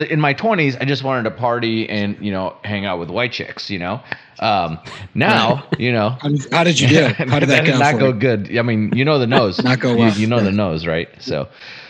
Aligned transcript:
in 0.00 0.20
my 0.20 0.34
20s, 0.34 0.76
I 0.80 0.84
just 0.84 1.02
wanted 1.02 1.22
to 1.24 1.30
party 1.30 1.88
and 1.88 2.18
you 2.20 2.30
know 2.30 2.56
hang 2.64 2.84
out 2.84 2.98
with 2.98 3.08
white 3.08 3.32
chicks. 3.32 3.70
You 3.70 3.78
know, 3.78 4.00
um, 4.40 4.78
now 5.14 5.66
you 5.78 5.92
know. 5.92 6.16
How 6.52 6.64
did, 6.64 6.78
you 6.78 6.88
do? 6.88 7.06
How 7.06 7.38
did 7.38 7.48
that, 7.48 7.64
did 7.64 7.72
go? 7.72 7.78
not 7.78 7.98
go 7.98 8.08
you? 8.08 8.12
good. 8.14 8.58
I 8.58 8.62
mean, 8.62 8.92
you 8.94 9.04
know 9.04 9.18
the 9.18 9.26
nose. 9.26 9.58
Not 9.62 9.80
go 9.80 9.92
You- 9.92 9.98
well. 9.98 10.12
You, 10.18 10.26
know 10.26 10.40
the 10.40 10.52
nose, 10.52 10.86
right? 10.86 11.08
So. 11.18 11.48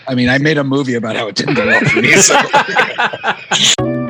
I 0.08 0.14
mean, 0.14 0.28
I 0.28 0.38
made 0.38 0.56
a 0.56 0.62
movie 0.62 0.94
about 0.94 1.16
how 1.16 1.26
it 1.26 1.34
didn't 1.34 1.54
go 1.54 1.66
well 1.66 1.84
for 1.84 2.00
me. 2.00 2.14
So. 2.16 2.36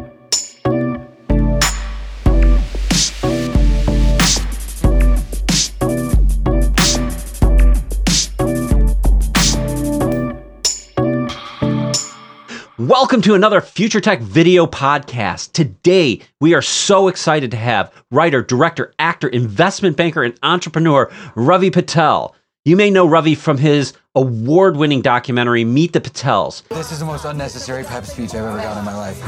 Welcome 12.86 13.20
to 13.22 13.34
another 13.34 13.60
Future 13.60 14.00
Tech 14.00 14.20
video 14.20 14.64
podcast. 14.64 15.50
Today, 15.50 16.20
we 16.40 16.54
are 16.54 16.62
so 16.62 17.08
excited 17.08 17.50
to 17.50 17.56
have 17.56 17.92
writer, 18.12 18.42
director, 18.42 18.94
actor, 19.00 19.26
investment 19.26 19.96
banker, 19.96 20.22
and 20.22 20.38
entrepreneur 20.44 21.10
Ravi 21.34 21.70
Patel. 21.70 22.36
You 22.64 22.76
may 22.76 22.90
know 22.90 23.04
Ravi 23.04 23.34
from 23.34 23.58
his 23.58 23.92
award 24.14 24.76
winning 24.76 25.02
documentary, 25.02 25.64
Meet 25.64 25.94
the 25.94 26.00
Patels, 26.00 26.62
This 26.68 26.92
is 26.92 27.00
the 27.00 27.06
most 27.06 27.24
unnecessary 27.24 27.82
pep 27.82 28.04
speech 28.04 28.30
I've 28.34 28.44
ever 28.44 28.58
gotten 28.58 28.78
in 28.78 28.84
my 28.84 28.94
life. 28.94 29.20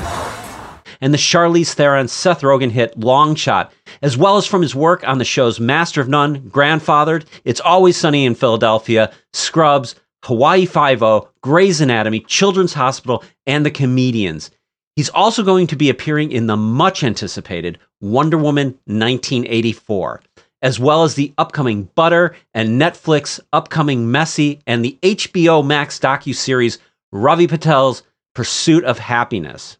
and 1.00 1.12
the 1.12 1.18
Charlize 1.18 1.72
Theron 1.74 2.06
Seth 2.06 2.42
Rogen 2.42 2.70
hit 2.70 2.96
Long 2.96 3.34
Shot, 3.34 3.72
as 4.02 4.16
well 4.16 4.36
as 4.36 4.46
from 4.46 4.62
his 4.62 4.76
work 4.76 5.02
on 5.08 5.18
the 5.18 5.24
shows 5.24 5.58
Master 5.58 6.00
of 6.00 6.08
None, 6.08 6.48
Grandfathered, 6.48 7.24
It's 7.44 7.60
Always 7.60 7.96
Sunny 7.96 8.24
in 8.24 8.36
Philadelphia, 8.36 9.12
Scrubs, 9.32 9.96
Hawaii 10.28 10.66
Five-O, 10.66 11.26
Grey's 11.40 11.80
Anatomy, 11.80 12.20
Children's 12.20 12.74
Hospital, 12.74 13.24
and 13.46 13.64
The 13.64 13.70
Comedians. 13.70 14.50
He's 14.94 15.08
also 15.08 15.42
going 15.42 15.66
to 15.68 15.76
be 15.76 15.88
appearing 15.88 16.32
in 16.32 16.46
the 16.46 16.56
much 16.56 17.02
anticipated 17.02 17.78
Wonder 18.02 18.36
Woman 18.36 18.78
1984, 18.84 20.20
as 20.60 20.78
well 20.78 21.02
as 21.02 21.14
the 21.14 21.32
upcoming 21.38 21.84
Butter 21.94 22.36
and 22.52 22.78
Netflix 22.78 23.40
upcoming 23.54 24.10
Messy 24.10 24.60
and 24.66 24.84
the 24.84 24.98
HBO 25.00 25.64
Max 25.64 25.98
docu-series 25.98 26.78
Ravi 27.10 27.46
Patel's 27.46 28.02
Pursuit 28.34 28.84
of 28.84 28.98
Happiness. 28.98 29.78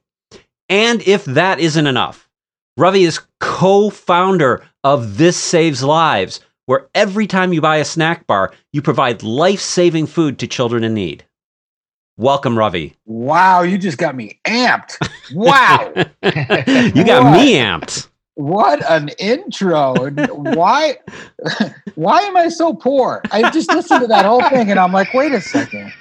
And 0.70 1.06
if 1.06 1.26
that 1.26 1.60
isn't 1.60 1.86
enough, 1.86 2.26
Ravi 2.78 3.04
is 3.04 3.20
co 3.38 3.90
founder 3.90 4.64
of 4.82 5.18
This 5.18 5.36
Saves 5.36 5.82
Lives, 5.82 6.40
where 6.68 6.86
every 6.94 7.26
time 7.26 7.54
you 7.54 7.62
buy 7.62 7.78
a 7.78 7.84
snack 7.84 8.26
bar, 8.26 8.52
you 8.74 8.82
provide 8.82 9.22
life 9.22 9.58
saving 9.60 10.06
food 10.06 10.38
to 10.38 10.46
children 10.46 10.84
in 10.84 10.92
need. 10.92 11.24
Welcome, 12.18 12.58
Ravi. 12.58 12.94
Wow, 13.06 13.62
you 13.62 13.78
just 13.78 13.96
got 13.96 14.14
me 14.14 14.38
amped. 14.44 14.98
Wow. 15.32 15.92
you 16.22 17.04
got 17.04 17.24
What? 17.24 17.32
me 17.32 17.54
amped. 17.54 18.08
what 18.34 18.84
an 18.90 19.08
intro. 19.18 20.10
Why 20.10 20.98
why 21.94 22.20
am 22.20 22.36
I 22.36 22.48
so 22.50 22.74
poor? 22.74 23.22
I 23.30 23.50
just 23.50 23.72
listened 23.72 24.00
to 24.02 24.06
that 24.08 24.26
whole 24.26 24.42
thing 24.50 24.70
and 24.70 24.78
I'm 24.80 24.92
like, 24.92 25.14
wait 25.14 25.32
a 25.32 25.40
second. 25.40 25.92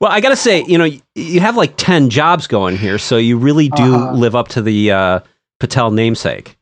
Well, 0.00 0.12
I 0.12 0.20
got 0.20 0.28
to 0.28 0.36
say, 0.36 0.64
you 0.66 0.78
know, 0.78 0.88
you 1.16 1.40
have 1.40 1.56
like 1.56 1.74
10 1.76 2.10
jobs 2.10 2.46
going 2.46 2.76
here, 2.76 2.98
so 2.98 3.16
you 3.16 3.36
really 3.36 3.68
do 3.68 3.94
Uh-huh. 3.96 4.12
live 4.12 4.36
up 4.36 4.48
to 4.48 4.62
the 4.62 4.92
uh, 4.92 5.20
Patel 5.60 5.90
namesake. 5.90 6.57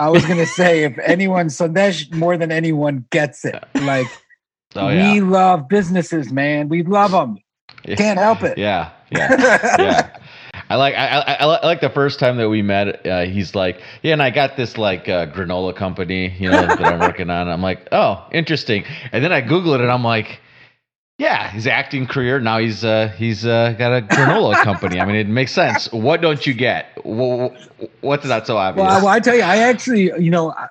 I 0.00 0.08
was 0.08 0.24
gonna 0.24 0.46
say 0.46 0.84
if 0.84 0.98
anyone 0.98 1.48
Sandesh 1.48 2.12
more 2.12 2.36
than 2.36 2.50
anyone 2.50 3.06
gets 3.10 3.44
it. 3.44 3.62
Like 3.74 4.06
Oh 4.76 4.86
we 4.86 5.20
love 5.20 5.68
businesses, 5.68 6.32
man. 6.32 6.68
We 6.68 6.82
love 6.82 7.10
them. 7.10 7.38
Can't 7.96 8.18
help 8.18 8.42
it. 8.42 8.58
Yeah. 8.58 8.90
Yeah. 9.12 9.76
yeah. 9.80 10.16
I 10.68 10.76
like 10.76 10.94
I, 10.94 11.08
I, 11.08 11.32
I 11.32 11.54
I 11.56 11.66
like 11.66 11.80
the 11.80 11.90
first 11.90 12.20
time 12.20 12.36
that 12.36 12.48
we 12.48 12.62
met. 12.62 13.04
Uh, 13.04 13.22
he's 13.22 13.56
like, 13.56 13.82
yeah, 14.04 14.12
and 14.12 14.22
I 14.22 14.30
got 14.30 14.56
this 14.56 14.78
like 14.78 15.08
uh, 15.08 15.26
granola 15.26 15.74
company, 15.74 16.32
you 16.38 16.48
know, 16.48 16.64
that 16.64 16.80
I'm 16.80 17.00
working 17.00 17.28
on. 17.28 17.48
I'm 17.48 17.60
like, 17.60 17.88
oh, 17.90 18.24
interesting. 18.30 18.84
And 19.10 19.24
then 19.24 19.32
I 19.32 19.40
Google 19.40 19.74
it, 19.74 19.80
and 19.80 19.90
I'm 19.90 20.04
like, 20.04 20.40
yeah, 21.20 21.50
his 21.50 21.66
acting 21.66 22.06
career. 22.06 22.40
Now 22.40 22.58
he's 22.58 22.82
uh, 22.82 23.08
he's 23.08 23.44
uh, 23.44 23.74
got 23.78 23.92
a 23.92 24.00
granola 24.00 24.54
company. 24.64 24.98
I 24.98 25.04
mean, 25.04 25.16
it 25.16 25.28
makes 25.28 25.52
sense. 25.52 25.92
What 25.92 26.22
don't 26.22 26.46
you 26.46 26.54
get? 26.54 26.86
Wh- 27.04 27.50
wh- 27.78 28.02
What's 28.02 28.24
not 28.24 28.46
so 28.46 28.56
obvious? 28.56 28.86
Well, 28.86 28.96
I, 28.96 29.04
well, 29.04 29.08
I 29.08 29.20
tell 29.20 29.34
you, 29.34 29.42
I 29.42 29.58
actually, 29.58 30.04
you 30.18 30.30
know, 30.30 30.52
I, 30.52 30.68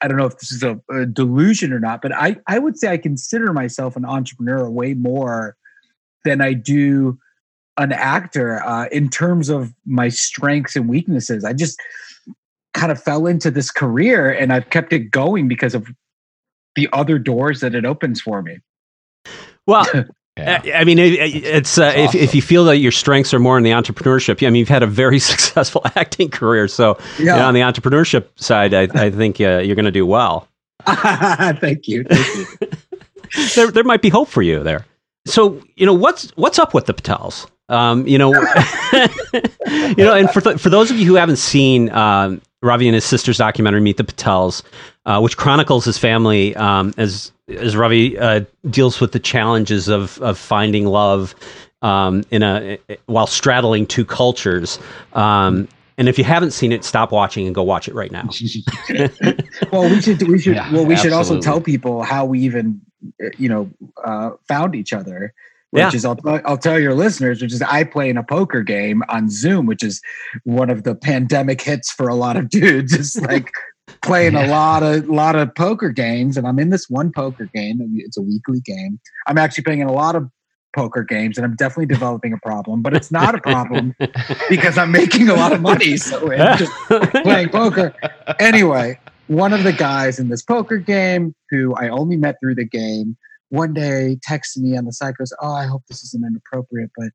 I 0.00 0.06
don't 0.06 0.16
know 0.16 0.26
if 0.26 0.38
this 0.38 0.52
is 0.52 0.62
a, 0.62 0.80
a 0.92 1.06
delusion 1.06 1.72
or 1.72 1.80
not, 1.80 2.02
but 2.02 2.12
I, 2.12 2.36
I 2.46 2.60
would 2.60 2.78
say 2.78 2.92
I 2.92 2.98
consider 2.98 3.52
myself 3.52 3.96
an 3.96 4.04
entrepreneur 4.04 4.70
way 4.70 4.94
more 4.94 5.56
than 6.24 6.40
I 6.40 6.52
do 6.52 7.18
an 7.76 7.90
actor 7.90 8.62
uh, 8.64 8.86
in 8.92 9.08
terms 9.08 9.48
of 9.48 9.74
my 9.84 10.08
strengths 10.08 10.76
and 10.76 10.88
weaknesses. 10.88 11.44
I 11.44 11.52
just 11.52 11.80
kind 12.74 12.92
of 12.92 13.02
fell 13.02 13.26
into 13.26 13.50
this 13.50 13.72
career 13.72 14.30
and 14.30 14.52
I've 14.52 14.70
kept 14.70 14.92
it 14.92 15.10
going 15.10 15.48
because 15.48 15.74
of 15.74 15.88
the 16.76 16.88
other 16.92 17.18
doors 17.18 17.58
that 17.58 17.74
it 17.74 17.84
opens 17.84 18.20
for 18.20 18.40
me. 18.40 18.58
Well, 19.66 19.86
Yeah. 20.36 20.60
I 20.64 20.72
I 20.80 20.84
mean, 20.84 20.98
it, 20.98 21.12
it's 21.12 21.78
uh, 21.78 21.92
if, 21.94 22.14
if 22.16 22.34
you 22.34 22.42
feel 22.42 22.64
that 22.64 22.78
your 22.78 22.90
strengths 22.90 23.32
are 23.32 23.38
more 23.38 23.56
in 23.56 23.62
the 23.62 23.70
entrepreneurship, 23.70 24.44
I 24.44 24.50
mean, 24.50 24.58
you've 24.58 24.68
had 24.68 24.82
a 24.82 24.86
very 24.88 25.18
successful 25.20 25.82
acting 25.94 26.28
career. 26.28 26.66
So, 26.66 26.98
you 27.18 27.26
know, 27.26 27.46
on 27.46 27.54
the 27.54 27.60
entrepreneurship 27.60 28.26
side, 28.34 28.74
I, 28.74 28.88
I 28.94 29.10
think 29.10 29.40
uh, 29.40 29.58
you're 29.58 29.76
going 29.76 29.84
to 29.84 29.92
do 29.92 30.04
well. 30.04 30.48
Thank 30.86 31.86
you. 31.86 32.02
Thank 32.04 32.60
you. 32.60 32.68
There, 33.54 33.70
there 33.70 33.84
might 33.84 34.02
be 34.02 34.08
hope 34.08 34.28
for 34.28 34.42
you 34.42 34.62
there. 34.62 34.84
So, 35.26 35.62
you 35.76 35.86
know, 35.86 35.94
what's 35.94 36.30
what's 36.36 36.58
up 36.58 36.74
with 36.74 36.86
the 36.86 36.94
Patels? 36.94 37.48
Um, 37.68 38.06
you 38.06 38.18
know, 38.18 38.32
you 38.32 40.04
know, 40.04 40.14
and 40.14 40.28
for 40.30 40.40
th- 40.40 40.60
for 40.60 40.68
those 40.68 40.90
of 40.90 40.98
you 40.98 41.06
who 41.06 41.14
haven't 41.14 41.36
seen 41.36 41.90
um, 41.90 42.42
Ravi 42.60 42.88
and 42.88 42.94
his 42.94 43.04
sister's 43.04 43.38
documentary 43.38 43.80
"Meet 43.80 43.96
the 43.98 44.04
Patels," 44.04 44.62
uh, 45.06 45.20
which 45.20 45.36
chronicles 45.36 45.84
his 45.84 45.98
family 45.98 46.54
um, 46.56 46.92
as 46.96 47.32
as 47.48 47.76
Ravi 47.76 48.18
uh, 48.18 48.44
deals 48.70 49.00
with 49.00 49.12
the 49.12 49.18
challenges 49.18 49.88
of 49.88 50.20
of 50.22 50.38
finding 50.38 50.86
love 50.86 51.34
um, 51.82 52.24
in 52.30 52.42
a 52.42 52.78
while 53.06 53.26
straddling 53.26 53.86
two 53.86 54.04
cultures. 54.04 54.78
Um, 55.12 55.68
and 55.96 56.08
if 56.08 56.18
you 56.18 56.24
haven't 56.24 56.50
seen 56.50 56.72
it, 56.72 56.84
stop 56.84 57.12
watching 57.12 57.46
and 57.46 57.54
go 57.54 57.62
watch 57.62 57.86
it 57.86 57.94
right 57.94 58.10
now. 58.10 58.28
well, 59.72 59.88
we 59.88 60.00
should 60.00 60.22
we 60.28 60.38
should 60.38 60.56
Yeah, 60.56 60.72
well 60.72 60.86
we 60.86 60.96
should 60.96 61.12
also 61.12 61.40
tell 61.40 61.60
people 61.60 62.02
how 62.02 62.24
we 62.24 62.40
even 62.40 62.80
uh, 63.22 63.28
you 63.38 63.48
know 63.48 63.70
uh, 64.04 64.30
found 64.48 64.74
each 64.74 64.92
other. 64.92 65.32
Which 65.70 65.82
Yeah. 65.82 65.90
is 65.92 66.04
I'll, 66.04 66.20
I'll 66.44 66.56
tell 66.56 66.78
your 66.78 66.94
listeners, 66.94 67.42
which 67.42 67.52
is 67.52 67.60
I 67.60 67.82
play 67.82 68.08
in 68.08 68.16
a 68.16 68.22
poker 68.22 68.62
game 68.62 69.02
on 69.08 69.28
Zoom, 69.28 69.66
which 69.66 69.82
is 69.82 70.00
one 70.44 70.70
of 70.70 70.84
the 70.84 70.94
pandemic 70.94 71.60
hits 71.60 71.90
for 71.90 72.08
a 72.08 72.14
lot 72.14 72.36
of 72.36 72.48
dudes. 72.48 72.92
It's 72.98 73.16
like 73.20 73.50
playing 74.02 74.34
a 74.34 74.46
lot 74.46 74.82
of 74.82 75.08
lot 75.08 75.36
of 75.36 75.54
poker 75.54 75.90
games, 75.90 76.36
and 76.36 76.46
I'm 76.46 76.58
in 76.58 76.70
this 76.70 76.88
one 76.88 77.12
poker 77.12 77.48
game. 77.54 77.80
and 77.80 77.90
It's 78.00 78.16
a 78.16 78.22
weekly 78.22 78.60
game. 78.60 79.00
I'm 79.26 79.38
actually 79.38 79.64
playing 79.64 79.80
in 79.80 79.88
a 79.88 79.92
lot 79.92 80.16
of 80.16 80.28
poker 80.74 81.02
games, 81.02 81.38
and 81.38 81.44
I'm 81.44 81.56
definitely 81.56 81.86
developing 81.86 82.32
a 82.32 82.38
problem. 82.38 82.82
But 82.82 82.94
it's 82.94 83.10
not 83.10 83.34
a 83.34 83.38
problem 83.38 83.94
because 84.48 84.78
I'm 84.78 84.92
making 84.92 85.28
a 85.28 85.34
lot 85.34 85.52
of 85.52 85.60
money. 85.60 85.96
So 85.96 86.32
I'm 86.32 86.58
just 86.58 86.72
playing 87.22 87.50
poker. 87.50 87.94
Anyway, 88.40 88.98
one 89.28 89.52
of 89.52 89.62
the 89.62 89.72
guys 89.72 90.18
in 90.18 90.28
this 90.28 90.42
poker 90.42 90.78
game 90.78 91.34
who 91.50 91.74
I 91.74 91.88
only 91.88 92.16
met 92.16 92.36
through 92.40 92.56
the 92.56 92.66
game 92.66 93.16
one 93.54 93.72
day 93.72 94.18
texted 94.28 94.58
me 94.58 94.76
on 94.76 94.84
the 94.84 94.92
side 94.92 95.16
goes, 95.16 95.32
Oh, 95.40 95.54
I 95.54 95.66
hope 95.66 95.82
this 95.88 96.02
isn't 96.04 96.24
inappropriate, 96.24 96.90
but 96.96 97.10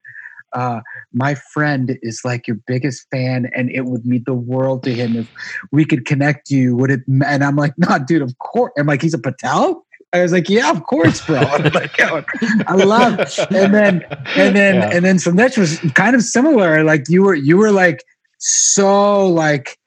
uh, 0.53 0.81
my 1.13 1.35
friend 1.53 1.97
is 2.01 2.21
like 2.23 2.47
your 2.47 2.57
biggest 2.67 3.07
fan, 3.11 3.49
and 3.55 3.69
it 3.71 3.85
would 3.85 4.05
mean 4.05 4.23
the 4.25 4.33
world 4.33 4.83
to 4.83 4.93
him 4.93 5.15
if 5.15 5.27
we 5.71 5.85
could 5.85 6.05
connect 6.05 6.49
you. 6.49 6.75
Would 6.75 6.91
it? 6.91 7.01
And 7.07 7.43
I'm 7.43 7.55
like, 7.55 7.73
No, 7.77 7.97
dude, 7.99 8.21
of 8.21 8.37
course. 8.39 8.71
I'm 8.77 8.87
like, 8.87 9.01
He's 9.01 9.13
a 9.13 9.19
Patel. 9.19 9.85
I 10.13 10.21
was 10.21 10.31
like, 10.31 10.49
Yeah, 10.49 10.71
of 10.71 10.83
course, 10.83 11.23
bro. 11.25 11.39
I'm 11.39 11.63
like, 11.73 11.91
"Oh, 12.01 12.23
I 12.67 12.75
love. 12.75 13.19
And 13.51 13.73
then, 13.73 14.03
and 14.35 14.55
then, 14.55 14.75
Yeah. 14.75 14.89
and 14.91 15.05
then, 15.05 15.19
so 15.19 15.31
that 15.31 15.57
was 15.57 15.79
kind 15.93 16.15
of 16.15 16.23
similar. 16.23 16.83
Like 16.83 17.07
you 17.09 17.23
were, 17.23 17.35
you 17.35 17.57
were 17.57 17.71
like 17.71 18.03
so 18.39 19.27
like 19.27 19.77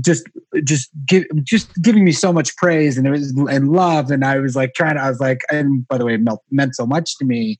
just 0.00 0.26
just 0.64 0.90
give 1.06 1.24
just 1.42 1.70
giving 1.82 2.04
me 2.04 2.12
so 2.12 2.32
much 2.32 2.54
praise 2.56 2.98
and 2.98 3.06
it 3.06 3.10
was 3.10 3.30
and 3.50 3.72
love 3.72 4.10
and 4.10 4.24
I 4.24 4.38
was 4.38 4.54
like 4.54 4.74
trying 4.74 4.96
to 4.96 5.00
I 5.02 5.08
was 5.08 5.20
like 5.20 5.38
and 5.50 5.86
by 5.88 5.98
the 5.98 6.04
way 6.04 6.14
it 6.14 6.20
meant, 6.50 6.74
so 6.74 6.86
much 6.86 7.16
to 7.18 7.24
me 7.24 7.58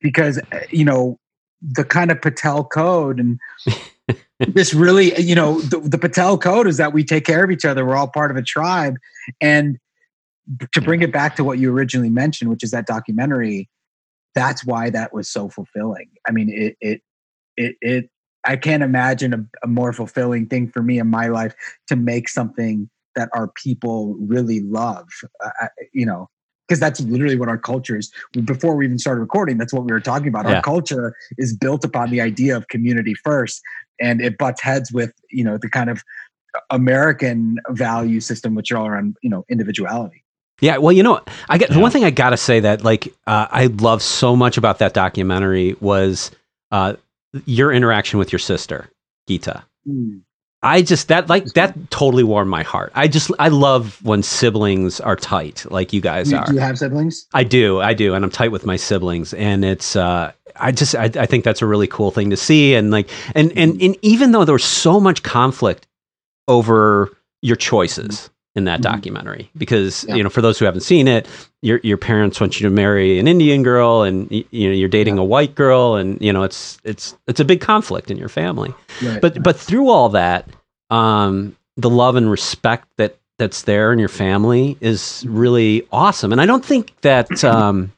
because 0.00 0.38
uh, 0.52 0.60
you 0.70 0.84
know 0.84 1.18
the 1.62 1.84
kind 1.84 2.10
of 2.10 2.20
Patel 2.20 2.64
code 2.64 3.18
and 3.18 3.38
this 4.38 4.72
really 4.72 5.18
you 5.20 5.34
know 5.34 5.60
the, 5.60 5.80
the 5.80 5.98
Patel 5.98 6.38
code 6.38 6.66
is 6.66 6.76
that 6.76 6.92
we 6.92 7.04
take 7.04 7.24
care 7.24 7.44
of 7.44 7.50
each 7.50 7.64
other. 7.64 7.84
We're 7.84 7.96
all 7.96 8.08
part 8.08 8.30
of 8.30 8.36
a 8.36 8.42
tribe. 8.42 8.96
And 9.40 9.78
to 10.72 10.80
bring 10.80 11.02
it 11.02 11.12
back 11.12 11.36
to 11.36 11.44
what 11.44 11.58
you 11.58 11.70
originally 11.70 12.08
mentioned 12.08 12.48
which 12.48 12.64
is 12.64 12.70
that 12.70 12.86
documentary 12.86 13.68
that's 14.34 14.64
why 14.64 14.88
that 14.88 15.12
was 15.12 15.28
so 15.28 15.48
fulfilling. 15.48 16.08
I 16.26 16.32
mean 16.32 16.48
it 16.50 16.76
it 16.80 17.02
it, 17.56 17.76
it 17.80 18.10
I 18.44 18.56
can't 18.56 18.82
imagine 18.82 19.34
a, 19.34 19.44
a 19.64 19.66
more 19.66 19.92
fulfilling 19.92 20.46
thing 20.46 20.70
for 20.70 20.82
me 20.82 20.98
in 20.98 21.08
my 21.08 21.26
life 21.26 21.54
to 21.88 21.96
make 21.96 22.28
something 22.28 22.88
that 23.14 23.28
our 23.34 23.48
people 23.48 24.16
really 24.20 24.60
love. 24.60 25.08
Uh, 25.44 25.66
you 25.92 26.06
know, 26.06 26.30
because 26.68 26.78
that's 26.78 27.00
literally 27.00 27.36
what 27.36 27.48
our 27.48 27.58
culture 27.58 27.96
is. 27.96 28.12
Before 28.44 28.76
we 28.76 28.84
even 28.84 28.98
started 28.98 29.20
recording, 29.20 29.56
that's 29.56 29.72
what 29.72 29.84
we 29.84 29.92
were 29.92 30.00
talking 30.00 30.28
about. 30.28 30.46
Yeah. 30.46 30.56
Our 30.56 30.62
culture 30.62 31.14
is 31.38 31.56
built 31.56 31.84
upon 31.84 32.10
the 32.10 32.20
idea 32.20 32.56
of 32.56 32.68
community 32.68 33.14
first, 33.14 33.62
and 34.00 34.20
it 34.20 34.38
butts 34.38 34.60
heads 34.60 34.92
with 34.92 35.12
you 35.30 35.44
know 35.44 35.58
the 35.58 35.68
kind 35.68 35.90
of 35.90 36.02
American 36.70 37.58
value 37.70 38.20
system, 38.20 38.54
which 38.54 38.70
are 38.70 38.78
all 38.78 38.86
around 38.86 39.16
you 39.22 39.30
know 39.30 39.44
individuality. 39.48 40.22
Yeah, 40.60 40.78
well, 40.78 40.92
you 40.92 41.04
know, 41.04 41.20
I 41.48 41.56
get 41.56 41.70
the 41.70 41.78
one 41.78 41.92
thing 41.92 42.04
I 42.04 42.10
gotta 42.10 42.36
say 42.36 42.60
that 42.60 42.84
like 42.84 43.08
uh, 43.26 43.46
I 43.50 43.66
love 43.66 44.02
so 44.02 44.36
much 44.36 44.56
about 44.56 44.78
that 44.80 44.92
documentary 44.92 45.76
was 45.80 46.30
uh, 46.70 46.94
your 47.46 47.72
interaction 47.72 48.18
with 48.18 48.32
your 48.32 48.40
sister 48.40 48.90
Geeta. 49.28 49.62
I 50.62 50.82
just 50.82 51.08
that 51.08 51.28
like 51.28 51.44
that 51.54 51.90
totally 51.90 52.24
warmed 52.24 52.50
my 52.50 52.64
heart. 52.64 52.90
I 52.94 53.06
just 53.06 53.30
I 53.38 53.48
love 53.48 54.04
when 54.04 54.22
siblings 54.22 54.98
are 55.00 55.14
tight, 55.14 55.64
like 55.70 55.92
you 55.92 56.00
guys 56.00 56.30
Do, 56.30 56.36
are. 56.36 56.46
do 56.46 56.54
you 56.54 56.60
have 56.60 56.78
siblings? 56.78 57.26
I 57.32 57.44
do, 57.44 57.80
I 57.80 57.94
do, 57.94 58.14
and 58.14 58.24
I'm 58.24 58.30
tight 58.30 58.50
with 58.50 58.66
my 58.66 58.76
siblings, 58.76 59.32
and 59.34 59.64
it's 59.64 59.94
uh, 59.94 60.32
I 60.56 60.72
just 60.72 60.96
I, 60.96 61.04
I 61.04 61.26
think 61.26 61.44
that's 61.44 61.62
a 61.62 61.66
really 61.66 61.86
cool 61.86 62.10
thing 62.10 62.30
to 62.30 62.36
see, 62.36 62.74
and 62.74 62.90
like 62.90 63.08
and 63.36 63.56
and 63.56 63.80
and 63.80 63.96
even 64.02 64.32
though 64.32 64.44
there 64.44 64.54
was 64.54 64.64
so 64.64 64.98
much 64.98 65.22
conflict 65.22 65.86
over 66.48 67.16
your 67.40 67.56
choices 67.56 68.28
in 68.58 68.64
that 68.64 68.80
Mhm. 68.80 68.90
documentary, 68.92 69.50
because 69.56 70.04
Yeah. 70.06 70.16
you 70.16 70.22
know 70.22 70.28
for 70.28 70.42
those 70.42 70.58
who 70.58 70.66
haven't 70.66 70.82
seen 70.82 71.08
it, 71.08 71.26
your 71.62 71.80
your 71.82 71.96
parents 71.96 72.38
want 72.40 72.60
you 72.60 72.68
to 72.68 72.74
marry 72.74 73.18
an 73.18 73.26
Indian 73.26 73.62
girl, 73.62 74.02
and 74.02 74.28
y- 74.30 74.44
you 74.50 74.68
know 74.68 74.74
you're 74.74 74.88
dating 74.90 75.14
Yeah. 75.16 75.22
a 75.22 75.24
white 75.24 75.54
girl, 75.54 75.94
and 75.94 76.20
you 76.20 76.32
know 76.32 76.42
it's 76.42 76.76
it's 76.84 77.16
it's 77.26 77.40
a 77.40 77.44
big 77.46 77.60
conflict 77.62 78.10
in 78.10 78.18
your 78.18 78.28
family 78.28 78.74
Right. 79.02 79.20
but 79.22 79.42
but 79.42 79.56
through 79.58 79.88
all 79.88 80.10
that 80.10 80.46
um 80.90 81.56
the 81.78 81.88
love 81.90 82.16
and 82.16 82.30
respect 82.30 82.88
that 82.98 83.16
that's 83.38 83.62
there 83.62 83.92
in 83.92 83.98
your 83.98 84.08
family 84.08 84.76
is 84.80 85.24
really 85.28 85.86
awesome 85.92 86.32
and 86.32 86.40
i 86.40 86.46
don't 86.46 86.64
think 86.64 86.92
that 87.02 87.44
um 87.54 87.92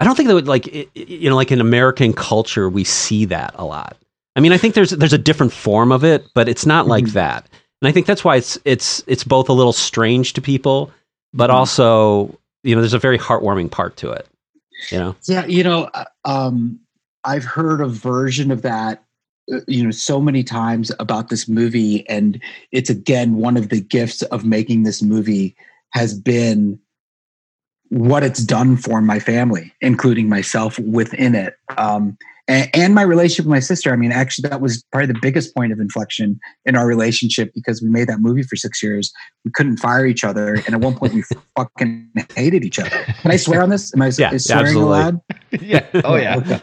i 0.00 0.04
don't 0.04 0.16
think 0.16 0.28
that 0.28 0.34
would 0.34 0.48
like 0.48 0.66
it, 0.66 0.88
you 0.94 1.30
know 1.30 1.36
like 1.36 1.50
in 1.52 1.60
american 1.60 2.12
culture 2.12 2.68
we 2.68 2.84
see 2.84 3.24
that 3.24 3.54
a 3.56 3.64
lot 3.64 3.96
i 4.36 4.40
mean 4.40 4.52
i 4.52 4.58
think 4.58 4.74
there's 4.74 4.90
there's 4.90 5.12
a 5.14 5.18
different 5.18 5.52
form 5.52 5.92
of 5.92 6.04
it 6.04 6.26
but 6.34 6.48
it's 6.48 6.66
not 6.66 6.86
like 6.86 7.04
Mhm. 7.04 7.12
that 7.12 7.48
and 7.80 7.88
i 7.88 7.92
think 7.92 8.06
that's 8.06 8.24
why 8.24 8.36
it's 8.36 8.58
it's 8.64 9.02
it's 9.06 9.24
both 9.24 9.48
a 9.48 9.52
little 9.52 9.72
strange 9.72 10.32
to 10.32 10.40
people 10.40 10.90
but 11.32 11.50
Mhm. 11.50 11.54
also 11.54 12.38
you 12.62 12.74
know 12.74 12.80
there's 12.80 12.94
a 12.94 12.98
very 12.98 13.18
heartwarming 13.18 13.70
part 13.70 13.96
to 13.96 14.10
it 14.10 14.26
you 14.90 14.98
know 14.98 15.14
Yeah, 15.26 15.44
you 15.46 15.62
know, 15.64 15.90
uh, 15.94 16.04
um, 16.24 16.78
I've 17.24 17.44
heard 17.44 17.80
a 17.80 17.88
version 17.88 18.50
of 18.52 18.62
that, 18.62 19.02
uh, 19.52 19.58
you 19.66 19.82
know, 19.82 19.90
so 19.90 20.20
many 20.20 20.44
times 20.44 20.92
about 21.00 21.28
this 21.30 21.48
movie, 21.48 22.08
and 22.08 22.40
it's 22.70 22.88
again 22.88 23.34
one 23.36 23.56
of 23.56 23.70
the 23.70 23.80
gifts 23.80 24.22
of 24.22 24.44
making 24.44 24.84
this 24.84 25.02
movie 25.02 25.56
has 25.90 26.14
been 26.18 26.78
what 27.90 28.22
it's 28.22 28.42
done 28.44 28.76
for 28.76 29.00
my 29.00 29.18
family, 29.18 29.72
including 29.80 30.28
myself 30.28 30.78
within 30.78 31.34
it, 31.34 31.56
um, 31.76 32.16
and, 32.48 32.70
and 32.74 32.94
my 32.94 33.02
relationship 33.02 33.44
with 33.44 33.50
my 33.50 33.60
sister. 33.60 33.92
I 33.92 33.96
mean, 33.96 34.10
actually, 34.10 34.48
that 34.48 34.60
was 34.60 34.82
probably 34.90 35.06
the 35.12 35.18
biggest 35.20 35.54
point 35.54 35.72
of 35.72 35.78
inflection 35.78 36.40
in 36.64 36.76
our 36.76 36.86
relationship 36.86 37.52
because 37.54 37.82
we 37.82 37.90
made 37.90 38.08
that 38.08 38.20
movie 38.20 38.42
for 38.42 38.56
six 38.56 38.82
years. 38.82 39.12
We 39.44 39.50
couldn't 39.52 39.76
fire 39.76 40.06
each 40.06 40.24
other, 40.24 40.54
and 40.54 40.74
at 40.74 40.80
one 40.80 40.96
point, 40.96 41.12
we 41.12 41.22
fucking 41.56 42.10
hated 42.34 42.64
each 42.64 42.78
other. 42.78 43.04
Can 43.20 43.30
I 43.30 43.36
swear 43.36 43.62
on 43.62 43.68
this? 43.68 43.94
Am 43.94 44.02
I 44.02 44.10
Yeah, 44.18 44.32
is 44.32 44.46
swearing 44.46 44.66
absolutely. 44.66 44.98
allowed? 44.98 45.20
yeah. 45.60 45.86
Oh 46.04 46.16
yeah. 46.16 46.36
Okay. 46.38 46.60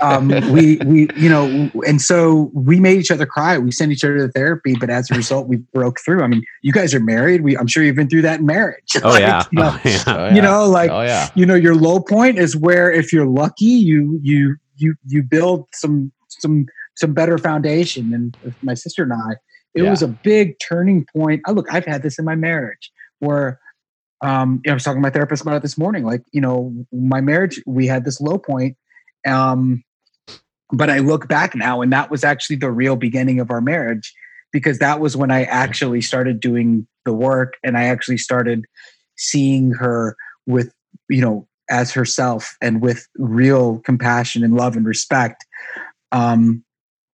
Um, 0.00 0.28
we 0.52 0.76
we 0.84 1.08
you 1.16 1.28
know 1.28 1.70
and 1.86 2.00
so 2.00 2.50
we 2.54 2.80
made 2.80 2.98
each 2.98 3.10
other 3.10 3.26
cry. 3.26 3.58
We 3.58 3.70
sent 3.72 3.92
each 3.92 4.04
other 4.04 4.18
to 4.18 4.28
therapy 4.28 4.74
but 4.78 4.90
as 4.90 5.10
a 5.10 5.14
result 5.14 5.48
we 5.48 5.56
broke 5.72 5.98
through. 6.04 6.22
I 6.22 6.26
mean 6.26 6.42
you 6.62 6.72
guys 6.72 6.94
are 6.94 7.00
married. 7.00 7.42
We 7.42 7.56
i'm 7.56 7.66
sure 7.66 7.82
you've 7.82 7.96
been 7.96 8.08
through 8.08 8.22
that 8.22 8.40
in 8.40 8.46
marriage. 8.46 8.92
Oh 9.02 9.10
Like, 9.10 9.20
yeah, 9.20 9.44
you 9.52 9.60
know, 9.62 9.70
oh, 9.74 9.80
yeah. 9.84 10.02
Oh, 10.06 10.34
you 10.34 10.42
know 10.42 10.68
like 10.68 10.90
oh 10.90 11.02
yeah. 11.02 11.28
you 11.34 11.46
know 11.46 11.54
your 11.54 11.74
low 11.74 12.00
point 12.00 12.38
is 12.38 12.56
where 12.56 12.90
if 12.90 13.12
you're 13.12 13.26
lucky 13.26 13.64
you 13.66 14.18
you 14.22 14.56
you 14.76 14.94
you 15.06 15.22
build 15.22 15.66
some 15.72 16.12
some 16.28 16.66
some 16.96 17.12
better 17.14 17.38
foundation. 17.38 18.10
And 18.14 18.34
my 18.62 18.74
sister 18.74 19.02
and 19.02 19.12
i 19.12 19.32
it 19.74 19.82
Yeah. 19.82 19.90
was 19.90 20.02
a 20.02 20.08
big 20.08 20.54
turning 20.60 21.04
point. 21.16 21.42
I 21.46 21.50
look 21.52 21.66
i've 21.72 21.84
had 21.86 22.02
this 22.02 22.18
in 22.18 22.24
my 22.24 22.36
marriage 22.36 22.90
where 23.20 23.58
um 24.22 24.60
you 24.64 24.68
know, 24.68 24.72
i 24.72 24.74
was 24.74 24.84
talking 24.84 24.98
to 24.98 25.02
my 25.02 25.10
therapist 25.10 25.42
about 25.42 25.56
it 25.56 25.62
this 25.62 25.76
morning. 25.78 26.04
Like 26.04 26.22
you 26.32 26.40
know 26.40 26.72
my 26.92 27.20
marriage 27.20 27.60
we 27.66 27.86
had 27.86 28.04
this 28.04 28.20
low 28.20 28.38
point 28.38 28.76
um 29.26 29.82
but 30.72 30.90
i 30.90 30.98
look 30.98 31.28
back 31.28 31.54
now 31.54 31.80
and 31.80 31.92
that 31.92 32.10
was 32.10 32.24
actually 32.24 32.56
the 32.56 32.70
real 32.70 32.96
beginning 32.96 33.40
of 33.40 33.50
our 33.50 33.60
marriage 33.60 34.12
because 34.52 34.78
that 34.78 35.00
was 35.00 35.16
when 35.16 35.30
i 35.30 35.44
actually 35.44 36.00
started 36.00 36.40
doing 36.40 36.86
the 37.04 37.12
work 37.12 37.54
and 37.62 37.76
i 37.76 37.84
actually 37.84 38.18
started 38.18 38.64
seeing 39.16 39.70
her 39.72 40.16
with 40.46 40.72
you 41.08 41.20
know 41.20 41.46
as 41.70 41.92
herself 41.92 42.56
and 42.60 42.82
with 42.82 43.06
real 43.16 43.78
compassion 43.80 44.44
and 44.44 44.54
love 44.54 44.76
and 44.76 44.86
respect. 44.86 45.44
Um 46.12 46.63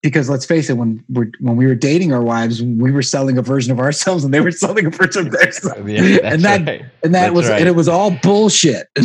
because 0.02 0.31
let's 0.31 0.47
face 0.47 0.70
it 0.70 0.75
when 0.79 1.05
we're 1.11 1.31
when 1.41 1.56
we 1.56 1.67
were 1.67 1.75
dating 1.75 2.12
our 2.12 2.23
wives 2.23 2.62
we 2.62 2.91
were 2.91 3.02
selling 3.02 3.37
a 3.37 3.43
version 3.43 3.70
of 3.70 3.79
ourselves 3.79 4.25
and 4.25 4.32
they 4.32 4.41
were 4.41 4.50
selling 4.64 4.87
a 4.87 4.91
version 4.91 5.26
of 5.26 5.32
themselves 5.32 5.91
Yeah, 5.91 6.20
and 6.23 6.43
that 6.43 6.67
right. 6.67 6.85
and 7.02 7.14
that 7.14 7.20
That's 7.26 7.35
was 7.35 7.49
right. 7.49 7.61
and 7.61 7.69
it 7.69 7.75
was 7.75 7.88
all 7.88 8.11
bullshit 8.23 8.87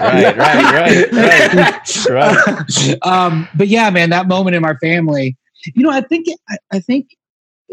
right, 0.00 0.36
right, 0.36 1.12
right, 1.12 1.12
right, 1.12 2.06
right. 2.10 2.96
um, 3.02 3.48
but 3.54 3.68
yeah, 3.68 3.90
man, 3.90 4.10
that 4.10 4.28
moment 4.28 4.56
in 4.56 4.64
our 4.64 4.78
family, 4.78 5.36
you 5.74 5.82
know, 5.82 5.90
I 5.90 6.00
think, 6.02 6.26
I, 6.48 6.56
I 6.72 6.80
think, 6.80 7.08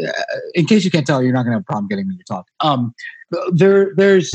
uh, 0.01 0.11
in 0.53 0.65
case 0.65 0.85
you 0.85 0.91
can't 0.91 1.05
tell, 1.05 1.21
you're 1.23 1.33
not 1.33 1.43
going 1.43 1.51
to 1.51 1.55
have 1.57 1.61
a 1.61 1.65
problem 1.65 1.87
getting 1.87 2.07
me 2.07 2.17
to 2.17 2.23
talk. 2.23 2.47
Um, 2.61 2.93
there, 3.51 3.93
there's, 3.95 4.33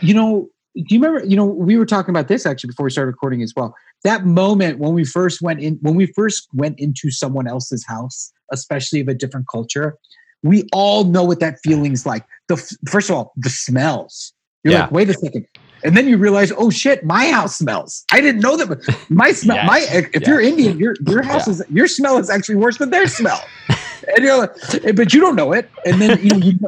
you 0.00 0.14
know, 0.14 0.48
do 0.74 0.94
you 0.94 1.00
remember, 1.00 1.26
you 1.26 1.36
know, 1.36 1.44
we 1.44 1.76
were 1.76 1.86
talking 1.86 2.10
about 2.10 2.28
this 2.28 2.46
actually 2.46 2.68
before 2.68 2.84
we 2.84 2.90
started 2.90 3.08
recording 3.10 3.42
as 3.42 3.52
well. 3.56 3.74
That 4.04 4.24
moment 4.24 4.78
when 4.78 4.94
we 4.94 5.04
first 5.04 5.42
went 5.42 5.60
in, 5.60 5.78
when 5.82 5.94
we 5.94 6.06
first 6.06 6.48
went 6.54 6.78
into 6.78 7.10
someone 7.10 7.48
else's 7.48 7.84
house, 7.86 8.32
especially 8.52 9.00
of 9.00 9.08
a 9.08 9.14
different 9.14 9.46
culture, 9.50 9.96
we 10.42 10.68
all 10.72 11.04
know 11.04 11.24
what 11.24 11.40
that 11.40 11.58
feeling's 11.64 12.06
like. 12.06 12.24
The 12.48 12.56
first 12.88 13.10
of 13.10 13.16
all, 13.16 13.32
the 13.36 13.50
smells. 13.50 14.32
You're 14.64 14.74
Yeah. 14.74 14.80
like, 14.82 14.92
wait 14.92 15.08
a 15.10 15.14
second. 15.14 15.46
And 15.84 15.96
then 15.96 16.08
you 16.08 16.16
realize, 16.16 16.52
oh 16.56 16.70
shit, 16.70 17.04
my 17.04 17.30
house 17.30 17.56
smells. 17.56 18.04
I 18.12 18.20
didn't 18.20 18.40
know 18.40 18.56
that. 18.56 19.06
My 19.10 19.30
smell, 19.32 19.56
Yes. 19.56 19.66
my 19.66 20.06
if 20.12 20.26
you're 20.26 20.40
Indian, 20.40 20.78
your 20.78 20.94
your 21.06 21.22
house 21.22 21.46
Yeah. 21.46 21.52
is 21.54 21.62
your 21.70 21.86
smell 21.86 22.18
is 22.18 22.30
actually 22.30 22.56
worse 22.56 22.78
than 22.78 22.90
their 22.90 23.06
smell. 23.08 23.40
and 23.68 24.24
you're 24.24 24.38
like, 24.38 24.50
eh, 24.84 24.92
but 24.92 25.12
you 25.14 25.20
don't 25.20 25.36
know 25.36 25.52
it. 25.52 25.70
And 25.86 26.00
then 26.00 26.18
you 26.22 26.30
know, 26.30 26.36
you, 26.38 26.58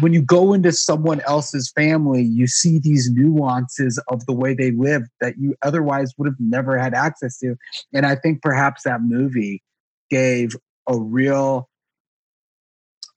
when 0.00 0.12
you 0.12 0.22
go 0.22 0.52
into 0.52 0.72
someone 0.72 1.20
else's 1.22 1.72
family, 1.74 2.22
you 2.22 2.46
see 2.46 2.78
these 2.78 3.10
nuances 3.12 4.02
of 4.08 4.24
the 4.26 4.32
way 4.32 4.54
they 4.54 4.70
live 4.72 5.02
that 5.20 5.38
you 5.38 5.54
otherwise 5.62 6.12
would 6.18 6.26
have 6.26 6.38
never 6.38 6.78
had 6.78 6.94
access 6.94 7.38
to. 7.38 7.56
And 7.92 8.06
I 8.06 8.14
think 8.16 8.42
perhaps 8.42 8.82
that 8.84 9.02
movie 9.02 9.62
gave 10.10 10.56
a 10.88 10.98
real 10.98 11.68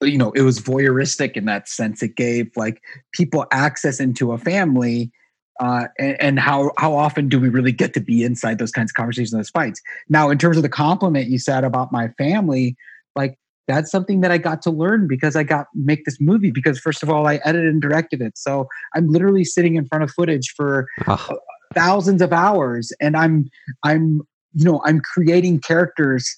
you 0.01 0.17
know 0.17 0.31
it 0.31 0.41
was 0.41 0.59
voyeuristic 0.59 1.33
in 1.33 1.45
that 1.45 1.67
sense 1.67 2.03
it 2.03 2.15
gave 2.15 2.49
like 2.55 2.81
people 3.13 3.45
access 3.51 3.99
into 3.99 4.31
a 4.31 4.37
family 4.37 5.11
uh, 5.59 5.87
and, 5.97 6.21
and 6.21 6.39
how 6.39 6.71
how 6.77 6.95
often 6.95 7.27
do 7.27 7.39
we 7.39 7.49
really 7.49 7.71
get 7.71 7.93
to 7.95 7.99
be 7.99 8.23
inside 8.23 8.59
those 8.59 8.71
kinds 8.71 8.91
of 8.91 8.95
conversations 8.95 9.31
those 9.31 9.49
fights 9.49 9.81
now 10.07 10.29
in 10.29 10.37
terms 10.37 10.55
of 10.55 10.63
the 10.63 10.69
compliment 10.69 11.27
you 11.27 11.39
said 11.39 11.63
about 11.63 11.91
my 11.91 12.09
family 12.09 12.75
like 13.15 13.37
that's 13.67 13.91
something 13.91 14.21
that 14.21 14.31
i 14.31 14.37
got 14.37 14.61
to 14.61 14.71
learn 14.71 15.07
because 15.07 15.35
i 15.35 15.43
got 15.43 15.67
make 15.73 16.05
this 16.05 16.19
movie 16.19 16.51
because 16.51 16.79
first 16.79 17.03
of 17.03 17.09
all 17.09 17.27
i 17.27 17.35
edited 17.43 17.69
and 17.69 17.81
directed 17.81 18.21
it. 18.21 18.37
So 18.37 18.67
i'm 18.95 19.07
literally 19.09 19.43
sitting 19.43 19.75
in 19.75 19.85
front 19.85 20.03
of 20.03 20.11
footage 20.11 20.53
for 20.55 20.87
Ah, 21.05 21.29
thousands 21.73 22.21
of 22.21 22.33
hours 22.33 22.91
and 23.01 23.15
i'm 23.17 23.49
i'm 23.83 24.21
you 24.53 24.65
know 24.65 24.81
i'm 24.85 25.01
creating 25.01 25.59
characters 25.59 26.35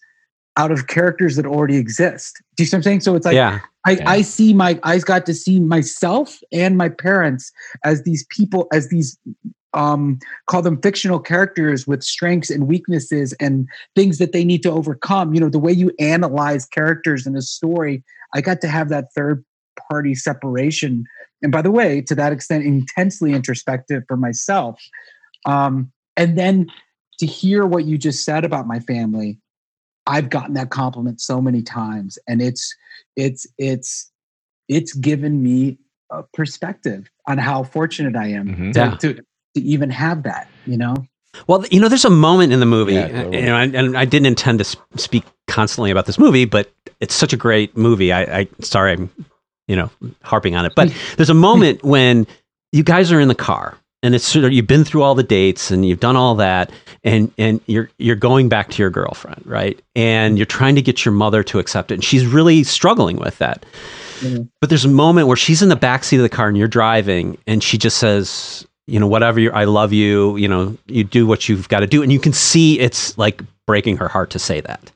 out 0.58 0.72
of 0.72 0.88
characters 0.88 1.38
that 1.38 1.46
already 1.46 1.78
exist. 1.78 2.42
Do 2.58 2.64
you 2.64 2.68
see 2.68 2.76
what 2.76 2.80
i'm 2.80 2.84
saying? 2.84 3.00
So 3.02 3.16
it's 3.16 3.26
like 3.26 3.36
yeah. 3.36 3.62
I, 3.86 3.92
Yeah. 3.92 4.10
I 4.10 4.22
see 4.22 4.54
my 4.54 4.78
I 4.84 4.98
got 5.00 5.26
to 5.28 5.34
see 5.34 5.60
myself 5.60 6.38
and 6.52 6.78
my 6.78 6.90
parents 6.90 7.52
as 7.86 8.04
these 8.04 8.26
people 8.30 8.68
as 8.74 8.90
these 8.90 9.18
um 9.74 10.18
call 10.48 10.62
them 10.62 10.82
fictional 10.82 11.20
characters 11.20 11.86
with 11.86 12.04
strengths 12.04 12.50
and 12.50 12.68
weaknesses 12.68 13.34
and 13.40 13.68
things 13.96 14.18
that 14.18 14.32
they 14.32 14.44
need 14.44 14.64
to 14.64 14.72
overcome 14.72 15.34
you 15.34 15.40
know 15.40 15.50
the 15.50 15.60
way 15.60 15.72
you 15.72 15.92
analyze 16.00 16.66
characters 16.66 17.28
in 17.28 17.36
a 17.36 17.42
story 17.42 18.04
i 18.34 18.42
got 18.42 18.62
to 18.62 18.68
have 18.68 18.90
that 18.90 19.06
third 19.16 19.44
party 19.90 20.16
separation 20.16 21.04
and 21.42 21.52
by 21.52 21.62
the 21.62 21.72
way 21.72 22.02
to 22.02 22.16
that 22.16 22.34
extent 22.34 22.64
intensely 22.64 23.34
introspective 23.34 24.04
for 24.08 24.18
myself 24.18 24.80
um 25.46 25.92
and 26.18 26.38
then 26.38 26.66
to 27.20 27.26
hear 27.26 27.66
what 27.66 27.86
you 27.86 27.98
just 27.98 28.26
said 28.26 28.44
about 28.44 28.66
my 28.66 28.80
family 28.80 29.38
i've 30.08 30.30
gotten 30.30 30.56
that 30.56 30.72
compliment 30.72 31.22
so 31.22 31.40
many 31.40 31.62
times 31.62 32.18
and 32.28 32.42
it's 32.42 32.76
it's 33.16 33.46
it's 33.60 34.12
it's 34.68 34.94
given 34.94 35.44
me 35.44 35.78
a 36.12 36.24
perspective 36.34 37.10
on 37.28 37.38
how 37.38 37.64
fortunate 37.64 38.16
I 38.16 38.28
am 38.28 38.48
Mhm. 38.48 38.74
to, 38.74 38.80
Yeah. 38.80 38.96
to 38.96 39.26
to 39.56 39.62
even 39.62 39.90
have 39.90 40.24
that. 40.24 40.48
You 40.66 40.78
know, 40.78 40.96
Well, 41.48 41.66
you 41.72 41.80
know, 41.80 41.90
there's 41.90 42.06
a 42.06 42.10
moment 42.10 42.54
in 42.54 42.60
the 42.60 42.66
movie, 42.66 42.94
Yeah, 42.94 43.06
and, 43.06 43.16
totally. 43.16 43.40
you 43.40 43.46
know, 43.46 43.56
and, 43.58 43.76
and 43.76 43.98
I 43.98 44.06
didn't 44.06 44.28
intend 44.28 44.60
to 44.60 44.78
speak 44.98 45.24
constantly 45.48 45.92
about 45.92 46.06
this 46.06 46.20
movie, 46.20 46.46
but 46.46 46.72
it's 47.00 47.16
such 47.16 47.34
a 47.34 47.38
great 47.38 47.76
movie. 47.78 48.12
I, 48.14 48.40
I 48.42 48.48
sorry, 48.62 48.94
I'm 48.94 49.10
you 49.68 49.76
know, 49.76 49.90
harping 50.24 50.56
on 50.56 50.66
it. 50.66 50.74
But 50.76 50.94
there's 51.18 51.30
a 51.30 51.34
moment 51.36 51.84
when 51.84 52.26
you 52.72 52.84
guys 52.84 53.12
are 53.12 53.20
in 53.20 53.28
the 53.28 53.36
car 53.36 53.78
and 54.02 54.16
it's 54.16 54.26
sort 54.26 54.46
of 54.46 54.52
you've 54.54 54.68
been 54.68 54.84
through 54.84 55.02
all 55.04 55.14
the 55.16 55.24
dates 55.24 55.72
and 55.72 55.86
you've 55.86 56.00
done 56.00 56.16
all 56.16 56.36
that 56.36 56.72
and 57.04 57.32
and 57.38 57.60
you're 57.68 57.90
you're 57.98 58.16
going 58.16 58.48
back 58.50 58.70
to 58.72 58.82
your 58.82 58.90
girlfriend, 58.90 59.42
right? 59.46 59.80
And 59.96 60.38
you're 60.38 60.46
trying 60.46 60.76
to 60.76 60.82
get 60.82 61.04
your 61.06 61.14
mother 61.14 61.44
to 61.44 61.60
accept 61.60 61.92
it 61.92 61.96
and 61.96 62.04
she's 62.04 62.26
really 62.26 62.64
struggling 62.64 63.18
with 63.18 63.38
that. 63.40 63.66
But 64.60 64.70
there's 64.70 64.86
a 64.86 64.90
moment 64.90 65.28
where 65.28 65.38
she's 65.38 65.62
in 65.62 65.70
the 65.70 65.76
back 65.78 66.04
seat 66.04 66.18
of 66.18 66.24
the 66.24 66.30
car 66.30 66.48
and 66.50 66.58
you're 66.58 66.68
driving 66.68 67.38
and 67.48 67.64
she 67.64 67.78
just 67.78 67.98
says, 67.98 68.68
you 68.90 69.00
know, 69.00 69.08
whatever 69.08 69.40
you 69.40 69.52
I 69.52 69.66
love 69.66 69.94
you, 69.94 70.36
you 70.38 70.48
know, 70.48 70.78
you 70.88 71.04
do 71.04 71.26
what 71.28 71.48
you've 71.48 71.70
got 71.70 71.80
to 71.82 71.88
do 71.88 72.02
and 72.04 72.12
you 72.12 72.20
can 72.20 72.34
see 72.34 72.80
it's 72.80 73.18
like 73.18 73.42
breaking 73.68 73.98
her 73.98 74.08
heart 74.08 74.32
to 74.32 74.40
say 74.40 74.62
that. 74.62 74.92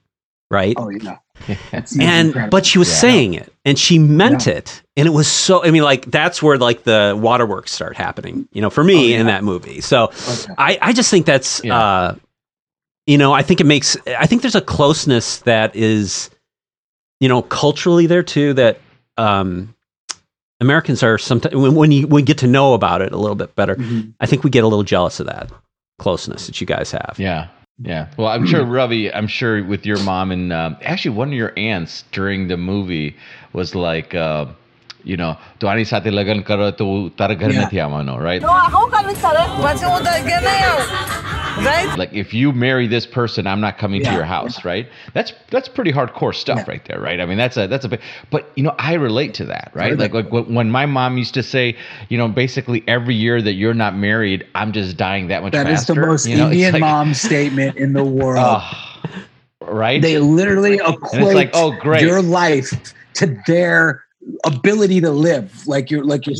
Right? 0.52 0.76
Oh 0.78 0.90
yeah. 0.90 1.18
It's 1.72 2.00
and 2.00 2.28
incredible. 2.28 2.50
but 2.52 2.66
she 2.66 2.78
was 2.78 2.88
Yeah. 2.90 2.96
saying 2.96 3.34
it 3.34 3.52
and 3.66 3.78
she 3.78 3.98
meant 4.00 4.46
Yeah. 4.48 4.54
it 4.54 4.82
and 4.96 5.08
it 5.08 5.12
was 5.12 5.28
so 5.28 5.64
i 5.66 5.72
mean 5.72 5.82
like 5.84 6.06
that's 6.10 6.42
where 6.44 6.58
like 6.58 6.84
the 6.84 7.18
waterworks 7.20 7.72
start 7.72 7.98
happening 7.98 8.48
you 8.54 8.62
know 8.62 8.70
for 8.70 8.84
me 8.84 8.96
Oh, 8.96 9.08
yeah. 9.08 9.20
in 9.20 9.26
that 9.26 9.44
movie 9.44 9.82
so 9.82 10.04
Okay. 10.06 10.54
i 10.58 10.78
i 10.82 10.94
just 10.94 11.10
think 11.10 11.26
that's 11.26 11.60
Yeah. 11.64 11.78
uh 11.78 12.16
you 13.08 13.18
know 13.18 13.34
i 13.34 13.42
think 13.42 13.60
it 13.62 13.66
makes 13.66 13.98
i 14.08 14.26
think 14.28 14.42
there's 14.44 14.56
a 14.56 14.62
closeness 14.62 15.40
that 15.40 15.76
is 15.76 16.30
you 17.20 17.28
know 17.28 17.42
culturally 17.42 18.06
there 18.06 18.24
too 18.24 18.54
that 18.54 18.80
um 19.18 19.74
Americans 20.66 21.04
are 21.08 21.18
sometimes 21.18 21.56
when, 21.64 21.76
when 21.82 21.92
you 21.96 22.08
we 22.16 22.22
get 22.32 22.40
to 22.46 22.50
know 22.56 22.68
about 22.80 23.00
it 23.06 23.12
a 23.18 23.20
little 23.24 23.40
bit 23.44 23.52
better. 23.62 23.76
Mm-hmm. 23.76 24.02
I 24.24 24.26
think 24.30 24.44
we 24.48 24.50
get 24.58 24.64
a 24.64 24.72
little 24.74 24.88
jealous 24.94 25.20
of 25.20 25.28
that 25.34 25.52
closeness 26.00 26.48
that 26.48 26.60
you 26.62 26.68
guys 26.76 26.92
have. 27.00 27.16
Yeah, 27.28 27.42
yeah. 27.92 28.04
Well, 28.18 28.30
I'm 28.34 28.46
sure 28.46 28.66
Ravi. 28.80 29.04
I'm 29.14 29.28
sure 29.28 29.56
with 29.74 29.86
your 29.92 30.02
mom 30.12 30.32
and 30.32 30.54
uh, 30.54 30.76
actually 30.94 31.16
one 31.22 31.30
of 31.30 31.38
your 31.44 31.54
aunts 31.58 32.04
during 32.12 32.48
the 32.48 32.58
movie 32.58 33.16
was 33.62 33.76
like. 33.88 34.14
Uh, 34.16 34.46
you 35.12 35.18
know, 35.20 35.32
દ્વાની 35.62 35.86
સાથે 35.92 36.10
લગ્ન 36.18 36.42
કરો 36.50 36.68
તો 36.82 36.86
તારા 37.20 37.40
ઘર 37.42 37.52
નથી 37.64 37.80
આવવાનો 37.86 38.18
right 38.26 38.52
હું 38.76 38.86
કરું 38.94 39.16
સરસ 39.24 39.58
પછી 39.64 39.90
હું 39.94 40.12
ઘર 40.30 40.42
નહીં 40.50 40.70
આવું 40.70 41.43
Right? 41.64 41.98
Like 41.98 42.14
if 42.14 42.34
you 42.34 42.52
marry 42.52 42.88
this 42.88 43.06
person, 43.06 43.46
I'm 43.48 43.62
not 43.62 43.78
coming 43.78 44.02
to 44.04 44.12
your 44.12 44.24
house, 44.24 44.66
right? 44.66 44.88
That's 45.14 45.34
that's 45.52 45.70
pretty 45.70 45.92
hardcore 45.92 46.34
stuff 46.34 46.60
Yeah. 46.60 46.66
right 46.68 46.86
there, 46.86 47.00
right? 47.00 47.20
I 47.22 47.26
mean, 47.26 47.38
that's 47.38 47.58
a 47.58 47.68
that's 47.68 47.86
a 47.86 47.90
big. 47.90 48.02
But 48.32 48.52
you 48.56 48.64
know, 48.64 48.74
I 48.80 48.94
relate 48.94 49.34
to 49.36 49.46
that, 49.46 49.72
right? 49.74 49.98
Like 49.98 50.14
like 50.14 50.32
when 50.32 50.72
my 50.72 50.86
mom 50.86 51.18
used 51.18 51.34
to 51.36 51.44
say, 51.44 51.78
you 52.10 52.18
know, 52.18 52.28
basically 52.28 52.84
every 52.88 53.16
year 53.16 53.42
that 53.42 53.54
you're 53.54 53.74
not 53.76 53.96
married, 53.96 54.48
I'm 54.56 54.72
just 54.72 54.98
dying 54.98 55.28
that 55.28 55.44
much 55.44 55.54
That 55.54 55.68
is 55.70 55.80
faster. 55.82 55.94
the 55.94 56.02
most 56.08 56.26
you 56.28 56.38
know? 56.38 56.46
Indian 56.48 56.74
like, 56.74 56.80
mom 56.82 57.14
statement 57.14 57.78
in 57.78 57.94
the 57.94 58.04
world. 58.20 58.40
ah, 58.40 59.26
right? 59.62 60.02
they 60.02 60.18
literally 60.20 60.76
equate 60.84 61.36
like, 61.36 61.52
oh, 61.54 61.72
great, 61.80 62.02
your 62.02 62.22
life 62.22 62.74
to 63.16 63.38
their 63.48 64.04
ability 64.46 65.02
to 65.02 65.12
live. 65.12 65.68
Like 65.68 65.92
you're 65.92 66.04
like 66.04 66.26
you're 66.26 66.36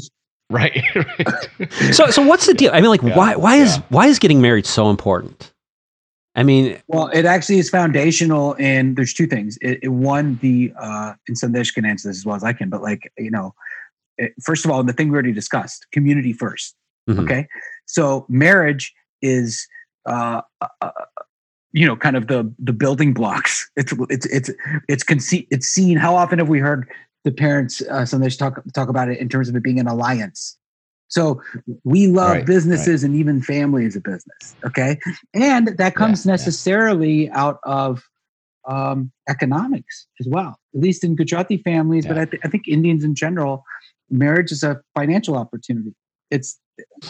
right? 0.54 0.84
right. 0.96 1.74
so 1.94 2.08
so 2.10 2.22
what's 2.22 2.46
the 2.46 2.54
deal 2.54 2.72
i 2.74 2.80
mean 2.80 2.90
like 2.90 3.02
Yeah, 3.02 3.18
why 3.18 3.36
why 3.36 3.56
is 3.56 3.78
yeah. 3.78 3.84
why 3.90 4.08
is 4.08 4.20
getting 4.20 4.40
married 4.42 4.66
so 4.66 4.90
important 4.90 5.52
i 6.36 6.44
mean 6.44 6.82
Well, 6.88 7.08
it 7.08 7.26
actually 7.26 7.60
is 7.60 7.70
foundational, 7.70 8.56
and 8.60 8.96
there's 8.96 9.14
two 9.14 9.28
things. 9.28 9.58
It, 9.62 9.80
it 9.84 9.90
one, 9.90 10.38
the 10.42 10.74
uh, 10.80 11.14
and 11.28 11.38
Sandesh 11.38 11.74
can 11.74 11.86
answer 11.86 12.08
this 12.10 12.18
as 12.18 12.26
well 12.26 12.36
as 12.36 12.44
I 12.44 12.54
can, 12.54 12.70
but 12.70 12.82
like 12.82 13.12
you 13.18 13.30
know, 13.32 13.54
it, 14.18 14.34
first 14.42 14.66
of 14.66 14.72
all, 14.72 14.84
the 14.84 14.94
thing 14.94 15.10
we 15.10 15.14
already 15.14 15.34
discussed, 15.34 15.86
community 15.92 16.34
1st 16.34 16.74
Mhm. 17.10 17.20
Okay, 17.24 17.48
so 17.86 18.26
marriage 18.30 18.94
is, 19.22 19.68
uh, 20.06 20.42
uh, 20.62 20.68
uh, 20.82 20.92
you 21.74 21.86
know, 21.86 21.96
kind 21.98 22.16
of 22.16 22.28
the 22.28 22.52
the 22.60 22.74
building 22.74 23.14
blocks. 23.14 23.70
It's 23.76 23.94
it's 24.10 24.26
it's 24.38 24.50
it's 24.88 25.04
conce- 25.04 25.48
it's 25.52 25.68
seen. 25.68 25.98
How 25.98 26.16
often 26.16 26.40
have 26.40 26.50
we 26.50 26.60
heard 26.60 26.88
the 27.24 27.32
parents 27.32 27.82
uh, 27.82 28.02
Sandesh 28.02 28.38
talk 28.38 28.62
talk 28.74 28.90
about 28.90 29.10
it 29.10 29.20
in 29.20 29.30
terms 29.30 29.50
of 29.50 29.56
it 29.56 29.64
being 29.64 29.80
an 29.80 29.88
alliance? 29.88 30.58
So 31.08 31.42
we 31.84 32.08
love 32.08 32.32
Right, 32.32 32.46
businesses 32.46 33.04
and 33.04 33.16
even 33.16 33.42
family 33.42 33.86
is 33.86 33.96
a 33.96 34.02
business. 34.02 34.56
Okay. 34.66 34.98
And 35.34 35.68
that 35.78 35.96
comes 35.96 36.26
yeah. 36.26 36.32
necessarily 36.32 37.30
out 37.30 37.60
of 37.66 38.04
um, 38.68 39.12
economics 39.30 40.08
as 40.20 40.28
well, 40.28 40.58
at 40.74 40.82
least 40.82 41.04
in 41.04 41.16
Gujarati 41.16 41.58
families, 41.58 42.08
but 42.08 42.18
I, 42.18 42.26
th- 42.26 42.42
I 42.44 42.48
think 42.48 42.68
Indians 42.68 43.04
in 43.04 43.14
general, 43.14 43.64
marriage 44.10 44.52
is 44.52 44.64
a 44.64 44.82
financial 44.96 45.36
opportunity. 45.36 45.94
It's, 46.32 46.60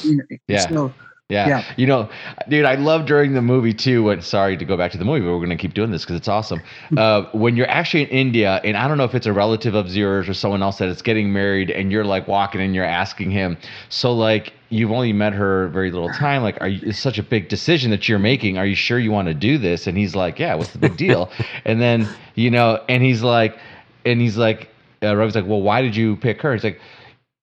you 0.03 0.17
know, 0.17 0.23
Yeah. 0.49 0.67
so 0.67 0.93
Yeah. 1.29 1.47
Yeah. 1.47 1.63
You 1.77 1.87
know, 1.87 2.09
dude, 2.49 2.65
I 2.65 2.75
love 2.75 3.05
during 3.05 3.33
the 3.33 3.41
movie 3.41 3.73
too. 3.73 4.03
When 4.03 4.21
sorry 4.21 4.57
to 4.57 4.65
go 4.65 4.75
back 4.75 4.91
to 4.91 4.97
the 4.97 5.05
movie, 5.05 5.21
but 5.21 5.31
we're 5.31 5.39
gonna 5.39 5.55
keep 5.55 5.73
doing 5.73 5.89
this 5.89 6.03
because 6.03 6.17
it's 6.17 6.27
awesome. 6.27 6.61
Uh, 7.03 7.27
when 7.31 7.57
you're 7.57 7.69
actually 7.69 8.03
in 8.03 8.09
India, 8.09 8.61
and 8.63 8.77
I 8.77 8.87
don't 8.87 8.97
know 8.97 9.03
if 9.03 9.15
it's 9.15 9.25
a 9.25 9.33
relative 9.33 9.73
of 9.73 9.87
yours 9.87 10.29
or 10.29 10.33
someone 10.33 10.61
else 10.61 10.77
that 10.77 10.89
is 10.89 11.01
getting 11.01 11.33
married, 11.33 11.71
and 11.71 11.91
you're 11.91 12.03
like 12.03 12.27
walking 12.27 12.61
and 12.61 12.75
you're 12.75 12.85
asking 12.85 13.31
him, 13.31 13.57
so 13.89 14.13
like 14.13 14.53
you've 14.69 14.91
only 14.91 15.11
met 15.11 15.33
her 15.33 15.69
very 15.69 15.89
little 15.91 16.09
time. 16.09 16.43
Like, 16.43 16.61
are 16.61 16.67
you? 16.67 16.87
It's 16.89 16.99
such 16.99 17.17
a 17.17 17.23
big 17.23 17.49
decision 17.49 17.89
that 17.91 18.07
you're 18.07 18.19
making. 18.19 18.57
Are 18.57 18.65
you 18.65 18.75
sure 18.75 18.99
you 18.99 19.11
want 19.11 19.27
to 19.27 19.33
do 19.33 19.57
this? 19.57 19.87
And 19.87 19.97
he's 19.97 20.15
like, 20.15 20.37
Yeah. 20.39 20.53
What's 20.55 20.71
the 20.71 20.77
big 20.77 20.97
deal? 20.97 21.31
and 21.65 21.81
then 21.81 22.07
you 22.35 22.51
know, 22.51 22.83
and 22.87 23.01
he's 23.01 23.23
like, 23.23 23.57
and 24.05 24.21
he's 24.21 24.37
like, 24.37 24.69
uh, 25.01 25.15
Ravi's 25.15 25.35
like, 25.35 25.47
Well, 25.47 25.61
why 25.61 25.81
did 25.81 25.95
you 25.95 26.15
pick 26.17 26.41
her? 26.41 26.53
He's 26.53 26.63
like 26.63 26.79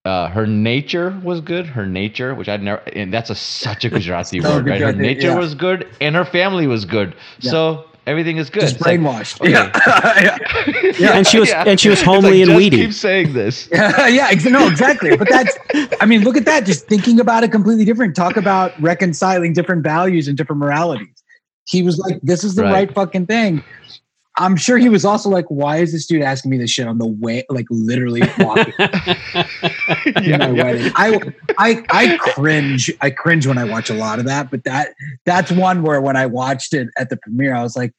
uh, 0.04 0.28
her 0.28 0.47
nature 0.47 1.19
was 1.23 1.40
good. 1.40 1.66
Her 1.66 1.87
nature, 1.87 2.35
which 2.35 2.49
I'd 2.49 2.62
never, 2.62 2.80
and 2.95 3.12
that's 3.12 3.30
a 3.30 3.35
such 3.35 3.85
a 3.85 3.90
Gujarati 3.95 4.40
So 4.40 4.57
word, 4.57 4.66
right? 4.66 4.80
Her 4.80 4.92
nature 4.92 5.28
yeah. 5.28 5.38
was 5.38 5.54
good, 5.54 5.87
and 6.00 6.14
her 6.14 6.25
family 6.25 6.66
was 6.66 6.85
good. 6.85 7.14
Yeah. 7.40 7.50
So 7.50 7.85
everything 8.07 8.38
is 8.38 8.49
good. 8.49 8.61
just 8.62 8.76
It's 8.76 8.87
like, 8.87 8.99
brainwashed. 8.99 9.40
okay. 9.42 9.50
Yeah. 9.52 10.38
yeah. 10.99 11.12
And 11.16 11.26
she 11.26 11.38
was- 11.38 11.50
and 11.52 11.78
she 11.78 11.90
was 11.90 11.99
It's 12.00 12.07
like, 12.07 12.14
homely 12.23 12.40
and 12.42 12.49
just 12.50 12.57
weedy. 12.57 12.76
Keep 12.78 12.92
saying 12.95 13.33
this. 13.35 13.69
yeah, 13.71 14.07
yeah, 14.09 14.28
ex- 14.30 14.45
no, 14.47 14.66
exactly. 14.66 15.16
But 15.16 15.28
that's, 15.28 15.57
I 16.00 16.07
mean, 16.07 16.23
look 16.23 16.37
at 16.37 16.45
that. 16.47 16.64
Just 16.64 16.87
thinking 16.88 17.21
about 17.21 17.45
it 17.45 17.52
completely 17.52 17.85
different. 17.85 18.16
Talk 18.16 18.37
about 18.38 18.73
reconciling 18.80 19.52
different 19.52 19.83
values 19.83 20.28
and 20.28 20.37
different 20.37 20.61
moralities. 20.61 21.09
He 21.69 21.83
was 21.83 21.99
like, 21.99 22.19
this 22.23 22.42
is 22.42 22.54
the 22.57 22.62
Right. 22.62 22.73
right, 22.73 22.95
fucking 22.95 23.26
thing. 23.26 23.62
I'm 24.37 24.57
sure 24.57 24.79
he 24.79 24.89
was 24.89 25.05
also 25.05 25.29
like, 25.29 25.45
why 25.49 25.79
is 25.79 25.93
this 25.93 26.07
dude 26.07 26.23
asking 26.23 26.51
me 26.53 26.59
this 26.59 26.71
shit 26.71 26.87
on 26.87 26.99
the 26.99 27.07
way, 27.07 27.45
like 27.51 27.67
literally 27.69 28.23
walking 28.39 28.73
yeah, 28.79 30.37
my 30.39 30.51
yeah. 30.51 30.51
wedding? 30.51 30.93
I, 30.95 31.33
I, 31.59 31.85
I 31.91 32.17
cringe. 32.19 32.91
I 33.01 33.11
cringe 33.11 33.47
when 33.47 33.59
I 33.59 33.65
watch 33.65 33.91
a 33.91 33.95
lot 33.95 34.19
of 34.19 34.25
that. 34.27 34.51
But 34.51 34.65
that, 34.65 34.95
that's 35.27 35.51
one 35.51 35.83
where 35.83 36.01
when 36.01 36.17
I 36.17 36.27
watched 36.27 36.73
it 36.75 36.89
at 36.97 37.11
the 37.11 37.17
premiere, 37.17 37.55
I 37.55 37.63
was 37.63 37.77
like, 37.77 37.93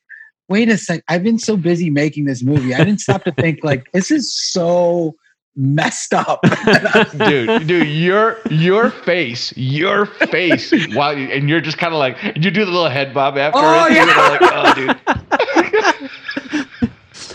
wait 0.48 0.70
a 0.70 0.78
sec. 0.78 1.04
I've 1.08 1.24
been 1.24 1.38
so 1.40 1.58
busy 1.58 1.90
making 1.90 2.26
this 2.26 2.44
movie. 2.44 2.74
I 2.74 2.80
didn't 2.80 3.02
stop 3.02 3.24
to 3.26 3.32
think 3.34 3.60
like, 3.64 3.92
this 3.92 4.10
is 4.10 4.34
so 4.34 5.16
messed 5.56 6.14
up. 6.14 6.40
dude, 7.18 7.68
dude, 7.68 7.88
your 7.90 8.38
your 8.50 8.90
face, 8.90 9.54
your 9.58 10.06
face, 10.06 10.72
while 10.96 11.18
you, 11.18 11.28
and 11.28 11.50
you're 11.50 11.60
just 11.62 11.78
kind 11.78 11.94
of 11.94 12.00
like 12.00 12.18
you 12.38 12.50
do 12.52 12.64
the 12.66 12.72
little 12.72 12.90
head 12.90 13.14
bob 13.14 13.38
after 13.38 13.60
Oh, 13.62 13.86
it. 13.88 13.94
yeah. 13.94 14.06
You're 14.06 14.16
like, 14.30 14.42
oh, 14.44 14.74
dude. 14.76 15.71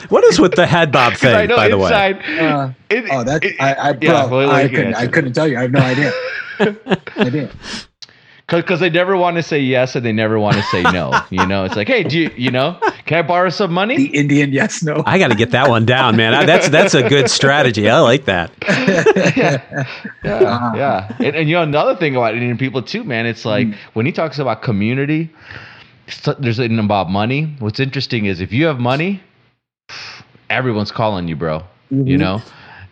What 0.08 0.24
is 0.24 0.38
with 0.40 0.54
the 0.54 0.66
head 0.66 0.92
bob 0.92 1.14
thing 1.16 1.34
I 1.34 1.46
know 1.46 1.56
by 1.56 1.68
the 1.68 1.78
way 1.78 1.84
inside. 1.86 2.16
Uh, 2.38 2.70
it- 2.90 3.04
oh, 3.10 3.24
that 3.24 3.44
it- 3.44 3.56
I, 3.60 3.74
I, 3.90 3.92
bro, 3.92 4.08
yeah, 4.10 4.26
well, 4.26 4.50
I 4.50 4.68
couldn't, 4.68 4.94
I 4.94 5.06
couldn't 5.06 5.32
tell 5.32 5.48
you. 5.48 5.58
I 5.58 5.62
have 5.62 5.70
no 5.72 5.80
idea. 5.80 6.12
idea. 7.16 7.50
because 8.48 8.78
they 8.80 8.88
never 8.90 9.16
want 9.16 9.36
to 9.36 9.42
say 9.42 9.58
yes 9.60 9.96
and 9.96 10.06
they 10.06 10.12
never 10.12 10.38
want 10.38 10.56
to 10.56 10.62
say 10.64 10.82
no. 10.82 11.12
You 11.30 11.46
know, 11.46 11.64
it's 11.64 11.74
like, 11.76 11.88
hey, 11.88 12.02
do 12.04 12.18
you, 12.18 12.30
you 12.36 12.50
know, 12.50 12.78
can 13.04 13.18
I 13.18 13.22
borrow 13.22 13.50
some 13.50 13.72
money? 13.72 13.96
The 13.96 14.06
money? 14.06 14.18
Indian 14.18 14.52
yes 14.52 14.82
no. 14.82 15.02
i 15.04 15.18
got 15.18 15.28
to 15.28 15.34
get 15.34 15.50
that 15.50 15.68
one 15.68 15.84
down 15.84 16.16
man 16.16 16.32
I- 16.34 16.44
that's 16.46 16.68
that's 16.68 16.94
a 16.94 17.08
good 17.08 17.28
strategy 17.30 17.88
i 17.90 17.98
like 17.98 18.24
that 18.26 18.50
Yeah, 20.24 20.74
yeah. 20.74 21.16
And, 21.18 21.36
and 21.36 21.48
you 21.48 21.56
know, 21.56 21.62
another 21.62 21.94
thing 21.96 22.16
about 22.16 22.34
Indian 22.34 22.56
people 22.58 22.82
too, 22.82 23.04
man, 23.04 23.26
it's 23.26 23.44
like 23.44 23.68
when 23.94 24.06
he 24.06 24.12
talks 24.12 24.38
about 24.38 24.62
community, 24.62 25.30
there's 26.38 26.56
something 26.56 26.78
about 26.78 27.10
money. 27.10 27.54
What's 27.58 27.80
interesting 27.80 28.26
is 28.26 28.40
if 28.40 28.52
you 28.52 28.66
have 28.66 28.78
money, 28.80 29.22
everyone's 30.50 30.92
calling 30.92 31.28
you, 31.28 31.36
bro. 31.36 31.62
You 31.90 32.16
Mhm. 32.16 32.20
know. 32.20 32.42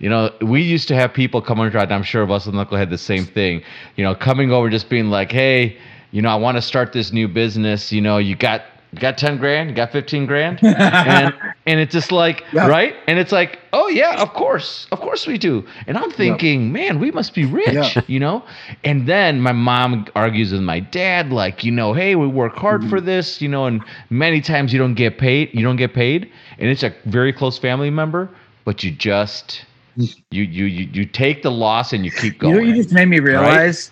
You 0.01 0.11
know, 0.11 0.31
we 0.43 0.61
used 0.61 0.89
to 0.89 0.95
have 0.95 1.15
people 1.15 1.41
come 1.41 1.61
over, 1.61 1.79
and 1.79 1.93
I'm 1.93 2.03
sure 2.03 2.27
Russell 2.27 2.53
Knuckle 2.53 2.77
had 2.77 2.91
the 2.91 2.99
same 2.99 3.25
thing. 3.25 3.63
You 3.97 4.05
know, 4.05 4.15
coming 4.15 4.51
over 4.53 4.69
just 4.69 4.89
being 4.91 5.09
like, 5.09 5.33
"Hey, 5.33 5.77
you 6.11 6.21
know, 6.21 6.29
I 6.29 6.35
want 6.35 6.57
to 6.57 6.63
start 6.63 6.93
this 6.93 7.13
new 7.13 7.29
business. 7.29 7.93
You 7.93 8.01
know, 8.03 8.19
you 8.19 8.35
got 8.35 8.63
you 8.95 9.01
got 9.01 9.19
ten 9.19 9.39
grand, 9.39 9.71
you 9.71 9.77
got 9.77 9.93
fifteen 9.93 10.27
grand, 10.27 10.61
and 10.63 11.35
and 11.67 11.81
it's 11.81 11.93
just 11.93 12.13
like 12.13 12.45
Yeah. 12.53 12.69
right, 12.69 12.95
and 13.07 13.19
it's 13.19 13.33
like, 13.33 13.59
oh 13.73 13.89
yeah, 13.89 14.21
of 14.23 14.33
course, 14.35 14.87
of 14.93 15.01
course 15.01 15.27
we 15.27 15.39
do. 15.39 15.65
And 15.87 15.97
I'm 15.99 16.11
thinking, 16.11 16.73
man, 16.73 17.01
we 17.01 17.11
must 17.11 17.35
be 17.35 17.45
rich, 17.45 17.75
Yeah. 17.75 18.03
you 18.07 18.21
know. 18.21 18.45
And 18.85 19.07
then 19.07 19.41
my 19.41 19.53
mom 19.53 20.07
argues 20.15 20.53
with 20.53 20.63
my 20.63 20.81
dad, 20.81 21.33
like, 21.33 21.65
you 21.65 21.73
know, 21.73 21.93
hey, 21.93 22.15
we 22.17 22.27
work 22.27 22.57
hard 22.57 22.83
Mm-hmm. 22.83 22.91
for 22.91 23.01
this, 23.01 23.41
you 23.43 23.49
know, 23.49 23.67
and 23.67 23.83
many 24.11 24.41
times 24.41 24.73
you 24.73 24.79
don't 24.79 24.95
get 24.95 25.19
paid, 25.19 25.51
you 25.55 25.63
don't 25.63 25.77
get 25.77 25.95
paid, 25.95 26.31
and 26.59 26.71
it's 26.71 26.83
a 26.83 26.95
very 27.07 27.33
close 27.33 27.59
family 27.59 27.91
member, 27.91 28.29
but 28.65 28.83
you 28.85 28.91
just 28.91 29.65
you 29.97 30.15
you 30.31 30.65
you, 30.67 30.89
you 30.93 31.05
take 31.05 31.43
the 31.43 31.51
loss 31.51 31.93
and 31.93 32.05
you 32.05 32.11
keep 32.13 32.35
You 32.35 32.39
going. 32.39 32.55
know 32.55 32.61
you 32.61 32.75
just 32.75 32.93
made 32.93 33.07
me 33.09 33.21
realize? 33.21 33.91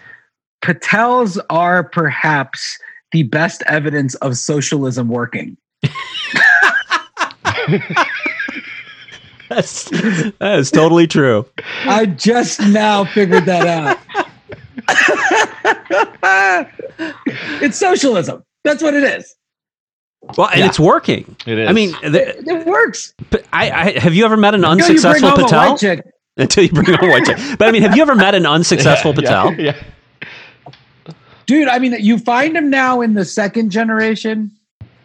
Patels 0.63 1.39
are 1.51 1.83
perhaps 1.83 2.79
the 3.13 3.23
best 3.25 3.63
evidence 3.67 4.15
of 4.17 4.37
socialism 4.37 5.09
working. 5.09 5.57
yes, 9.51 9.85
that 9.91 10.57
is 10.59 10.71
totally 10.71 11.07
true. 11.07 11.47
I 11.85 12.07
just 12.07 12.61
now 12.61 13.05
figured 13.05 13.45
that 13.47 13.67
out. 13.67 13.99
it's 17.63 17.79
socialism. 17.79 18.43
That's 18.65 18.83
what 18.83 18.95
it 18.95 19.05
is. 19.05 19.35
Well, 20.37 20.49
and 20.49 20.61
Yeah. 20.61 20.67
it's 20.67 20.79
working. 20.79 21.37
It 21.47 21.59
is. 21.59 21.69
I 21.69 21.73
mean, 21.73 21.91
the, 22.03 22.39
It, 22.39 22.47
it 22.47 22.67
works. 22.67 23.13
but 23.31 23.45
I, 23.53 23.71
I 23.71 23.99
have 23.99 24.15
you 24.15 24.25
ever 24.25 24.37
met 24.37 24.55
an 24.55 24.65
Until 24.65 24.87
unsuccessful 24.87 25.33
Patel? 25.33 25.77
Until 26.37 26.65
you 26.65 26.71
bring 26.71 26.87
home 26.87 27.09
a 27.09 27.13
white 27.13 27.25
chick. 27.27 27.39
But 27.59 27.69
I 27.69 27.73
mean, 27.73 27.83
have 27.83 27.95
you 27.97 28.03
ever 28.03 28.15
met 28.15 28.35
an 28.35 28.47
unsuccessful 28.57 29.13
Patel? 29.13 29.53
Yeah, 29.55 29.77
Dude, 31.47 31.69
I 31.69 31.79
mean, 31.79 31.95
you 32.01 32.19
find 32.19 32.55
them 32.57 32.71
now 32.71 33.01
in 33.01 33.15
the 33.15 33.25
second 33.25 33.71
generation. 33.71 34.51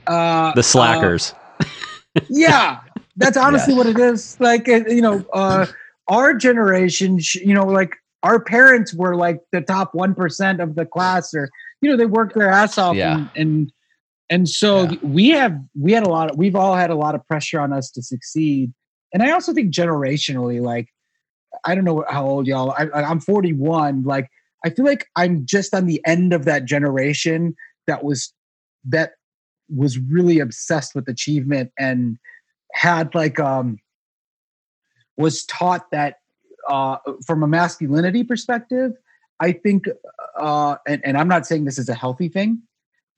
Uh, 0.05 0.53
The 0.55 0.63
slackers. 0.63 1.33
yeah 2.29 2.79
that's 3.17 3.37
honestly 3.37 3.73
what 3.75 3.85
it 3.85 3.99
is 3.99 4.37
like 4.39 4.67
uh, 4.69 4.77
you 4.87 5.01
know 5.01 5.23
uh 5.33 5.65
our 6.07 6.33
generation, 6.33 7.19
you 7.35 7.53
know 7.53 7.65
like 7.65 7.95
our 8.23 8.39
parents 8.39 8.93
were 8.93 9.15
like 9.15 9.39
the 9.51 9.61
top 9.61 9.91
1% 9.93 10.63
of 10.63 10.75
the 10.75 10.85
class 10.85 11.33
or 11.33 11.49
you 11.81 11.89
know 11.89 11.95
they 11.97 12.05
worked 12.07 12.33
their 12.35 12.49
ass 12.49 12.77
off 12.77 12.95
Yeah. 12.95 13.17
and, 13.17 13.29
and 13.35 13.71
and 14.29 14.49
so 14.49 14.83
Yeah. 14.89 14.97
we 15.03 15.29
have 15.29 15.59
we 15.79 15.91
had 15.91 16.03
a 16.07 16.09
lot 16.09 16.31
of 16.31 16.37
we've 16.37 16.55
all 16.55 16.75
had 16.75 16.89
a 16.89 16.95
lot 16.95 17.13
of 17.13 17.25
pressure 17.27 17.59
on 17.59 17.71
us 17.73 17.91
to 17.91 18.01
succeed 18.01 18.73
and 19.13 19.21
i 19.21 19.31
also 19.31 19.53
think 19.53 19.71
generationally 19.73 20.59
like 20.61 20.87
i 21.65 21.75
don't 21.75 21.83
know 21.85 22.03
how 22.09 22.25
old 22.25 22.47
y'all 22.47 22.71
I- 22.71 23.03
i'm 23.03 23.19
41 23.19 24.03
like 24.03 24.27
i 24.65 24.69
feel 24.69 24.85
like 24.85 25.07
i'm 25.15 25.45
just 25.45 25.73
on 25.73 25.85
the 25.85 26.01
end 26.05 26.33
of 26.33 26.45
that 26.45 26.65
generation 26.65 27.55
that 27.87 28.03
was 28.03 28.33
that 28.83 29.11
was 29.69 29.97
really 29.97 30.39
obsessed 30.39 30.95
with 30.95 31.07
achievement 31.07 31.71
and 31.77 32.17
had 32.73 33.13
like 33.15 33.39
um 33.39 33.77
was 35.17 35.45
taught 35.45 35.89
that 35.91 36.15
uh 36.69 36.97
from 37.25 37.43
a 37.43 37.47
masculinity 37.47 38.23
perspective 38.23 38.91
i 39.39 39.51
think 39.51 39.85
uh 40.37 40.75
and, 40.87 41.01
and 41.05 41.17
i'm 41.17 41.27
not 41.27 41.45
saying 41.45 41.65
this 41.65 41.79
is 41.79 41.89
a 41.89 41.93
healthy 41.93 42.29
thing 42.29 42.61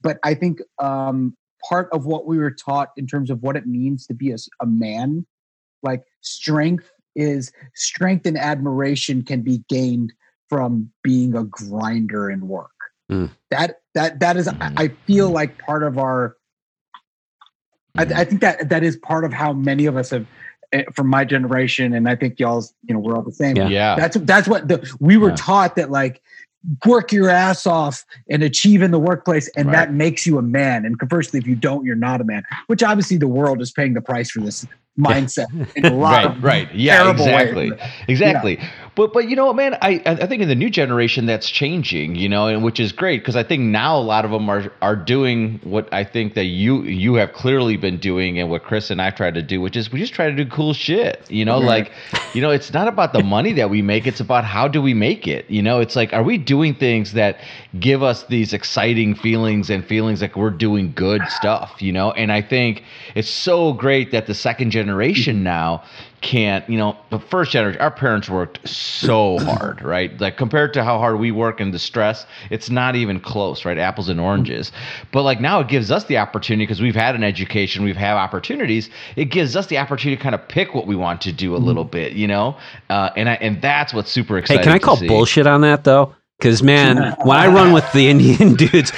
but 0.02 0.18
i 0.24 0.34
think 0.34 0.60
um 0.80 1.36
part 1.68 1.90
of 1.92 2.06
what 2.06 2.26
we 2.26 2.38
were 2.38 2.52
taught 2.52 2.90
in 2.96 3.06
terms 3.06 3.30
of 3.30 3.42
what 3.42 3.58
it 3.58 3.68
means 3.68 4.08
to 4.08 4.14
be 4.14 4.32
a, 4.32 4.38
a 4.62 4.66
man 4.66 5.26
like 5.84 6.04
strength 6.22 6.92
is 7.16 7.52
strength 7.76 8.26
and 8.26 8.38
admiration 8.38 9.24
can 9.24 9.42
be 9.42 9.64
gained 9.68 10.14
from 10.50 10.92
being 11.04 11.36
a 11.36 11.44
grinder 11.44 12.30
in 12.30 12.48
work 12.48 12.72
Mm. 13.12 13.32
that 13.50 13.82
that 13.96 14.20
that 14.20 14.38
is 14.38 14.48
I. 14.48 14.72
I 14.78 14.88
feel 15.08 15.32
like 15.32 15.58
part 15.58 15.82
of 15.82 15.98
our 15.98 16.36
I, 17.98 18.04
I 18.04 18.24
think 18.24 18.42
that 18.42 18.70
that 18.70 18.84
is 18.84 18.98
part 18.98 19.26
of 19.26 19.34
how 19.34 19.52
many 19.52 19.88
of 19.88 19.98
us 19.98 20.12
have 20.12 20.28
eh, 20.72 20.84
from 20.94 21.08
my 21.08 21.26
generation 21.26 21.94
and 21.94 22.08
i 22.08 22.16
think 22.16 22.40
y'all's 22.40 22.72
you 22.88 22.94
know 22.94 23.00
we're 23.00 23.16
all 23.16 23.24
the 23.24 23.32
same 23.32 23.56
Yeah. 23.58 23.68
yeah. 23.68 23.96
that's 23.96 24.16
that's 24.22 24.48
what 24.48 24.68
the 24.68 24.88
we 25.00 25.18
were 25.18 25.30
Yeah. 25.30 25.36
taught 25.38 25.76
that 25.78 25.90
like 25.90 26.22
work 26.86 27.12
your 27.12 27.30
ass 27.32 27.66
off 27.66 28.06
and 28.30 28.44
achieve 28.44 28.82
in 28.84 28.92
the 28.92 29.00
workplace 29.00 29.48
and 29.56 29.68
Right. 29.68 29.74
that 29.74 29.94
makes 29.94 30.28
you 30.28 30.38
a 30.38 30.42
man 30.44 30.86
and 30.86 31.00
conversely 31.00 31.40
if 31.40 31.48
you 31.48 31.56
don't 31.56 31.86
you're 31.86 31.96
not 31.96 32.22
a 32.22 32.24
man 32.24 32.44
which 32.68 32.84
obviously 32.84 33.18
the 33.18 33.28
world 33.28 33.60
is 33.60 33.72
paying 33.72 33.94
the 33.96 34.02
price 34.02 34.30
for 34.30 34.42
this 34.42 34.68
mindset 35.00 35.48
in 35.76 35.86
a 35.86 35.96
lot 35.96 36.12
right, 36.12 36.26
of 36.26 36.44
right. 36.44 36.76
Yeah, 36.76 37.04
terrible 37.04 37.26
exactly. 37.26 37.72
ways. 37.72 37.80
Exactly. 38.08 38.60
But 38.96 39.14
but 39.14 39.30
you 39.30 39.36
know 39.36 39.46
what, 39.46 39.56
man, 39.56 39.76
I 39.82 40.02
I 40.06 40.28
think 40.28 40.42
in 40.42 40.50
the 40.50 40.56
new 40.56 40.70
generation 40.70 41.26
that's 41.26 41.50
changing, 41.50 42.16
you 42.16 42.28
know, 42.28 42.48
and 42.48 42.64
which 42.64 42.80
is 42.80 42.92
great 42.92 43.22
because 43.22 43.38
I 43.38 43.44
think 43.44 43.64
now 43.64 43.98
a 43.98 44.02
lot 44.02 44.26
of 44.26 44.32
them 44.32 44.50
are 44.50 44.72
are 44.82 44.96
doing 44.96 45.62
what 45.64 45.88
I 45.94 46.04
think 46.04 46.34
that 46.34 46.46
you 46.46 46.84
you 46.84 47.14
have 47.16 47.32
clearly 47.32 47.78
been 47.78 47.98
doing 47.98 48.40
and 48.40 48.50
what 48.50 48.64
Chris 48.64 48.90
and 48.90 49.02
I 49.02 49.12
try 49.12 49.32
to 49.32 49.42
do, 49.42 49.62
which 49.62 49.78
is 49.78 49.92
we 49.92 50.00
just 50.00 50.14
try 50.14 50.30
to 50.30 50.36
do 50.36 50.46
cool 50.46 50.74
shit. 50.74 51.30
You 51.32 51.46
know, 51.46 51.60
like 51.60 51.92
you 52.34 52.42
know, 52.42 52.52
it's 52.52 52.74
not 52.74 52.88
about 52.88 53.14
the 53.14 53.24
money 53.24 53.54
that 53.54 53.70
we 53.70 53.82
make, 53.82 54.06
it's 54.06 54.20
about 54.20 54.44
how 54.44 54.68
do 54.68 54.82
we 54.82 54.94
make 54.94 55.28
it. 55.28 55.50
You 55.50 55.62
know, 55.62 55.80
it's 55.80 55.96
like 55.96 56.12
are 56.14 56.24
we 56.24 56.38
doing 56.38 56.76
things 56.76 57.14
that 57.14 57.38
give 57.80 58.02
us 58.02 58.26
these 58.26 58.52
exciting 58.54 59.16
feelings 59.16 59.70
and 59.70 59.86
feelings 59.86 60.22
like 60.22 60.36
we're 60.36 60.50
doing 60.50 60.92
good 60.94 61.22
stuff, 61.30 61.82
you 61.82 61.92
know? 61.92 62.12
And 62.12 62.32
I 62.32 62.42
think 62.42 62.84
it's 63.16 63.30
so 63.30 63.74
great 63.74 64.12
that 64.12 64.26
the 64.26 64.34
second 64.34 64.72
generation 64.72 64.89
Mm-hmm. 65.36 65.44
now 65.44 65.84
can't, 66.22 66.70
you 66.70 66.78
know, 66.78 66.98
the 67.12 67.20
first 67.20 67.52
generation, 67.52 67.80
our 67.82 67.92
parents 67.92 68.30
worked 68.30 68.68
so 68.68 69.40
hard, 69.46 69.82
right? 69.82 70.20
Like 70.20 70.38
compared 70.38 70.74
to 70.74 70.84
how 70.84 70.98
hard 70.98 71.20
we 71.20 71.32
work 71.32 71.60
and 71.60 71.74
the 71.74 71.80
stress, 71.80 72.26
it's 72.50 72.70
not 72.70 72.96
even 72.96 73.20
close, 73.20 73.66
right? 73.66 73.78
Apples 73.78 74.10
and 74.10 74.20
mm-hmm. 74.20 74.26
oranges. 74.26 74.72
But 75.12 75.24
like 75.24 75.40
now 75.40 75.60
it 75.60 75.68
gives 75.68 75.92
us 75.92 76.06
the 76.06 76.18
opportunity 76.18 76.66
because 76.66 76.82
we've 76.82 76.96
had 76.96 77.16
an 77.16 77.24
education, 77.24 77.84
we've 77.84 77.96
had 77.96 78.16
opportunities. 78.16 78.90
It 79.16 79.26
gives 79.26 79.56
us 79.56 79.68
the 79.68 79.78
opportunity 79.78 80.18
to 80.18 80.24
kind 80.24 80.36
of 80.36 80.48
pick 80.48 80.74
what 80.74 80.88
we 80.88 80.96
want 80.96 81.22
to 81.22 81.32
do 81.32 81.56
a 81.56 81.58
little 81.58 81.86
mm-hmm. 81.86 81.92
bit, 81.92 82.14
you 82.14 82.28
know? 82.28 82.58
Uh, 82.90 83.10
and 83.16 83.30
I, 83.30 83.34
and 83.36 83.62
that's 83.62 83.94
what's 83.94 84.12
super 84.12 84.36
Hey, 84.36 84.42
exciting. 84.42 84.64
can 84.64 84.74
I 84.74 84.80
call 84.80 84.98
see. 84.98 85.08
bullshit 85.08 85.48
on 85.48 85.62
that 85.62 85.84
though? 85.84 86.16
Because 86.38 86.64
man, 86.64 87.16
when 87.24 87.38
I 87.38 87.48
run 87.48 87.72
with 87.74 87.90
the 87.94 88.10
Indian 88.10 88.56
dudes, 88.56 88.92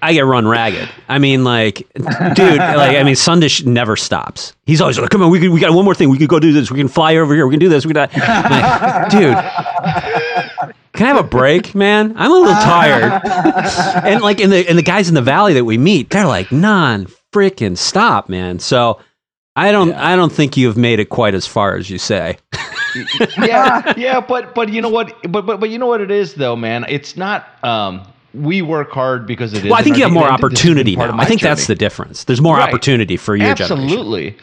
I 0.00 0.12
get 0.12 0.20
run 0.20 0.46
ragged. 0.46 0.88
I 1.08 1.18
mean, 1.18 1.44
like, 1.44 1.78
dude, 1.94 2.58
like, 2.58 2.96
I 2.96 3.02
mean, 3.02 3.14
Sandesh 3.14 3.64
never 3.66 3.96
stops. 3.96 4.54
He's 4.66 4.80
always 4.80 4.98
like, 4.98 5.10
"Come 5.10 5.22
on, 5.22 5.30
we 5.30 5.40
can, 5.40 5.52
we 5.52 5.60
got 5.60 5.72
one 5.72 5.84
more 5.84 5.94
thing. 5.94 6.08
We 6.08 6.18
can 6.18 6.26
go 6.26 6.38
do 6.38 6.52
this. 6.52 6.70
We 6.70 6.78
can 6.78 6.88
fly 6.88 7.16
over 7.16 7.34
here. 7.34 7.46
We 7.46 7.52
can 7.52 7.60
do 7.60 7.68
this. 7.68 7.84
We 7.84 7.92
can." 7.92 8.08
do 8.08 8.20
that." 8.20 9.10
I'm 9.10 9.10
like, 9.10 9.10
dude, 9.10 10.74
can 10.92 11.06
I 11.06 11.08
have 11.08 11.24
a 11.24 11.28
break, 11.28 11.74
man? 11.74 12.14
I'm 12.16 12.30
a 12.30 12.34
little 12.34 12.54
tired. 12.54 13.22
and 14.04 14.22
like, 14.22 14.40
in 14.40 14.50
the 14.50 14.68
and 14.68 14.78
the 14.78 14.82
guys 14.82 15.08
in 15.08 15.14
the 15.14 15.22
valley 15.22 15.54
that 15.54 15.64
we 15.64 15.78
meet, 15.78 16.10
they're 16.10 16.26
like, 16.26 16.52
"Non 16.52 17.06
freaking 17.32 17.76
stop, 17.76 18.28
man." 18.28 18.58
So. 18.58 19.00
I 19.56 19.72
don't. 19.72 19.92
I 19.94 20.14
don't 20.14 20.30
think 20.30 20.56
you've 20.56 20.76
made 20.76 21.00
it 21.00 21.06
quite 21.06 21.34
as 21.34 21.44
far 21.44 21.74
as 21.74 21.90
you 21.90 21.98
say. 21.98 22.38
yeah, 23.38 23.92
yeah, 23.96 24.20
but 24.20 24.54
but 24.54 24.68
you 24.68 24.80
know 24.80 24.88
what? 24.88 25.12
But 25.28 25.46
but 25.46 25.58
but 25.58 25.68
you 25.68 25.78
know 25.78 25.86
what 25.88 26.00
it 26.00 26.12
is 26.12 26.34
though, 26.34 26.54
man. 26.54 26.86
It's 26.88 27.16
not. 27.16 27.44
Um, 27.64 28.06
we 28.34 28.62
work 28.62 28.90
hard 28.90 29.26
because 29.26 29.54
it 29.54 29.64
is. 29.64 29.70
Well, 29.70 29.78
I 29.80 29.82
think 29.82 29.96
you 29.96 30.02
have 30.02 30.12
more 30.12 30.28
and 30.28 30.38
this 30.38 30.40
has 30.42 30.50
been 30.50 30.56
opportunity 30.58 30.96
now. 30.96 31.18
I 31.18 31.24
think 31.24 31.40
that's 31.40 31.66
the 31.66 31.74
difference. 31.74 32.24
There's 32.24 32.40
more 32.40 32.56
Right. 32.56 32.68
opportunity 32.68 33.16
for 33.16 33.36
your 33.36 33.54
generation. 33.54 33.84
absolutely. 33.84 34.36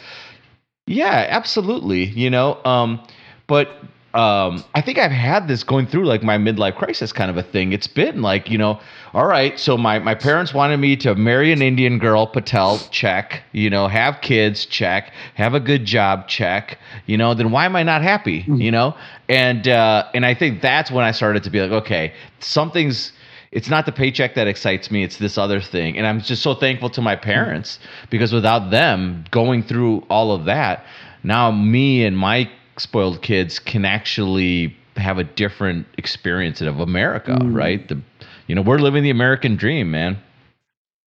Yeah, 0.88 1.26
absolutely. 1.30 2.06
You 2.06 2.30
know, 2.30 2.64
um, 2.64 3.00
but 3.48 3.70
um, 4.16 4.64
I 4.74 4.82
think 4.82 4.98
I've 4.98 5.12
had 5.12 5.50
this 5.50 5.64
going 5.64 5.88
through 5.88 6.06
like 6.06 6.24
my 6.24 6.38
midlife 6.38 6.76
crisis 6.76 7.12
kind 7.12 7.30
of 7.30 7.36
a 7.36 7.44
thing. 7.44 7.74
It's 7.74 7.88
been 7.88 8.22
like, 8.22 8.50
you 8.50 8.58
know, 8.58 8.80
all 9.14 9.28
right, 9.28 9.60
so 9.60 9.78
my, 9.78 10.00
my 10.00 10.16
parents 10.16 10.54
wanted 10.54 10.78
me 10.78 10.96
to 10.98 11.16
marry 11.16 11.52
an 11.52 11.62
Indian 11.62 12.00
girl, 12.00 12.26
Patel, 12.26 12.80
check, 12.92 13.44
you 13.52 13.70
know, 13.70 13.88
have 13.88 14.22
kids, 14.22 14.66
check, 14.66 15.12
have 15.36 15.54
a 15.54 15.60
good 15.60 15.86
job, 15.86 16.30
check, 16.30 16.80
you 17.08 17.18
know, 17.18 17.34
then 17.34 17.52
why 17.52 17.66
am 17.66 17.76
I 17.76 17.84
not 17.84 18.02
happy? 18.02 18.46
You 18.48 18.72
know? 18.72 18.96
And 19.28 19.68
uh, 19.68 20.06
and 20.14 20.26
I 20.26 20.34
think 20.34 20.62
that's 20.62 20.92
when 20.92 21.04
I 21.04 21.12
started 21.12 21.44
to 21.44 21.50
be 21.50 21.60
like, 21.62 21.72
okay, 21.72 22.14
something's 22.40 23.12
it's 23.56 23.70
not 23.70 23.86
the 23.86 23.92
paycheck 23.92 24.36
that 24.36 24.48
excites 24.48 24.92
me 24.92 25.02
it's 25.04 25.18
this 25.18 25.38
other 25.38 25.62
thing. 25.62 25.98
And 25.98 26.06
i'm 26.06 26.22
just 26.22 26.44
so 26.44 26.54
thankful 26.54 26.90
to 26.92 27.02
my 27.02 27.16
parents 27.16 27.80
because 28.12 28.32
without 28.32 28.70
them 28.70 29.26
going 29.32 29.64
through 29.64 30.06
all 30.10 30.32
of 30.34 30.46
that 30.46 30.86
now 31.24 31.50
me 31.50 32.06
and 32.06 32.16
my 32.16 32.50
spoiled 32.78 33.22
kids 33.22 33.58
can 33.58 33.86
actually 33.86 34.76
have 34.98 35.18
a 35.18 35.24
different 35.24 35.88
experience 35.98 36.62
of 36.62 36.80
america 36.80 37.38
right? 37.46 37.88
The 37.88 38.00
you 38.48 38.54
know 38.54 38.62
we're 38.62 38.78
living 38.78 39.02
the 39.02 39.10
american 39.10 39.56
dream 39.56 39.90
man. 39.90 40.22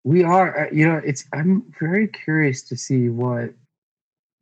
We 0.03 0.23
are 0.23 0.67
uh, 0.67 0.69
you 0.71 0.87
know 0.87 1.01
it's 1.05 1.25
i'm 1.33 1.63
very 1.79 2.07
curious 2.07 2.63
to 2.63 2.77
see 2.77 3.09
what 3.09 3.53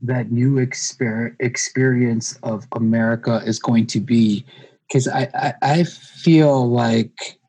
that 0.02 0.32
new 0.32 0.56
exper- 0.56 1.36
experience 1.40 2.38
of 2.44 2.68
america 2.76 3.42
is 3.46 3.58
going 3.60 3.88
to 3.88 4.00
be. 4.00 4.46
Because 4.88 5.08
I, 5.08 5.28
I 5.34 5.54
i 5.80 5.84
feel 5.84 6.70
like 6.70 7.40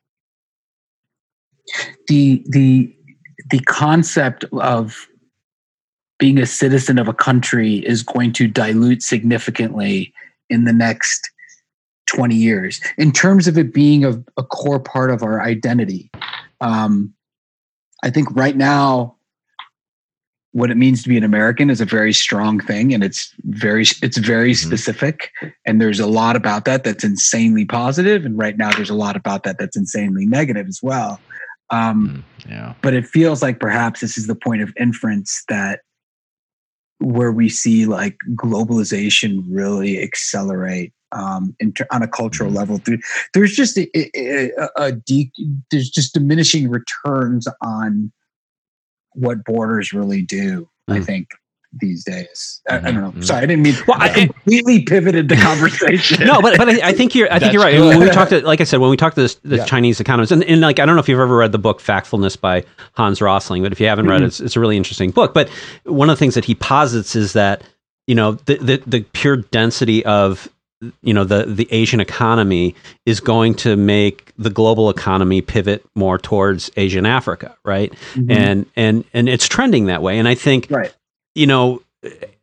the 2.07 2.43
the 2.49 2.93
the 3.49 3.59
concept 3.61 4.45
of 4.53 5.07
being 6.19 6.37
a 6.39 6.45
citizen 6.45 6.97
of 6.97 7.07
a 7.07 7.13
country 7.13 7.75
is 7.85 8.01
going 8.03 8.33
to 8.33 8.47
dilute 8.47 9.03
significantly 9.03 10.13
in 10.49 10.63
the 10.63 10.73
next 10.73 11.29
20 12.07 12.35
years 12.35 12.81
in 12.97 13.11
terms 13.11 13.47
of 13.47 13.57
it 13.57 13.73
being 13.73 14.03
a, 14.05 14.11
a 14.37 14.43
core 14.43 14.79
part 14.79 15.11
of 15.11 15.21
our 15.23 15.41
identity 15.41 16.09
um, 16.61 17.13
I 18.03 18.09
think 18.09 18.29
right 18.35 18.55
now, 18.55 19.15
what 20.51 20.71
it 20.71 20.77
means 20.77 21.03
to 21.03 21.09
be 21.09 21.17
an 21.17 21.23
American 21.23 21.69
is 21.69 21.81
a 21.81 21.85
very 21.85 22.13
strong 22.13 22.59
thing, 22.59 22.93
and 22.93 23.03
it's 23.03 23.33
very 23.43 23.83
it's 24.01 24.17
very 24.17 24.53
Mhm. 24.53 24.65
specific. 24.65 25.31
And 25.65 25.81
there's 25.81 25.99
a 25.99 26.07
lot 26.07 26.35
about 26.35 26.65
that 26.65 26.83
that's 26.83 27.03
insanely 27.03 27.65
positive, 27.65 28.25
and 28.25 28.37
right 28.37 28.57
now 28.57 28.71
there's 28.71 28.89
a 28.89 28.95
lot 28.95 29.15
about 29.15 29.43
that 29.43 29.57
that's 29.59 29.77
insanely 29.77 30.25
negative 30.25 30.67
as 30.67 30.79
well. 30.81 31.19
Um, 31.69 32.23
yeah 32.47 32.73
but 32.81 32.93
it 32.93 33.05
feels 33.05 33.41
like 33.41 33.59
perhaps 33.59 33.99
this 34.01 34.17
is 34.17 34.27
the 34.27 34.35
point 34.35 34.61
of 34.61 34.71
inference 34.79 35.43
that 35.49 35.81
where 36.99 37.31
we 37.31 37.49
see 37.49 37.85
like 37.85 38.17
globalization 38.35 39.43
really 39.49 40.01
accelerate 40.01 40.93
um, 41.11 41.55
ter- 41.75 41.87
on 41.91 42.01
a 42.03 42.07
cultural 42.07 42.51
Mhm. 42.51 42.55
level. 42.55 42.81
There, 42.85 42.97
there's 43.33 43.53
just 43.55 43.77
a, 43.77 43.87
a, 44.17 44.51
a, 44.75 44.91
de- 44.93 45.31
there's 45.71 45.89
just 45.89 46.13
diminishing 46.13 46.69
returns 46.69 47.47
on 47.61 48.11
what 49.13 49.43
borders 49.45 49.93
really 49.93 50.21
do. 50.21 50.69
I 50.89 50.99
Mm. 50.99 51.05
think 51.05 51.27
these 51.79 52.03
days. 52.03 52.61
I, 52.69 52.75
I 52.75 52.79
Mhm, 52.79 52.83
don't 52.83 52.95
know. 53.01 53.11
mhm. 53.11 53.23
Sorry, 53.25 53.43
I 53.43 53.45
didn't 53.45 53.63
mean. 53.63 53.75
Well, 53.87 53.97
I 53.99 54.09
I- 54.09 54.25
completely 54.27 54.81
pivoted 54.83 55.29
the 55.29 55.35
conversation. 55.35 56.25
no, 56.27 56.41
but 56.41 56.57
but 56.57 56.69
I, 56.69 56.89
I 56.89 56.93
think 56.93 57.15
you're 57.15 57.31
I 57.31 57.39
think 57.39 57.53
you're 57.53 57.61
right. 57.61 57.79
When 57.79 57.99
we 57.99 58.09
talked 58.09 58.31
to, 58.31 58.41
like 58.45 58.61
I 58.61 58.63
said, 58.65 58.79
when 58.79 58.89
we 58.89 58.97
talked 58.97 59.15
to 59.15 59.21
this, 59.21 59.35
the 59.43 59.57
Yeah. 59.57 59.65
Chinese 59.65 59.99
economists, 59.99 60.31
and, 60.31 60.43
and 60.43 60.61
like 60.61 60.79
I 60.79 60.85
don't 60.85 60.95
know 60.95 61.01
if 61.01 61.09
you've 61.09 61.19
ever 61.19 61.35
read 61.37 61.51
the 61.51 61.59
book 61.59 61.81
Factfulness 61.81 62.39
by 62.39 62.63
Hans 62.93 63.21
Rosling, 63.21 63.63
but 63.63 63.71
if 63.71 63.79
you 63.79 63.87
haven't 63.87 64.07
read 64.07 64.21
it, 64.21 64.25
it's, 64.25 64.39
it's 64.39 64.55
a 64.55 64.59
really 64.59 64.77
interesting 64.77 65.11
book. 65.11 65.33
But 65.33 65.49
one 65.85 66.09
of 66.09 66.15
the 66.15 66.19
things 66.19 66.35
that 66.35 66.45
he 66.45 66.55
posits 66.55 67.15
is 67.15 67.33
that 67.33 67.63
you 68.07 68.15
know 68.15 68.33
the 68.45 68.57
the, 68.57 68.83
the 68.87 69.01
pure 69.13 69.37
density 69.37 70.03
of 70.05 70.49
you 71.01 71.11
know 71.13 71.23
the 71.23 71.45
the 71.45 71.67
Asian 71.71 71.99
economy 71.99 72.75
is 73.07 73.19
going 73.19 73.55
to 73.55 73.75
make 73.75 74.31
the 74.37 74.51
global 74.51 74.91
economy 74.91 75.41
pivot 75.41 75.83
more 75.95 76.19
towards 76.19 76.69
asian 76.77 77.03
Africa, 77.07 77.57
right? 77.65 77.91
Mhm. 78.13 78.31
And 78.31 78.65
and 78.75 79.03
and 79.13 79.27
it's 79.27 79.47
trending 79.47 79.87
that 79.87 80.03
way. 80.03 80.19
And 80.19 80.27
I 80.27 80.35
think 80.35 80.67
right. 80.69 80.93
You 81.37 81.47
know, 81.47 81.81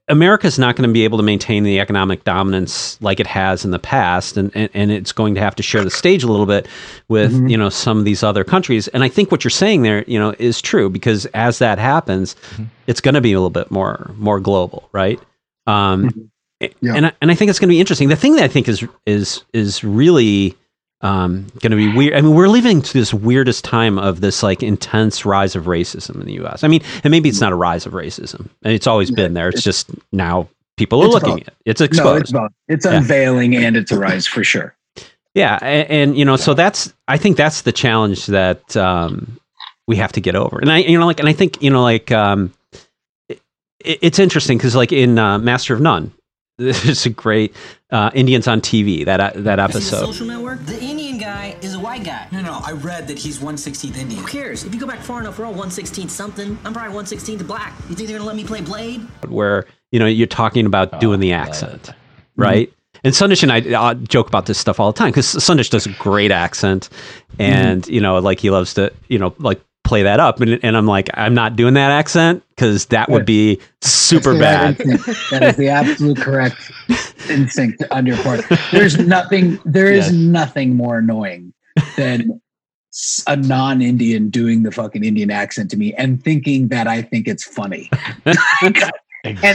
America's 0.09 0.59
not 0.59 0.77
going 0.77 0.87
to 0.89 0.93
be 0.93 1.05
able 1.05 1.17
to 1.17 1.25
maintain 1.25 1.63
the 1.65 1.81
economic 1.81 2.25
dominance 2.25 3.01
like 3.01 3.21
it 3.21 3.27
has 3.27 3.65
in 3.65 3.71
the 3.71 3.79
past, 3.79 4.37
and, 4.37 4.51
and, 4.55 4.69
and 4.75 4.91
it's 4.91 5.13
going 5.13 5.35
to 5.35 5.41
have 5.41 5.55
to 5.57 5.63
share 5.63 5.83
the 5.83 5.91
stage 5.91 6.23
a 6.23 6.27
little 6.27 6.45
bit 6.47 6.69
with 7.09 7.33
Mhm. 7.33 7.51
you 7.51 7.57
know 7.57 7.71
some 7.71 7.99
of 7.99 8.05
these 8.05 8.23
other 8.23 8.45
countries. 8.45 8.87
And 8.89 9.03
I 9.03 9.09
think 9.09 9.31
what 9.31 9.45
you're 9.45 9.51
saying 9.51 9.83
there, 9.83 10.05
you 10.07 10.19
know, 10.19 10.35
is 10.39 10.61
true 10.61 10.91
because 10.91 11.25
as 11.27 11.59
that 11.59 11.79
happens, 11.79 12.37
it's 12.87 13.01
going 13.01 13.15
to 13.15 13.23
be 13.23 13.33
a 13.33 13.39
little 13.39 13.51
bit 13.51 13.71
more 13.71 14.11
more 14.17 14.41
global, 14.41 14.89
right? 14.93 15.19
Um, 15.67 16.31
Yeah. 16.81 16.95
And 16.95 17.07
I, 17.07 17.13
and 17.21 17.31
I 17.31 17.35
think 17.35 17.51
it's 17.51 17.59
going 17.59 17.69
to 17.69 17.75
be 17.75 17.81
interesting. 17.81 18.09
The 18.09 18.17
thing 18.17 18.37
that 18.37 18.45
I 18.45 18.49
think 18.49 18.69
is 18.69 18.87
is 19.07 19.43
is 19.53 19.83
really 19.85 20.55
um, 21.05 21.47
going 21.61 21.71
to 21.71 21.77
be 21.77 21.93
weird. 21.95 22.15
I 22.15 22.23
mean, 22.23 22.35
we're 22.35 22.49
living 22.49 22.81
to 22.83 22.93
this 22.93 23.13
weirdest 23.13 23.63
time 23.63 23.99
of 23.99 24.21
this 24.23 24.43
like 24.43 24.63
intense 24.63 25.25
rise 25.25 25.55
of 25.55 25.65
racism 25.65 26.15
in 26.21 26.27
the 26.27 26.33
U.S. 26.35 26.65
I 26.65 26.69
mean, 26.69 26.83
and 27.05 27.11
maybe 27.11 27.29
it's 27.29 27.41
not 27.41 27.53
a 27.53 27.57
rise 27.57 27.85
of 27.87 27.93
racism, 27.93 28.49
and 28.63 28.73
it's 28.73 28.87
always 28.87 29.11
been 29.11 29.35
there. 29.35 29.49
It's 29.51 29.63
just 29.63 29.91
now 30.13 30.49
people 30.77 31.03
are 31.03 31.09
looking 31.09 31.43
at 31.43 31.49
it. 31.49 31.55
It's 31.67 31.81
No, 31.81 31.85
exposed. 31.85 32.23
it's 32.23 32.33
both. 32.33 32.51
It's 32.69 32.87
Yeah. 32.87 32.95
unveiling 32.97 33.55
and 33.55 33.77
it's 33.77 33.93
a 33.93 33.99
rise 33.99 34.27
for 34.27 34.43
sure. 34.43 34.75
Yeah, 35.35 35.59
and, 35.61 35.91
and 35.91 36.19
you 36.19 36.25
know, 36.25 36.37
so 36.37 36.55
that's 36.55 36.93
I 37.07 37.19
think 37.19 37.37
that's 37.37 37.63
the 37.63 37.73
challenge 37.73 38.27
that 38.27 38.77
um, 38.77 39.39
we 39.87 39.97
have 39.97 40.13
to 40.13 40.21
get 40.21 40.37
over. 40.37 40.59
And 40.59 40.73
I, 40.73 40.79
you 40.79 40.99
know, 40.99 41.07
like, 41.07 41.21
and 41.21 41.29
I 41.29 41.33
think 41.35 41.61
you 41.63 41.71
know, 41.71 41.83
like, 41.83 42.11
um, 42.13 42.53
it, 43.29 43.41
it's 43.81 44.19
interesting 44.19 44.57
because 44.57 44.75
like 44.75 44.93
in 44.93 45.19
uh, 45.19 45.39
Master 45.39 45.75
of 45.75 45.81
None, 45.81 46.13
there's 46.59 47.05
a 47.05 47.11
great 47.11 47.53
uh, 47.91 48.11
Indians 48.15 48.47
on 48.47 48.61
TV 48.61 49.05
that 49.05 49.19
uh, 49.19 49.33
that 49.35 49.35
See 49.35 49.43
the 49.45 49.63
episode. 49.63 50.07
social 50.07 50.27
network? 50.27 50.65
The 50.67 50.81
Indian 50.81 51.19
guy 51.19 51.57
is 51.63 51.75
a 51.75 51.81
white 51.81 52.05
guy. 52.05 52.29
No, 52.31 52.43
no, 52.43 52.61
I 52.65 52.73
read 52.73 53.09
that 53.09 53.19
he's 53.19 53.41
116th 53.41 53.97
Indian. 53.97 54.21
Who 54.21 54.27
cares? 54.29 54.63
If 54.63 54.73
you 54.73 54.79
go 54.81 54.87
back 54.87 55.01
far 55.01 55.21
enough, 55.21 55.37
we're 55.39 55.47
all 55.47 55.51
116 55.51 56.09
something. 56.09 56.51
I'm 56.65 56.73
probably 56.73 56.95
116 56.95 57.39
black. 57.47 57.75
You 57.89 57.97
think 57.97 58.09
they're 58.09 58.19
gonna 58.19 58.29
let 58.29 58.37
me 58.37 58.45
play 58.45 58.61
Blade? 58.61 59.01
where 59.29 59.67
you 59.91 59.99
know 59.99 60.07
you're 60.07 60.27
talking 60.29 60.65
about 60.65 61.01
doing 61.01 61.19
the 61.19 61.33
accent, 61.33 61.91
right? 62.37 62.73
And 63.03 63.13
Sandesh 63.13 63.43
and 63.43 63.53
I 63.53 63.61
uh, 63.77 63.95
joke 63.95 64.29
about 64.29 64.47
this 64.47 64.57
stuff 64.59 64.79
all 64.79 64.93
the 64.93 64.97
time 64.99 65.11
because 65.11 65.27
Sandesh 65.27 65.71
does 65.71 65.87
a 65.87 65.93
great 65.95 66.31
accent, 66.31 66.89
and 67.41 67.87
you 67.89 68.01
know, 68.01 68.19
like 68.19 68.39
he 68.39 68.51
loves 68.51 68.75
to, 68.75 68.93
you 69.09 69.19
know, 69.19 69.35
like 69.39 69.61
play 69.85 70.03
that 70.03 70.19
up, 70.19 70.41
and, 70.41 70.59
and 70.65 70.77
I'm 70.77 70.87
like, 70.87 71.09
I'm 71.15 71.35
not 71.35 71.57
doing 71.57 71.75
that 71.75 71.91
accent 71.91 72.43
because 72.51 72.87
that 72.87 73.09
would 73.11 73.27
be 73.27 73.61
super 73.83 74.35
That's 74.37 74.79
the 74.79 74.85
right 74.85 74.97
bad. 75.07 75.17
That 75.31 75.43
is 75.51 75.57
the 75.57 75.69
absolute 75.69 76.17
correct 76.19 76.57
instinct 77.31 77.85
on 77.91 78.07
your 78.07 78.17
part. 78.19 78.41
There's 78.73 78.99
nothing. 78.99 79.59
There 79.65 79.93
is 79.93 80.07
Yes. 80.07 80.13
nothing 80.15 80.75
more 80.77 80.99
annoying 80.99 81.53
than 81.97 82.41
a 83.27 83.37
non-Indian 83.37 84.31
doing 84.31 84.63
the 84.63 84.71
fucking 84.71 85.05
Indian 85.05 85.31
accent 85.31 85.71
to 85.73 85.77
me 85.77 85.93
and 85.95 86.23
thinking 86.23 86.69
that 86.69 86.87
I 86.87 87.03
think 87.03 87.27
it's 87.29 87.45
funny. 87.45 87.91
and 88.25 88.37
and 88.63 88.77
and 89.25 89.55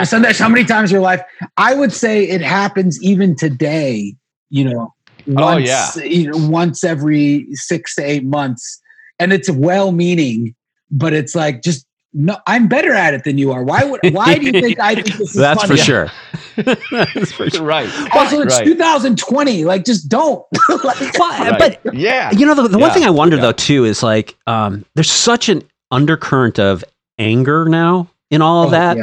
Exactly. 0.00 0.18
Sandesh, 0.18 0.38
how 0.38 0.48
many 0.48 0.64
times 0.64 0.90
in 0.90 0.94
your 0.94 1.02
life? 1.02 1.22
I 1.56 1.74
would 1.74 1.92
say 1.92 2.24
it 2.24 2.40
happens 2.40 3.02
even 3.02 3.36
today. 3.36 4.14
You 4.50 4.64
know, 4.70 4.94
Oh, 5.28 5.54
once, 5.54 5.66
yeah. 5.96 6.02
you 6.02 6.30
know, 6.32 6.48
once 6.48 6.82
every 6.82 7.46
six 7.52 7.94
to 7.94 8.02
eight 8.02 8.24
months, 8.24 8.80
and 9.22 9.32
it's 9.32 9.48
well-meaning, 9.50 10.54
but 10.90 11.12
it's 11.12 11.34
like 11.34 11.62
just 11.62 11.86
no. 12.12 12.36
I'm 12.46 12.68
better 12.68 12.92
at 12.92 13.14
it 13.14 13.24
than 13.24 13.38
you 13.38 13.52
are. 13.52 13.62
Why 13.62 13.84
would? 13.84 14.00
Why 14.12 14.36
do 14.36 14.44
you 14.46 14.52
think 14.52 14.78
I 14.80 14.96
think 14.96 15.06
this 15.16 15.30
is 15.30 15.32
That's 15.40 15.62
funny? 15.62 15.76
for 15.76 15.82
sure. 15.82 16.10
That's 16.56 17.32
for 17.32 17.48
sure. 17.48 17.64
right. 17.64 17.88
Also, 18.14 18.40
it's 18.42 18.56
Right. 18.58 18.64
2020. 18.64 19.64
Like, 19.64 19.84
just 19.84 20.08
don't. 20.08 20.44
Like, 20.84 21.00
Well, 21.18 21.50
Right. 21.52 21.78
but 21.82 21.94
yeah. 21.94 22.30
you 22.32 22.44
know, 22.44 22.54
the, 22.54 22.68
the 22.68 22.78
one 22.78 22.90
thing 22.92 23.04
I 23.04 23.10
wonder 23.10 23.36
yeah. 23.36 23.42
though 23.42 23.52
too 23.52 23.84
is 23.84 24.02
like, 24.02 24.36
um, 24.46 24.84
there's 24.94 25.10
such 25.10 25.48
an 25.48 25.62
undercurrent 25.90 26.58
of 26.58 26.84
anger 27.18 27.64
now 27.64 28.08
in 28.30 28.42
all 28.42 28.64
of 28.64 28.68
oh, 28.68 28.70
that. 28.72 28.96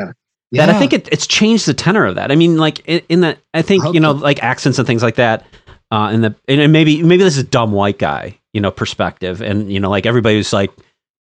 yeah. 0.51 0.65
that 0.65 0.75
I 0.75 0.77
think 0.77 0.93
it, 0.93 1.07
it's 1.11 1.25
changed 1.25 1.65
the 1.65 1.73
tenor 1.73 2.05
of 2.05 2.15
that. 2.15 2.31
I 2.31 2.35
mean, 2.35 2.57
like 2.57 2.81
in, 2.85 3.01
in 3.09 3.21
the, 3.21 3.37
I 3.53 3.61
think 3.63 3.83
Hope 3.83 3.93
you 3.95 3.99
know, 3.99 4.13
so. 4.17 4.23
like 4.23 4.43
accents 4.43 4.77
and 4.77 4.85
things 4.85 5.01
like 5.01 5.15
that. 5.15 5.45
Uh, 5.91 6.11
in 6.13 6.21
the 6.21 6.35
and 6.47 6.61
and 6.61 6.71
maybe 6.71 7.01
maybe 7.01 7.23
this 7.23 7.35
is 7.35 7.43
dumb 7.45 7.71
white 7.71 7.97
guy, 7.97 8.37
you 8.53 8.61
know, 8.61 8.71
perspective, 8.71 9.41
and 9.41 9.71
you 9.71 9.79
know, 9.79 9.89
like 9.89 10.05
everybody's 10.05 10.53
like 10.53 10.71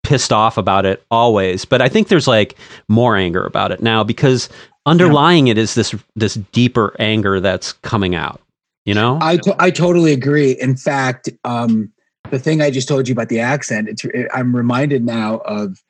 pissed 0.03 0.31
off 0.31 0.57
about 0.57 0.85
it 0.85 1.03
always, 1.11 1.65
but 1.65 1.81
I 1.81 1.89
think 1.89 2.07
there's 2.07 2.27
like 2.27 2.55
more 2.87 3.15
anger 3.15 3.45
about 3.45 3.71
it 3.71 3.81
now 3.81 4.03
because 4.03 4.49
underlying 4.85 5.47
it 5.47 5.57
is 5.57 5.75
this 5.75 5.93
this 6.15 6.35
deeper 6.35 6.95
anger 6.99 7.39
that's 7.39 7.73
coming 7.73 8.15
out. 8.15 8.41
You 8.85 8.93
know, 8.93 9.19
I, 9.21 9.35
to- 9.37 9.55
I 9.59 9.69
totally 9.69 10.13
agree. 10.13 10.51
In 10.51 10.77
fact, 10.77 11.29
um, 11.43 11.91
the 12.31 12.39
thing 12.39 12.61
I 12.61 12.71
just 12.71 12.87
told 12.87 13.09
you 13.09 13.11
about 13.11 13.27
the 13.27 13.41
accent, 13.41 13.89
it's, 13.89 14.05
it, 14.05 14.29
I'm 14.33 14.55
reminded 14.55 15.03
now 15.03 15.39
of 15.39 15.83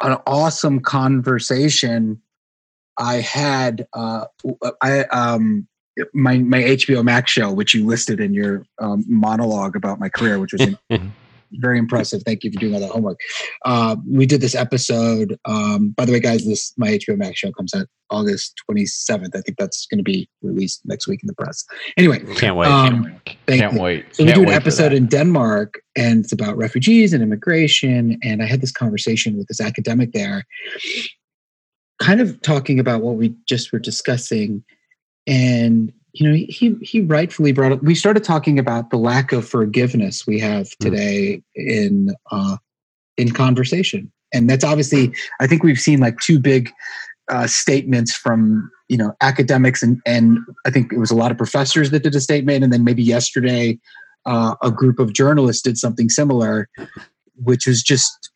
an 0.00 0.16
awesome 0.26 0.80
conversation 0.80 2.20
I 2.96 3.16
had. 3.16 3.86
Uh, 3.92 4.24
I 4.80 5.04
um, 5.04 5.68
my 6.14 6.38
my 6.38 6.62
HBO 6.62 7.04
Max 7.04 7.30
show, 7.30 7.52
which 7.52 7.74
you 7.74 7.86
listed 7.86 8.20
in 8.20 8.34
your 8.34 8.64
um, 8.80 9.04
monologue 9.08 9.76
about 9.76 10.00
my 10.00 10.08
career, 10.08 10.38
which 10.38 10.52
was 10.52 10.68
very 11.52 11.78
impressive. 11.78 12.22
Thank 12.24 12.44
you 12.44 12.52
for 12.52 12.58
doing 12.58 12.74
all 12.74 12.80
that 12.80 12.90
homework. 12.90 13.20
Uh, 13.64 13.96
we 14.08 14.26
did 14.26 14.40
this 14.40 14.54
episode. 14.54 15.38
Um, 15.44 15.90
by 15.90 16.04
the 16.04 16.12
way, 16.12 16.20
guys, 16.20 16.46
this 16.46 16.72
my 16.76 16.88
HBO 16.88 17.16
Max 17.16 17.38
show 17.38 17.52
comes 17.52 17.74
out 17.74 17.86
August 18.10 18.60
27th. 18.70 19.34
I 19.34 19.40
think 19.40 19.56
that's 19.58 19.86
going 19.86 19.98
to 19.98 20.04
be 20.04 20.28
released 20.42 20.82
next 20.84 21.06
week 21.06 21.22
in 21.22 21.26
the 21.26 21.34
press. 21.34 21.64
Anyway, 21.96 22.20
can't 22.36 22.56
wait. 22.56 22.68
um, 22.68 23.20
Can't 23.46 23.74
you. 23.74 23.80
wait. 23.80 24.14
So 24.14 24.24
we 24.24 24.32
Can't 24.32 24.44
do 24.44 24.50
an 24.50 24.54
episode 24.54 24.92
in 24.92 25.06
Denmark, 25.06 25.80
and 25.96 26.24
it's 26.24 26.32
about 26.32 26.56
refugees 26.56 27.12
and 27.12 27.22
immigration. 27.22 28.18
And 28.22 28.42
I 28.42 28.46
had 28.46 28.60
this 28.60 28.72
conversation 28.72 29.36
with 29.36 29.48
this 29.48 29.60
academic 29.60 30.12
there, 30.12 30.44
kind 32.00 32.20
of 32.20 32.40
talking 32.42 32.78
about 32.78 33.02
what 33.02 33.16
we 33.16 33.34
just 33.46 33.72
were 33.72 33.78
discussing. 33.78 34.64
And 35.30 35.92
you 36.12 36.28
know, 36.28 36.34
he 36.34 36.76
he 36.82 37.00
rightfully 37.00 37.52
brought 37.52 37.70
up. 37.70 37.82
We 37.82 37.94
started 37.94 38.24
talking 38.24 38.58
about 38.58 38.90
the 38.90 38.96
lack 38.96 39.30
of 39.30 39.48
forgiveness 39.48 40.26
we 40.26 40.40
have 40.40 40.68
today 40.80 41.40
in 41.54 42.14
uh, 42.32 42.56
in 43.16 43.30
conversation, 43.30 44.10
and 44.34 44.50
that's 44.50 44.64
obviously. 44.64 45.14
I 45.40 45.46
think 45.46 45.62
we've 45.62 45.78
seen 45.78 46.00
like 46.00 46.18
two 46.18 46.40
big 46.40 46.72
uh, 47.30 47.46
statements 47.46 48.12
from 48.12 48.68
you 48.88 48.96
know 48.96 49.14
academics 49.20 49.84
and 49.84 50.00
and 50.04 50.38
I 50.66 50.70
think 50.70 50.92
it 50.92 50.98
was 50.98 51.12
a 51.12 51.16
lot 51.16 51.30
of 51.30 51.38
professors 51.38 51.92
that 51.92 52.02
did 52.02 52.16
a 52.16 52.20
statement, 52.20 52.64
and 52.64 52.72
then 52.72 52.82
maybe 52.82 53.04
yesterday 53.04 53.78
uh, 54.26 54.56
a 54.62 54.70
group 54.72 54.98
of 54.98 55.12
journalists 55.12 55.62
did 55.62 55.78
something 55.78 56.08
similar, 56.08 56.68
which 57.36 57.68
was 57.68 57.84
just 57.84 58.30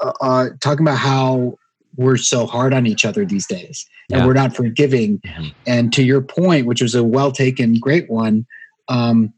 uh, 0.00 0.12
uh, 0.20 0.48
talking 0.60 0.82
about 0.84 0.98
how 0.98 1.56
we're 1.96 2.16
so 2.16 2.46
hard 2.46 2.72
on 2.72 2.86
each 2.86 3.04
other 3.04 3.24
these 3.24 3.46
days, 3.46 3.84
and 4.10 4.20
Yeah. 4.20 4.26
we're 4.26 4.32
not 4.34 4.54
forgiving. 4.54 5.18
Mhm. 5.20 5.52
And 5.66 5.92
to 5.94 6.02
your 6.02 6.20
point, 6.22 6.66
which 6.66 6.80
was 6.82 6.94
a 6.94 7.02
well 7.04 7.32
taken, 7.32 7.74
great 7.78 8.08
one. 8.10 8.46
Um, 8.88 9.32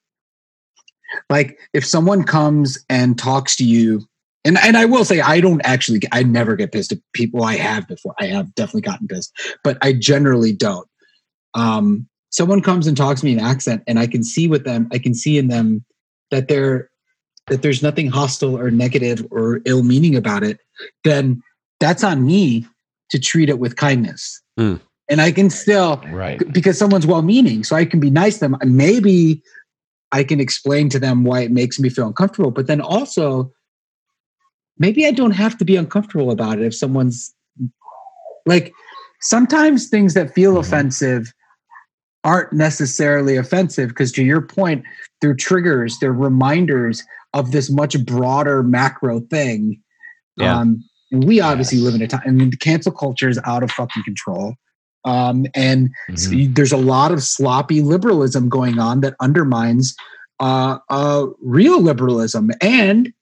like 1.28 1.58
if 1.72 1.84
someone 1.84 2.22
comes 2.24 2.78
and 2.88 3.18
talks 3.18 3.56
to 3.56 3.64
you 3.64 4.06
and 4.44 4.56
and 4.62 4.76
I 4.76 4.84
will 4.84 5.04
say 5.04 5.20
I 5.20 5.40
don't 5.40 5.60
actually 5.64 6.00
I 6.12 6.22
never 6.22 6.56
get 6.56 6.72
pissed 6.72 6.92
at 6.92 6.98
people 7.12 7.42
I 7.44 7.56
have 7.56 7.86
before. 7.88 8.14
I 8.20 8.26
have 8.26 8.54
definitely 8.54 8.82
gotten 8.82 9.08
pissed, 9.08 9.32
but 9.64 9.76
I 9.82 9.92
generally 9.92 10.52
don't. 10.52 10.86
Um 11.54 12.06
someone 12.30 12.62
comes 12.62 12.86
and 12.86 12.96
talks 12.96 13.20
to 13.20 13.26
me 13.26 13.32
in 13.32 13.40
accent 13.40 13.82
and 13.88 13.98
I 13.98 14.06
can 14.06 14.22
see 14.22 14.46
with 14.46 14.64
them 14.64 14.88
I 14.92 14.98
can 14.98 15.14
see 15.14 15.36
in 15.36 15.48
them 15.48 15.84
that 16.30 16.46
they're 16.48 16.88
that 17.48 17.62
there's 17.62 17.82
nothing 17.82 18.08
hostile 18.08 18.56
or 18.56 18.70
negative 18.70 19.26
or 19.32 19.60
ill 19.64 19.82
meaning 19.82 20.14
about 20.14 20.44
it, 20.44 20.60
then 21.02 21.42
that's 21.80 22.04
on 22.04 22.24
me 22.24 22.66
to 23.10 23.18
treat 23.18 23.48
it 23.48 23.58
with 23.58 23.76
kindness. 23.76 24.40
Mm. 24.58 24.80
And 25.08 25.20
I 25.20 25.32
can 25.32 25.50
still 25.50 26.00
Right. 26.12 26.40
because 26.52 26.78
someone's 26.78 27.06
well 27.06 27.22
meaning. 27.22 27.64
So 27.64 27.74
I 27.74 27.84
can 27.84 27.98
be 27.98 28.10
nice 28.10 28.34
to 28.34 28.40
them. 28.40 28.56
Maybe 28.64 29.42
I 30.12 30.22
can 30.22 30.38
explain 30.40 30.88
to 30.90 30.98
them 31.00 31.24
why 31.24 31.40
it 31.40 31.50
makes 31.50 31.80
me 31.80 31.88
feel 31.88 32.06
uncomfortable. 32.06 32.50
But 32.52 32.66
then 32.68 32.80
also, 32.80 33.52
maybe 34.78 35.06
I 35.06 35.10
don't 35.10 35.32
have 35.32 35.58
to 35.58 35.64
be 35.64 35.76
uncomfortable 35.76 36.30
about 36.30 36.58
it 36.58 36.64
if 36.64 36.74
someone's 36.74 37.34
like 38.46 38.72
sometimes 39.20 39.88
things 39.88 40.14
that 40.14 40.34
feel 40.34 40.54
Mhm. 40.54 40.60
offensive 40.60 41.32
aren't 42.24 42.52
necessarily 42.52 43.36
offensive 43.36 43.88
because 43.88 44.12
to 44.12 44.24
your 44.24 44.40
point, 44.42 44.84
they're 45.20 45.34
triggers, 45.34 45.98
they're 46.00 46.12
reminders 46.12 47.02
of 47.34 47.52
this 47.52 47.70
much 47.70 48.04
broader 48.04 48.62
macro 48.62 49.20
thing. 49.20 49.80
Yeah. 50.36 50.58
Um, 50.58 50.84
And 51.11 51.25
we 51.25 51.40
obviously 51.40 51.79
Yes. 51.79 51.85
live 51.87 51.94
in 51.96 52.03
a 52.03 52.07
time. 52.07 52.23
I 52.27 52.31
mean, 52.31 52.51
the 52.51 52.57
cancel 52.57 52.92
culture 52.92 53.29
is 53.29 53.38
out 53.44 53.62
of 53.62 53.70
fucking 53.70 54.03
control. 54.05 54.55
Um, 55.05 55.46
and 55.55 55.90
Mhm. 56.11 56.55
there's 56.55 56.73
a 56.73 56.77
lot 56.77 57.11
of 57.11 57.23
sloppy 57.23 57.81
liberalism 57.81 58.49
going 58.49 58.79
on 58.79 59.01
that 59.01 59.14
undermines 59.20 59.94
uh, 60.42 60.79
uh, 60.88 61.27
real 61.42 61.83
liberalism. 61.83 62.51
And 62.62 63.12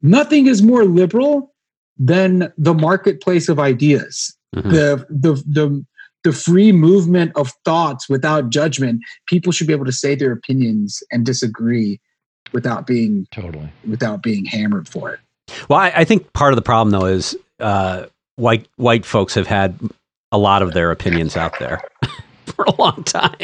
nothing 0.00 0.46
is 0.46 0.62
more 0.62 0.84
liberal 0.84 1.52
than 1.98 2.52
the 2.56 2.72
marketplace 2.72 3.48
of 3.48 3.58
ideas, 3.58 4.32
Mhm. 4.54 4.70
the 4.70 5.06
the 5.10 5.34
the 5.44 5.84
the 6.22 6.32
free 6.32 6.70
movement 6.70 7.32
of 7.34 7.52
thoughts 7.64 8.08
without 8.08 8.50
judgment. 8.50 9.00
People 9.26 9.50
should 9.50 9.66
be 9.66 9.72
able 9.72 9.84
to 9.86 9.90
say 9.92 10.14
their 10.14 10.30
opinions 10.30 11.02
and 11.10 11.26
disagree 11.26 12.00
without 12.52 12.86
being 12.86 13.26
Totally. 13.32 13.72
without 13.88 14.22
being 14.22 14.44
hammered 14.44 14.88
for 14.88 15.12
it. 15.12 15.18
Well, 15.68 15.78
I, 15.78 15.92
I 15.96 16.04
think 16.04 16.32
part 16.32 16.52
of 16.52 16.56
the 16.56 16.62
problem 16.62 16.90
though 16.90 17.06
is 17.06 17.36
uh, 17.60 18.06
white 18.36 18.66
white 18.76 19.04
folks 19.04 19.34
have 19.34 19.46
had 19.46 19.78
a 20.32 20.38
lot 20.38 20.62
of 20.62 20.72
their 20.72 20.90
opinions 20.90 21.36
out 21.36 21.58
there 21.58 21.82
for 22.46 22.64
a 22.64 22.74
long 22.80 23.04
time, 23.04 23.36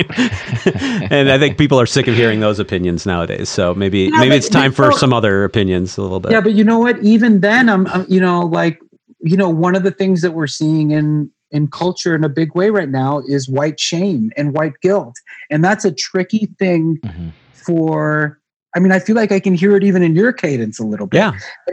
and 1.11 1.31
I 1.31 1.39
think 1.39 1.59
people 1.59 1.81
are 1.81 1.87
sick 1.87 2.09
of 2.09 2.15
hearing 2.17 2.41
those 2.41 2.59
opinions 2.59 3.07
nowadays. 3.07 3.49
So 3.49 3.75
maybe 3.75 4.01
Yeah, 4.05 4.11
maybe 4.19 4.29
but- 4.31 4.37
it's 4.39 4.49
time 4.49 4.71
but- 4.71 4.77
for 4.77 4.89
well- 4.89 4.99
some 4.99 5.13
other 5.13 5.45
opinions 5.45 5.97
a 5.99 6.03
little 6.03 6.21
bit. 6.21 6.33
Yeah, 6.33 6.41
but 6.41 6.55
you 6.55 6.65
know 6.65 6.79
what? 6.79 6.99
Even 7.03 7.41
then, 7.41 7.69
I'm, 7.69 7.87
I'm 7.89 8.07
you 8.09 8.21
know 8.21 8.41
like 8.41 8.81
you 9.21 9.37
know 9.37 9.49
one 9.49 9.75
of 9.77 9.83
the 9.83 9.91
things 9.91 10.23
that 10.23 10.33
we're 10.33 10.47
seeing 10.47 10.91
in 10.93 11.31
in 11.51 11.67
culture 11.69 12.15
in 12.15 12.25
a 12.25 12.29
big 12.29 12.55
way 12.55 12.69
right 12.71 12.91
now 12.91 13.21
is 13.27 13.49
white 13.49 13.81
shame 13.81 14.31
and 14.37 14.53
white 14.55 14.75
guilt, 14.83 15.15
and 15.51 15.65
that's 15.65 15.85
a 15.85 15.93
tricky 15.93 16.47
thing 16.59 16.99
Mhm. 17.05 17.33
for. 17.55 18.39
I 18.79 18.81
mean, 18.81 18.93
I 18.93 19.01
feel 19.01 19.17
like 19.17 19.33
I 19.33 19.41
can 19.41 19.55
hear 19.55 19.75
it 19.77 19.83
even 19.83 20.05
in 20.05 20.15
your 20.15 20.33
cadence 20.33 20.79
a 20.79 20.85
little 20.85 21.09
bit. 21.09 21.17
yeah, 21.19 21.33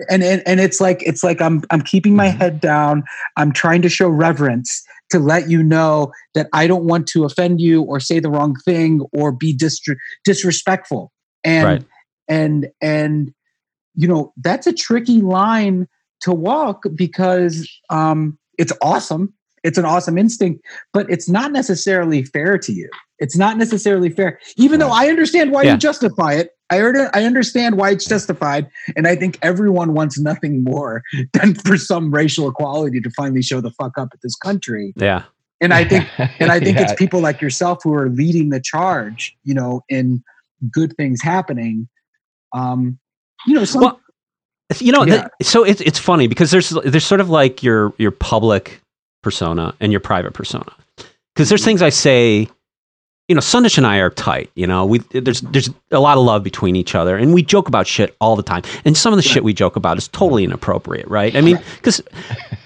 and 0.09 0.23
and, 0.23 0.41
and 0.47 0.59
it's 0.59 0.81
like 0.81 1.03
it's 1.03 1.23
like 1.23 1.39
I'm 1.39 1.61
I'm 1.69 1.81
keeping 1.81 2.15
my 2.15 2.29
Mhm. 2.29 2.37
head 2.37 2.59
down. 2.59 3.03
I'm 3.37 3.51
trying 3.51 3.83
to 3.83 3.89
show 3.89 4.09
reverence 4.09 4.83
to 5.11 5.19
let 5.19 5.47
you 5.47 5.61
know 5.61 6.11
that 6.33 6.47
I 6.51 6.65
don't 6.65 6.85
want 6.85 7.05
to 7.09 7.23
offend 7.23 7.61
you 7.61 7.83
or 7.83 7.99
say 7.99 8.19
the 8.19 8.31
wrong 8.31 8.55
thing 8.65 9.01
or 9.13 9.31
be 9.31 9.53
dis- 9.53 9.79
disrespectful. 10.23 11.11
And 11.43 11.65
Right. 11.67 11.83
and 12.27 12.69
and 12.81 13.31
you 13.93 14.07
know 14.07 14.33
that's 14.37 14.65
a 14.65 14.73
tricky 14.73 15.21
line 15.21 15.87
to 16.21 16.33
walk 16.33 16.85
because 16.95 17.69
um, 17.91 18.35
it's 18.57 18.73
awesome. 18.81 19.31
It's 19.63 19.77
an 19.77 19.85
awesome 19.85 20.17
instinct, 20.17 20.65
but 20.91 21.07
it's 21.07 21.29
not 21.29 21.51
necessarily 21.51 22.23
fair 22.23 22.57
to 22.57 22.73
you. 22.73 22.89
It's 23.19 23.37
not 23.37 23.57
necessarily 23.57 24.09
fair, 24.09 24.39
even 24.57 24.79
though 24.79 24.89
I 24.91 25.07
understand 25.07 25.51
why 25.51 25.63
Yeah. 25.63 25.73
you 25.73 25.77
justify 25.77 26.33
it. 26.33 26.49
I 26.69 26.77
heard 26.77 26.95
it. 26.97 27.09
I 27.13 27.23
understand 27.25 27.77
why 27.77 27.91
it's 27.91 28.05
justified, 28.05 28.67
and 28.95 29.07
I 29.07 29.15
think 29.15 29.37
everyone 29.43 29.93
wants 29.93 30.19
nothing 30.19 30.63
more 30.63 31.03
than 31.33 31.53
for 31.55 31.77
some 31.77 32.11
racial 32.13 32.49
equality 32.49 32.99
to 33.01 33.09
finally 33.11 33.41
show 33.43 33.61
the 33.61 33.71
fuck 33.71 33.97
up 33.97 34.09
at 34.13 34.21
this 34.21 34.35
country. 34.35 34.93
yeah. 34.97 35.23
And 35.61 35.73
I 35.73 35.85
think, 35.85 36.07
and 36.39 36.51
I 36.51 36.59
think 36.59 36.77
Yeah. 36.77 36.83
it's 36.83 36.93
people 36.95 37.21
like 37.21 37.39
yourself 37.41 37.79
who 37.83 37.93
are 37.93 38.09
leading 38.09 38.49
the 38.49 38.59
charge. 38.59 39.35
You 39.43 39.53
know, 39.53 39.83
in 39.89 40.23
good 40.71 40.95
things 40.97 41.21
happening. 41.21 41.87
Um, 42.53 42.99
you 43.47 43.53
know, 43.53 43.63
some 43.65 43.81
Well, 43.81 43.99
You 44.79 44.91
know, 44.91 45.05
Yeah. 45.05 45.27
the, 45.39 45.45
so 45.45 45.63
it's 45.63 45.79
it's 45.81 45.99
funny 45.99 46.27
because 46.27 46.49
there's 46.51 46.71
there's 46.83 47.05
sort 47.05 47.21
of 47.21 47.29
like 47.29 47.61
your 47.63 47.93
your 47.97 48.11
public 48.11 48.81
persona 49.21 49.73
and 49.79 49.91
your 49.93 50.01
private 50.01 50.33
persona. 50.33 50.71
Because 51.33 51.49
there's 51.49 51.63
things 51.63 51.81
I 51.81 51.89
say, 51.89 52.49
you 53.27 53.35
know, 53.35 53.41
Sandesh 53.41 53.77
and 53.77 53.87
I 53.87 53.97
are 53.97 54.09
tight. 54.09 54.51
You 54.55 54.67
know, 54.67 54.85
we 54.85 54.99
there's 54.99 55.41
there's 55.41 55.69
a 55.91 55.99
lot 55.99 56.17
of 56.17 56.23
love 56.23 56.43
between 56.43 56.75
each 56.75 56.93
other, 56.95 57.17
and 57.17 57.33
we 57.33 57.41
joke 57.43 57.67
about 57.67 57.87
shit 57.87 58.15
all 58.21 58.35
the 58.35 58.43
time. 58.43 58.63
And 58.85 58.95
some 58.95 59.13
of 59.13 59.17
the 59.17 59.23
shit 59.23 59.43
we 59.43 59.53
joke 59.53 59.75
about 59.75 59.97
is 59.97 60.07
totally 60.09 60.43
inappropriate, 60.43 61.07
right? 61.07 61.35
I 61.35 61.41
mean, 61.41 61.57
because 61.77 62.01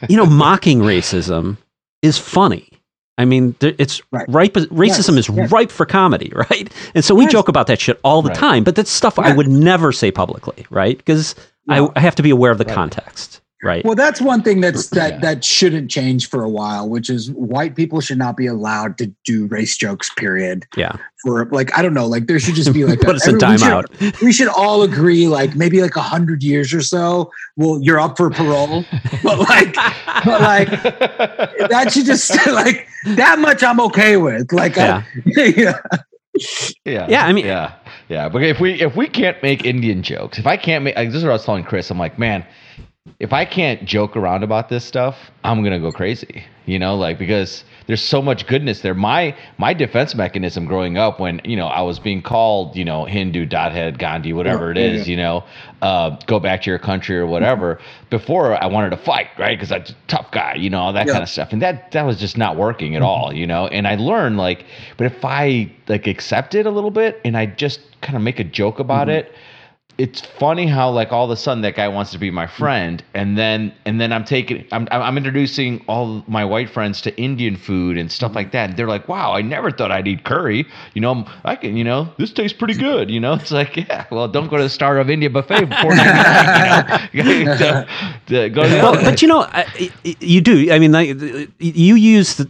you 0.10 0.18
know, 0.18 0.26
mocking 0.26 0.80
racism 0.80 1.58
is 2.02 2.18
funny. 2.18 2.68
I 3.18 3.26
mean, 3.26 3.54
it's 3.62 4.02
Right. 4.12 4.26
ripe. 4.30 4.54
Racism 4.54 5.16
Yes, 5.16 5.28
is 5.28 5.30
yes. 5.30 5.52
ripe 5.52 5.72
for 5.72 5.86
comedy, 5.86 6.32
right? 6.36 6.70
And 6.96 7.04
so 7.04 7.14
we 7.16 7.24
Yes. 7.24 7.34
joke 7.34 7.50
about 7.50 7.68
that 7.68 7.80
shit 7.82 8.00
all 8.04 8.22
the 8.22 8.30
Right. 8.30 8.38
time. 8.38 8.64
But 8.64 8.76
that's 8.76 8.90
stuff 8.92 9.20
I 9.20 9.34
would 9.34 9.50
never 9.50 9.92
say 9.92 10.10
publicly, 10.12 10.66
right? 10.70 10.98
Because 10.98 11.36
I, 11.68 11.88
I 11.96 12.00
have 12.00 12.16
to 12.16 12.24
be 12.24 12.30
aware 12.30 12.52
of 12.52 12.58
the 12.58 12.64
Right. 12.66 12.74
context, 12.74 13.42
right? 13.64 13.84
Well, 13.86 13.96
that's 13.96 14.22
one 14.22 14.42
thing 14.42 14.62
that's 14.62 14.88
that 14.90 15.14
Yeah. 15.16 15.20
that 15.20 15.44
shouldn't 15.44 15.90
change 15.92 16.30
for 16.30 16.44
a 16.44 16.50
while, 16.50 16.88
which 16.90 17.10
is 17.10 17.32
white 17.32 17.76
people 17.76 18.02
should 18.02 18.18
not 18.18 18.38
be 18.38 18.46
allowed 18.48 18.98
to 19.00 19.12
do 19.26 19.46
race 19.48 19.76
jokes. 19.78 20.10
Period. 20.16 20.66
yeah. 20.78 20.94
For 21.26 21.46
like, 21.48 21.78
I 21.78 21.82
don't 21.82 21.94
know, 21.94 22.08
like 22.08 22.28
there 22.28 22.40
should 22.40 22.56
just 22.56 22.72
be 22.74 22.86
like 22.92 23.02
Put 23.02 23.10
a- 23.10 23.16
us 23.16 23.28
in 23.28 23.36
every- 23.44 23.54
we 23.54 23.58
should- 23.58 23.68
timeout. 23.68 24.22
We 24.22 24.32
should 24.32 24.48
all 24.48 24.84
agree, 24.84 25.28
like 25.28 25.56
maybe 25.56 25.82
like 25.82 25.96
a 25.98 26.02
hundred 26.02 26.44
years 26.44 26.74
or 26.74 26.82
so. 26.82 27.32
Well, 27.58 27.80
you're 27.82 28.00
up 28.00 28.16
for 28.18 28.30
parole, 28.30 28.86
but 29.24 29.40
like, 29.40 29.76
but 30.24 30.42
like 30.42 30.70
that 31.70 31.92
should 31.92 32.06
just 32.06 32.32
like 32.48 32.88
that 33.06 33.40
much. 33.40 33.64
I'm 33.64 33.80
okay 33.82 34.16
with. 34.18 34.52
Like, 34.54 34.76
Yeah. 34.78 35.04
I, 35.38 35.54
yeah, 35.58 35.80
Yeah. 36.86 37.08
Yeah, 37.10 37.26
I 37.26 37.34
mean- 37.34 37.46
yeah, 37.46 37.74
yeah. 38.08 38.30
But 38.30 38.44
if 38.44 38.60
we 38.60 38.80
if 38.82 38.96
we 38.96 39.08
can't 39.08 39.42
make 39.44 39.66
Indian 39.66 40.02
jokes, 40.04 40.38
if 40.40 40.48
I 40.48 40.56
can't 40.58 40.84
make, 40.84 40.96
like, 40.96 41.10
this 41.10 41.18
is 41.18 41.24
what 41.24 41.32
I 41.32 41.34
was 41.34 41.44
telling 41.46 41.64
Chris. 41.66 41.90
I'm 41.92 41.98
like, 42.00 42.18
man, 42.18 42.46
if 43.20 43.34
I 43.34 43.46
can't 43.46 43.86
joke 43.86 44.16
around 44.16 44.44
about 44.44 44.70
this 44.70 44.86
stuff, 44.86 45.16
I'm 45.44 45.64
gonna 45.64 45.80
go 45.80 45.92
crazy. 45.92 46.44
You 46.66 46.78
know, 46.78 46.96
like 46.96 47.18
because 47.18 47.64
there's 47.88 48.02
so 48.02 48.22
much 48.22 48.46
goodness 48.46 48.82
there. 48.82 48.94
My 48.94 49.36
my 49.58 49.74
defense 49.74 50.14
mechanism 50.14 50.66
growing 50.66 50.98
up, 50.98 51.20
when 51.20 51.42
you 51.44 51.56
know 51.56 51.66
I 51.68 51.82
was 51.82 51.98
being 51.98 52.22
called, 52.22 52.76
you 52.76 52.86
know, 52.86 53.06
Hindu, 53.06 53.48
dothead, 53.48 53.98
Gandhi, 53.98 54.34
whatever 54.34 54.70
it 54.70 54.78
is, 54.78 55.08
yeah. 55.08 55.12
you 55.12 55.18
know, 55.18 55.44
uh, 55.82 56.12
go 56.28 56.40
back 56.40 56.62
to 56.64 56.70
your 56.70 56.78
country 56.78 57.18
or 57.18 57.26
whatever. 57.26 57.80
Before 58.12 58.62
I 58.62 58.68
wanted 58.68 58.92
to 58.92 58.98
fight, 58.98 59.28
right? 59.40 59.58
Because 59.58 59.72
I'm 59.72 59.82
a 59.82 59.96
tough 60.08 60.32
guy, 60.32 60.56
you 60.56 60.70
know, 60.70 60.80
all 60.80 60.94
that 60.94 61.08
Yeah. 61.08 61.14
kind 61.14 61.24
of 61.24 61.30
stuff, 61.30 61.52
and 61.52 61.62
that 61.64 61.92
that 61.94 62.06
was 62.06 62.20
just 62.20 62.38
not 62.38 62.56
working 62.58 62.96
at 62.96 63.02
all, 63.02 63.34
you 63.34 63.48
know. 63.48 63.66
And 63.68 63.88
I 63.88 63.96
learned 63.96 64.38
like, 64.38 64.66
but 64.98 65.08
if 65.08 65.26
I 65.26 65.72
like 65.88 66.06
accept 66.06 66.54
it 66.54 66.68
a 66.68 66.72
little 66.72 66.92
bit 66.92 67.20
and 67.26 67.36
I 67.36 67.48
just 67.48 67.80
kind 68.02 68.16
of 68.16 68.22
make 68.22 68.40
a 68.40 68.44
joke 68.44 68.78
about 68.80 69.10
it, 69.10 69.34
it's 70.00 70.22
funny 70.22 70.66
how 70.66 70.90
like 70.90 71.12
all 71.12 71.26
of 71.26 71.30
a 71.30 71.36
sudden 71.36 71.62
that 71.62 71.76
guy 71.76 71.90
wants 71.90 72.12
to 72.12 72.18
be 72.18 72.32
my 72.32 72.48
friend, 72.48 73.04
and 73.14 73.38
then 73.38 73.74
and 73.86 74.00
then 74.00 74.14
I'm 74.14 74.24
taking 74.24 74.66
I'm 74.72 74.88
I'm 74.92 75.18
introducing 75.18 75.84
all 75.90 76.24
my 76.26 76.46
white 76.46 76.70
friends 76.70 77.02
to 77.02 77.16
Indian 77.18 77.58
food 77.58 77.98
and 77.98 78.10
stuff 78.10 78.34
like 78.34 78.54
that. 78.54 78.70
And 78.70 78.80
they're 78.80 78.88
like, 78.88 79.10
wow, 79.10 79.34
I 79.34 79.42
never 79.42 79.72
thought 79.72 79.92
I'd 79.92 80.08
eat 80.08 80.24
curry. 80.24 80.66
You 80.94 81.02
know, 81.02 81.28
I 81.44 81.58
can, 81.58 81.76
you 81.76 81.84
know, 81.84 82.08
this 82.18 82.32
tastes 82.32 82.58
pretty 82.58 82.76
good. 82.76 83.12
You 83.12 83.20
know, 83.20 83.34
it's 83.34 83.52
like, 83.52 83.76
yeah, 83.76 84.06
well, 84.10 84.30
don't 84.30 84.48
go 84.50 84.56
to 84.56 84.64
the 84.64 84.70
Star 84.70 85.00
of 85.00 85.10
India 85.10 85.30
buffet 85.30 85.66
for 85.66 85.76
four 85.82 85.94
ninety 85.94 86.14
nine. 86.14 87.10
You 87.12 87.24
know, 87.24 87.58
to, 87.58 87.88
to 88.28 88.50
go 88.50 88.64
to 88.64 88.76
Well, 88.76 88.94
but 88.94 89.22
you 89.22 89.28
know, 89.28 89.46
you 90.04 90.40
do. 90.40 90.72
I 90.72 90.80
mean, 90.80 90.94
like, 90.94 91.10
you 91.60 91.96
use 91.96 92.36
the, 92.36 92.46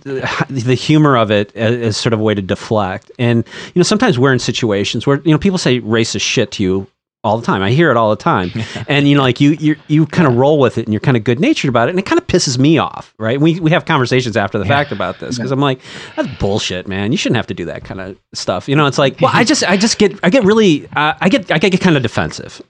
the 0.50 0.76
humor 0.76 1.18
of 1.18 1.32
it 1.32 1.56
as, 1.56 1.76
as 1.82 1.98
sort 1.98 2.14
of 2.14 2.20
a 2.20 2.24
way 2.24 2.36
to 2.36 2.44
deflect. 2.44 3.12
And 3.18 3.44
you 3.74 3.80
know, 3.80 3.84
sometimes 3.84 4.20
we're 4.20 4.34
in 4.34 4.40
situations 4.40 5.08
where 5.08 5.20
you 5.22 5.32
know 5.32 5.40
people 5.40 5.58
say 5.58 5.82
racist 5.82 6.22
shit 6.22 6.52
to 6.52 6.64
you 6.64 6.88
all 7.23 7.38
the 7.38 7.45
time. 7.45 7.62
I 7.62 7.71
hear 7.71 7.91
it 7.91 7.97
all 7.97 8.10
the 8.10 8.15
time, 8.15 8.51
and 8.88 9.08
you 9.08 9.15
know, 9.15 9.21
like 9.21 9.41
you 9.41 9.51
you 9.51 9.75
you 9.88 10.05
kind 10.05 10.27
of 10.27 10.36
roll 10.36 10.60
with 10.60 10.77
it, 10.77 10.86
and 10.86 10.93
you're 10.93 10.99
kind 10.99 11.17
of 11.17 11.23
good 11.23 11.39
natured 11.39 11.69
about 11.69 11.88
it, 11.88 11.91
and 11.91 11.99
it 11.99 12.05
kind 12.05 12.19
of 12.19 12.27
pisses 12.27 12.58
me 12.58 12.77
off, 12.77 13.13
right? 13.17 13.39
We 13.39 13.60
we 13.60 13.71
have 13.71 13.86
conversations 13.86 14.38
after 14.38 14.58
the 14.58 14.65
fact 14.65 14.91
about 14.91 15.19
this 15.19 15.38
because 15.38 15.51
I'm 15.51 15.60
like, 15.60 15.79
that's 16.15 16.27
bullshit, 16.39 16.88
man. 16.88 17.12
You 17.12 17.17
shouldn't 17.17 17.38
have 17.38 17.47
to 17.47 17.53
do 17.53 17.65
that 17.65 17.84
kind 17.84 17.99
of 18.01 18.17
stuff. 18.34 18.67
You 18.67 18.75
know, 18.75 18.86
it's 18.86 18.97
like, 18.97 19.19
well, 19.21 19.32
I 19.34 19.43
just 19.43 19.63
I 19.63 19.77
just 19.77 19.97
get 19.97 20.19
I 20.23 20.29
get 20.29 20.43
really 20.43 20.88
uh, 20.95 21.13
I 21.19 21.29
get 21.29 21.51
I 21.51 21.60
get 21.60 21.79
kind 21.82 21.97
of 21.97 22.03
defensive 22.03 22.62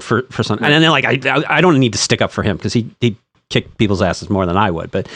for 0.00 0.22
for 0.30 0.42
some, 0.42 0.58
and 0.62 0.72
then 0.72 0.90
like 0.90 1.04
I 1.04 1.18
I 1.24 1.58
I 1.58 1.60
don't 1.60 1.78
need 1.78 1.92
to 1.92 1.98
stick 1.98 2.20
up 2.22 2.30
for 2.30 2.42
him 2.42 2.56
because 2.56 2.72
he 2.72 2.90
he 3.00 3.16
kick 3.50 3.76
people's 3.78 4.02
asses 4.02 4.28
more 4.28 4.46
than 4.46 4.56
I 4.56 4.70
would. 4.70 4.90
But, 4.90 5.08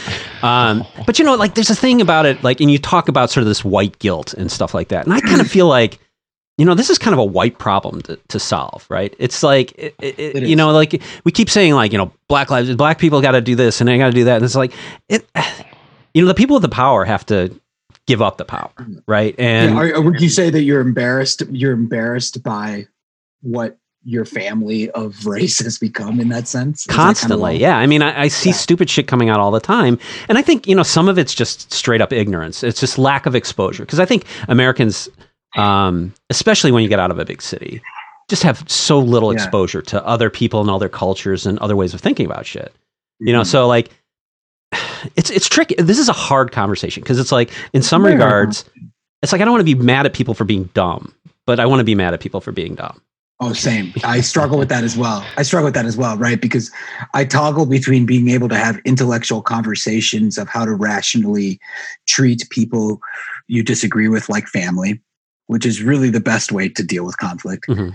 um, 0.42 0.84
but 1.06 1.18
you 1.18 1.24
know, 1.24 1.34
like 1.34 1.54
there's 1.54 1.70
a 1.70 1.74
thing 1.74 2.00
about 2.00 2.26
it, 2.26 2.42
like, 2.42 2.60
and 2.60 2.70
you 2.70 2.78
talk 2.78 3.08
about 3.08 3.30
sort 3.30 3.42
of 3.42 3.48
this 3.48 3.64
white 3.64 3.98
guilt 3.98 4.34
and 4.34 4.50
stuff 4.50 4.74
like 4.74 4.88
that, 4.88 5.04
and 5.04 5.12
I 5.12 5.20
kind 5.20 5.40
of 5.40 5.48
feel 5.48 5.66
like, 5.66 5.98
you 6.58 6.64
know, 6.64 6.74
this 6.74 6.90
is 6.90 6.98
kind 6.98 7.14
of 7.14 7.18
a 7.18 7.24
white 7.24 7.58
problem 7.58 8.02
to, 8.02 8.16
to 8.28 8.38
solve, 8.38 8.86
right? 8.90 9.14
It's 9.18 9.42
like, 9.42 9.72
it, 9.78 9.94
it, 10.00 10.18
It 10.18 10.42
you 10.44 10.54
know, 10.56 10.70
like 10.72 11.02
we 11.24 11.32
keep 11.32 11.48
saying, 11.48 11.74
like, 11.74 11.92
you 11.92 11.98
know, 11.98 12.12
black 12.28 12.50
lives, 12.50 12.74
black 12.76 12.98
people 12.98 13.20
got 13.20 13.32
to 13.32 13.40
do 13.40 13.54
this 13.54 13.80
and 13.80 13.88
they 13.88 13.96
got 13.98 14.06
to 14.06 14.12
do 14.12 14.24
that, 14.24 14.36
and 14.36 14.44
it's 14.44 14.54
like, 14.54 14.72
it, 15.08 15.26
you 16.14 16.22
know, 16.22 16.28
the 16.28 16.34
people 16.34 16.54
with 16.54 16.62
the 16.62 16.68
power 16.68 17.04
have 17.04 17.24
to 17.26 17.58
give 18.06 18.20
up 18.20 18.36
the 18.36 18.44
power, 18.44 18.70
right? 19.06 19.34
And 19.38 19.74
Yeah, 19.74 19.80
are, 19.80 20.00
would 20.02 20.20
you 20.20 20.28
say 20.28 20.50
that 20.50 20.62
you're 20.62 20.80
embarrassed? 20.80 21.42
You're 21.50 21.72
embarrassed 21.72 22.42
by 22.42 22.86
what 23.42 23.78
your 24.04 24.24
family 24.24 24.90
of 24.90 25.26
race 25.26 25.60
has 25.60 25.78
become 25.78 26.20
in 26.20 26.28
that 26.28 26.48
sense? 26.48 26.80
Is 26.80 26.86
that 26.86 26.92
kind 26.92 27.00
of 27.10 27.16
constantly 27.16 27.56
yeah 27.56 27.76
i 27.76 27.86
mean 27.86 28.02
I, 28.02 28.22
I 28.22 28.28
see 28.28 28.48
Yeah. 28.50 28.56
stupid 28.56 28.90
shit 28.90 29.06
coming 29.06 29.28
out 29.30 29.38
all 29.38 29.52
the 29.52 29.60
time 29.60 29.96
and 30.28 30.36
i 30.36 30.42
think 30.42 30.66
you 30.66 30.74
know 30.74 30.82
some 30.82 31.08
of 31.08 31.18
it's 31.18 31.32
just 31.32 31.72
straight 31.72 32.00
up 32.00 32.12
ignorance 32.12 32.64
it's 32.64 32.80
just 32.80 32.98
lack 32.98 33.26
of 33.26 33.36
exposure 33.36 33.84
because 33.84 34.00
i 34.00 34.04
think 34.04 34.24
americans 34.48 35.08
um, 35.56 36.12
especially 36.30 36.72
when 36.72 36.82
you 36.82 36.88
get 36.88 36.98
out 36.98 37.10
of 37.10 37.18
a 37.18 37.24
big 37.24 37.42
city 37.42 37.80
just 38.30 38.42
have 38.42 38.64
so 38.70 38.98
little 38.98 39.32
Yeah. 39.34 39.42
exposure 39.42 39.82
to 39.82 40.04
other 40.06 40.30
people 40.30 40.60
and 40.62 40.70
other 40.70 40.88
cultures 40.88 41.44
and 41.44 41.58
other 41.58 41.76
ways 41.76 41.92
of 41.92 42.00
thinking 42.00 42.24
about 42.26 42.46
shit 42.46 42.72
you 43.18 43.32
know 43.32 43.42
Mhm. 43.42 43.46
so 43.46 43.66
like 43.66 43.90
it's 45.16 45.30
it's 45.30 45.48
tricky 45.48 45.74
this 45.78 45.98
is 45.98 46.08
a 46.08 46.12
hard 46.14 46.52
conversation 46.52 47.02
because 47.02 47.18
it's 47.18 47.32
like 47.32 47.50
in 47.72 47.82
some 47.82 48.02
hard 48.02 48.14
regards 48.14 48.64
it's 49.22 49.32
like 49.32 49.40
i 49.40 49.44
don't 49.44 49.52
want 49.52 49.66
to 49.66 49.76
be 49.76 49.80
mad 49.82 50.06
at 50.06 50.14
people 50.14 50.34
for 50.34 50.44
being 50.44 50.64
dumb 50.74 51.12
but 51.46 51.60
i 51.60 51.66
want 51.66 51.80
to 51.80 51.84
be 51.84 51.94
mad 51.94 52.14
at 52.14 52.20
people 52.20 52.40
for 52.40 52.52
being 52.52 52.74
dumb 52.74 53.00
Oh, 53.44 53.52
same. 53.70 53.92
I 54.04 54.20
struggle 54.20 54.56
with 54.56 54.68
that 54.68 54.84
as 54.84 54.96
well. 54.96 55.26
I 55.36 55.42
struggle 55.42 55.64
with 55.64 55.74
that 55.74 55.84
as 55.86 55.96
well, 55.96 56.16
right? 56.16 56.40
Because 56.40 56.70
I 57.12 57.24
toggle 57.24 57.66
between 57.66 58.06
being 58.06 58.28
able 58.28 58.48
to 58.48 58.54
have 58.54 58.78
intellectual 58.84 59.42
conversations 59.42 60.38
of 60.38 60.48
how 60.48 60.64
to 60.64 60.72
rationally 60.72 61.58
treat 62.06 62.48
people 62.50 63.00
you 63.48 63.64
disagree 63.64 64.06
with 64.06 64.28
like 64.28 64.46
family, 64.46 65.00
which 65.46 65.66
is 65.66 65.82
really 65.82 66.10
the 66.10 66.20
best 66.20 66.52
way 66.52 66.68
to 66.68 66.82
deal 66.82 67.04
with 67.04 67.16
conflict. 67.18 67.66
Mhm. 67.68 67.92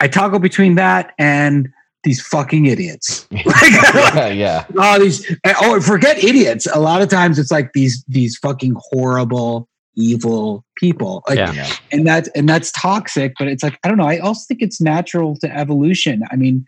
I 0.00 0.08
toggle 0.08 0.38
between 0.38 0.76
that 0.76 1.12
and 1.18 1.68
these 2.04 2.20
fucking 2.22 2.66
idiots. 2.66 3.28
yeah, 3.30 4.28
yeah. 4.28 4.64
oh, 4.76 4.98
these 4.98 5.36
oh, 5.60 5.80
forget 5.80 6.22
idiots. 6.22 6.66
A 6.72 6.80
lot 6.80 7.02
of 7.02 7.08
times 7.08 7.38
it's 7.38 7.50
like 7.50 7.72
these 7.74 8.02
these 8.08 8.38
fucking 8.38 8.76
horrible, 8.78 9.68
evil 9.96 10.64
people. 10.76 11.22
Like 11.28 11.38
yeah. 11.38 11.70
and 11.92 12.06
that's 12.06 12.28
and 12.34 12.48
that's 12.48 12.72
toxic 12.72 13.34
but 13.38 13.48
it's 13.48 13.62
like 13.62 13.78
i 13.84 13.88
don't 13.88 13.98
know 13.98 14.06
i 14.06 14.18
also 14.18 14.42
think 14.48 14.62
it's 14.62 14.80
natural 14.80 15.36
to 15.36 15.54
evolution 15.54 16.22
i 16.30 16.36
mean 16.36 16.64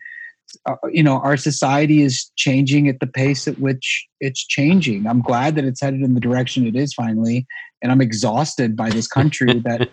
uh, 0.65 0.75
you 0.91 1.03
know 1.03 1.19
our 1.19 1.37
society 1.37 2.01
is 2.01 2.31
changing 2.35 2.87
at 2.87 2.99
the 2.99 3.07
pace 3.07 3.47
at 3.47 3.57
which 3.59 4.05
it's 4.19 4.45
changing 4.45 5.07
i'm 5.07 5.21
glad 5.21 5.55
that 5.55 5.65
it's 5.65 5.81
headed 5.81 6.01
in 6.01 6.13
the 6.13 6.19
direction 6.19 6.65
it 6.65 6.75
is 6.75 6.93
finally 6.93 7.45
and 7.81 7.91
i'm 7.91 8.01
exhausted 8.01 8.75
by 8.75 8.89
this 8.89 9.07
country 9.07 9.59
that 9.65 9.89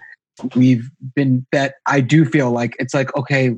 we've 0.55 0.91
been 1.15 1.47
that 1.53 1.75
i 1.87 2.01
do 2.01 2.25
feel 2.25 2.51
like 2.51 2.75
it's 2.79 2.95
like 2.95 3.15
okay 3.17 3.55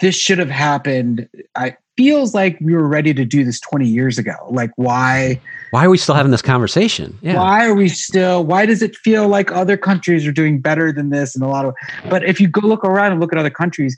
this 0.00 0.14
should 0.16 0.38
have 0.38 0.50
happened 0.50 1.28
i 1.54 1.76
feels 1.96 2.34
like 2.34 2.58
we 2.60 2.74
were 2.74 2.86
ready 2.86 3.14
to 3.14 3.24
do 3.24 3.42
this 3.44 3.58
20 3.60 3.86
years 3.86 4.18
ago 4.18 4.34
like 4.50 4.70
why 4.76 5.40
Why 5.70 5.86
are 5.86 5.90
we 5.90 5.96
still 5.96 6.14
having 6.14 6.30
this 6.30 6.42
conversation? 6.42 7.18
Yeah. 7.22 7.36
why 7.36 7.66
are 7.66 7.74
we 7.74 7.88
still 7.88 8.44
why 8.44 8.66
does 8.66 8.82
it 8.82 8.94
feel 8.96 9.28
like 9.28 9.50
other 9.50 9.76
countries 9.78 10.26
are 10.26 10.32
doing 10.32 10.60
better 10.60 10.92
than 10.92 11.10
this 11.10 11.34
in 11.34 11.42
a 11.42 11.48
lot 11.48 11.64
of 11.64 11.74
but 12.10 12.22
if 12.24 12.40
you 12.40 12.48
go 12.48 12.60
look 12.60 12.84
around 12.84 13.12
and 13.12 13.20
look 13.20 13.32
at 13.32 13.38
other 13.38 13.50
countries 13.50 13.96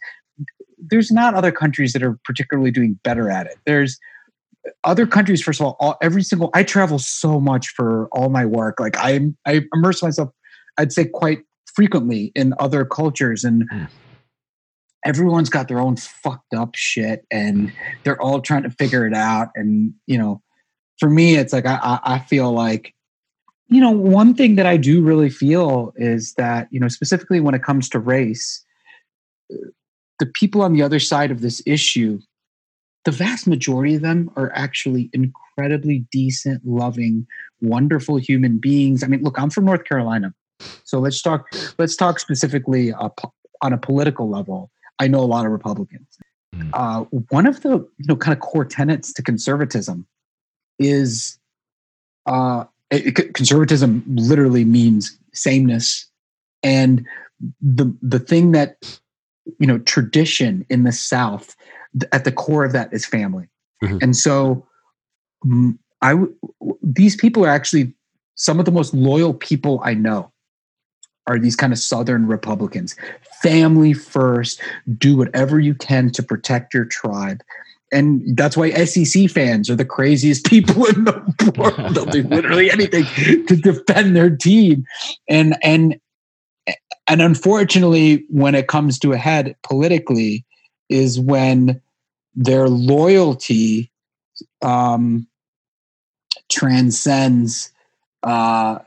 there's 0.81 1.11
not 1.11 1.35
other 1.35 1.53
countries 1.53 1.93
that 1.93 2.03
are 2.03 2.19
particularly 2.25 2.71
doing 2.71 2.99
better 3.05 3.31
at 3.31 3.47
it 3.47 3.57
there's 3.67 3.99
other 4.85 5.07
countries 5.07 5.43
first 5.43 5.61
of 5.61 5.67
all, 5.67 5.77
all 5.81 5.97
every 6.03 6.23
single 6.23 6.51
i 6.55 6.63
travel 6.63 6.99
so 6.99 7.41
much 7.41 7.69
for 7.69 8.09
all 8.13 8.29
my 8.29 8.45
work 8.45 8.79
like 8.81 8.97
i 8.99 9.21
i 9.47 9.63
immerse 9.75 10.03
myself 10.03 10.31
i'd 10.79 10.93
say 10.93 11.05
quite 11.05 11.41
frequently 11.75 12.33
in 12.35 12.55
other 12.59 12.85
cultures 12.85 13.45
and 13.45 13.65
Mm. 13.73 13.89
everyone's 15.05 15.49
got 15.49 15.69
their 15.69 15.81
own 15.81 15.97
fucked 15.97 16.55
up 16.55 16.75
shit 16.75 17.25
and 17.31 17.73
they're 18.05 18.21
all 18.21 18.41
trying 18.41 18.65
to 18.65 18.71
figure 18.71 19.07
it 19.07 19.15
out 19.15 19.49
and 19.55 19.95
you 20.07 20.19
know 20.19 20.43
for 20.99 21.09
me 21.09 21.37
it's 21.37 21.53
like 21.53 21.67
i 21.67 21.79
i, 21.83 22.01
I 22.15 22.19
feel 22.19 22.53
like 22.53 22.95
you 23.69 23.81
know 23.81 23.91
one 23.91 24.35
thing 24.35 24.57
that 24.57 24.67
i 24.67 24.77
do 24.77 25.03
really 25.03 25.31
feel 25.31 25.93
is 25.97 26.35
that 26.35 26.69
you 26.71 26.81
know 26.81 26.89
specifically 26.89 27.41
when 27.41 27.55
it 27.55 27.63
comes 27.63 27.89
to 27.91 27.99
race 27.99 28.65
the 30.19 30.27
people 30.27 30.63
on 30.63 30.73
the 30.73 30.83
other 30.83 30.99
side 30.99 31.31
of 31.31 31.41
this 31.41 31.63
issue 31.67 32.19
the 33.05 33.13
vast 33.13 33.47
majority 33.47 33.95
of 33.95 34.03
them 34.03 34.31
are 34.37 34.53
actually 34.55 35.09
incredibly 35.13 36.05
decent 36.13 36.61
loving 36.67 37.27
wonderful 37.63 38.17
human 38.17 38.59
beings. 38.59 39.03
I 39.03 39.07
mean 39.07 39.23
look 39.23 39.39
i'm 39.39 39.51
from 39.51 39.65
north 39.65 39.85
carolina 39.85 40.35
so 40.85 40.99
let's 40.99 41.21
talk 41.23 41.47
let's 41.79 41.97
talk 41.97 42.19
specifically 42.19 42.93
uh, 42.93 43.09
on 43.63 43.73
a 43.73 43.79
political 43.79 44.29
level. 44.29 44.71
I 44.99 45.09
know 45.09 45.21
a 45.21 45.27
lot 45.27 45.47
of 45.47 45.53
republicans. 45.53 46.07
Mm. 46.55 46.71
uh, 46.73 47.05
one 47.29 47.47
of 47.47 47.61
the 47.61 47.71
you 47.99 48.07
know 48.09 48.17
kind 48.17 48.33
of 48.35 48.41
core 48.41 48.65
tenets 48.65 49.13
to 49.13 49.23
conservatism 49.23 50.07
is 50.79 51.39
uh, 52.27 52.65
it- 52.91 53.35
conservatism 53.35 54.03
literally 54.07 54.65
means 54.65 55.19
sameness. 55.35 56.07
And 56.63 57.07
the 57.61 57.95
the 58.03 58.19
thing 58.19 58.53
that 58.53 58.99
you 59.59 59.67
know 59.67 59.79
tradition 59.79 60.65
in 60.69 60.83
the 60.85 60.93
south 60.93 61.57
th- 61.99 62.09
at 62.13 62.25
the 62.25 62.33
core 62.33 62.65
of 62.65 62.73
that 62.73 62.93
is 62.93 63.05
family 63.07 63.49
Mhm. 63.83 64.03
and 64.03 64.17
so 64.17 64.67
i 66.03 66.15
these 66.83 67.17
people 67.17 67.45
are 67.45 67.49
actually 67.49 67.95
some 68.35 68.59
of 68.59 68.65
the 68.65 68.73
most 68.73 68.93
loyal 68.95 69.35
people 69.35 69.81
i 69.85 69.95
know 69.95 70.33
are 71.27 71.39
these 71.39 71.57
kind 71.57 71.73
of 71.73 71.79
southern 71.79 72.27
republicans 72.27 72.97
family 73.43 73.93
first 73.93 74.61
do 74.97 75.17
whatever 75.17 75.61
you 75.61 75.75
can 75.75 76.11
to 76.11 76.23
protect 76.23 76.75
your 76.75 76.85
tribe 76.85 77.43
and 77.91 78.37
that's 78.37 78.55
why 78.57 78.71
SEC 78.85 79.31
fans 79.31 79.71
are 79.71 79.75
the 79.75 79.85
craziest 79.85 80.45
people 80.51 80.85
in 80.85 81.05
the 81.05 81.55
world. 81.57 81.95
They'll 81.95 82.05
do 82.05 82.23
literally 82.23 82.71
anything 82.71 83.07
to 83.47 83.57
defend 83.57 84.15
their 84.15 84.29
team. 84.29 84.85
And 85.27 85.57
and 85.63 85.99
and 87.09 87.23
unfortunately, 87.23 88.25
when 88.29 88.55
it 88.55 88.69
comes 88.69 88.99
to 89.01 89.13
a 89.13 89.17
head 89.17 89.57
politically, 89.63 90.45
is 90.89 91.19
when 91.19 91.81
their 92.35 92.69
loyalty 92.69 93.91
um, 94.63 95.27
transcends. 96.51 97.73
Uh, 98.23 98.79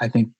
I 0.00 0.08
think, 0.08 0.30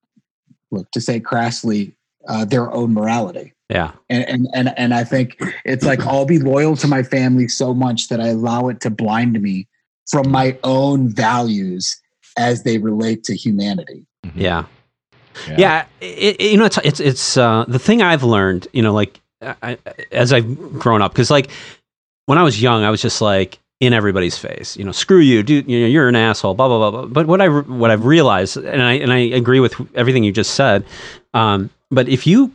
look 0.70 0.90
to 0.92 1.01
say 1.01 1.20
crassly, 1.20 1.92
uh, 2.29 2.44
their 2.44 2.70
own 2.72 2.92
morality 2.94 3.53
Yeah. 3.70 3.92
and, 4.11 4.24
and 4.29 4.48
and 4.55 4.79
and 4.79 4.94
I 4.94 5.05
think 5.05 5.40
it's 5.64 5.85
like 5.85 6.01
I'll 6.07 6.27
be 6.27 6.38
loyal 6.38 6.77
to 6.77 6.87
my 6.87 7.03
family 7.03 7.48
so 7.48 7.72
much 7.74 8.09
that 8.09 8.20
I 8.20 8.29
allow 8.29 8.68
it 8.68 8.81
to 8.83 8.90
blind 8.90 9.40
me 9.40 9.66
from 10.11 10.31
my 10.31 10.59
own 10.64 11.09
values 11.09 11.96
as 12.37 12.62
they 12.62 12.79
relate 12.79 13.24
to 13.24 13.35
humanity. 13.35 14.07
Yeah. 14.35 14.64
Yeah, 15.56 15.86
it, 16.00 16.40
it- 16.40 16.50
you 16.52 16.56
know, 16.56 16.64
it's 16.66 16.78
it's 16.84 17.00
it's 17.00 17.36
uh, 17.36 17.64
the 17.68 17.78
thing 17.78 18.02
I've 18.02 18.22
learned. 18.22 18.68
You 18.72 18.82
know, 18.82 18.92
like 18.92 19.20
I, 19.40 19.78
as 20.12 20.32
I've 20.32 20.78
grown 20.78 21.00
up, 21.02 21.12
because 21.12 21.30
like 21.30 21.50
when 22.26 22.38
I 22.38 22.42
was 22.42 22.60
young, 22.60 22.84
I 22.84 22.90
was 22.90 23.00
just 23.00 23.20
like 23.20 23.58
in 23.80 23.92
everybody's 23.92 24.36
face. 24.36 24.76
You 24.76 24.84
know, 24.84 24.92
screw 24.92 25.20
you, 25.20 25.42
dude. 25.42 25.68
You 25.68 25.80
know, 25.82 25.86
you're 25.86 26.08
an 26.08 26.16
asshole. 26.16 26.54
Blah 26.54 26.68
blah 26.68 26.90
blah. 26.90 27.00
blah. 27.02 27.06
But 27.06 27.26
what 27.26 27.40
I 27.40 27.48
what 27.48 27.90
I've 27.90 28.04
realized, 28.04 28.56
and 28.56 28.82
I 28.82 28.94
and 28.94 29.12
I 29.12 29.18
agree 29.18 29.60
with 29.60 29.74
everything 29.94 30.24
you 30.24 30.32
just 30.32 30.54
said. 30.54 30.84
Um, 31.34 31.70
but 31.90 32.08
if 32.08 32.26
you 32.26 32.52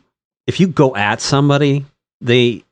if 0.48 0.60
you 0.60 0.68
go 0.68 0.96
at 0.96 1.22
somebody, 1.22 1.86
they 2.22 2.64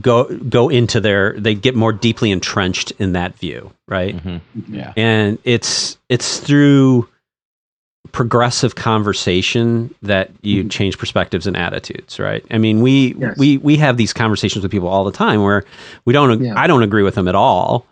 go 0.00 0.24
go 0.24 0.68
into 0.68 1.00
their 1.00 1.32
they 1.38 1.54
get 1.54 1.74
more 1.74 1.92
deeply 1.92 2.30
entrenched 2.30 2.92
in 2.98 3.12
that 3.12 3.36
view, 3.38 3.72
right? 3.88 4.16
Mhm. 4.16 4.40
Yeah. 4.68 4.92
and 4.96 5.38
it's 5.44 5.98
it's 6.08 6.38
through 6.40 7.08
progressive 8.12 8.74
conversation 8.74 9.94
that 10.02 10.30
you 10.42 10.64
Mhm. 10.64 10.70
change 10.70 10.98
perspectives 10.98 11.46
and 11.46 11.56
attitudes 11.56 12.18
right 12.18 12.44
i 12.50 12.58
mean 12.58 12.80
we 12.80 13.14
Yes. 13.18 13.36
we 13.38 13.58
we 13.58 13.76
have 13.76 13.98
these 13.98 14.12
conversations 14.12 14.62
with 14.62 14.72
people 14.72 14.88
all 14.88 15.04
the 15.04 15.12
time 15.12 15.42
where 15.42 15.64
we 16.06 16.12
don't 16.12 16.42
Yeah. 16.42 16.54
i 16.56 16.66
don't 16.66 16.82
agree 16.82 17.02
with 17.02 17.14
them 17.14 17.28
at 17.28 17.34
all 17.34 17.86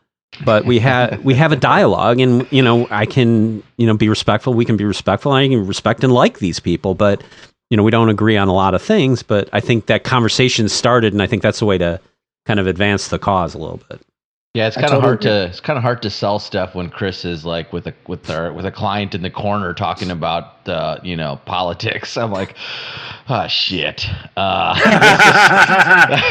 but 0.44 0.64
we 0.64 0.78
have 0.80 1.20
we 1.24 1.34
have 1.34 1.52
a 1.52 1.56
dialogue 1.56 2.18
and 2.20 2.46
you 2.50 2.62
know 2.62 2.88
i 2.90 3.04
can 3.06 3.62
you 3.76 3.86
know 3.86 3.94
be 3.94 4.08
respectful 4.08 4.54
we 4.54 4.64
can 4.64 4.76
be 4.76 4.84
respectful 4.84 5.32
and 5.34 5.44
i 5.44 5.48
can 5.56 5.64
respect 5.66 6.02
and 6.02 6.12
like 6.12 6.38
these 6.40 6.58
people 6.58 6.94
but 6.94 7.22
you 7.70 7.76
know 7.76 7.82
we 7.84 7.90
don't 7.90 8.08
agree 8.08 8.36
on 8.36 8.48
a 8.48 8.54
lot 8.54 8.74
of 8.74 8.82
things 8.82 9.22
but 9.22 9.48
i 9.52 9.60
think 9.60 9.86
that 9.86 10.04
conversation 10.04 10.68
started 10.68 11.12
and 11.12 11.22
i 11.22 11.26
think 11.26 11.42
that's 11.42 11.58
the 11.60 11.66
way 11.66 11.78
to 11.78 12.00
kind 12.46 12.58
of 12.58 12.66
advance 12.66 13.08
the 13.08 13.18
cause 13.18 13.54
a 13.54 13.58
little 13.58 13.80
bit 13.90 14.00
Yeah, 14.54 14.66
it's 14.66 14.76
kind 14.76 14.86
of 14.86 15.02
totally 15.02 15.06
hard 15.06 15.20
to 15.22 15.46
it's 15.46 15.60
kind 15.60 15.76
of 15.76 15.82
hard 15.82 16.00
to 16.02 16.10
sell 16.10 16.38
stuff 16.38 16.74
when 16.74 16.88
Chris 16.88 17.24
is 17.26 17.44
like 17.44 17.70
with 17.72 17.86
a 17.86 17.94
with 18.06 18.30
our 18.30 18.50
with 18.50 18.64
a 18.64 18.72
client 18.72 19.14
in 19.14 19.20
the 19.20 19.30
corner 19.30 19.74
talking 19.74 20.10
about 20.10 20.66
uh, 20.66 20.98
you 21.02 21.14
know 21.16 21.38
politics. 21.44 22.16
I'm 22.16 22.32
like, 22.32 22.56
oh 23.28 23.46
shit, 23.46 24.08
uh, 24.38 24.74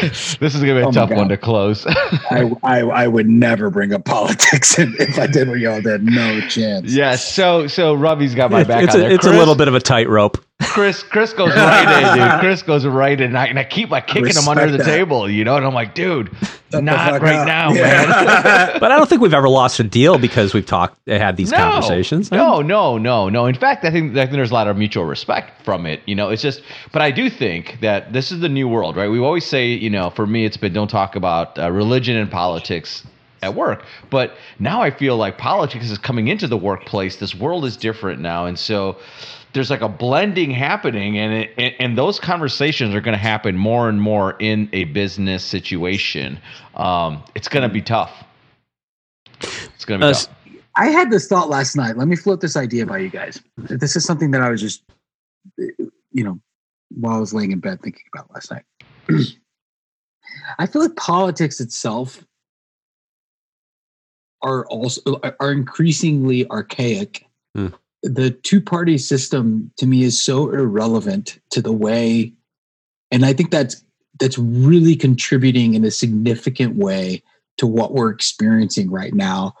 this 0.02 0.54
is 0.54 0.60
gonna 0.60 0.74
be 0.74 0.80
a 0.80 0.88
Oh 0.88 0.90
tough 0.90 1.10
one 1.10 1.28
to 1.28 1.36
close. 1.36 1.86
I, 1.86 2.50
I 2.64 2.80
I 2.80 3.06
would 3.06 3.28
never 3.28 3.70
bring 3.70 3.94
up 3.94 4.04
politics 4.04 4.76
and 4.78 4.94
if 4.96 5.16
I 5.16 5.28
did 5.28 5.48
what 5.48 5.60
y'all 5.60 5.80
did. 5.80 6.02
No 6.02 6.40
chance. 6.48 6.92
yeah, 6.92 7.14
so 7.14 7.68
so 7.68 7.94
Robbie's 7.94 8.34
got 8.34 8.50
my 8.50 8.64
back 8.64 8.82
it's, 8.82 8.94
on 8.94 9.00
a, 9.00 9.04
there. 9.04 9.12
it's 9.12 9.26
a 9.26 9.30
little 9.30 9.54
bit 9.54 9.68
of 9.68 9.74
a 9.74 9.80
tightrope 9.80 10.44
Chris 10.60 11.04
Chris 11.04 11.32
goes 11.32 11.54
right 11.54 12.02
in, 12.14 12.18
dude. 12.18 12.30
Chris 12.40 12.62
goes 12.62 12.84
right 12.84 13.20
in, 13.20 13.28
and 13.28 13.38
I, 13.38 13.46
and 13.46 13.58
I 13.60 13.64
keep 13.64 13.90
like 13.90 14.08
kicking 14.08 14.34
him 14.34 14.48
under 14.48 14.68
the 14.70 14.78
that. 14.78 14.84
table, 14.84 15.30
you 15.30 15.44
know. 15.44 15.56
And 15.56 15.64
I'm 15.64 15.72
like, 15.72 15.94
dude, 15.94 16.34
the 16.70 16.82
not 16.82 17.22
right 17.22 17.36
up. 17.36 17.46
now, 17.46 17.72
Yeah. 17.72 17.82
man. 18.06 18.70
But 18.80 18.90
I 18.90 18.96
don't 18.96 19.08
think 19.08 19.20
we've 19.22 19.34
ever 19.34 19.48
lost 19.48 19.78
a 19.78 19.84
deal 19.84 20.18
because 20.18 20.54
we've 20.54 20.66
talked, 20.66 20.98
had 21.08 21.36
these 21.36 21.52
conversations. 21.52 22.32
No, 22.32 22.60
no, 22.60 22.98
no, 22.98 23.28
no. 23.28 23.46
In 23.46 23.54
fact, 23.54 23.84
I 23.84 23.90
think, 23.92 24.12
I 24.16 24.22
think 24.24 24.32
there's 24.32 24.50
a 24.50 24.54
lot 24.54 24.66
of 24.66 24.76
mutual 24.76 25.04
respect 25.04 25.62
from 25.64 25.86
it. 25.86 26.00
You 26.06 26.16
know, 26.16 26.28
it's 26.30 26.42
just, 26.42 26.62
but 26.92 27.02
I 27.02 27.12
do 27.12 27.30
think 27.30 27.78
that 27.80 28.12
this 28.12 28.32
is 28.32 28.40
the 28.40 28.48
new 28.48 28.66
world, 28.68 28.96
right? 28.96 29.08
We 29.08 29.20
always 29.20 29.46
say, 29.46 29.68
you 29.68 29.90
know, 29.90 30.10
for 30.10 30.26
me, 30.26 30.44
it's 30.44 30.56
been 30.56 30.72
don't 30.72 30.88
talk 30.90 31.14
about 31.16 31.56
uh, 31.58 31.70
religion 31.70 32.16
and 32.16 32.30
politics 32.30 33.04
at 33.42 33.54
work. 33.54 33.84
But 34.10 34.36
now 34.58 34.82
I 34.82 34.90
feel 34.90 35.16
like 35.16 35.38
politics 35.38 35.90
is 35.90 35.98
coming 35.98 36.28
into 36.28 36.46
the 36.46 36.56
workplace. 36.56 37.16
This 37.16 37.34
world 37.34 37.64
is 37.64 37.76
different 37.76 38.20
now, 38.20 38.46
and 38.46 38.58
so 38.58 38.98
there's 39.52 39.70
like 39.70 39.80
a 39.80 39.88
blending 39.88 40.50
happening, 40.50 41.18
and 41.18 41.32
it, 41.34 41.74
and, 41.78 41.96
those 41.96 42.20
conversations 42.20 42.94
are 42.94 43.00
going 43.00 43.16
to 43.16 43.22
happen 43.22 43.56
more 43.56 43.88
and 43.88 44.00
more 44.00 44.36
in 44.38 44.68
a 44.72 44.84
business 44.84 45.42
situation. 45.44 46.38
Um, 46.74 47.22
it's 47.34 47.48
going 47.48 47.66
to 47.66 47.72
be 47.72 47.82
tough. 47.82 48.24
It's 49.40 49.84
going 49.84 50.00
to 50.00 50.06
be 50.06 50.10
Uh, 50.10 50.14
tough. 50.14 50.28
I 50.76 50.86
had 50.88 51.10
this 51.10 51.26
thought 51.26 51.48
last 51.48 51.74
night. 51.76 51.96
Let 51.96 52.06
me 52.06 52.14
float 52.14 52.40
this 52.40 52.56
idea 52.56 52.86
by 52.86 52.98
you 52.98 53.08
guys. 53.08 53.42
This 53.56 53.96
is 53.96 54.04
something 54.04 54.30
that 54.30 54.42
I 54.42 54.50
was 54.50 54.60
just, 54.60 54.84
you 55.56 56.24
know, 56.24 56.38
while 56.90 57.16
I 57.16 57.18
was 57.18 57.34
laying 57.34 57.50
in 57.50 57.58
bed 57.58 57.80
thinking 57.82 58.04
about 58.14 58.32
last 58.32 58.52
night. 58.52 58.64
I 60.58 60.66
feel 60.66 60.82
like 60.82 60.94
politics 60.94 61.60
itself 61.60 62.24
are 64.42 64.66
also 64.66 65.20
are 65.40 65.52
increasingly 65.52 66.48
archaic. 66.50 67.26
Hmm. 67.54 67.68
The 68.02 68.30
two 68.30 68.60
party 68.60 68.98
system 68.98 69.72
to 69.76 69.86
me 69.86 70.04
is 70.04 70.20
so 70.20 70.50
irrelevant 70.50 71.40
to 71.50 71.60
the 71.60 71.72
way, 71.72 72.32
and 73.10 73.24
I 73.24 73.32
think 73.32 73.50
that's 73.50 73.84
that's 74.20 74.38
really 74.38 74.96
contributing 74.96 75.74
in 75.74 75.84
a 75.84 75.90
significant 75.90 76.76
way 76.76 77.22
to 77.58 77.66
what 77.66 77.92
we're 77.92 78.10
experiencing 78.10 78.90
right 78.90 79.14
now. 79.14 79.54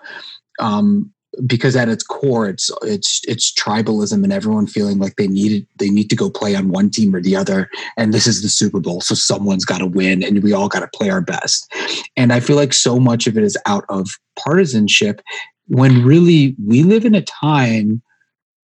Um, 0.60 1.12
because 1.46 1.76
at 1.76 1.88
its 1.88 2.02
core, 2.02 2.48
it's 2.48 2.70
it's 2.82 3.20
it's 3.26 3.52
tribalism 3.52 4.24
and 4.24 4.32
everyone 4.32 4.66
feeling 4.66 4.98
like 4.98 5.16
they 5.16 5.28
need 5.28 5.66
they 5.76 5.90
need 5.90 6.10
to 6.10 6.16
go 6.16 6.30
play 6.30 6.54
on 6.54 6.70
one 6.70 6.90
team 6.90 7.14
or 7.14 7.20
the 7.20 7.36
other, 7.36 7.70
and 7.96 8.12
this 8.12 8.26
is 8.26 8.42
the 8.42 8.48
Super 8.48 8.80
Bowl, 8.80 9.00
so 9.00 9.14
someone's 9.14 9.64
got 9.64 9.78
to 9.78 9.86
win, 9.86 10.22
and 10.22 10.42
we 10.42 10.52
all 10.52 10.68
got 10.68 10.80
to 10.80 10.88
play 10.92 11.10
our 11.10 11.20
best. 11.20 11.72
And 12.16 12.32
I 12.32 12.40
feel 12.40 12.56
like 12.56 12.72
so 12.72 12.98
much 12.98 13.26
of 13.26 13.36
it 13.36 13.44
is 13.44 13.56
out 13.66 13.84
of 13.88 14.08
partisanship, 14.38 15.20
when 15.66 16.04
really 16.04 16.56
we 16.64 16.82
live 16.82 17.04
in 17.04 17.14
a 17.14 17.22
time 17.22 18.02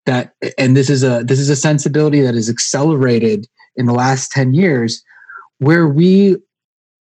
that, 0.06 0.34
and 0.58 0.76
this 0.76 0.90
is 0.90 1.02
a 1.02 1.22
this 1.24 1.38
is 1.38 1.50
a 1.50 1.56
sensibility 1.56 2.20
that 2.20 2.34
is 2.34 2.50
accelerated 2.50 3.46
in 3.76 3.86
the 3.86 3.94
last 3.94 4.30
ten 4.32 4.52
years, 4.52 5.02
where 5.58 5.86
we 5.86 6.36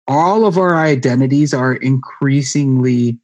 all 0.07 0.45
of 0.45 0.57
our 0.57 0.75
identities 0.75 1.53
are 1.53 1.75
increasingly 1.75 3.19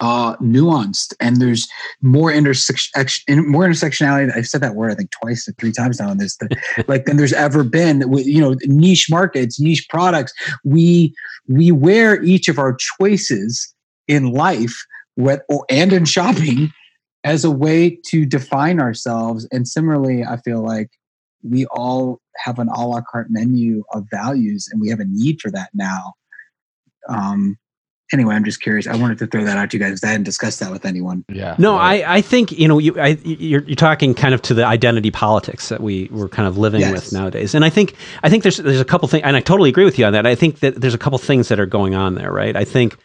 uh, 0.00 0.34
nuanced. 0.36 1.14
And 1.20 1.36
there's 1.36 1.68
more 2.00 2.32
intersection 2.32 3.46
more 3.48 3.66
intersectionality. 3.66 4.34
I've 4.34 4.46
said 4.46 4.62
that 4.62 4.74
word 4.74 4.90
i 4.90 4.94
think 4.94 5.10
twice 5.10 5.46
or 5.46 5.52
three 5.52 5.72
times 5.72 6.00
now 6.00 6.10
in 6.10 6.18
this 6.18 6.38
like 6.88 7.04
than 7.04 7.16
there's 7.16 7.32
ever 7.32 7.62
been 7.62 8.08
with 8.10 8.26
you 8.26 8.40
know 8.40 8.56
niche 8.64 9.08
markets 9.10 9.60
niche 9.60 9.86
products. 9.88 10.32
We 10.64 11.14
we 11.48 11.70
wear 11.70 12.22
each 12.22 12.48
of 12.48 12.58
our 12.58 12.76
choices 12.98 13.74
in 14.08 14.32
life 14.32 14.74
what, 15.16 15.42
or, 15.48 15.64
and 15.68 15.92
in 15.92 16.04
shopping 16.04 16.72
as 17.24 17.44
a 17.44 17.50
way 17.50 17.98
to 18.06 18.24
define 18.24 18.80
ourselves. 18.80 19.46
And 19.52 19.68
similarly 19.68 20.24
i 20.24 20.38
feel 20.38 20.64
like 20.64 20.88
we 21.42 21.66
all 21.66 22.20
have 22.36 22.58
an 22.58 22.68
a 22.68 22.86
la 22.86 23.00
carte 23.10 23.28
menu 23.30 23.82
of 23.92 24.04
values 24.10 24.68
and 24.70 24.80
we 24.80 24.88
have 24.88 25.00
a 25.00 25.06
need 25.06 25.40
for 25.40 25.50
that 25.50 25.70
now. 25.74 26.14
Um 27.08 27.58
anyway, 28.12 28.34
I'm 28.34 28.44
just 28.44 28.60
curious. 28.60 28.86
I 28.86 28.96
wanted 28.96 29.18
to 29.18 29.26
throw 29.26 29.44
that 29.44 29.56
out 29.56 29.70
to 29.70 29.76
you 29.78 29.82
guys. 29.82 30.02
I 30.02 30.08
hadn't 30.08 30.24
discussed 30.24 30.60
that 30.60 30.70
with 30.70 30.84
anyone. 30.84 31.24
Yeah. 31.28 31.54
No, 31.58 31.76
I, 31.76 32.16
I 32.16 32.20
think 32.20 32.52
you 32.52 32.68
know 32.68 32.78
you 32.78 32.98
I, 33.00 33.18
you're 33.24 33.62
you're 33.64 33.76
talking 33.76 34.14
kind 34.14 34.34
of 34.34 34.42
to 34.42 34.54
the 34.54 34.64
identity 34.66 35.10
politics 35.10 35.68
that 35.68 35.80
we 35.80 36.08
we're 36.10 36.28
kind 36.28 36.48
of 36.48 36.58
living 36.58 36.80
Yes. 36.80 36.92
with 36.92 37.12
nowadays, 37.12 37.54
and 37.54 37.64
I 37.64 37.70
think 37.70 37.94
I 38.22 38.30
think 38.30 38.42
there's 38.42 38.56
there's 38.58 38.80
a 38.80 38.84
couple 38.84 39.08
things, 39.08 39.24
and 39.24 39.36
I 39.36 39.40
totally 39.40 39.70
agree 39.70 39.84
with 39.84 39.98
you 39.98 40.04
on 40.06 40.12
that. 40.12 40.26
I 40.26 40.34
think 40.34 40.60
that 40.60 40.80
there's 40.80 40.94
a 40.94 40.98
couple 40.98 41.18
things 41.18 41.48
that 41.48 41.60
are 41.60 41.66
going 41.66 41.94
on 41.94 42.14
there, 42.14 42.32
right? 42.32 42.56
I 42.56 42.64
think 42.64 42.96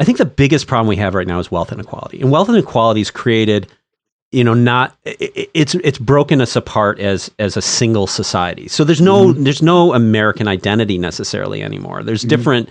I 0.00 0.04
think 0.04 0.18
the 0.18 0.24
biggest 0.26 0.66
problem 0.66 0.88
we 0.88 0.96
have 0.96 1.14
right 1.14 1.26
now 1.26 1.38
is 1.38 1.50
wealth 1.50 1.72
inequality, 1.72 2.20
and 2.20 2.30
wealth 2.30 2.48
inequality 2.48 3.00
is 3.00 3.10
created. 3.10 3.70
You 4.32 4.44
know, 4.44 4.54
not 4.54 4.96
i- 5.06 5.16
i- 5.20 5.48
it's 5.54 5.74
it's 5.76 5.98
broken 5.98 6.40
us 6.40 6.56
apart 6.56 6.98
as 6.98 7.30
as 7.38 7.56
a 7.56 7.62
single 7.62 8.06
society. 8.06 8.66
So 8.68 8.82
there's 8.82 9.00
no 9.00 9.28
mm-hmm. 9.28 9.44
there's 9.44 9.62
no 9.62 9.92
American 9.94 10.48
identity 10.48 10.98
necessarily 10.98 11.62
anymore. 11.62 12.02
There's 12.02 12.22
mm-hmm. 12.22 12.28
different 12.28 12.68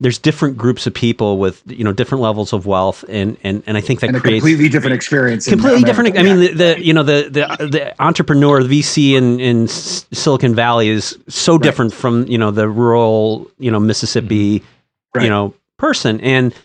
there's 0.00 0.18
different 0.18 0.56
groups 0.56 0.86
of 0.86 0.94
people 0.94 1.38
with 1.38 1.62
you 1.66 1.84
know 1.84 1.92
different 1.92 2.22
levels 2.22 2.52
of 2.52 2.66
wealth, 2.66 3.04
and 3.08 3.36
and 3.44 3.62
and 3.66 3.76
I 3.76 3.80
think 3.80 4.00
that 4.00 4.08
and 4.08 4.16
a 4.16 4.20
creates 4.20 4.42
completely 4.42 4.68
different 4.68 4.94
experience. 4.94 5.46
completely 5.46 5.82
different. 5.82 6.18
I 6.18 6.22
mean, 6.24 6.40
the, 6.40 6.48
the 6.48 6.84
you 6.84 6.92
know 6.92 7.04
the 7.04 7.28
the 7.30 7.66
the 7.68 8.02
entrepreneur, 8.02 8.62
the 8.64 8.80
VC 8.80 9.12
in 9.12 9.38
in 9.38 9.64
S- 9.64 10.06
Silicon 10.12 10.54
Valley 10.56 10.88
is 10.88 11.16
so 11.28 11.56
different 11.56 11.92
from 11.94 12.26
you 12.26 12.38
know 12.38 12.50
the 12.50 12.68
rural 12.68 13.48
you 13.58 13.70
know 13.70 13.78
Mississippi 13.78 14.58
mm-hmm. 14.60 14.66
Right. 15.14 15.24
you 15.24 15.30
know 15.30 15.54
person, 15.78 16.20
and 16.20 16.52
Right. 16.52 16.62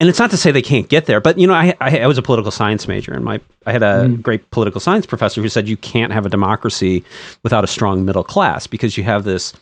And 0.00 0.08
it's 0.08 0.18
not 0.18 0.30
to 0.30 0.36
say 0.36 0.50
they 0.52 0.62
can't 0.62 0.88
get 0.88 1.06
there, 1.06 1.20
but 1.20 1.38
you 1.38 1.46
know 1.46 1.54
I 1.54 1.74
I, 1.80 1.98
I 2.00 2.06
was 2.06 2.18
a 2.18 2.22
political 2.22 2.50
science 2.50 2.86
major, 2.88 3.12
and 3.12 3.24
my 3.24 3.40
I 3.66 3.72
had 3.72 3.82
a 3.82 4.08
Mm-hmm. 4.08 4.20
great 4.22 4.50
political 4.50 4.80
science 4.80 5.06
professor 5.06 5.42
who 5.42 5.48
said 5.48 5.68
you 5.68 5.76
can't 5.76 6.12
have 6.12 6.24
a 6.26 6.28
democracy 6.28 7.04
without 7.42 7.64
a 7.64 7.66
strong 7.66 8.04
middle 8.04 8.24
class 8.24 8.66
because 8.66 8.96
you 8.96 9.04
have 9.04 9.24
this 9.24 9.52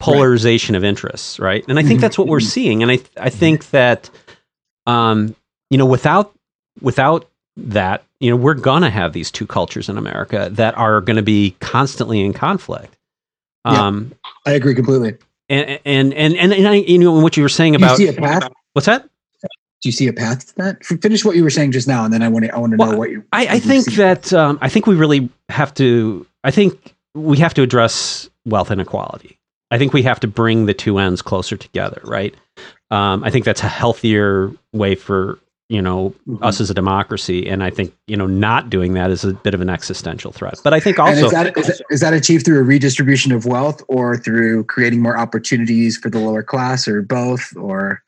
polarization 0.00 0.74
of 0.74 0.84
interests, 0.84 1.38
right? 1.38 1.64
And 1.68 1.78
I 1.78 1.82
think 1.82 1.98
Mhm. 1.98 2.02
that's 2.02 2.18
what 2.18 2.26
we're 2.28 2.40
seeing, 2.40 2.82
and 2.82 2.90
I 2.92 3.00
I 3.18 3.30
think 3.30 3.70
that 3.70 4.10
um 4.86 5.34
you 5.70 5.78
know 5.78 5.86
without 5.86 6.32
without 6.80 7.26
that, 7.56 8.04
you 8.20 8.30
know, 8.30 8.36
we're 8.36 8.54
going 8.54 8.82
to 8.82 8.88
have 8.90 9.12
these 9.12 9.30
two 9.30 9.46
cultures 9.46 9.88
in 9.88 9.98
America 9.98 10.48
that 10.52 10.76
are 10.78 11.00
going 11.02 11.16
to 11.16 11.22
be 11.22 11.54
constantly 11.60 12.20
in 12.20 12.32
conflict. 12.32 12.96
Yeah. 13.66 13.86
Um, 13.86 14.12
I 14.46 14.52
agree 14.52 14.74
completely. 14.74 15.16
and, 15.50 15.78
and, 15.84 16.14
and, 16.14 16.36
and, 16.36 16.52
and 16.54 16.68
I, 16.68 16.74
you 16.76 16.96
know, 16.98 17.12
what 17.20 17.36
you 17.36 17.42
were 17.42 17.50
saying 17.50 17.74
about, 17.74 17.98
see 17.98 18.08
a 18.08 18.12
path? 18.14 18.48
what's 18.72 18.86
that? 18.86 19.06
Do 19.82 19.88
you 19.88 19.92
see 19.92 20.08
a 20.08 20.12
path 20.12 20.48
to 20.48 20.54
that? 20.56 20.78
F- 20.82 21.00
Finish 21.00 21.24
what 21.24 21.36
you 21.36 21.42
were 21.42 21.50
saying 21.50 21.72
just 21.72 21.88
now, 21.88 22.04
and 22.04 22.12
then 22.12 22.22
I 22.22 22.28
want 22.28 22.44
to. 22.44 22.54
I 22.54 22.58
want 22.58 22.72
to 22.72 22.76
Well, 22.76 22.92
know 22.92 22.98
what 22.98 23.10
you. 23.10 23.24
I, 23.32 23.46
I 23.46 23.54
what 23.54 23.54
you 23.54 23.60
think 23.60 23.86
that, 23.96 24.32
um, 24.32 24.58
I 24.60 24.68
think 24.68 24.86
we 24.86 24.94
really 24.94 25.30
have 25.48 25.72
to, 25.74 26.26
I 26.44 26.50
think 26.50 26.94
we 27.14 27.38
have 27.38 27.54
to 27.54 27.62
address 27.62 28.28
wealth 28.44 28.70
inequality. 28.70 29.38
I 29.70 29.78
think 29.78 29.92
we 29.92 30.02
have 30.02 30.20
to 30.20 30.28
bring 30.28 30.66
the 30.66 30.74
two 30.74 30.98
ends 30.98 31.22
closer 31.22 31.56
together, 31.56 32.00
right? 32.04 32.34
Um, 32.90 33.24
I 33.24 33.30
think 33.30 33.44
that's 33.44 33.62
a 33.62 33.68
healthier 33.68 34.52
way 34.72 34.96
for, 34.96 35.38
you 35.68 35.80
know, 35.80 36.12
Mhm. 36.28 36.42
us 36.42 36.60
as 36.60 36.68
a 36.70 36.74
democracy. 36.74 37.48
And 37.48 37.62
I 37.62 37.70
think, 37.70 37.94
you 38.08 38.16
know, 38.16 38.26
not 38.26 38.68
doing 38.68 38.94
that 38.94 39.10
is 39.12 39.24
a 39.24 39.32
bit 39.32 39.54
of 39.54 39.60
an 39.60 39.70
existential 39.70 40.32
threat. 40.32 40.60
But 40.64 40.74
I 40.74 40.80
think 40.80 40.98
And 40.98 41.08
also, 41.08 41.26
is 41.26 41.32
that, 41.32 41.56
is, 41.56 41.66
that, 41.68 41.80
is 41.90 42.00
that 42.00 42.12
achieved 42.12 42.44
through 42.44 42.58
a 42.58 42.64
redistribution 42.64 43.30
of 43.32 43.46
wealth, 43.46 43.80
or 43.88 44.16
through 44.16 44.64
creating 44.64 45.00
more 45.00 45.16
opportunities 45.16 45.96
for 45.96 46.10
the 46.10 46.18
lower 46.18 46.42
class, 46.42 46.86
or 46.88 47.00
both? 47.00 47.56
Or 47.56 48.02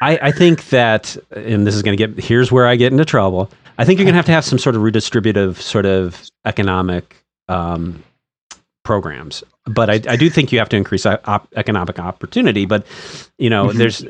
I, 0.00 0.18
I 0.22 0.32
think 0.32 0.68
that, 0.68 1.16
and 1.32 1.66
this 1.66 1.74
is 1.74 1.82
going 1.82 1.96
to 1.96 2.06
get, 2.06 2.22
here's 2.24 2.52
where 2.52 2.66
I 2.66 2.76
get 2.76 2.92
into 2.92 3.04
trouble. 3.04 3.50
I 3.78 3.84
think 3.84 3.98
you're 3.98 4.04
going 4.04 4.14
to 4.14 4.18
have 4.18 4.26
to 4.26 4.32
have 4.32 4.44
some 4.44 4.58
sort 4.58 4.76
of 4.76 4.82
redistributive 4.82 5.56
sort 5.56 5.86
of 5.86 6.28
economic 6.44 7.16
um, 7.48 8.02
programs. 8.84 9.42
But 9.64 9.90
I, 9.90 9.94
I 10.08 10.16
do 10.16 10.30
think 10.30 10.52
you 10.52 10.58
have 10.58 10.68
to 10.70 10.76
increase 10.76 11.04
op- 11.06 11.48
economic 11.56 11.98
opportunity. 11.98 12.64
But, 12.64 12.86
you 13.38 13.50
know, 13.50 13.68
Mhm. 13.68 13.74
there's, 13.74 14.04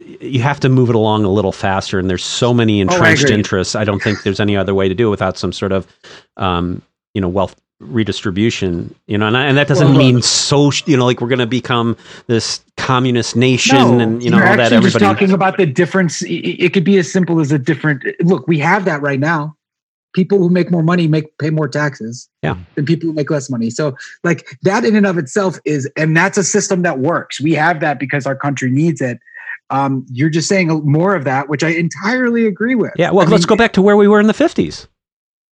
you 0.00 0.40
have 0.40 0.60
to 0.60 0.68
move 0.68 0.90
it 0.90 0.94
along 0.96 1.24
a 1.24 1.30
little 1.30 1.52
faster. 1.52 1.98
And 1.98 2.10
there's 2.10 2.24
so 2.24 2.52
many 2.52 2.82
Oh, 2.82 2.86
I 2.88 2.92
entrenched 2.94 3.30
interests. 3.30 3.74
I 3.74 3.84
don't 3.84 4.02
think 4.02 4.22
there's 4.22 4.40
any 4.40 4.56
other 4.56 4.74
way 4.74 4.88
to 4.88 4.94
do 4.94 5.06
it 5.08 5.10
without 5.10 5.38
some 5.38 5.52
sort 5.52 5.72
of, 5.72 5.86
um, 6.36 6.82
you 7.14 7.20
know, 7.20 7.28
wealth 7.28 7.54
redistribution 7.86 8.94
you 9.06 9.18
know 9.18 9.26
and, 9.26 9.36
and 9.36 9.56
that 9.56 9.68
doesn't 9.68 9.88
Well, 9.88 9.98
mean 9.98 10.22
so 10.22 10.70
you 10.86 10.96
know 10.96 11.04
like 11.04 11.20
we're 11.20 11.28
going 11.28 11.38
to 11.38 11.46
become 11.46 11.96
this 12.26 12.64
communist 12.76 13.36
nation 13.36 14.00
and 14.00 14.22
you 14.22 14.30
know 14.30 14.36
all 14.36 14.56
that 14.56 14.70
just 14.70 14.72
everybody 14.72 15.04
talking 15.04 15.32
about 15.32 15.56
the 15.56 15.66
difference. 15.66 16.22
It 16.26 16.72
could 16.72 16.84
be 16.84 16.98
as 16.98 17.10
simple 17.10 17.40
as 17.40 17.52
a 17.52 17.58
different. 17.58 18.04
Look, 18.20 18.46
we 18.46 18.58
have 18.58 18.84
that 18.84 19.00
right 19.00 19.20
now. 19.20 19.56
People 20.14 20.38
who 20.38 20.48
make 20.48 20.70
more 20.70 20.82
money 20.82 21.08
make 21.08 21.36
pay 21.38 21.50
more 21.50 21.68
taxes. 21.68 22.28
Yeah. 22.42 22.56
Than 22.74 22.84
people 22.84 23.08
who 23.08 23.12
make 23.14 23.30
less 23.30 23.50
money. 23.50 23.70
So, 23.70 23.96
like 24.22 24.46
that 24.62 24.84
in 24.84 24.96
and 24.96 25.06
of 25.06 25.18
itself 25.18 25.58
is, 25.64 25.90
and 25.96 26.16
that's 26.16 26.38
a 26.38 26.44
system 26.44 26.82
that 26.82 26.98
works. 26.98 27.40
We 27.40 27.52
have 27.54 27.80
that 27.80 27.98
because 27.98 28.26
our 28.26 28.36
country 28.36 28.70
needs 28.70 29.00
it. 29.00 29.18
Um, 29.70 30.04
you're 30.10 30.30
just 30.30 30.48
saying 30.48 30.68
more 30.84 31.14
of 31.14 31.24
that, 31.24 31.48
which 31.48 31.64
I 31.64 31.70
entirely 31.70 32.46
agree 32.46 32.74
with. 32.74 32.92
Yeah, 32.96 33.10
well, 33.10 33.26
I 33.26 33.30
let's 33.30 33.44
mean, 33.44 33.48
go 33.48 33.56
back 33.56 33.72
to 33.74 33.82
where 33.82 33.96
we 33.96 34.06
were 34.06 34.20
in 34.20 34.26
the 34.26 34.34
50s. 34.34 34.86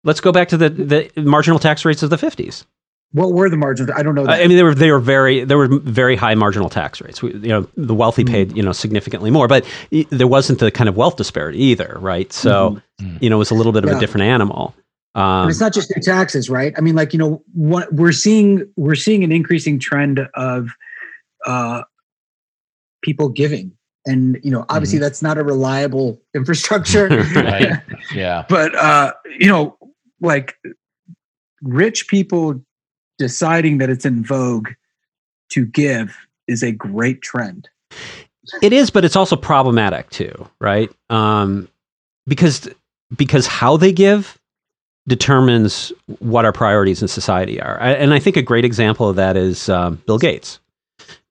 Let's 0.04 0.22
go 0.22 0.32
back 0.32 0.47
to 0.50 0.58
the, 0.58 0.70
the 0.70 1.12
marginal 1.22 1.60
tax 1.60 1.84
rates 1.86 2.04
of 2.04 2.10
the 2.10 2.16
50s. 2.18 2.64
What 3.12 3.34
were 3.34 3.50
the 3.50 3.58
margins? 3.58 3.89
I 3.95 4.04
don't 4.04 4.14
know. 4.14 4.26
That. 4.26 4.39
I 4.41 4.47
mean, 4.47 4.56
they 4.56 4.62
were 4.64 4.76
they 4.76 4.91
were 4.91 5.00
very 5.00 5.43
there 5.43 5.58
were 5.58 5.68
very 5.68 6.16
high 6.16 6.36
marginal 6.36 6.70
tax 6.70 7.02
rates. 7.02 7.24
We, 7.24 7.34
you 7.34 7.47
know, 7.50 7.68
the 7.76 7.95
wealthy 7.95 8.24
Mm-hmm. 8.24 8.34
paid 8.34 8.56
you 8.56 8.62
know 8.62 8.72
significantly 8.72 9.32
more, 9.32 9.47
but 9.47 9.66
there 10.12 10.28
wasn't 10.28 10.60
the 10.60 10.70
kind 10.70 10.88
of 10.88 10.95
wealth 10.95 11.16
disparity 11.16 11.58
either, 11.58 11.97
right? 12.00 12.32
So 12.32 12.80
you 13.20 13.30
know, 13.32 13.38
it 13.38 13.39
was 13.39 13.50
a 13.50 13.56
little 13.56 13.72
bit 13.72 13.84
of 13.84 13.89
Mm-hmm. 13.89 13.93
Yeah. 13.95 13.97
a 13.97 14.00
different 14.00 14.24
animal. 14.26 14.76
Um, 15.16 15.24
and 15.41 15.50
it's 15.50 15.60
not 15.60 15.74
just 15.74 15.91
new 15.95 16.02
taxes, 16.04 16.52
right? 16.52 16.72
I 16.78 16.82
mean, 16.82 16.95
like 16.95 17.12
you 17.14 17.18
know, 17.20 17.41
what 17.54 17.91
we're 17.91 18.12
seeing, 18.12 18.72
we're 18.78 18.93
seeing 18.93 19.24
an 19.24 19.32
increasing 19.32 19.80
trend 19.80 20.20
of 20.36 20.70
uh, 21.47 21.82
people 23.02 23.30
giving, 23.30 23.72
and 24.06 24.39
you 24.43 24.52
know, 24.52 24.66
obviously 24.70 25.00
that's 25.00 25.24
not 25.24 25.39
a 25.39 25.43
reliable 25.43 26.22
infrastructure, 26.36 27.08
Right. 27.36 27.82
Yeah. 28.14 28.45
but 28.50 28.76
uh, 28.76 29.14
you 29.39 29.47
know, 29.47 29.78
like 30.22 30.57
rich 31.61 32.07
people 32.07 32.61
deciding 33.17 33.80
that 33.80 33.89
it's 33.89 34.05
in 34.05 34.24
vogue 34.24 34.70
to 35.49 35.65
give 35.65 36.17
is 36.47 36.63
a 36.63 36.72
great 36.72 37.22
trend. 37.22 37.70
It 38.61 38.74
is, 38.74 38.89
but 38.89 39.05
it's 39.05 39.15
also 39.15 39.36
problematic 39.36 40.09
too, 40.09 40.47
right? 40.59 40.91
Um, 41.09 41.67
because 42.28 42.70
because 43.15 43.47
how 43.47 43.78
they 43.78 43.91
give 43.91 44.38
determines 45.07 45.91
what 46.20 46.45
our 46.45 46.53
priorities 46.53 47.01
in 47.01 47.07
society 47.07 47.59
are. 47.61 47.82
I, 47.82 47.93
and 47.93 48.13
I 48.13 48.20
think 48.20 48.38
a 48.38 48.41
great 48.41 48.63
example 48.65 49.09
of 49.09 49.15
that 49.15 49.36
is 49.36 49.67
um, 49.70 50.01
Bill 50.05 50.20
Gates. 50.20 50.59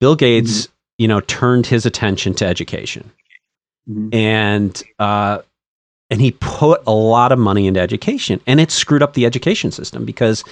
Bill 0.01 0.16
Gates, 0.16 0.68
you 0.99 1.07
know, 1.07 1.20
turned 1.20 1.66
his 1.66 1.86
attention 1.86 2.34
to 2.34 2.47
education, 2.47 3.11
Mhm. 3.89 4.14
and 4.14 4.82
uh, 4.99 5.39
and 6.11 6.21
he 6.21 6.33
put 6.33 6.83
a 6.87 6.93
lot 6.93 7.33
of 7.33 7.39
money 7.39 7.67
into 7.67 7.81
education, 7.81 8.41
and 8.47 8.61
it 8.61 8.71
screwed 8.71 9.03
up 9.03 9.15
the 9.15 9.27
education 9.27 9.71
system 9.71 10.05
because 10.05 10.45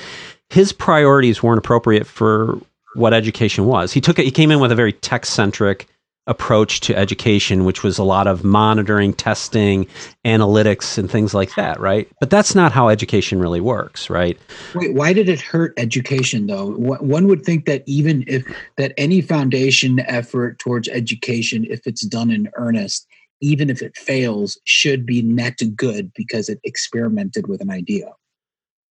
his 0.51 0.73
priorities 0.73 1.43
weren't 1.43 1.59
appropriate 1.59 2.07
for 2.07 2.59
what 2.95 3.13
education 3.13 3.67
was. 3.67 3.93
He 3.93 4.01
took 4.01 4.19
it. 4.19 4.25
He 4.25 4.31
came 4.31 4.51
in 4.51 4.61
with 4.61 4.73
a 4.73 4.77
very 4.77 4.93
tech 4.93 5.27
centric 5.27 5.87
approach 6.29 6.81
to 6.81 6.97
education, 6.97 7.65
which 7.65 7.85
was 7.85 7.99
a 7.99 8.05
lot 8.05 8.27
of 8.27 8.43
monitoring, 8.43 9.13
testing, 9.13 9.87
analytics, 10.25 10.99
and 10.99 11.09
things 11.09 11.35
like 11.35 11.55
that, 11.55 11.79
right? 11.79 12.09
But 12.19 12.31
that's 12.31 12.55
not 12.55 12.73
how 12.73 12.89
education 12.89 13.39
really 13.39 13.61
works, 13.61 14.11
right? 14.11 14.37
Wait, 14.75 14.93
why 14.95 15.13
did 15.13 15.29
it 15.29 15.41
hurt 15.41 15.73
education 15.77 16.49
though? 16.49 16.73
One 16.73 17.29
would 17.29 17.45
think 17.45 17.65
that 17.67 17.85
even 17.87 18.25
if 18.27 18.45
that 18.77 18.93
any 18.97 19.21
foundation 19.21 20.01
effort 20.01 20.59
towards 20.59 20.89
education, 20.89 21.65
if 21.71 21.87
it's 21.87 22.05
done 22.05 22.31
in 22.33 22.51
earnest, 22.55 23.07
even 23.41 23.70
if 23.70 23.82
it 23.82 23.97
fails, 23.97 24.59
should 24.64 25.05
be 25.07 25.22
net 25.22 25.61
good 25.74 26.12
because 26.14 26.49
it 26.49 26.61
experimented 26.64 27.47
with 27.49 27.61
an 27.61 27.70
idea. 27.70 28.12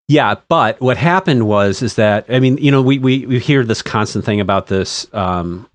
Yeah, 0.08 0.34
but 0.48 0.78
what 0.80 0.96
happened 0.96 1.46
was 1.46 1.80
is 1.80 1.94
that 1.94 2.26
I 2.28 2.38
mean, 2.38 2.58
you 2.58 2.70
know, 2.70 2.82
we 2.82 2.98
we, 2.98 3.26
we 3.26 3.38
hear 3.38 3.64
this 3.64 3.82
constant 3.82 4.24
thing 4.24 4.40
about 4.40 4.66
this 4.66 5.06
um, 5.14 5.66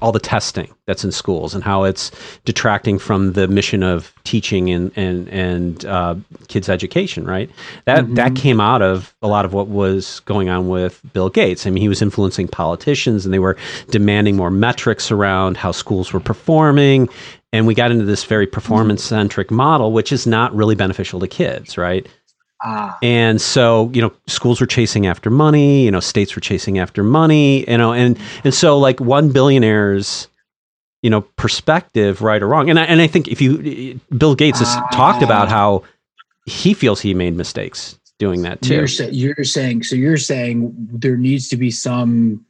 all 0.00 0.10
the 0.10 0.18
testing 0.18 0.74
that's 0.86 1.04
in 1.04 1.12
schools 1.12 1.54
and 1.54 1.62
how 1.62 1.84
it's 1.84 2.10
detracting 2.44 2.98
from 2.98 3.34
the 3.34 3.46
mission 3.46 3.82
of 3.82 4.12
teaching 4.24 4.68
and 4.70 4.90
and 4.96 5.28
and 5.28 5.84
uh, 5.84 6.14
kids' 6.48 6.68
education. 6.68 7.24
Right. 7.24 7.50
That 7.84 8.14
that 8.14 8.34
came 8.34 8.60
out 8.60 8.82
of 8.82 9.14
a 9.22 9.28
lot 9.28 9.44
of 9.44 9.52
what 9.52 9.68
was 9.68 10.20
going 10.20 10.48
on 10.48 10.68
with 10.68 11.00
Bill 11.12 11.28
Gates. 11.28 11.66
I 11.66 11.70
mean, 11.70 11.82
he 11.82 11.88
was 11.88 12.02
influencing 12.02 12.48
politicians, 12.48 13.24
and 13.24 13.32
they 13.32 13.38
were 13.38 13.56
demanding 13.90 14.36
more 14.36 14.50
metrics 14.50 15.10
around 15.10 15.56
how 15.56 15.72
schools 15.72 16.12
were 16.12 16.20
performing. 16.20 17.08
And 17.54 17.68
we 17.68 17.74
got 17.74 17.92
into 17.92 18.04
this 18.04 18.24
very 18.24 18.48
performance 18.48 19.04
centric 19.04 19.48
model, 19.48 19.92
which 19.92 20.10
is 20.10 20.26
not 20.26 20.52
really 20.52 20.74
beneficial 20.74 21.20
to 21.20 21.28
kids, 21.28 21.78
right? 21.78 22.04
Ah, 22.64 22.98
And 23.00 23.40
so, 23.40 23.92
you 23.94 24.02
know, 24.02 24.12
schools 24.26 24.60
were 24.60 24.66
chasing 24.66 25.06
after 25.06 25.30
money, 25.30 25.84
you 25.84 25.90
know, 25.92 26.00
states 26.00 26.34
were 26.34 26.40
chasing 26.40 26.80
after 26.80 27.04
money, 27.04 27.60
you 27.70 27.78
know, 27.78 27.92
and 27.92 28.18
and 28.42 28.52
so 28.52 28.76
like 28.76 28.98
one 28.98 29.32
billionaire's, 29.32 30.26
you 31.02 31.10
know, 31.10 31.20
perspective, 31.36 32.22
right 32.22 32.42
or 32.42 32.48
wrong. 32.48 32.70
And 32.70 32.80
I 32.80 32.86
and 32.86 33.00
I 33.00 33.06
think 33.06 33.28
if 33.28 33.40
you 33.40 34.00
Bill 34.18 34.34
Gates 34.34 34.58
has 34.58 34.74
talked 34.92 35.22
about 35.22 35.48
how 35.48 35.84
he 36.46 36.74
feels 36.74 37.00
he 37.00 37.14
made 37.14 37.36
mistakes 37.36 38.00
doing 38.18 38.42
that 38.42 38.62
too. 38.62 38.74
you're, 38.74 38.86
you're 39.10 39.44
saying 39.44 39.84
so. 39.84 39.94
You're 39.94 40.16
saying 40.16 40.74
there 40.90 41.16
needs 41.16 41.48
to 41.50 41.56
be 41.56 41.70
some 41.70 42.44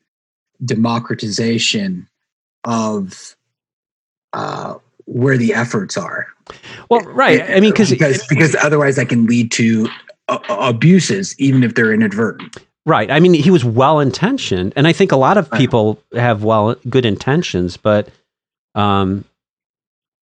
democratization 0.64 2.08
of 2.64 3.36
uh, 4.32 4.76
where 5.06 5.36
the 5.36 5.54
efforts 5.54 5.96
are. 5.96 6.26
well, 6.90 7.00
right. 7.00 7.42
I 7.42 7.60
mean, 7.60 7.70
because 7.72 7.90
because 7.90 8.26
because 8.26 8.54
otherwise 8.56 8.96
that 8.96 9.08
can 9.08 9.26
lead 9.26 9.52
to 9.52 9.88
uh, 10.28 10.38
abuses, 10.48 11.38
even 11.38 11.62
if 11.62 11.74
they're 11.74 11.92
inadvertent. 11.92 12.56
Right. 12.86 13.10
I 13.10 13.18
mean, 13.18 13.32
he 13.32 13.50
was 13.50 13.64
well 13.64 13.98
intentioned, 14.00 14.74
and 14.76 14.86
I 14.86 14.92
think 14.92 15.10
a 15.10 15.16
lot 15.16 15.38
of 15.38 15.50
people 15.52 15.98
have 16.14 16.44
well 16.44 16.76
good 16.88 17.06
intentions, 17.06 17.76
but 17.76 18.08
um, 18.74 19.24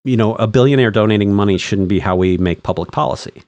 you 0.04 0.16
know, 0.16 0.34
a 0.36 0.46
billionaire 0.46 0.90
donating 0.90 1.32
money 1.32 1.58
shouldn't 1.58 1.88
be 1.88 1.98
how 1.98 2.16
we 2.16 2.38
make 2.38 2.62
public 2.62 2.90
policy. 2.92 3.42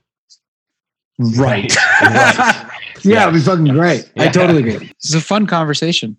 Right. 1.19 1.75
Right. 3.05 3.17
yeah, 3.17 3.23
it'd 3.25 3.35
be 3.35 3.41
fucking 3.41 3.75
great. 3.75 4.11
I 4.17 4.29
totally 4.29 4.61
agree. 4.61 4.91
It's 4.99 5.13
a 5.13 5.21
fun 5.21 5.47
conversation. 5.47 6.17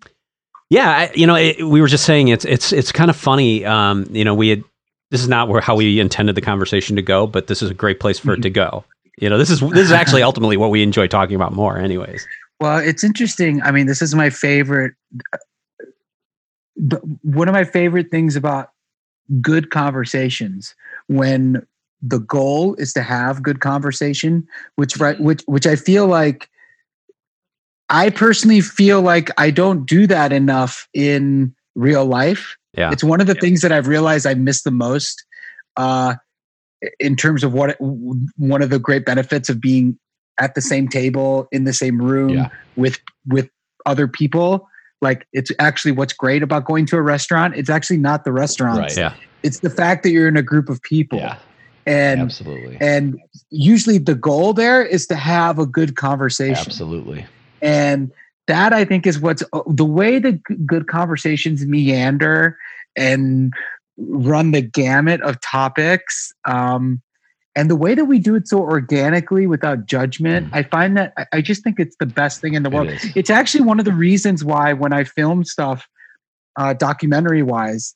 Yeah, 0.70 0.88
I, 0.88 1.10
you 1.14 1.26
know, 1.26 1.34
it, 1.34 1.66
we 1.66 1.80
were 1.80 1.88
just 1.88 2.04
saying 2.04 2.28
it's 2.28 2.44
it's 2.44 2.72
it's 2.72 2.92
kind 2.92 3.10
of 3.10 3.16
funny. 3.16 3.64
Um, 3.64 4.06
you 4.10 4.24
know, 4.24 4.34
we 4.34 4.48
had 4.48 4.62
this 5.10 5.20
is 5.20 5.28
not 5.28 5.48
where 5.48 5.60
how 5.60 5.76
we 5.76 6.00
intended 6.00 6.34
the 6.34 6.40
conversation 6.40 6.96
to 6.96 7.02
go, 7.02 7.26
but 7.26 7.46
this 7.46 7.62
is 7.62 7.70
a 7.70 7.74
great 7.74 8.00
place 8.00 8.18
for 8.18 8.32
it 8.32 8.36
mm-hmm. 8.36 8.42
to 8.42 8.50
go. 8.50 8.84
You 9.18 9.30
know, 9.30 9.38
this 9.38 9.50
is 9.50 9.60
this 9.60 9.86
is 9.86 9.92
actually 9.92 10.22
ultimately 10.22 10.56
what 10.56 10.70
we 10.70 10.82
enjoy 10.82 11.06
talking 11.06 11.36
about 11.36 11.52
more, 11.52 11.78
anyways. 11.78 12.26
Well, 12.60 12.78
it's 12.78 13.04
interesting. 13.04 13.62
I 13.62 13.70
mean, 13.70 13.86
this 13.86 14.02
is 14.02 14.14
my 14.14 14.30
favorite. 14.30 14.94
One 17.22 17.48
of 17.48 17.54
my 17.54 17.64
favorite 17.64 18.10
things 18.10 18.36
about 18.36 18.70
good 19.40 19.70
conversations 19.70 20.74
when 21.06 21.66
the 22.02 22.18
goal 22.18 22.74
is 22.74 22.92
to 22.92 23.02
have 23.02 23.42
good 23.42 23.60
conversation, 23.60 24.46
which 24.74 24.96
right, 24.98 25.16
mm-hmm. 25.16 25.24
which 25.24 25.42
which 25.46 25.66
I 25.66 25.76
feel 25.76 26.06
like 26.06 26.50
I 27.88 28.10
personally 28.10 28.60
feel 28.60 29.00
like 29.00 29.30
I 29.38 29.50
don't 29.50 29.86
do 29.86 30.06
that 30.08 30.32
enough 30.32 30.88
in 30.92 31.54
real 31.74 32.04
life. 32.04 32.56
Yeah. 32.76 32.90
It's 32.92 33.04
one 33.04 33.20
of 33.20 33.26
the 33.26 33.34
things 33.34 33.60
that 33.62 33.72
I've 33.72 33.86
realized 33.88 34.26
I 34.26 34.34
miss 34.34 34.62
the 34.62 34.70
most 34.70 35.24
uh, 35.76 36.14
in 37.00 37.16
terms 37.16 37.42
of 37.42 37.52
what 37.52 37.76
one 37.80 38.62
of 38.62 38.70
the 38.70 38.78
great 38.78 39.04
benefits 39.04 39.48
of 39.48 39.60
being 39.60 39.98
at 40.38 40.54
the 40.54 40.60
same 40.60 40.88
table 40.88 41.48
in 41.50 41.64
the 41.64 41.72
same 41.72 42.00
room 42.00 42.30
Yeah. 42.30 42.48
with 42.76 42.98
with 43.26 43.48
other 43.86 44.06
people. 44.06 44.68
Like 45.00 45.26
it's 45.32 45.50
actually 45.58 45.92
what's 45.92 46.12
great 46.12 46.42
about 46.42 46.64
going 46.64 46.86
to 46.86 46.96
a 46.96 47.02
restaurant. 47.02 47.54
It's 47.56 47.70
actually 47.70 47.98
not 47.98 48.24
the 48.24 48.32
restaurant. 48.32 48.78
Right. 48.78 48.96
Yeah. 48.96 49.14
It's 49.42 49.60
the 49.60 49.70
fact 49.70 50.02
that 50.02 50.10
you're 50.10 50.28
in 50.28 50.36
a 50.36 50.42
group 50.42 50.68
of 50.68 50.82
people. 50.82 51.18
Yeah. 51.18 51.38
And 51.86 52.20
Absolutely. 52.20 52.76
and 52.80 53.16
usually 53.50 53.98
the 53.98 54.16
goal 54.16 54.52
there 54.52 54.84
is 54.84 55.06
to 55.06 55.14
have 55.14 55.58
a 55.60 55.66
good 55.66 55.94
conversation 55.94 56.64
Absolutely. 56.66 57.24
and 57.62 58.10
that 58.48 58.72
i 58.72 58.84
think 58.84 59.06
is 59.06 59.20
what's 59.20 59.44
uh, 59.52 59.62
the 59.68 59.84
way 59.84 60.18
that 60.18 60.34
g- 60.48 60.56
good 60.66 60.88
conversations 60.88 61.64
meander 61.64 62.58
and 62.96 63.52
run 63.98 64.50
the 64.50 64.62
gamut 64.62 65.20
of 65.22 65.40
topics 65.40 66.32
um, 66.44 67.02
and 67.54 67.70
the 67.70 67.76
way 67.76 67.94
that 67.94 68.04
we 68.04 68.18
do 68.18 68.34
it 68.34 68.46
so 68.46 68.58
organically 68.58 69.46
without 69.46 69.86
judgment 69.86 70.48
i 70.52 70.62
find 70.62 70.96
that 70.96 71.12
I, 71.32 71.40
just 71.40 71.62
think 71.62 71.80
it's 71.80 71.96
the 71.98 72.06
best 72.06 72.40
thing 72.40 72.54
in 72.54 72.62
the 72.62 72.70
world. 72.70 72.88
Mm. 72.88 73.04
It 73.04 73.16
it's 73.16 73.30
actually 73.30 73.64
one 73.64 73.78
of 73.78 73.84
the 73.84 73.92
reasons 73.92 74.44
why 74.44 74.72
when 74.72 74.92
i 74.92 75.04
film 75.04 75.44
stuff 75.44 75.86
uh, 76.58 76.74
documentary 76.74 77.42
wise 77.42 77.94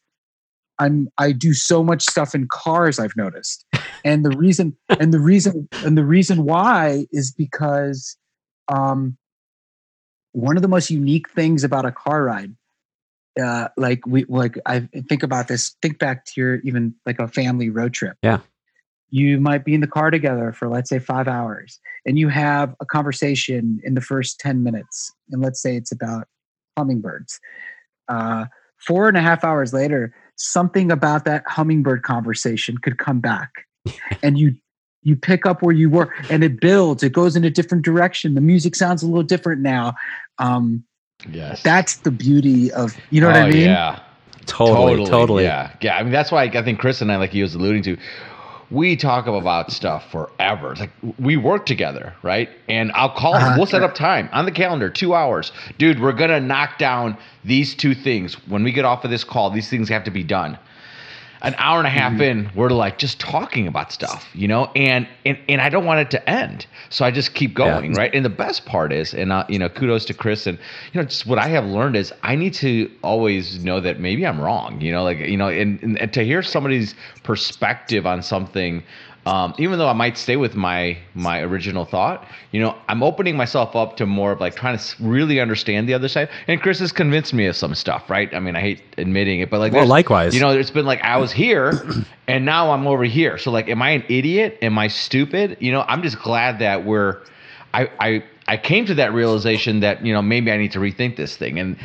i'm 0.78 1.08
i 1.18 1.32
do 1.32 1.52
so 1.52 1.82
much 1.82 2.02
stuff 2.02 2.34
in 2.34 2.48
cars 2.50 2.98
i've 2.98 3.16
noticed. 3.16 3.64
And 4.02 4.24
the 4.24 4.30
reason 4.30 4.76
and 5.00 5.12
the 5.12 5.20
reason 5.20 5.68
and 5.84 5.96
the 5.96 6.04
reason 6.04 6.44
why 6.44 7.06
is 7.12 7.32
because 7.32 8.16
um 8.68 9.16
one 10.32 10.56
of 10.56 10.62
the 10.62 10.68
most 10.68 10.90
unique 10.90 11.28
things 11.30 11.64
about 11.64 11.84
a 11.84 11.92
car 11.92 12.24
ride 12.24 12.54
uh 13.40 13.68
like 13.76 14.04
we 14.06 14.24
like 14.24 14.58
i 14.66 14.80
think 15.08 15.22
about 15.22 15.48
this 15.48 15.76
think 15.82 15.98
back 15.98 16.24
to 16.24 16.32
your 16.36 16.56
even 16.60 16.94
like 17.06 17.18
a 17.18 17.28
family 17.28 17.70
road 17.70 17.92
trip. 17.92 18.16
Yeah. 18.22 18.40
you 19.10 19.40
might 19.40 19.64
be 19.64 19.74
in 19.74 19.80
the 19.80 19.86
car 19.86 20.10
together 20.10 20.52
for 20.52 20.68
let's 20.68 20.88
say 20.88 20.98
five 20.98 21.28
hours 21.28 21.78
and 22.06 22.18
you 22.18 22.28
have 22.28 22.74
a 22.80 22.86
conversation 22.86 23.80
in 23.84 23.94
the 23.94 24.00
first 24.00 24.40
10 24.40 24.62
minutes 24.62 25.12
and 25.30 25.42
let's 25.42 25.60
say 25.60 25.76
it's 25.76 25.92
about 25.92 26.26
hummingbirds. 26.76 27.40
Uh 28.08 28.46
four 28.78 29.08
and 29.08 29.16
a 29.16 29.20
half 29.20 29.44
hours 29.44 29.72
later 29.72 30.14
something 30.36 30.90
about 30.90 31.24
that 31.24 31.44
hummingbird 31.46 32.02
conversation 32.02 32.78
could 32.78 32.98
come 32.98 33.20
back 33.20 33.50
and 34.22 34.38
you 34.38 34.54
you 35.02 35.16
pick 35.16 35.46
up 35.46 35.62
where 35.62 35.74
you 35.74 35.88
were 35.88 36.12
and 36.28 36.42
it 36.44 36.60
builds 36.60 37.02
it 37.02 37.12
goes 37.12 37.36
in 37.36 37.44
a 37.44 37.50
different 37.50 37.84
direction. 37.84 38.34
The 38.34 38.40
music 38.40 38.74
sounds 38.76 39.02
a 39.02 39.06
little 39.06 39.22
different 39.22 39.62
now. 39.62 39.94
Um 40.38 40.84
Yes. 41.30 41.62
that's 41.62 41.96
the 41.96 42.10
beauty 42.10 42.72
of 42.72 42.94
you 43.10 43.20
know 43.20 43.26
what 43.28 43.36
Oh, 43.36 43.40
i 43.40 43.50
mean 43.50 43.64
Yeah. 43.64 44.00
Totally, 44.46 45.06
totally. 45.06 45.44
Yeah. 45.44 45.70
Yeah. 45.80 45.96
I 45.96 46.02
mean, 46.02 46.12
that's 46.12 46.32
why 46.32 46.42
I 46.44 46.62
think 46.62 46.80
Chris 46.80 47.00
and 47.00 47.12
I, 47.12 47.16
like 47.16 47.30
he 47.30 47.42
was 47.42 47.54
alluding 47.54 47.82
to, 47.84 47.96
we 48.70 48.96
talk 48.96 49.26
about 49.26 49.70
stuff 49.70 50.10
forever. 50.10 50.72
It's 50.72 50.80
like 50.80 50.90
we 51.18 51.36
work 51.36 51.66
together, 51.66 52.14
right? 52.22 52.48
And 52.68 52.90
I'll 52.92 53.10
call 53.14 53.34
him. 53.34 53.42
Uh-huh. 53.42 53.54
We'll 53.58 53.66
set 53.66 53.82
up 53.82 53.94
time 53.94 54.28
on 54.32 54.44
the 54.44 54.52
calendar, 54.52 54.88
two 54.90 55.14
hours. 55.14 55.52
Dude, 55.78 56.00
we're 56.00 56.12
going 56.12 56.30
to 56.30 56.40
knock 56.40 56.78
down 56.78 57.16
these 57.44 57.74
two 57.74 57.94
things. 57.94 58.34
When 58.48 58.62
we 58.64 58.72
get 58.72 58.84
off 58.84 59.04
of 59.04 59.10
this 59.10 59.24
call, 59.24 59.50
these 59.50 59.68
things 59.68 59.88
have 59.88 60.04
to 60.04 60.10
be 60.10 60.22
done. 60.22 60.58
An 61.42 61.54
hour 61.56 61.78
and 61.78 61.86
a 61.86 61.90
half 61.90 62.12
Mm-hmm. 62.12 62.22
in, 62.22 62.50
we're 62.54 62.68
like 62.70 62.98
just 62.98 63.18
talking 63.18 63.66
about 63.66 63.92
stuff, 63.92 64.28
you 64.34 64.46
know, 64.48 64.70
and 64.76 65.08
and 65.24 65.38
and 65.48 65.60
I 65.60 65.68
don't 65.70 65.84
want 65.86 66.00
it 66.00 66.10
to 66.10 66.28
end, 66.28 66.66
so 66.90 67.04
I 67.04 67.10
just 67.10 67.34
keep 67.34 67.54
going, 67.54 67.94
right? 67.94 68.14
And 68.14 68.24
the 68.24 68.28
best 68.30 68.66
part 68.66 68.92
is, 68.92 69.14
and 69.14 69.32
uh, 69.32 69.44
you 69.48 69.58
know, 69.58 69.68
kudos 69.68 70.04
to 70.06 70.14
Chris, 70.14 70.46
and 70.46 70.58
you 70.92 71.00
know, 71.00 71.06
just 71.06 71.26
what 71.26 71.38
I 71.38 71.48
have 71.48 71.64
learned 71.64 71.96
is 71.96 72.12
I 72.22 72.36
need 72.36 72.52
to 72.54 72.90
always 73.02 73.64
know 73.64 73.80
that 73.80 74.00
maybe 74.00 74.26
I'm 74.26 74.40
wrong, 74.40 74.80
you 74.80 74.92
know, 74.92 75.02
like 75.02 75.18
you 75.18 75.36
know, 75.36 75.48
and, 75.48 75.82
and, 75.82 75.98
and 75.98 76.12
to 76.12 76.24
hear 76.24 76.42
somebody's 76.42 76.94
perspective 77.22 78.06
on 78.06 78.22
something. 78.22 78.82
Um, 79.26 79.54
even 79.58 79.78
though 79.78 79.88
I 79.88 79.92
might 79.92 80.16
stay 80.16 80.36
with 80.36 80.54
my 80.54 80.96
my 81.14 81.40
original 81.40 81.84
thought, 81.84 82.26
you 82.52 82.60
know, 82.60 82.74
I'm 82.88 83.02
opening 83.02 83.36
myself 83.36 83.76
up 83.76 83.96
to 83.98 84.06
more 84.06 84.32
of 84.32 84.40
like 84.40 84.56
trying 84.56 84.78
to 84.78 84.84
really 84.98 85.40
understand 85.40 85.86
the 85.88 85.92
other 85.94 86.08
side. 86.08 86.30
And 86.48 86.60
Chris 86.60 86.78
has 86.78 86.90
convinced 86.90 87.34
me 87.34 87.44
of 87.46 87.54
some 87.54 87.74
stuff, 87.74 88.08
right? 88.08 88.32
I 88.34 88.40
mean, 88.40 88.56
I 88.56 88.60
hate 88.60 88.82
admitting 88.96 89.40
it, 89.40 89.50
but 89.50 89.60
like, 89.60 89.74
Well, 89.74 89.86
likewise. 89.86 90.34
you 90.34 90.40
know, 90.40 90.48
it's 90.50 90.70
been 90.70 90.86
like 90.86 91.02
I 91.02 91.18
was 91.18 91.32
here, 91.32 91.86
and 92.28 92.46
now 92.46 92.72
I'm 92.72 92.86
over 92.86 93.04
here. 93.04 93.36
So 93.36 93.50
like, 93.50 93.68
am 93.68 93.82
I 93.82 93.90
an 93.90 94.04
idiot? 94.08 94.56
Am 94.62 94.78
I 94.78 94.88
stupid? 94.88 95.58
You 95.60 95.72
know, 95.72 95.82
I'm 95.86 96.02
just 96.02 96.18
glad 96.20 96.58
that 96.60 96.86
we're. 96.86 97.18
I 97.74 97.90
I 98.00 98.24
I 98.48 98.56
came 98.56 98.86
to 98.86 98.94
that 98.94 99.12
realization 99.12 99.80
that 99.80 100.04
you 100.04 100.14
know 100.14 100.22
maybe 100.22 100.50
I 100.50 100.56
need 100.56 100.72
to 100.72 100.78
rethink 100.78 101.16
this 101.16 101.36
thing 101.36 101.58
and. 101.58 101.76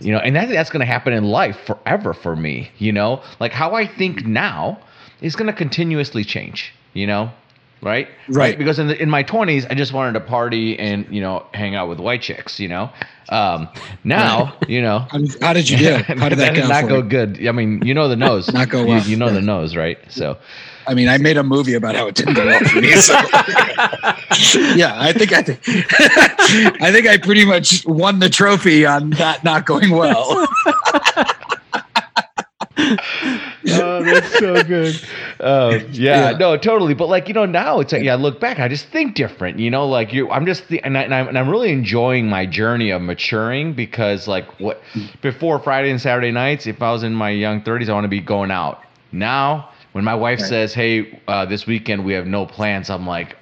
You 0.00 0.10
know, 0.10 0.18
and 0.18 0.36
I 0.36 0.40
think 0.40 0.54
that's 0.54 0.70
going 0.70 0.80
to 0.80 0.86
happen 0.86 1.12
in 1.12 1.22
life 1.22 1.56
forever 1.64 2.12
for 2.12 2.34
me. 2.34 2.72
You 2.78 2.90
know, 2.90 3.22
like 3.38 3.52
how 3.52 3.74
I 3.76 3.86
think 3.86 4.26
now 4.26 4.80
is 5.20 5.36
going 5.36 5.46
to 5.46 5.52
continuously 5.52 6.24
change. 6.24 6.74
You 6.94 7.06
know, 7.06 7.30
right? 7.82 8.08
Right. 8.28 8.56
Because 8.56 8.78
in 8.78 8.86
the, 8.86 9.02
in 9.02 9.10
my 9.10 9.24
20s, 9.24 9.66
I 9.70 9.74
just 9.74 9.92
wanted 9.92 10.12
to 10.14 10.20
party 10.20 10.78
and 10.78 11.06
you 11.10 11.20
know 11.20 11.46
hang 11.52 11.74
out 11.74 11.88
with 11.88 11.98
white 11.98 12.22
chicks. 12.22 12.60
You 12.60 12.68
know, 12.68 12.90
um, 13.28 13.68
now 14.04 14.54
you 14.68 14.80
know. 14.80 15.06
How 15.40 15.52
did, 15.52 15.68
you 15.68 15.78
do? 15.78 15.94
How 16.06 16.28
did 16.28 16.38
that 16.38 16.54
did 16.54 16.62
go? 16.62 16.68
not 16.68 16.88
go 16.88 16.96
you? 16.98 17.02
good. 17.02 17.46
I 17.46 17.52
mean, 17.52 17.82
you 17.84 17.94
know 17.94 18.08
the 18.08 18.16
nose. 18.16 18.52
Not 18.52 18.68
go 18.68 18.82
You- 18.82 18.86
well. 18.88 19.02
You, 19.02 19.16
know 19.16 19.30
the 19.30 19.40
nose, 19.40 19.76
right? 19.76 19.98
So 20.08 20.38
I 20.86 20.94
mean, 20.94 21.08
I 21.08 21.18
made 21.18 21.36
a 21.36 21.42
movie 21.42 21.74
about 21.74 21.94
how 21.94 22.06
it 22.08 22.14
didn't 22.14 22.34
go 22.34 22.46
well 22.46 22.60
for 22.60 22.80
me. 22.80 22.92
So. 22.96 23.14
yeah, 24.74 24.94
I 24.96 25.12
think 25.16 25.32
I 25.32 25.42
think 25.42 25.60
I 26.82 26.90
think 26.92 27.06
I 27.06 27.18
pretty 27.18 27.44
much 27.44 27.86
won 27.86 28.18
the 28.18 28.28
trophy 28.28 28.84
on 28.86 29.10
that 29.10 29.44
not 29.44 29.66
going 29.66 29.90
well. 29.90 30.46
oh, 32.78 34.02
that's 34.02 34.38
so 34.38 34.62
good. 34.62 35.00
Uh, 35.42 35.80
yeah, 35.90 36.30
Yeah. 36.30 36.36
no, 36.38 36.56
totally. 36.56 36.94
But 36.94 37.08
like 37.08 37.28
you 37.28 37.34
know, 37.34 37.44
now 37.46 37.80
it's 37.80 37.92
like 37.92 38.02
yeah, 38.02 38.12
I 38.12 38.16
look 38.16 38.38
back, 38.40 38.60
I 38.60 38.68
just 38.68 38.86
think 38.86 39.14
different. 39.14 39.58
You 39.58 39.70
know, 39.70 39.86
like 39.88 40.12
you, 40.12 40.30
I'm 40.30 40.46
just 40.46 40.68
th- 40.68 40.80
and, 40.84 40.96
I, 40.96 41.02
and 41.02 41.14
I'm 41.14 41.28
and 41.28 41.38
I'm 41.38 41.48
really 41.48 41.72
enjoying 41.72 42.28
my 42.28 42.46
journey 42.46 42.90
of 42.90 43.02
maturing 43.02 43.72
because 43.74 44.28
like 44.28 44.60
what 44.60 44.80
before 45.20 45.58
Friday 45.58 45.90
and 45.90 46.00
Saturday 46.00 46.30
nights, 46.30 46.66
if 46.66 46.80
I 46.80 46.92
was 46.92 47.02
in 47.02 47.12
my 47.12 47.30
young 47.30 47.60
30s, 47.62 47.88
I 47.88 47.92
want 47.92 48.04
to 48.04 48.08
be 48.08 48.20
going 48.20 48.50
out. 48.50 48.84
Now, 49.10 49.68
when 49.92 50.04
my 50.04 50.14
wife 50.14 50.38
Right. 50.40 50.48
says, 50.48 50.72
"Hey, 50.74 51.18
uh, 51.28 51.44
this 51.44 51.66
weekend 51.66 52.04
we 52.04 52.12
have 52.14 52.26
no 52.26 52.46
plans," 52.46 52.88
I'm 52.88 53.06
like, 53.06 53.36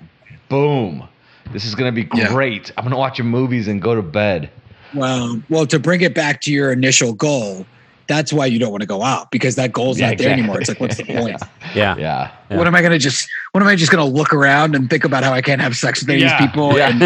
boom. 0.48 1.04
This 1.52 1.64
is 1.64 1.74
gonna 1.74 1.92
be 1.92 2.08
Yeah. 2.14 2.28
great. 2.28 2.72
I'm 2.78 2.84
gonna 2.84 2.96
watch 2.96 3.18
some 3.18 3.28
movies 3.28 3.68
and 3.68 3.80
go 3.82 3.94
to 3.94 4.02
bed. 4.02 4.48
Well, 4.94 5.40
well, 5.48 5.66
to 5.66 5.78
bring 5.78 6.00
it 6.00 6.14
back 6.14 6.40
to 6.42 6.52
your 6.52 6.72
initial 6.72 7.12
goal, 7.12 7.66
that's 8.10 8.32
why 8.32 8.44
you 8.44 8.58
don't 8.58 8.72
want 8.72 8.80
to 8.82 8.86
go 8.88 9.02
out 9.02 9.30
because 9.30 9.54
that 9.54 9.72
goal's 9.72 9.98
Yeah, 10.00 10.08
not 10.10 10.18
there 10.18 10.26
exactly. 10.26 10.42
anymore. 10.42 10.58
It's 10.60 10.68
like, 10.68 10.80
what's 10.80 10.96
the 10.96 11.04
point? 11.18 11.40
Yeah. 11.74 11.96
Yeah. 11.96 12.30
Yeah. 12.50 12.56
What 12.58 12.66
am 12.66 12.74
I 12.74 12.80
going 12.80 12.90
to 12.92 12.98
just? 12.98 13.28
What 13.52 13.62
am 13.62 13.68
I 13.68 13.76
just 13.76 13.92
going 13.92 14.04
to 14.04 14.16
look 14.18 14.34
around 14.34 14.74
and 14.74 14.90
think 14.90 15.04
about 15.04 15.22
how 15.22 15.32
I 15.32 15.40
can't 15.40 15.60
have 15.60 15.76
sex 15.76 16.00
with 16.00 16.10
any 16.10 16.22
Yeah, 16.22 16.36
these 16.38 16.48
people? 16.48 16.76
yeah. 16.76 16.90
And, 16.90 17.02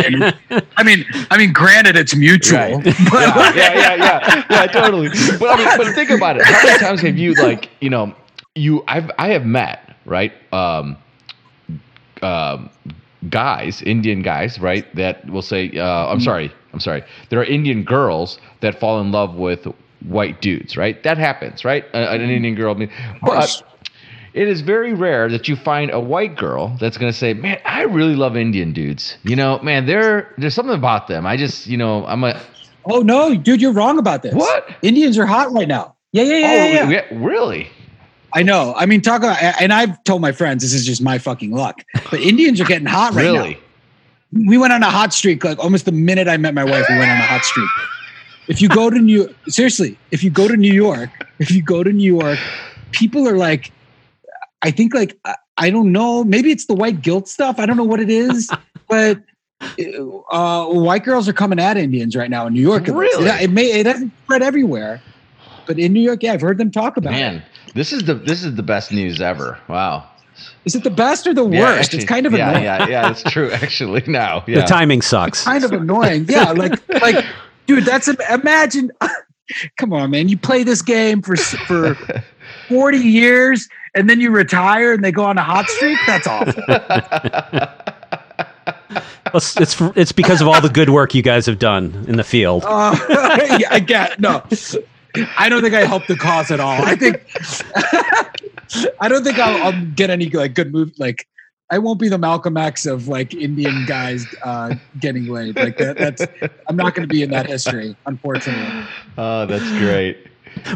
and- 0.50 0.66
I 0.78 0.82
mean, 0.82 1.05
I 1.30 1.36
mean, 1.36 1.52
granted, 1.52 1.96
it's 1.96 2.16
mutual, 2.16 2.59
Right. 2.59 2.84
but 3.12 3.55
yeah, 3.55 3.74
yeah, 3.74 3.74
yeah, 3.74 3.96
yeah, 3.96 4.44
yeah, 4.50 4.66
totally. 4.66 5.09
But 5.38 5.50
I 5.50 5.57
mean, 5.59 5.68
but 5.76 5.94
think 5.94 6.11
about 6.11 6.36
it. 6.38 6.44
How 6.44 6.62
many 6.66 6.78
times 6.78 7.00
have 7.02 7.18
you 7.18 7.34
like, 7.34 7.68
you 7.80 7.90
know, 7.90 8.14
you 8.55 8.82
I've 8.88 9.11
I 9.18 9.28
have 9.28 9.44
met 9.44 9.94
right, 10.07 10.32
um, 10.52 10.96
um, 12.22 12.70
guys, 13.28 13.82
Indian 13.82 14.22
guys, 14.22 14.59
right, 14.59 14.84
that 14.96 15.28
will 15.30 15.42
say, 15.42 15.70
uh, 15.76 16.07
I'm 16.09 16.20
sorry, 16.20 16.52
I'm 16.72 16.80
sorry. 16.80 17.02
There 17.28 17.38
are 17.40 17.44
Indian 17.44 17.84
girls 17.84 18.38
that 18.61 18.78
fall 18.80 19.00
in 19.00 19.12
love 19.12 19.34
with 19.34 19.66
white 20.05 20.40
dudes, 20.40 20.76
right? 20.76 21.02
That 21.02 21.18
happens, 21.18 21.64
right? 21.64 21.84
Uh, 21.94 21.98
an 22.11 22.20
Indian 22.22 22.55
girl, 22.55 22.74
but 23.22 23.62
it 24.34 24.48
is 24.48 24.61
very 24.61 24.92
rare 24.92 25.28
that 25.28 25.48
you 25.48 25.57
find 25.57 25.90
a 25.90 26.00
white 26.00 26.36
girl 26.36 26.76
that's 26.80 26.96
going 26.98 27.11
to 27.11 27.16
say, 27.16 27.34
"Man, 27.34 27.59
I 27.64 27.82
really 27.82 28.16
love 28.16 28.36
Indian 28.36 28.72
dudes. 28.72 29.16
You 29.22 29.36
know, 29.36 29.59
man, 29.61 29.86
there 29.86 30.32
there's 30.38 30.55
something 30.55 30.74
about 30.74 31.09
them. 31.09 31.26
I 31.26 31.36
just, 31.36 31.66
you 31.66 31.76
know, 31.76 32.05
I'm 32.07 32.24
a 32.24 32.40
oh 32.84 33.00
no, 33.00 33.34
dude, 33.34 33.61
you're 33.61 33.72
wrong 33.72 33.98
about 33.98 34.22
this. 34.22 34.34
What? 34.34 34.68
Indians 34.82 35.18
are 35.18 35.26
hot 35.26 35.52
right 35.52 35.68
now. 35.68 35.94
Yeah, 36.12 36.22
yeah, 36.24 36.36
yeah, 36.36 36.46
oh, 36.46 36.55
yeah, 36.55 36.66
yeah. 36.66 36.90
yeah, 36.90 37.05
really? 37.12 37.68
I 38.34 38.42
know. 38.42 38.74
I 38.76 38.86
mean, 38.86 39.00
talk 39.00 39.22
about, 39.22 39.40
and 39.61 39.72
I've 39.72 40.02
told 40.05 40.20
my 40.20 40.32
friends 40.32 40.62
this 40.62 40.74
is 40.74 40.84
just 40.84 41.00
my 41.00 41.18
fucking 41.18 41.52
luck, 41.52 41.84
but 42.11 42.20
Indians 42.20 42.61
are 42.61 42.64
getting 42.64 42.86
hot 42.86 43.14
right 43.14 43.22
Really? 43.22 43.55
now. 43.55 43.61
We 44.48 44.59
went 44.59 44.72
on 44.72 44.82
a 44.82 44.90
hot 44.90 45.12
streak 45.12 45.44
like 45.44 45.59
almost 45.61 45.84
the 45.84 45.92
minute 45.92 46.26
I 46.26 46.36
met 46.36 46.55
my 46.55 46.64
wife. 46.64 46.84
We 46.88 46.98
went 46.98 47.11
on 47.11 47.18
a 47.18 47.22
hot 47.22 47.44
streak. 47.44 47.68
If 48.49 48.61
you 48.61 48.68
go 48.68 48.90
to 48.90 48.99
New, 48.99 49.34
seriously, 49.49 49.97
if 50.11 50.22
you 50.22 50.30
go 50.30 50.49
to 50.49 50.57
New 50.57 50.72
York, 50.72 51.11
if 51.38 51.51
you 51.51 51.62
go 51.62 51.82
to 51.82 51.92
New 51.92 52.14
York, 52.16 52.38
people 52.92 53.26
are 53.28 53.36
like, 53.36 53.72
I 54.62 54.70
think 54.70 54.95
like 54.95 55.16
I- 55.24 55.36
I 55.57 55.70
don't 55.70 55.92
know, 55.92 56.24
maybe 56.24 56.51
it's 56.51 56.66
the 56.66 56.74
white 56.74 57.01
guilt 57.01 57.28
stuff. 57.28 57.61
I 57.61 57.66
don't 57.66 57.76
know 57.76 57.84
what 57.84 58.01
it 58.01 58.11
is, 58.11 58.51
but 58.88 59.22
uh, 60.32 60.66
white 60.66 61.05
girls 61.05 61.28
are 61.28 61.32
coming 61.32 61.61
at 61.61 61.76
Indians 61.76 62.16
right 62.16 62.28
now 62.28 62.47
in 62.47 62.55
New 62.55 62.61
York. 62.61 62.86
Really? 62.88 63.28
It, 63.30 63.42
it 63.42 63.51
may 63.51 63.66
it 63.70 63.86
hasn't 63.86 64.12
spread 64.24 64.42
everywhere, 64.42 65.01
but 65.66 65.78
in 65.78 65.92
New 65.92 66.01
York, 66.03 66.22
yeah, 66.22 66.32
I've 66.32 66.40
heard 66.40 66.59
them 66.59 66.70
talk 66.72 66.97
about 66.97 67.12
it. 67.12 67.16
Man, 67.16 67.42
this 67.74 67.92
is 67.92 68.03
the 68.05 68.14
this 68.14 68.42
is 68.45 68.57
the 68.57 68.62
best 68.64 68.90
news 68.92 69.20
ever. 69.20 69.59
Wow. 69.68 70.09
Is 70.64 70.74
it 70.74 70.82
the 70.82 70.90
best 70.90 71.26
or 71.26 71.34
the 71.34 71.49
Yeah, 71.49 71.61
worst? 71.61 71.84
actually, 71.84 71.99
it's 72.01 72.09
kind 72.09 72.26
of 72.26 72.32
yeah, 72.32 72.49
annoying. 72.51 72.64
yeah, 72.64 72.88
yeah. 72.88 73.03
That's 73.03 73.22
true. 73.22 73.51
Actually, 73.62 74.03
now, 74.09 74.40
The 74.47 74.62
timing 74.62 75.03
sucks. 75.03 75.45
Kind 75.45 75.62
of 75.62 75.70
annoying. 75.72 76.26
Yeah, 76.28 76.51
like 76.51 76.72
like, 77.01 77.24
dude, 77.66 77.84
that's 77.84 78.08
imagine. 78.08 78.90
Come 79.76 79.92
on, 79.92 80.10
man. 80.10 80.28
You 80.28 80.38
play 80.38 80.62
this 80.62 80.82
game 80.82 81.22
for 81.22 81.36
for 81.36 81.94
forty 82.68 82.98
years, 82.98 83.68
and 83.94 84.08
then 84.08 84.20
you 84.20 84.30
retire, 84.30 84.92
and 84.92 85.04
they 85.04 85.12
go 85.12 85.24
on 85.24 85.38
a 85.38 85.42
hot 85.42 85.68
streak. 85.68 85.98
That's 86.06 86.26
awful. 86.26 86.62
It's, 89.34 89.60
it's 89.60 89.80
it's 89.96 90.12
because 90.12 90.40
of 90.40 90.46
all 90.46 90.60
the 90.60 90.68
good 90.68 90.90
work 90.90 91.12
you 91.12 91.22
guys 91.22 91.44
have 91.46 91.58
done 91.58 92.04
in 92.06 92.16
the 92.16 92.22
field. 92.22 92.62
Uh, 92.64 92.96
yeah, 93.58 93.68
I 93.68 93.80
get 93.80 94.20
no. 94.20 94.44
I 95.36 95.48
don't 95.48 95.60
think 95.60 95.74
I 95.74 95.84
helped 95.84 96.06
the 96.06 96.14
cause 96.14 96.52
at 96.52 96.60
all. 96.60 96.80
I 96.84 96.94
think 96.94 97.20
I 99.00 99.08
don't 99.08 99.24
think 99.24 99.38
I'll, 99.40 99.64
I'll 99.64 99.86
get 99.86 100.10
any 100.10 100.30
like 100.30 100.54
good 100.54 100.72
move. 100.72 100.92
Like 100.98 101.26
I 101.74 101.78
won't 101.78 101.98
be 101.98 102.08
the 102.08 102.18
Malcolm 102.18 102.56
X 102.56 102.86
of 102.86 103.08
like 103.08 103.34
Indian 103.34 103.84
guys 103.84 104.24
uh, 104.44 104.74
getting 105.00 105.26
laid. 105.26 105.56
Like 105.56 105.76
that, 105.78 105.98
that's 105.98 106.24
I'm 106.68 106.76
not 106.76 106.94
going 106.94 107.08
to 107.08 107.12
be 107.12 107.20
in 107.22 107.30
that 107.30 107.46
history, 107.46 107.96
unfortunately. 108.06 108.86
oh, 109.18 109.44
that's 109.46 109.68
great. 109.80 110.16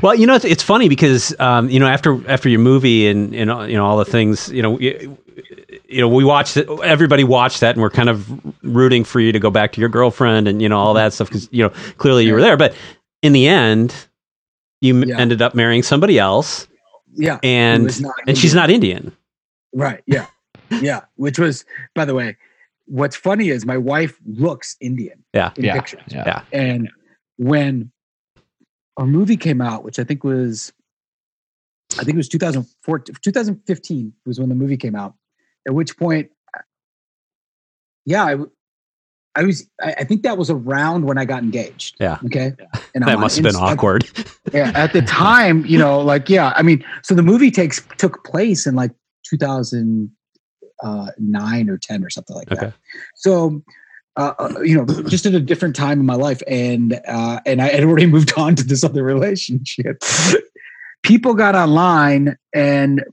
Well, 0.02 0.16
you 0.16 0.26
know, 0.26 0.34
it's, 0.34 0.44
it's 0.44 0.62
funny 0.64 0.88
because 0.88 1.38
um, 1.38 1.70
you 1.70 1.78
know 1.78 1.86
after 1.86 2.28
after 2.28 2.48
your 2.48 2.58
movie 2.58 3.06
and 3.06 3.32
and 3.32 3.48
you 3.70 3.76
know 3.76 3.86
all 3.86 3.96
the 3.96 4.04
things 4.04 4.48
you 4.50 4.60
know. 4.60 4.78
You, 4.80 5.16
you 5.88 6.00
know, 6.00 6.08
we 6.08 6.24
watched 6.24 6.56
it. 6.56 6.68
Everybody 6.82 7.22
watched 7.24 7.60
that, 7.60 7.76
and 7.76 7.80
we're 7.82 7.90
kind 7.90 8.08
of 8.10 8.28
rooting 8.64 9.04
for 9.04 9.20
you 9.20 9.30
to 9.32 9.38
go 9.38 9.50
back 9.50 9.72
to 9.72 9.80
your 9.80 9.88
girlfriend, 9.88 10.48
and 10.48 10.60
you 10.60 10.68
know 10.68 10.78
all 10.78 10.94
that 10.94 11.12
stuff 11.12 11.28
because 11.28 11.48
you 11.52 11.62
know 11.62 11.70
clearly 11.96 12.26
you 12.26 12.34
were 12.34 12.40
there. 12.40 12.56
But 12.56 12.74
in 13.22 13.32
the 13.32 13.46
end, 13.46 13.94
you 14.80 14.96
m 15.00 15.08
Yeah. 15.08 15.18
ended 15.20 15.40
up 15.40 15.54
marrying 15.54 15.82
somebody 15.84 16.18
else, 16.18 16.66
Yeah, 17.14 17.38
and 17.44 17.82
Who 17.84 17.88
is 17.88 18.00
not 18.00 18.14
and 18.26 18.36
she's 18.36 18.52
not 18.54 18.68
Indian. 18.68 19.16
right. 19.72 20.02
Yeah, 20.06 20.26
yeah. 20.82 21.02
Which 21.16 21.38
was, 21.38 21.64
by 21.94 22.04
the 22.04 22.14
way, 22.14 22.36
what's 22.86 23.16
funny 23.16 23.50
is 23.50 23.64
my 23.66 23.76
wife 23.76 24.18
looks 24.26 24.76
Indian 24.80 25.22
Yeah, 25.34 25.52
in 25.56 25.64
Yeah, 25.64 25.74
pictures. 25.74 26.02
yeah. 26.08 26.24
yeah. 26.26 26.42
And 26.52 26.90
when 27.36 27.90
our 28.96 29.06
movie 29.06 29.36
came 29.36 29.60
out, 29.60 29.84
which 29.84 29.98
I 29.98 30.04
think 30.04 30.24
was, 30.24 30.72
I 31.98 32.04
think 32.04 32.14
it 32.14 32.16
was 32.16 32.28
2014, 32.28 33.14
2015 33.22 34.12
was 34.26 34.38
when 34.40 34.48
the 34.48 34.54
movie 34.54 34.76
came 34.76 34.94
out. 34.94 35.14
At 35.66 35.74
which 35.74 35.96
point, 35.96 36.30
yeah, 38.04 38.36
I 39.34 39.42
was, 39.44 39.68
I, 39.80 39.92
I 39.98 40.04
think 40.04 40.22
that 40.22 40.36
was 40.38 40.50
around 40.50 41.04
when 41.04 41.18
I 41.18 41.24
got 41.24 41.42
engaged. 41.42 41.96
Yeah. 42.00 42.18
Okay. 42.24 42.54
And 42.94 43.04
I'm 43.04 43.10
That 43.10 43.18
must 43.20 43.36
have 43.36 43.42
been 43.44 43.50
Inst- 43.50 43.60
awkward. 43.62 44.08
yeah, 44.52 44.72
at 44.74 44.92
the 44.92 45.02
time, 45.02 45.64
you 45.66 45.78
know, 45.78 46.00
like 46.00 46.28
yeah, 46.28 46.52
I 46.56 46.62
mean, 46.62 46.84
so 47.02 47.14
the 47.14 47.22
movie 47.22 47.50
takes 47.50 47.82
took 47.98 48.24
place 48.24 48.66
in 48.66 48.74
like 48.74 48.90
2009 50.82 51.70
or 51.70 51.78
10 51.78 52.04
or 52.04 52.10
something 52.10 52.36
like 52.36 52.48
that. 52.48 52.74
So, 53.14 53.62
uh, 54.16 54.34
uh, 54.38 54.60
you 54.62 54.76
know, 54.76 54.84
just 55.04 55.26
at 55.26 55.34
a 55.34 55.40
different 55.40 55.76
time 55.76 56.00
in 56.00 56.06
my 56.06 56.14
life, 56.14 56.42
and 56.48 57.00
uh, 57.06 57.40
and 57.46 57.62
I 57.62 57.68
had 57.68 57.84
already 57.84 58.06
moved 58.16 58.32
on 58.36 58.56
to 58.56 58.64
this 58.64 58.82
other 58.82 59.04
relationship. 59.04 60.02
People 61.04 61.34
got 61.34 61.54
online 61.54 62.36
and 62.52 63.00
uh, 63.00 63.04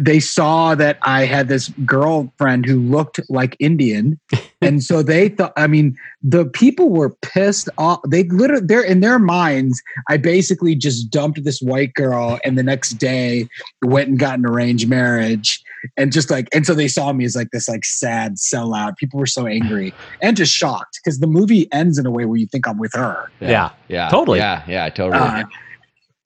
they 0.00 0.20
saw 0.20 0.74
that 0.74 0.98
I 1.02 1.24
had 1.24 1.48
this 1.48 1.68
girlfriend 1.84 2.66
who 2.66 2.80
looked 2.80 3.20
like 3.28 3.56
Indian, 3.58 4.18
and 4.62 4.82
so 4.82 5.02
they 5.02 5.28
thought. 5.28 5.52
I 5.56 5.66
mean, 5.66 5.96
the 6.22 6.46
people 6.46 6.90
were 6.90 7.10
pissed 7.22 7.68
off. 7.78 8.00
They 8.06 8.24
literally, 8.24 8.66
they're 8.66 8.82
in 8.82 9.00
their 9.00 9.18
minds. 9.18 9.80
I 10.08 10.16
basically 10.16 10.74
just 10.74 11.10
dumped 11.10 11.42
this 11.44 11.60
white 11.60 11.94
girl, 11.94 12.38
and 12.44 12.58
the 12.58 12.62
next 12.62 12.92
day 12.92 13.48
went 13.82 14.08
and 14.08 14.18
got 14.18 14.38
an 14.38 14.46
arranged 14.46 14.88
marriage, 14.88 15.62
and 15.96 16.12
just 16.12 16.30
like, 16.30 16.48
and 16.52 16.66
so 16.66 16.74
they 16.74 16.88
saw 16.88 17.12
me 17.12 17.24
as 17.24 17.36
like 17.36 17.50
this 17.50 17.68
like 17.68 17.84
sad 17.84 18.36
sellout. 18.36 18.96
People 18.96 19.18
were 19.18 19.26
so 19.26 19.46
angry 19.46 19.92
and 20.22 20.36
just 20.36 20.52
shocked 20.52 21.00
because 21.02 21.20
the 21.20 21.26
movie 21.26 21.70
ends 21.72 21.98
in 21.98 22.06
a 22.06 22.10
way 22.10 22.24
where 22.24 22.38
you 22.38 22.46
think 22.46 22.66
I'm 22.66 22.78
with 22.78 22.92
her. 22.94 23.30
Yeah. 23.40 23.70
yeah, 23.88 24.08
Totally. 24.08 24.38
Yeah, 24.38 24.62
yeah, 24.66 24.88
totally. 24.88 25.20
Uh, 25.20 25.44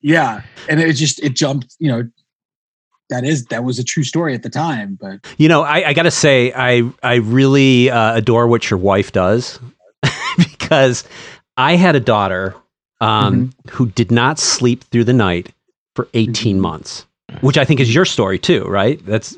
yeah, 0.02 0.42
and 0.68 0.80
it 0.80 0.94
just 0.94 1.22
it 1.22 1.34
jumped. 1.34 1.76
You 1.78 1.88
know, 1.88 2.10
that 3.10 3.24
is 3.24 3.44
that 3.46 3.64
was 3.64 3.78
a 3.78 3.84
true 3.84 4.04
story 4.04 4.34
at 4.34 4.42
the 4.42 4.48
time, 4.50 4.96
but 5.00 5.20
You 5.38 5.48
know, 5.48 5.62
I, 5.62 5.88
I 5.88 5.92
got 5.92 6.04
to 6.04 6.10
say, 6.10 6.52
I 6.54 6.90
I 7.02 7.16
really 7.16 7.90
uh, 7.90 8.14
adore 8.16 8.46
what 8.46 8.70
your 8.70 8.78
wife 8.78 9.12
does 9.12 9.58
because 10.38 11.04
I 11.56 11.76
had 11.76 11.94
a 11.96 12.00
daughter 12.00 12.54
um, 13.00 13.48
Mm-hmm. 13.66 13.68
who 13.76 13.86
did 13.90 14.10
not 14.10 14.38
sleep 14.38 14.84
through 14.84 15.04
the 15.04 15.12
night 15.12 15.52
for 15.96 16.08
18 16.14 16.56
Mhm. 16.56 16.60
months, 16.60 17.04
which 17.40 17.58
I 17.58 17.64
think 17.64 17.80
is 17.80 17.94
your 17.94 18.04
story 18.04 18.38
too, 18.38 18.64
right? 18.64 19.04
That's 19.04 19.36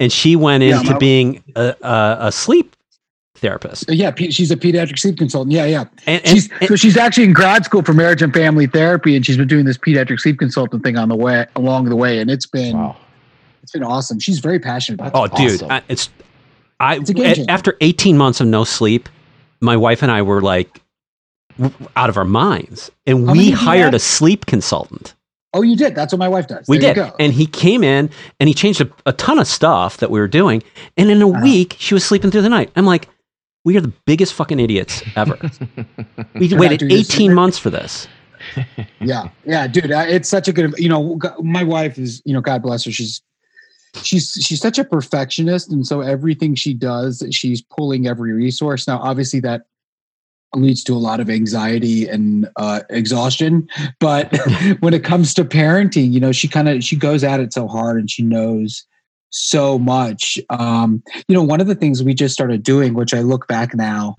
and 0.00 0.12
she 0.12 0.36
went 0.36 0.62
Yeah, 0.62 0.80
into 0.80 0.92
my- 0.92 0.98
being 0.98 1.42
a, 1.56 1.74
a, 1.82 2.16
a 2.28 2.32
sleep 2.32 2.73
therapist. 3.44 3.84
yeah, 3.88 4.12
she's 4.30 4.50
a 4.50 4.56
pediatric 4.56 4.98
sleep 4.98 5.18
consultant. 5.18 5.52
Yeah, 5.52 5.66
yeah. 5.66 5.84
And, 6.06 6.24
and, 6.24 6.28
She's 6.28 6.48
so 6.68 6.76
she's 6.76 6.96
actually 6.96 7.24
in 7.24 7.32
grad 7.32 7.64
school 7.64 7.82
for 7.82 7.92
marriage 7.92 8.22
and 8.22 8.32
family 8.32 8.66
therapy, 8.66 9.14
and 9.16 9.24
she's 9.24 9.36
been 9.36 9.46
doing 9.48 9.64
this 9.66 9.76
pediatric 9.78 10.18
sleep 10.20 10.38
consultant 10.38 10.82
thing 10.82 10.96
on 10.96 11.08
the 11.08 11.14
way 11.16 11.46
along 11.56 11.84
the 11.90 11.96
way, 11.96 12.18
and 12.18 12.30
it's 12.30 12.46
been 12.46 12.76
wow. 12.76 12.96
It's 13.62 13.72
been 13.72 13.82
awesome. 13.82 14.18
She's 14.20 14.40
very 14.40 14.58
passionate 14.58 15.00
about. 15.00 15.08
It. 15.14 15.18
Oh, 15.18 15.24
it. 15.24 15.48
dude, 15.48 15.62
awesome. 15.62 15.70
I, 15.72 15.82
it's 15.88 16.10
I 16.80 16.96
It's 16.96 17.10
a 17.10 17.14
game 17.14 17.46
after 17.48 17.76
18 17.80 18.16
months 18.18 18.40
of 18.40 18.46
no 18.46 18.64
sleep, 18.64 19.08
my 19.60 19.76
wife 19.76 20.02
and 20.02 20.10
I 20.12 20.22
were 20.22 20.40
like 20.42 20.80
out 21.96 22.08
of 22.10 22.16
our 22.16 22.24
minds, 22.24 22.90
and 23.06 23.26
How 23.26 23.32
we 23.32 23.38
many 23.38 23.44
do 23.44 23.50
you 23.52 23.56
hired 23.56 23.94
a 23.94 23.98
sleep 23.98 24.46
consultant. 24.46 25.14
Oh, 25.56 25.62
you 25.62 25.76
did. 25.76 25.94
That's 25.94 26.12
what 26.12 26.18
my 26.18 26.28
wife 26.28 26.48
does. 26.48 26.66
We 26.66 26.78
There 26.78 26.88
you 26.88 26.94
did, 26.94 27.10
go. 27.10 27.16
and 27.20 27.32
he 27.32 27.46
came 27.46 27.84
in 27.84 28.10
and 28.40 28.48
he 28.48 28.54
changed 28.54 28.80
a, 28.80 28.90
a 29.06 29.12
ton 29.12 29.38
of 29.38 29.46
stuff 29.46 29.98
that 29.98 30.10
we 30.10 30.18
were 30.18 30.26
doing, 30.26 30.64
and 30.96 31.10
in 31.10 31.22
a 31.22 31.28
Uh-huh. 31.28 31.40
week 31.44 31.76
she 31.78 31.94
was 31.94 32.04
sleeping 32.04 32.32
through 32.32 32.42
the 32.42 32.48
night. 32.48 32.70
I'm 32.74 32.86
like, 32.86 33.08
we 33.64 33.76
are 33.76 33.80
the 33.80 33.92
biggest 34.06 34.34
fucking 34.34 34.60
idiots 34.60 35.02
ever. 35.16 35.38
we 36.34 36.54
waited 36.54 36.92
18 36.92 37.32
months 37.32 37.58
for 37.58 37.70
this. 37.70 38.06
yeah 39.00 39.28
yeah 39.46 39.66
dude 39.66 39.90
uh, 39.90 40.04
it's 40.06 40.28
such 40.28 40.48
a 40.48 40.52
good 40.52 40.74
you 40.76 40.88
know 40.88 41.18
my 41.42 41.64
wife 41.64 41.98
is 41.98 42.20
you 42.26 42.34
know 42.34 42.42
god 42.42 42.62
bless 42.62 42.84
her 42.84 42.90
she's 42.90 43.22
she's 44.02 44.32
she's 44.32 44.60
such 44.60 44.78
a 44.78 44.84
perfectionist 44.84 45.70
and 45.72 45.86
so 45.86 46.00
everything 46.00 46.54
she 46.54 46.74
does 46.74 47.26
she's 47.30 47.62
pulling 47.62 48.06
every 48.06 48.32
resource 48.32 48.86
now 48.86 48.98
obviously 48.98 49.40
that 49.40 49.62
leads 50.54 50.84
to 50.84 50.92
a 50.92 50.98
lot 50.98 51.20
of 51.20 51.30
anxiety 51.30 52.06
and 52.06 52.48
uh, 52.56 52.80
exhaustion 52.90 53.66
but 53.98 54.32
when 54.80 54.94
it 54.94 55.02
comes 55.02 55.34
to 55.34 55.44
parenting 55.44 56.12
you 56.12 56.20
know 56.20 56.30
she 56.30 56.46
kind 56.46 56.68
of 56.68 56.84
she 56.84 56.96
goes 56.96 57.24
at 57.24 57.40
it 57.40 57.52
so 57.52 57.66
hard 57.66 57.98
and 57.98 58.10
she 58.10 58.22
knows 58.22 58.84
so 59.36 59.78
much. 59.80 60.38
Um 60.48 61.02
you 61.28 61.34
know 61.34 61.42
one 61.42 61.60
of 61.60 61.66
the 61.66 61.74
things 61.74 62.02
we 62.02 62.14
just 62.14 62.32
started 62.34 62.62
doing 62.62 62.94
which 62.94 63.12
i 63.12 63.20
look 63.20 63.48
back 63.48 63.74
now 63.74 64.14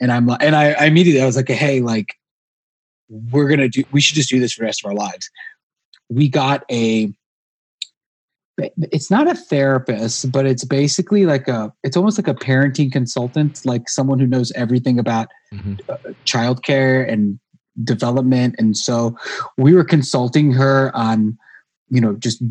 and 0.00 0.12
i'm 0.12 0.26
like 0.26 0.42
and 0.42 0.54
i, 0.54 0.72
I 0.72 0.84
immediately 0.86 1.20
i 1.20 1.26
was 1.26 1.34
like 1.36 1.48
hey 1.48 1.80
like 1.80 2.14
we're 3.08 3.48
gonna 3.48 3.68
do 3.68 3.82
we 3.90 4.00
should 4.00 4.14
just 4.14 4.30
do 4.30 4.38
this 4.40 4.52
for 4.52 4.60
the 4.60 4.66
rest 4.66 4.84
of 4.84 4.88
our 4.90 4.94
lives. 4.94 5.28
We 6.08 6.28
got 6.28 6.64
a 6.70 7.12
it's 8.58 9.10
not 9.10 9.28
a 9.28 9.34
therapist 9.34 10.30
but 10.30 10.46
it's 10.46 10.64
basically 10.64 11.26
like 11.26 11.48
a 11.48 11.72
it's 11.82 11.96
almost 11.96 12.16
like 12.18 12.28
a 12.28 12.34
parenting 12.34 12.92
consultant 12.92 13.58
like 13.64 13.88
someone 13.88 14.18
who 14.20 14.26
knows 14.26 14.52
everything 14.52 14.98
about 14.98 15.28
Mhm. 15.52 15.78
uh, 15.88 15.96
childcare 16.26 17.10
and 17.10 17.38
development. 17.84 18.54
And 18.58 18.76
so 18.76 19.16
we 19.58 19.74
were 19.74 19.84
consulting 19.84 20.52
her 20.52 20.90
on 20.94 21.36
you 21.90 22.00
know 22.00 22.14
just 22.14 22.42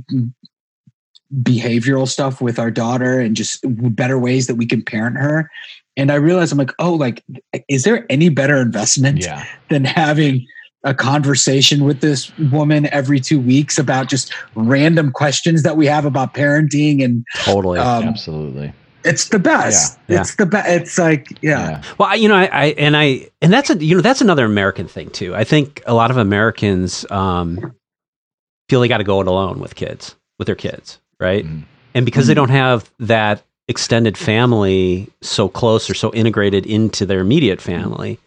behavioral 1.44 2.08
stuff 2.08 2.42
with 2.42 2.60
our 2.60 2.70
daughter 2.72 3.20
and 3.20 3.36
just 3.36 3.60
better 3.96 4.20
ways 4.20 4.48
that 4.48 4.56
we 4.56 4.66
can 4.66 4.82
parent 4.84 5.16
her 5.18 5.50
and 5.96 6.12
i 6.12 6.16
realized 6.16 6.52
i'm 6.52 6.58
like 6.58 6.74
oh 6.80 6.94
like 6.94 7.24
is 7.70 7.84
there 7.84 8.06
any 8.10 8.28
better 8.30 8.58
investment 8.58 9.24
Yeah. 9.24 9.46
than 9.70 9.86
having 9.86 10.46
a 10.84 10.94
conversation 10.94 11.86
with 11.86 12.02
this 12.02 12.36
woman 12.52 12.88
every 12.92 13.20
two 13.20 13.40
weeks 13.40 13.78
about 13.78 14.10
just 14.10 14.34
random 14.56 15.12
questions 15.12 15.64
that 15.64 15.78
we 15.78 15.86
have 15.86 16.04
about 16.06 16.34
parenting 16.34 17.04
and 17.04 17.24
Totally. 17.44 17.80
um, 17.80 18.04
Absolutely. 18.04 18.74
it's 19.06 19.30
the 19.30 19.40
best 19.40 19.98
Yeah. 20.10 20.20
it's 20.22 20.36
the 20.36 20.46
best 20.48 20.68
it's 20.70 20.98
like 20.98 21.28
yeah, 21.42 21.70
Yeah. 21.70 21.84
Well, 21.98 22.10
I- 22.10 22.16
you 22.16 22.28
know, 22.28 22.36
I, 22.36 22.50
I 22.52 22.66
and 22.78 22.98
I 22.98 23.30
and 23.42 23.54
that's 23.54 23.70
a 23.70 23.78
you 23.82 23.96
know 23.96 24.02
that's 24.02 24.22
another 24.22 24.44
American 24.44 24.88
thing 24.88 25.12
too. 25.12 25.34
I 25.36 25.44
think 25.46 25.82
a 25.86 25.94
lot 25.94 26.12
of 26.12 26.18
Americans 26.18 27.06
um, 27.12 27.74
feel 28.68 28.82
they 28.82 28.88
got 28.88 28.98
to 28.98 29.04
go 29.04 29.22
it 29.22 29.28
alone 29.28 29.60
with 29.60 29.76
kids, 29.76 30.16
with 30.40 30.48
their 30.48 30.56
kids, 30.56 31.00
right? 31.22 31.46
Mhm. 31.46 31.64
And 31.94 32.06
because 32.06 32.28
they 32.28 32.34
don't 32.34 32.50
have 32.50 32.90
that 33.00 33.44
extended 33.68 34.18
family 34.18 35.08
so 35.22 35.48
close 35.48 35.90
or 35.90 35.94
so 35.94 36.12
integrated 36.14 36.66
into 36.66 37.06
their 37.06 37.20
immediate 37.20 37.62
family, 37.62 38.20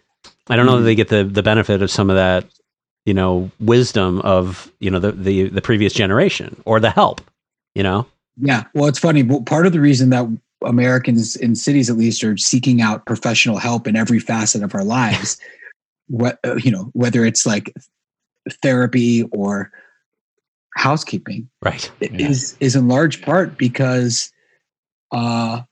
I 0.48 0.56
don't 0.56 0.66
know 0.66 0.78
that 0.78 0.84
they 0.84 0.94
get 0.94 1.08
the 1.08 1.24
the 1.24 1.42
benefit 1.42 1.82
of 1.82 1.90
some 1.90 2.10
of 2.10 2.16
that, 2.16 2.46
you 3.04 3.14
know, 3.14 3.50
wisdom 3.60 4.20
of 4.20 4.70
you 4.80 4.90
know 4.90 4.98
the 4.98 5.12
the 5.12 5.48
the 5.48 5.62
previous 5.62 5.92
generation 5.92 6.60
or 6.64 6.80
the 6.80 6.90
help, 6.90 7.20
you 7.74 7.82
know. 7.82 8.06
Yeah. 8.36 8.64
Well, 8.74 8.86
it's 8.86 8.98
funny. 8.98 9.22
Well, 9.22 9.42
Part 9.42 9.66
of 9.66 9.72
the 9.72 9.80
reason 9.80 10.10
that 10.10 10.26
Americans 10.64 11.36
in 11.36 11.54
cities, 11.54 11.88
at 11.88 11.96
least, 11.96 12.24
are 12.24 12.36
seeking 12.36 12.80
out 12.80 13.06
professional 13.06 13.58
help 13.58 13.86
in 13.86 13.96
every 13.96 14.18
facet 14.18 14.62
of 14.62 14.74
our 14.74 14.84
lives, 14.84 15.38
what 16.08 16.38
uh, 16.44 16.56
you 16.56 16.70
know, 16.70 16.90
whether 16.92 17.24
it's 17.24 17.46
like 17.46 17.72
therapy 18.62 19.22
or 19.32 19.72
housekeeping, 20.76 21.48
Right. 21.62 21.90
Yeah. 22.00 22.28
is 22.28 22.56
is 22.60 22.76
in 22.76 22.88
large 22.88 23.22
part 23.22 23.56
because 23.58 24.32
uh, 25.12 25.62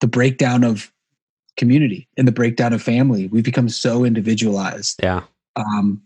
the 0.00 0.06
breakdown 0.08 0.64
of 0.64 0.92
community 1.56 2.08
and 2.16 2.26
the 2.26 2.32
breakdown 2.32 2.72
of 2.72 2.82
family. 2.82 3.28
We've 3.28 3.44
become 3.44 3.68
so 3.68 4.04
individualized 4.04 5.00
Yeah. 5.02 5.22
um, 5.56 6.00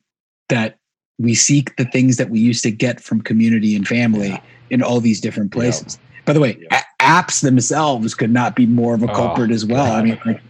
that 0.48 0.78
we 1.18 1.34
seek 1.34 1.76
the 1.76 1.84
things 1.86 2.16
that 2.16 2.28
we 2.28 2.40
used 2.40 2.62
to 2.64 2.70
get 2.70 3.00
from 3.00 3.20
community 3.22 3.74
and 3.76 3.86
family 3.86 4.28
Yeah. 4.30 4.40
in 4.70 4.82
all 4.82 5.00
these 5.00 5.20
different 5.20 5.54
Yeah. 5.54 5.60
places. 5.60 5.98
By 6.26 6.32
the 6.34 6.40
way, 6.40 6.58
a- 6.72 6.82
apps 7.02 7.40
themselves 7.42 8.14
could 8.14 8.32
not 8.32 8.56
be 8.56 8.66
more 8.66 8.94
of 8.94 9.02
a 9.02 9.10
Oh, 9.10 9.14
culprit 9.14 9.50
as 9.52 9.64
well. 9.64 9.92
I 9.92 10.02
mean, 10.02 10.18
like, 10.26 10.40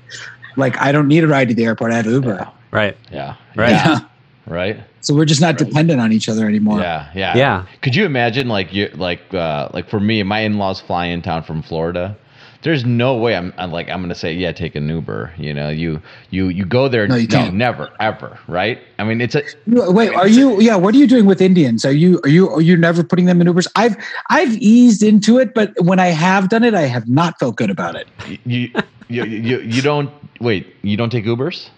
like 0.57 0.77
I 0.81 0.91
don't 0.91 1.07
need 1.07 1.23
a 1.23 1.29
ride 1.29 1.49
to 1.51 1.55
the 1.55 1.65
airport. 1.67 1.93
I 1.93 1.97
have 1.97 2.07
Uber. 2.07 2.35
Yeah. 2.41 2.51
Right. 2.73 2.97
Yeah. 3.13 3.35
Right. 3.55 3.71
Yeah. 3.87 4.01
Right. 4.47 4.81
So 5.07 5.15
we're 5.15 5.25
just 5.25 5.41
not 5.41 5.55
Right. 5.61 5.69
dependent 5.69 6.01
on 6.01 6.11
each 6.11 6.29
other 6.29 6.49
anymore. 6.49 6.81
Yeah. 6.81 7.07
Yeah. 7.15 7.37
Yeah. 7.37 7.65
Could 7.81 7.95
you 7.95 8.05
imagine 8.05 8.49
like 8.49 8.75
you 8.75 8.89
like 8.95 9.23
uh 9.33 9.69
like 9.73 9.89
for 9.89 10.01
me, 10.01 10.25
my 10.25 10.41
in-laws 10.41 10.81
fly 10.81 11.05
in 11.07 11.23
town 11.23 11.45
from 11.45 11.63
Florida. 11.63 12.17
There's 12.63 12.85
no 12.85 13.15
way 13.15 13.37
I'm, 13.37 13.53
I'm 13.57 13.71
like 13.71 13.89
I'm 13.89 14.01
gonna 14.03 14.17
say 14.17 14.33
yeah 14.33 14.51
take 14.51 14.75
an 14.75 14.89
Uber. 14.89 15.33
You 15.39 15.55
know 15.55 15.69
you 15.69 16.03
you 16.31 16.49
you 16.49 16.65
go 16.65 16.89
there. 16.89 17.07
No, 17.07 17.15
you 17.15 17.29
can't. 17.29 17.55
never 17.55 17.89
ever. 18.01 18.37
Right. 18.49 18.81
I 18.99 19.05
mean 19.05 19.21
it's 19.21 19.37
a 19.37 19.43
Wait, 19.69 20.13
are 20.13 20.27
you? 20.27 20.61
Yeah, 20.61 20.75
what 20.75 20.93
are 20.93 20.99
you 20.99 21.07
doing 21.07 21.27
with 21.27 21.41
Indians? 21.41 21.85
Are 21.85 21.93
you? 21.93 22.19
Are 22.25 22.29
you? 22.29 22.51
Are 22.51 22.61
you 22.61 22.77
never 22.77 23.05
putting 23.05 23.27
them 23.27 23.41
in 23.41 23.47
Ubers? 23.47 23.69
I've 23.77 23.97
I've 24.29 24.55
eased 24.57 25.05
into 25.05 25.39
it, 25.39 25.55
but 25.55 25.73
when 25.81 26.01
I 26.01 26.09
have 26.09 26.49
done 26.49 26.65
it, 26.65 26.75
I 26.75 26.87
have 26.97 27.07
not 27.09 27.39
felt 27.39 27.55
good 27.55 27.71
about 27.71 27.95
it. 27.95 28.09
you 28.45 28.71
you 29.07 29.23
you, 29.25 29.61
you 29.61 29.83
don't 29.83 30.11
wait. 30.41 30.67
You 30.83 30.97
don't 30.97 31.11
take 31.11 31.27
Ubers. 31.27 31.69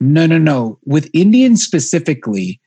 No, 0.00 0.26
no, 0.26 0.38
no. 0.38 0.78
With 0.84 1.08
Indians 1.12 1.62
specifically, 1.64 2.60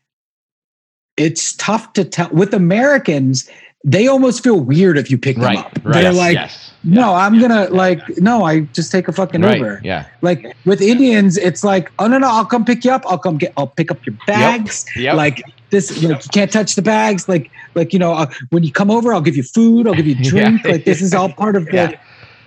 it's 1.17 1.55
tough 1.55 1.93
to 1.93 2.03
tell. 2.05 2.30
With 2.30 2.53
Americans, 2.53 3.49
they 3.84 4.07
almost 4.07 4.43
feel 4.43 4.59
weird 4.59 4.97
if 4.97 5.09
you 5.11 5.17
pick 5.17 5.36
them 5.38 5.57
up. 5.57 5.71
Right. 5.84 5.93
They're 5.93 6.03
yes, 6.03 6.15
like, 6.15 6.34
yes. 6.34 6.71
no, 6.84 7.13
I'm 7.13 7.39
gonna 7.39 7.69
like, 7.69 8.01
no, 8.17 8.43
I 8.43 8.61
just 8.61 8.91
take 8.91 9.07
a 9.07 9.11
fucking 9.11 9.41
Right. 9.41 9.57
Uber. 9.57 9.82
Yeah. 9.84 10.05
Like 10.21 10.55
with 10.65 10.82
Indians, 10.82 11.38
it's 11.38 11.63
like, 11.63 11.91
oh 11.99 12.07
no, 12.07 12.17
no, 12.17 12.28
I'll 12.28 12.45
come 12.45 12.65
pick 12.65 12.84
you 12.86 12.91
up. 12.91 13.03
I'll 13.07 13.17
come 13.19 13.38
get, 13.38 13.53
I'll 13.57 13.67
pick 13.67 13.91
up 13.91 14.03
your 14.05 14.15
bags. 14.25 14.86
Yep. 14.95 15.15
Like 15.15 15.41
this, 15.69 15.91
like 16.03 16.23
you 16.23 16.30
can't 16.32 16.51
touch 16.51 16.75
the 16.75 16.82
bags. 16.82 17.28
Like, 17.30 17.51
like 17.75 17.93
you 17.93 17.99
know, 17.99 18.13
uh, 18.13 18.28
when 18.49 18.63
you 18.63 18.71
come 18.71 18.89
over, 18.91 19.13
I'll 19.13 19.21
give 19.21 19.38
you 19.38 19.43
food. 19.43 19.88
I'll 19.88 19.93
give 19.93 20.07
you 20.07 20.15
Yeah. 20.19 20.30
drink. 20.30 20.65
Like 20.65 20.86
this 20.86 21.01
is 21.01 21.13
all 21.13 21.30
part 21.30 21.55
of 21.55 21.65
the 21.65 21.73
Yeah. 21.73 21.99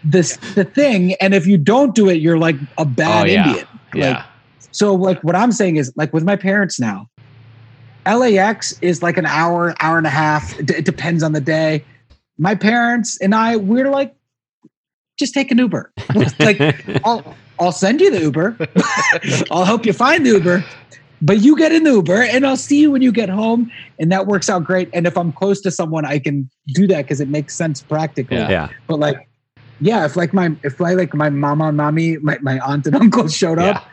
this 0.05 0.37
the 0.55 0.65
thing. 0.65 1.15
And 1.15 1.35
if 1.35 1.47
you 1.47 1.59
don't 1.59 1.95
do 1.95 2.09
it, 2.09 2.15
you're 2.15 2.39
like 2.39 2.57
a 2.79 2.85
bad 2.85 3.25
oh 3.27 3.31
yeah. 3.31 3.47
Indian. 3.49 3.67
Like, 3.95 4.03
Yeah. 4.03 4.25
So 4.73 4.95
like 4.95 5.23
what 5.23 5.37
I'm 5.37 5.53
saying 5.53 5.77
is 5.77 5.93
like 5.97 6.13
with 6.13 6.25
my 6.25 6.37
parents 6.37 6.79
now, 6.79 7.09
LAX 8.07 8.79
is 8.81 9.03
like 9.03 9.17
an 9.17 9.27
hour, 9.27 9.75
hour 9.81 9.99
and 9.99 10.07
a 10.07 10.11
half. 10.11 10.59
It, 10.59 10.67
d- 10.67 10.75
it 10.75 10.85
depends 10.85 11.23
on 11.23 11.33
the 11.33 11.41
day. 11.41 11.85
My 12.39 12.55
parents 12.55 13.19
and 13.21 13.35
I, 13.35 13.57
we're 13.57 13.91
like, 13.91 14.15
just 15.19 15.35
take 15.35 15.51
an 15.51 15.59
Uber. 15.59 15.93
like 16.39 16.61
I'll 17.05 17.37
I'll 17.59 17.73
send 17.73 18.01
you 18.01 18.11
the 18.11 18.21
Uber. 18.21 18.57
I'll 19.51 19.67
help 19.67 19.85
you 19.85 19.93
find 19.93 20.25
the 20.25 20.31
Uber. 20.31 20.65
But 21.23 21.41
you 21.41 21.55
get 21.59 21.73
an 21.73 21.85
Uber 21.85 22.23
and 22.23 22.47
I'll 22.47 22.57
see 22.57 22.81
you 22.81 22.91
when 22.91 23.03
you 23.03 23.13
get 23.13 23.29
home. 23.29 23.71
And 23.99 24.11
that 24.11 24.27
works 24.27 24.49
out 24.49 24.65
great. 24.65 24.89
And 24.95 25.07
if 25.07 25.19
I'm 25.19 25.33
close 25.33 25.61
to 25.61 25.71
someone, 25.71 26.07
I 26.07 26.19
can 26.19 26.49
do 26.69 26.87
that 26.87 27.03
because 27.03 27.21
it 27.21 27.29
makes 27.29 27.55
sense 27.55 27.83
practically. 27.83 28.39
Yeah. 28.39 28.49
yeah. 28.49 28.69
But 28.87 29.01
like, 29.01 29.29
yeah, 29.83 30.07
if 30.07 30.17
like 30.17 30.33
my 30.33 30.57
if 30.63 30.81
I 30.81 30.95
like 30.95 31.13
my 31.13 31.29
mama 31.29 31.69
and 31.69 31.77
mommy, 31.77 32.17
my, 32.17 32.39
my 32.41 32.59
aunt 32.61 32.87
and 32.87 32.97
uncle 33.03 33.29
showed 33.29 33.59
up, 33.59 33.77
Yeah. 33.77 33.90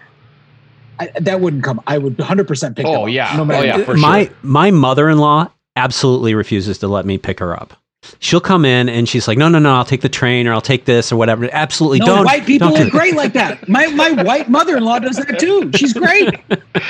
I, 0.99 1.07
that 1.19 1.41
wouldn't 1.41 1.63
come. 1.63 1.81
I 1.87 1.97
would 1.97 2.17
100 2.17 2.47
percent 2.47 2.75
pick. 2.75 2.85
Oh, 2.85 2.91
them 2.93 3.01
up, 3.03 3.09
yeah. 3.09 3.33
no 3.35 3.41
Oh, 3.41 3.45
matter 3.45 3.65
yeah, 3.67 3.83
for 3.85 3.95
my 3.95 4.25
sure. 4.25 4.33
my 4.43 4.71
mother-in-law 4.71 5.51
absolutely 5.75 6.33
refuses 6.33 6.77
to 6.79 6.87
let 6.87 7.05
me 7.05 7.17
pick 7.17 7.39
her 7.39 7.53
up. 7.59 7.73
She'll 8.19 8.39
come 8.39 8.63
in 8.63 8.87
and 8.89 9.09
she's 9.09 9.27
like, 9.27 9.37
"No, 9.37 9.49
no, 9.49 9.59
no, 9.59 9.73
I'll 9.75 9.83
take 9.83 10.01
the 10.01 10.07
train 10.09 10.47
or 10.47 10.53
I'll 10.53 10.61
take 10.61 10.85
this 10.85 11.11
or 11.11 11.17
whatever." 11.17 11.49
Absolutely, 11.51 11.99
No, 11.99 12.05
don't. 12.05 12.25
white 12.25 12.45
people 12.45 12.69
don't 12.69 12.87
are 12.87 12.89
great 12.89 13.15
like 13.15 13.33
that. 13.33 13.67
My 13.67 13.87
my 13.87 14.11
white 14.23 14.49
mother 14.49 14.77
in 14.77 14.83
law 14.83 14.99
does 14.99 15.17
that 15.17 15.39
too. 15.39 15.69
She's 15.75 15.93
great. 15.93 16.33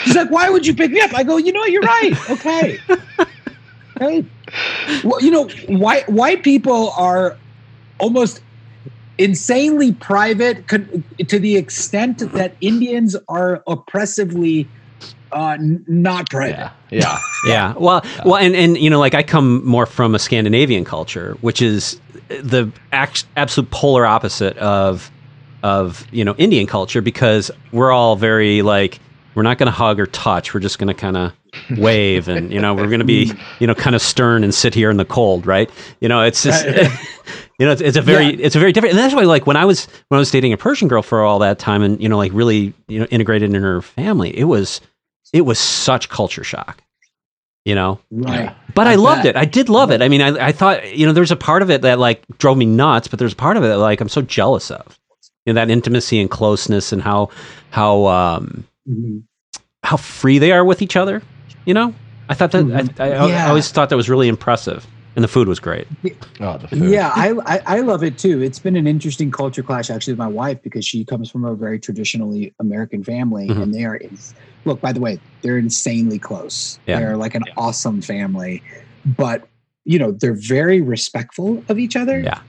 She's 0.03 0.15
like, 0.15 0.29
"Why 0.29 0.49
would 0.49 0.67
you 0.67 0.75
pick 0.75 0.91
me 0.91 0.99
up?" 1.01 1.13
I 1.15 1.23
go, 1.23 1.37
"You 1.37 1.53
know, 1.53 1.61
what? 1.61 1.71
you're 1.71 1.81
right. 1.81 2.29
Okay, 2.29 2.77
hey, 3.99 4.25
well, 5.03 5.21
you 5.21 5.31
know, 5.31 5.47
white 5.69 6.07
white 6.09 6.43
people 6.43 6.91
are 6.91 7.35
almost 7.99 8.41
insanely 9.17 9.93
private 9.93 10.67
con- 10.67 11.03
to 11.27 11.39
the 11.39 11.57
extent 11.57 12.19
that 12.33 12.57
Indians 12.61 13.15
are 13.27 13.63
oppressively 13.67 14.71
uh, 15.31 15.57
n- 15.59 15.83
not 15.87 16.29
private. 16.29 16.57
Yeah. 16.57 16.71
Yeah. 16.89 17.19
Yeah. 17.43 17.73
Well, 17.79 18.03
well, 18.25 18.37
and 18.37 18.55
and 18.55 18.77
you 18.77 18.89
know, 18.89 18.99
like 18.99 19.13
I 19.13 19.23
come 19.23 19.65
more 19.65 19.85
from 19.85 20.15
a 20.15 20.19
Scandinavian 20.19 20.85
culture, 20.85 21.37
which 21.41 21.61
is 21.61 21.99
the 22.29 22.71
act, 22.91 23.25
absolute 23.35 23.69
polar 23.71 24.05
opposite 24.05 24.57
of 24.57 25.11
of 25.63 26.05
you 26.11 26.23
know 26.23 26.35
Indian 26.37 26.67
culture 26.67 27.01
because 27.01 27.51
we're 27.71 27.91
all 27.91 28.15
very 28.15 28.61
like 28.61 28.99
We're 29.35 29.43
not 29.43 29.57
going 29.59 29.67
to 29.67 29.71
hug 29.71 29.99
or 29.99 30.07
touch. 30.07 30.53
We're 30.53 30.61
just 30.61 30.79
going 30.79 30.87
to 30.87 30.93
kind 30.95 31.17
of 31.17 31.33
wave, 31.77 32.27
and 32.27 32.51
you 32.51 32.59
know, 32.59 32.73
we're 32.73 32.87
going 32.87 32.99
to 32.99 33.05
be 33.05 33.31
you 33.59 33.67
know 33.67 33.75
kind 33.75 33.95
of 33.95 34.01
stern 34.01 34.43
and 34.43 34.53
sit 34.53 34.73
here 34.73 34.89
in 34.89 34.97
the 34.97 35.05
cold, 35.05 35.45
right? 35.45 35.69
You 35.99 36.09
know, 36.09 36.23
it's 36.23 36.43
just. 36.43 36.65
You 37.59 37.65
know, 37.65 37.71
it's, 37.71 37.81
it's 37.81 37.97
a 37.97 38.01
very, 38.03 38.27
it's 38.27 38.55
a 38.55 38.59
very 38.59 38.71
different, 38.71 38.93
and 38.95 38.99
that's 39.03 39.15
why, 39.15 39.23
like, 39.23 39.47
when 39.47 39.57
I 39.57 39.65
was 39.65 39.85
when 40.09 40.17
I 40.17 40.19
was 40.19 40.29
dating 40.29 40.53
a 40.53 40.57
Persian 40.57 40.87
girl 40.87 41.01
for 41.01 41.23
all 41.23 41.39
that 41.39 41.57
time, 41.57 41.81
and 41.81 41.99
you 42.01 42.07
know, 42.07 42.17
like, 42.17 42.31
really, 42.33 42.73
you 42.87 42.99
know, 42.99 43.05
integrated 43.05 43.53
in 43.53 43.61
her 43.63 43.81
family, 43.81 44.37
it 44.37 44.43
was, 44.43 44.79
it 45.33 45.41
was 45.41 45.57
such 45.57 46.07
culture 46.09 46.43
shock, 46.43 46.83
you 47.65 47.73
know. 47.73 47.99
Right. 48.11 48.55
But 48.75 48.85
I, 48.85 48.91
I 48.91 48.95
loved 48.95 49.23
bet. 49.23 49.35
it. 49.35 49.39
I 49.39 49.45
did 49.45 49.69
love 49.69 49.89
it. 49.89 50.03
I 50.03 50.07
mean, 50.07 50.21
I, 50.21 50.49
I 50.49 50.51
thought, 50.51 50.95
you 50.95 51.07
know, 51.07 51.13
there's 51.13 51.31
a 51.31 51.35
part 51.35 51.63
of 51.63 51.71
it 51.71 51.81
that 51.81 51.97
like 51.97 52.21
drove 52.37 52.57
me 52.59 52.65
nuts, 52.67 53.07
but 53.07 53.17
there's 53.17 53.33
a 53.33 53.37
part 53.37 53.57
of 53.57 53.63
it 53.63 53.69
that 53.69 53.79
like 53.79 54.01
I'm 54.01 54.09
so 54.09 54.21
jealous 54.21 54.69
of. 54.69 54.99
You 55.47 55.53
know, 55.53 55.61
that 55.61 55.71
intimacy 55.71 56.19
and 56.19 56.29
closeness 56.29 56.91
and 56.91 57.01
how 57.01 57.29
how 57.71 58.05
um 58.05 58.65
Mhm. 58.87 59.23
how 59.81 59.97
free 59.97 60.37
they 60.37 60.51
are 60.51 60.63
with 60.63 60.81
each 60.83 60.95
other. 60.95 61.23
You 61.65 61.73
know, 61.73 61.95
I 62.29 62.35
thought 62.35 62.51
that 62.51 62.91
I, 62.99 63.03
I, 63.03 63.09
I 63.13 63.27
Yeah. 63.29 63.47
always 63.47 63.71
thought 63.71 63.89
that 63.89 63.95
was 63.95 64.09
really 64.09 64.27
impressive, 64.27 64.85
and 65.17 65.23
the 65.23 65.27
food 65.27 65.47
was 65.47 65.59
great. 65.59 65.87
Oh, 66.39 66.55
the 66.59 66.67
food. 66.67 66.91
Yeah, 66.91 67.11
I, 67.15 67.33
I 67.47 67.61
I 67.65 67.79
love 67.79 68.03
it 68.03 68.19
too. 68.19 68.43
It's 68.43 68.59
been 68.59 68.75
an 68.75 68.85
interesting 68.85 69.31
culture 69.31 69.63
clash 69.63 69.89
actually 69.89 70.13
with 70.13 70.19
my 70.19 70.27
wife 70.27 70.61
because 70.61 70.85
she 70.85 71.03
comes 71.03 71.31
from 71.31 71.43
a 71.45 71.55
very 71.55 71.79
traditionally 71.79 72.53
American 72.59 73.03
family, 73.03 73.47
Mhm. 73.47 73.63
and 73.63 73.73
they 73.73 73.83
are. 73.85 73.99
Look, 74.65 74.79
by 74.79 74.93
the 74.93 74.99
way, 74.99 75.19
they're 75.41 75.57
insanely 75.57 76.19
close. 76.19 76.77
Yeah. 76.85 76.99
They're 76.99 77.17
like 77.17 77.33
an 77.33 77.43
awesome 77.57 78.03
family, 78.03 78.61
but 79.03 79.47
you 79.85 79.97
know 79.97 80.11
they're 80.11 80.35
very 80.39 80.79
respectful 80.79 81.63
of 81.69 81.79
each 81.79 81.95
other. 81.95 82.19
Yeah. 82.19 82.39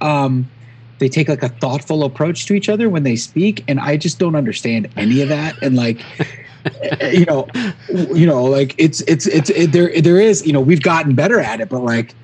Um, 0.00 0.50
they 0.98 1.08
take 1.08 1.28
like 1.28 1.44
a 1.44 1.48
thoughtful 1.48 2.02
approach 2.02 2.46
to 2.46 2.54
each 2.54 2.68
other 2.68 2.90
when 2.90 3.04
they 3.04 3.14
speak, 3.14 3.62
and 3.68 3.78
I 3.78 3.96
just 3.96 4.18
don't 4.18 4.34
understand 4.34 4.88
any 4.96 5.20
of 5.20 5.28
that. 5.28 5.54
And 5.62 5.76
like, 5.76 6.00
you 7.12 7.24
know, 7.24 7.46
you 7.88 8.26
know, 8.26 8.44
like 8.44 8.74
it's 8.78 9.00
it's 9.02 9.26
it's 9.26 9.50
it, 9.50 9.72
there 9.72 10.00
there 10.00 10.20
is 10.20 10.46
you 10.46 10.52
know 10.52 10.60
we've 10.60 10.82
gotten 10.82 11.14
better 11.14 11.40
at 11.40 11.60
it, 11.60 11.68
but 11.68 11.82
like 11.82 12.14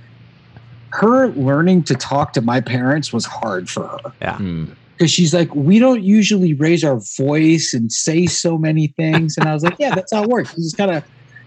her 0.91 1.28
learning 1.28 1.82
to 1.84 1.95
talk 1.95 2.32
to 2.32 2.41
my 2.41 2.61
parents 2.61 3.12
was 3.12 3.26
hard 3.26 3.68
for 3.68 3.86
her. 3.86 3.99
Yeah. 4.20 4.36
Mm 4.36 4.74
because 4.99 5.12
she's 5.12 5.32
like, 5.32 5.55
we 5.55 5.78
don't 5.78 6.03
usually 6.03 6.55
raise 6.55 6.82
our 6.82 7.01
voice 7.16 7.72
and 7.72 7.93
say 7.93 8.26
so 8.26 8.59
many 8.59 8.89
things. 8.89 9.39
And 9.39 9.49
I 9.49 9.55
was 9.55 9.62
like, 9.62 9.76
yeah, 9.78 9.95
that's 9.95 10.12
how 10.12 10.24
it 10.24 10.28
works. 10.28 10.53
You 10.57 10.64
just 10.64 10.76
kind 10.76 10.91
of 10.91 11.05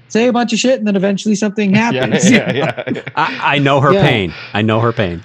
say 0.07 0.27
a 0.27 0.33
bunch 0.33 0.53
of 0.53 0.59
shit, 0.59 0.79
and 0.79 0.87
then 0.87 0.95
eventually 0.95 1.35
something 1.35 1.73
happens. 1.73 2.31
Yeah, 2.31 2.53
yeah, 2.53 2.83
yeah, 2.93 3.01
I, 3.15 3.55
I, 3.55 3.59
know 3.59 3.81
her 3.81 3.91
pain. 3.91 4.33
I 4.53 4.61
know 4.61 4.79
her 4.79 4.93
pain. 4.93 5.21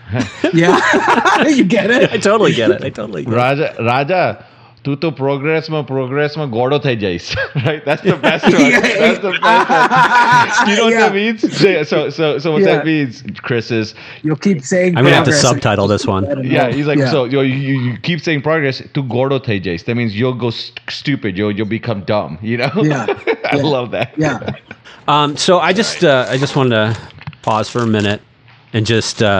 yeah, 0.52 1.46
you 1.46 1.64
get 1.64 1.90
it. 1.90 2.10
I 2.10 2.18
totally 2.18 2.52
get 2.52 2.70
it. 2.72 2.82
I 2.82 2.90
totally. 2.90 3.24
Get 3.24 3.32
Raja, 3.32 3.74
it. 3.78 3.84
Raja, 3.84 4.46
તું 4.85 4.93
તો 5.01 5.09
પ્રોગ્રેસમાં 5.17 5.79
પ્રોગ્રેસમાં 5.89 6.45
ગોળો 6.55 6.77
થઈ 6.85 6.93
જઈશ 7.03 7.25
right 7.65 7.81
that's 7.87 8.03
the 8.07 8.15
best 8.23 8.45
one 8.53 8.69
that's 9.01 9.19
the 9.25 9.33
best 9.43 9.67
one 9.73 10.69
you 10.69 10.75
know 10.77 10.85
what 10.87 10.93
Yeah. 10.95 11.03
that 11.03 11.13
means 11.19 11.41
so 11.91 11.99
so 12.17 12.23
so 12.43 12.47
what 12.53 12.61
Yeah. 12.63 12.69
that 12.71 12.81
means 12.91 13.13
Chris 13.47 13.67
is 13.79 13.87
You'll 14.25 14.41
keep 14.47 14.61
saying 14.71 14.89
I'm 14.97 15.03
gonna 15.07 15.17
have 15.19 15.27
to 15.29 15.35
progress. 15.35 15.45
subtitle 15.49 15.87
this 15.93 16.05
one. 16.13 16.23
yeah 16.55 16.67
he's 16.77 16.87
like 16.91 17.01
Yeah. 17.03 17.13
so 17.15 17.19
you, 17.33 17.41
you, 17.67 17.75
you 17.85 17.91
keep 18.09 18.21
saying 18.27 18.41
progress 18.49 18.79
to 18.97 19.03
gordo 19.15 19.39
થઈ 19.49 19.59
જઈશ 19.67 19.85
that 19.89 19.97
means 20.01 20.13
you'll 20.21 20.39
go 20.45 20.51
st- 20.61 20.81
stupid 20.99 21.31
you'll 21.41 21.53
you'll 21.59 21.73
become 21.79 22.01
dumb 22.13 22.33
you 22.51 22.57
know 22.63 22.71
Yeah. 22.91 23.05
I 23.53 23.57
Yeah. 23.61 23.71
love 23.77 23.87
that 23.97 24.09
Yeah. 24.25 24.37
Um, 25.13 25.29
so 25.45 25.53
I 25.69 25.73
just 25.81 26.01
uh, 26.05 26.33
I 26.33 26.37
just 26.45 26.55
wanted 26.59 26.75
to 26.81 26.85
pause 27.47 27.69
for 27.75 27.81
a 27.87 27.91
minute 27.97 28.21
and 28.75 28.83
just 28.95 29.17
uh, 29.21 29.31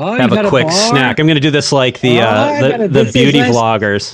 Oh, 0.00 0.08
you 0.14 0.20
have 0.22 0.32
a 0.32 0.36
got 0.40 0.48
quick 0.54 0.68
bar? 0.70 0.80
snack. 0.88 1.14
I'm 1.18 1.26
going 1.28 1.38
to 1.38 1.46
do 1.46 1.54
this 1.58 1.68
like 1.82 1.96
the 2.06 2.12
Oh, 2.20 2.26
uh, 2.30 2.32
I 2.56 2.62
the, 2.62 2.68
got 2.72 2.80
a- 2.80 2.88
the 2.96 2.98
this 2.98 3.08
is 3.10 3.14
beauty 3.20 3.40
nice. 3.40 3.52
vloggers. 3.54 4.04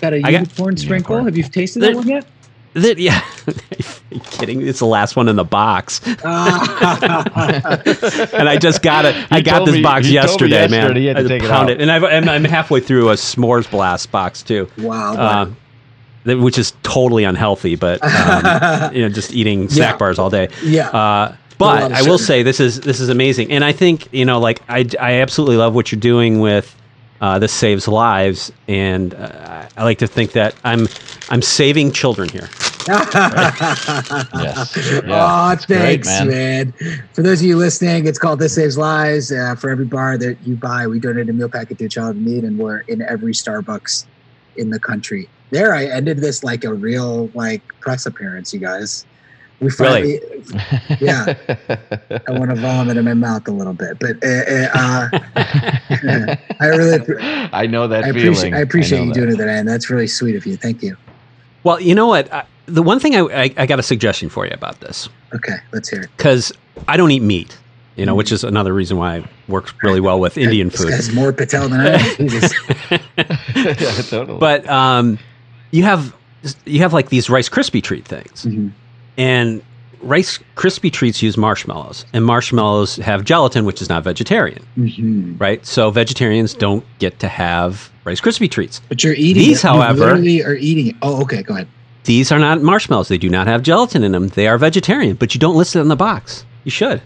Got 0.00 0.12
a 0.14 0.16
I 0.16 0.20
got- 0.22 0.32
unicorn 0.32 0.76
sprinkle. 0.76 1.24
Have 1.24 1.36
you 1.36 1.42
tasted 1.44 1.80
There- 1.80 1.90
that 1.92 1.96
one 1.96 2.08
yet? 2.08 2.26
That, 2.74 2.98
yeah, 2.98 3.20
Are 3.48 3.52
you 4.12 4.20
kidding? 4.20 4.62
It's 4.64 4.78
the 4.78 4.86
last 4.86 5.16
one 5.16 5.26
in 5.28 5.34
the 5.34 5.42
box, 5.42 6.00
and 6.06 6.18
I 8.48 8.56
just 8.60 8.80
got 8.82 9.04
it. 9.04 9.16
I 9.32 9.40
got 9.40 9.64
this 9.66 9.74
me- 9.74 9.82
box 9.82 10.06
you 10.06 10.20
told 10.20 10.40
me 10.42 10.48
yesterday, 10.50 10.68
man. 10.68 10.80
yesterday 10.82 11.00
you 11.02 11.08
had 11.08 11.16
to 11.16 11.24
I 11.24 11.28
take 11.28 11.42
it 11.42 11.48
pound 11.50 11.70
out. 11.70 11.80
and 11.80 11.90
I've, 11.90 12.04
I'm, 12.04 12.28
I'm 12.28 12.44
halfway 12.44 12.78
through 12.80 13.10
a 13.10 13.14
s'mores 13.14 13.68
blast 13.70 14.12
box 14.12 14.42
too, 14.42 14.68
wow. 14.78 15.14
uh, 15.14 15.50
that- 16.24 16.38
which 16.38 16.58
is 16.58 16.72
totally 16.84 17.24
unhealthy, 17.24 17.74
but 17.76 18.00
um, 18.04 18.94
you 18.94 19.02
know, 19.02 19.08
just 19.08 19.32
eating 19.34 19.68
snack 19.68 19.94
Yeah. 19.94 19.98
bars 19.98 20.18
all 20.18 20.30
day. 20.30 20.48
yeah. 20.62 20.88
Uh, 20.90 21.34
but 21.58 21.92
I 21.92 22.02
will 22.02 22.18
say 22.18 22.42
this 22.42 22.58
is 22.60 22.80
this 22.80 23.00
is 23.00 23.08
amazing, 23.10 23.50
and 23.52 23.62
I 23.64 23.72
think 23.72 24.08
you 24.12 24.24
know, 24.24 24.38
like 24.40 24.62
I 24.68 24.86
I 24.98 25.14
absolutely 25.14 25.56
love 25.56 25.74
what 25.74 25.92
you're 25.92 26.00
doing 26.00 26.40
with 26.40 26.74
uh, 27.20 27.38
this 27.38 27.52
saves 27.52 27.86
lives, 27.86 28.50
and 28.68 29.14
uh, 29.14 29.68
I 29.76 29.84
like 29.84 29.98
to 29.98 30.06
think 30.06 30.32
that 30.32 30.54
I'm 30.64 30.88
I'm 31.28 31.42
saving 31.42 31.92
children 31.92 32.28
here. 32.28 32.48
yes 32.88 33.14
oh, 33.14 34.28
yeah, 35.04 35.52
it's 35.52 35.66
great, 35.66 36.04
thanks, 36.04 36.08
man. 36.08 36.28
man. 36.28 36.74
For 37.12 37.22
those 37.22 37.40
of 37.40 37.46
you 37.46 37.56
listening, 37.56 38.06
it's 38.06 38.18
called 38.18 38.38
This 38.38 38.54
Saves 38.54 38.78
Lives. 38.78 39.30
Uh, 39.30 39.54
for 39.54 39.70
every 39.70 39.84
bar 39.84 40.16
that 40.18 40.38
you 40.46 40.56
buy, 40.56 40.86
we 40.86 40.98
donate 40.98 41.28
a 41.28 41.32
meal 41.32 41.48
packet 41.48 41.78
to 41.78 41.84
a 41.84 41.88
child 41.88 42.16
in 42.16 42.24
need, 42.24 42.44
and 42.44 42.58
we're 42.58 42.80
in 42.80 43.02
every 43.02 43.32
Starbucks 43.32 44.06
in 44.56 44.70
the 44.70 44.80
country. 44.80 45.28
There, 45.50 45.74
I 45.74 45.86
ended 45.86 46.18
this 46.18 46.42
like 46.42 46.64
a 46.64 46.72
real 46.72 47.28
like 47.34 47.62
press 47.80 48.06
appearance, 48.06 48.54
you 48.54 48.60
guys. 48.60 49.04
We 49.60 49.70
finally, 49.70 50.18
yeah. 51.00 51.34
I 52.28 52.32
want 52.32 52.50
to 52.50 52.56
vomit 52.56 52.96
in 52.96 53.04
my 53.04 53.12
mouth 53.14 53.46
a 53.46 53.50
little 53.50 53.74
bit, 53.74 53.98
but 53.98 54.16
uh, 54.24 54.68
uh, 54.74 55.08
I 56.60 56.66
really, 56.66 56.98
I 57.52 57.66
know 57.66 57.86
that 57.86 58.04
I 58.04 58.12
feeling 58.12 58.28
appreciate, 58.30 58.54
I 58.54 58.58
appreciate 58.60 58.98
know 59.00 59.04
you 59.04 59.08
that. 59.12 59.14
doing 59.20 59.28
it 59.32 59.36
today, 59.36 59.58
and 59.58 59.68
that's 59.68 59.90
really 59.90 60.06
sweet 60.06 60.34
of 60.36 60.46
you. 60.46 60.56
Thank 60.56 60.82
you. 60.82 60.96
Well, 61.62 61.78
you 61.78 61.94
know 61.94 62.06
what? 62.06 62.32
I, 62.32 62.44
the 62.66 62.82
one 62.82 63.00
thing 63.00 63.14
I, 63.16 63.20
I 63.44 63.54
I 63.58 63.66
got 63.66 63.78
a 63.78 63.82
suggestion 63.82 64.30
for 64.30 64.46
you 64.46 64.52
about 64.52 64.80
this 64.80 65.08
Okay, 65.34 65.56
let's 65.72 65.88
hear 65.90 66.02
it. 66.02 66.10
because 66.16 66.52
I 66.88 66.96
don't 66.96 67.10
eat 67.10 67.20
meat, 67.22 67.56
you 67.96 68.06
know, 68.06 68.14
which 68.14 68.32
is 68.32 68.44
another 68.44 68.72
reason 68.72 68.96
why 68.96 69.16
it 69.18 69.24
works 69.46 69.74
really 69.82 70.00
well 70.00 70.18
with 70.20 70.38
Indian 70.46 70.70
This 70.70 70.80
food. 70.80 70.90
guy's 70.90 71.12
more 71.12 71.32
Patel 71.34 71.68
than 71.68 71.80
I 71.80 71.86
am. 71.98 72.16
Jesus. 72.28 72.54
yeah, 73.16 74.02
totally. 74.08 74.38
But 74.38 74.66
um, 74.70 75.18
you 75.70 75.82
have 75.82 76.14
you 76.64 76.78
have 76.78 76.94
like 76.94 77.10
these 77.10 77.28
Rice 77.28 77.50
Krispie 77.50 77.82
treat 77.82 78.06
things, 78.06 78.46
Mhm. 78.46 78.72
And 79.16 79.62
Rice 80.02 80.38
Krispie 80.56 80.90
treats 80.92 81.22
use 81.22 81.36
marshmallows, 81.36 82.06
and 82.14 82.24
marshmallows 82.24 82.96
have 82.96 83.24
gelatin, 83.24 83.64
which 83.66 83.82
is 83.82 83.88
not 83.90 84.02
vegetarian, 84.02 84.62
Mhm. 84.78 85.38
right? 85.38 85.64
So 85.66 85.90
vegetarians 85.90 86.54
don't 86.54 86.84
get 86.98 87.18
to 87.20 87.28
have 87.28 87.90
Rice 88.04 88.20
Krispie 88.20 88.50
treats. 88.50 88.80
But 88.88 89.04
you're 89.04 89.12
eating 89.14 89.42
These, 89.42 89.58
it. 89.58 89.64
You 89.64 89.68
however- 89.70 89.98
literally 90.06 90.42
are 90.42 90.54
eating 90.56 90.86
it. 90.88 90.96
Oh, 91.02 91.20
okay. 91.22 91.42
Go 91.42 91.52
ahead. 91.54 91.68
These 92.04 92.32
are 92.32 92.38
not 92.38 92.62
marshmallows; 92.62 93.08
they 93.08 93.18
do 93.18 93.28
not 93.28 93.46
have 93.46 93.62
gelatin 93.62 94.02
in 94.02 94.12
them. 94.12 94.28
They 94.28 94.48
are 94.48 94.56
vegetarian, 94.56 95.16
but 95.16 95.34
you 95.34 95.38
don't 95.38 95.54
list 95.54 95.76
it 95.76 95.80
on 95.80 95.88
the 95.88 95.96
box. 95.96 96.44
You 96.64 96.70
should. 96.70 97.02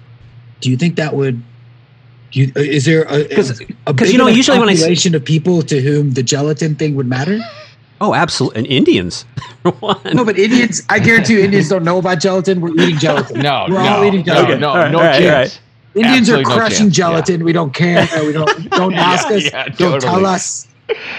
Do 0.60 0.70
you 0.70 0.76
think 0.76 0.94
that 0.96 1.14
would? 1.16 1.42
You, 2.30 2.52
is 2.54 2.84
there 2.84 3.02
a, 3.08 3.24
'Cause- 3.24 3.60
a 3.60 3.64
'cause 3.92 3.94
big 4.08 4.12
you 4.12 4.18
know, 4.18 4.28
usually 4.28 4.58
when 4.60 4.68
I 4.68 4.74
population 4.74 5.14
of 5.16 5.24
people 5.24 5.62
to 5.62 5.80
whom 5.80 6.12
the 6.12 6.22
gelatin 6.22 6.76
thing 6.76 6.94
would 6.94 7.06
matter? 7.08 7.40
Oh, 8.00 8.12
absolutely. 8.14 8.58
And 8.58 8.66
Indians. 8.66 9.24
No, 9.64 10.24
but 10.26 10.38
Indians, 10.38 10.82
I 10.90 10.98
guarantee 10.98 11.34
you, 11.34 11.40
Indians 11.40 11.70
don't 11.70 11.84
know 11.84 11.96
about 11.98 12.20
gelatin. 12.20 12.60
We're 12.60 12.74
eating 12.74 12.98
gelatin. 12.98 13.40
no, 13.40 13.64
We're 13.68 13.82
no, 13.82 13.88
all 13.96 14.04
eating 14.04 14.20
no, 14.20 14.34
gelatin. 14.34 14.60
no, 14.60 14.68
All 14.68 14.76
right, 14.76 14.92
no 14.92 14.98
all 14.98 15.04
right, 15.04 15.18
chance. 15.22 15.58
all 15.96 16.02
Indians 16.02 16.28
are 16.28 16.32
Absolutely 16.34 16.42
no 16.54 16.56
crushing 16.58 16.86
yeah. 16.86 16.92
gelatin. 16.92 17.44
We 17.44 17.52
don't 17.54 17.72
care. 17.72 18.06
We 18.26 18.32
don't 18.32 18.70
don't 18.70 18.92
Yeah, 18.94 19.00
ask 19.00 19.26
us. 19.28 19.44
yeah, 19.44 19.68
don't 19.68 20.00
tell 20.02 20.26
us. 20.26 20.68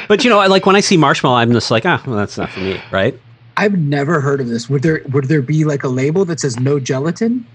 But 0.07 0.23
you 0.23 0.29
know, 0.29 0.37
I- 0.39 0.45
like 0.47 0.67
when 0.67 0.75
I 0.75 0.81
see 0.81 0.95
marshmallow, 0.95 1.37
I'm 1.37 1.51
just 1.53 1.71
like, 1.71 1.85
ah, 1.87 2.03
well, 2.05 2.17
that's 2.17 2.37
not 2.37 2.51
for 2.51 2.59
me, 2.59 2.79
right? 2.91 3.19
I've 3.57 3.79
never 3.79 4.21
heard 4.21 4.41
of 4.41 4.47
this. 4.47 4.69
Would 4.69 4.83
there 4.83 5.01
would 5.09 5.25
there 5.25 5.41
be 5.41 5.65
like 5.65 5.83
a 5.83 5.87
label 5.89 6.23
that 6.25 6.39
says 6.39 6.59
no 6.59 6.79
gelatin? 6.79 7.47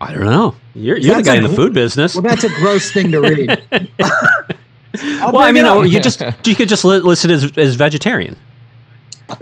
I 0.00 0.14
don't 0.14 0.24
know. 0.24 0.54
You're, 0.74 0.96
you're 0.96 1.16
the 1.16 1.22
guy 1.22 1.34
a 1.34 1.38
in 1.38 1.42
the 1.42 1.48
food 1.50 1.74
business. 1.74 2.14
Well, 2.14 2.22
that's 2.22 2.44
a 2.44 2.48
gross 2.48 2.90
thing 2.90 3.10
to 3.12 3.20
read. 3.20 3.62
I'll 5.02 5.32
Well, 5.32 5.42
I 5.42 5.52
mean, 5.52 5.64
it 5.64 5.68
up. 5.68 5.76
no, 5.78 5.82
you 5.82 6.00
just 6.00 6.22
you 6.46 6.54
could 6.54 6.68
just 6.68 6.84
list 6.84 7.24
it 7.24 7.30
as, 7.30 7.56
as 7.58 7.74
vegetarian. 7.74 8.36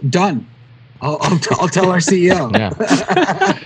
done. 0.08 0.46
I'll, 1.00 1.18
I'll, 1.20 1.38
t- 1.38 1.54
I'll 1.58 1.68
tell 1.68 1.90
our 1.90 1.98
CEO. 1.98 2.50
Yeah. 2.56 3.58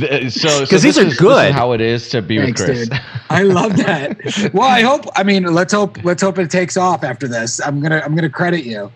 Th- 0.00 0.32
so, 0.32 0.48
so 0.48 0.66
'Cause 0.66 0.82
these 0.82 0.98
are 0.98 1.02
is- 1.02 1.10
this 1.10 1.20
good. 1.20 1.48
is 1.50 1.54
how 1.54 1.70
it 1.72 1.80
is 1.80 2.08
to 2.08 2.20
be 2.20 2.38
Thanks, 2.38 2.60
with 2.60 2.68
Chris. 2.70 2.88
dude. 2.88 3.00
I 3.30 3.42
love 3.42 3.76
that. 3.76 4.50
Well, 4.52 4.68
I 4.68 4.82
hope. 4.82 5.04
I 5.14 5.22
mean, 5.22 5.44
let's 5.44 5.72
hope. 5.72 6.02
Let's 6.04 6.22
hope 6.22 6.38
it 6.40 6.50
takes 6.50 6.76
off 6.76 7.04
after 7.04 7.28
this. 7.28 7.60
I'm 7.60 7.80
gonna. 7.80 8.02
I'm 8.04 8.16
gonna 8.16 8.28
credit 8.28 8.64
you. 8.64 8.90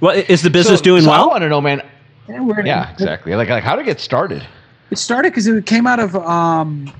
Well, 0.00 0.16
is 0.28 0.42
the 0.42 0.50
business 0.50 0.80
So- 0.80 0.84
doing 0.84 1.02
so 1.02 1.10
I 1.10 1.18
well? 1.18 1.28
want 1.30 1.42
to 1.42 1.48
know, 1.48 1.60
man. 1.60 1.82
Yeah, 2.28 2.40
we're, 2.42 2.64
Yeah, 2.64 2.90
exactly. 2.92 3.34
Like, 3.34 3.48
like 3.48 3.64
how 3.64 3.76
to 3.76 3.82
get 3.82 3.98
started. 4.00 4.46
It 4.90 4.98
started 4.98 5.30
because 5.30 5.46
it 5.46 5.66
came 5.66 5.86
out 5.86 5.98
of. 6.00 6.14
Um, 6.16 6.92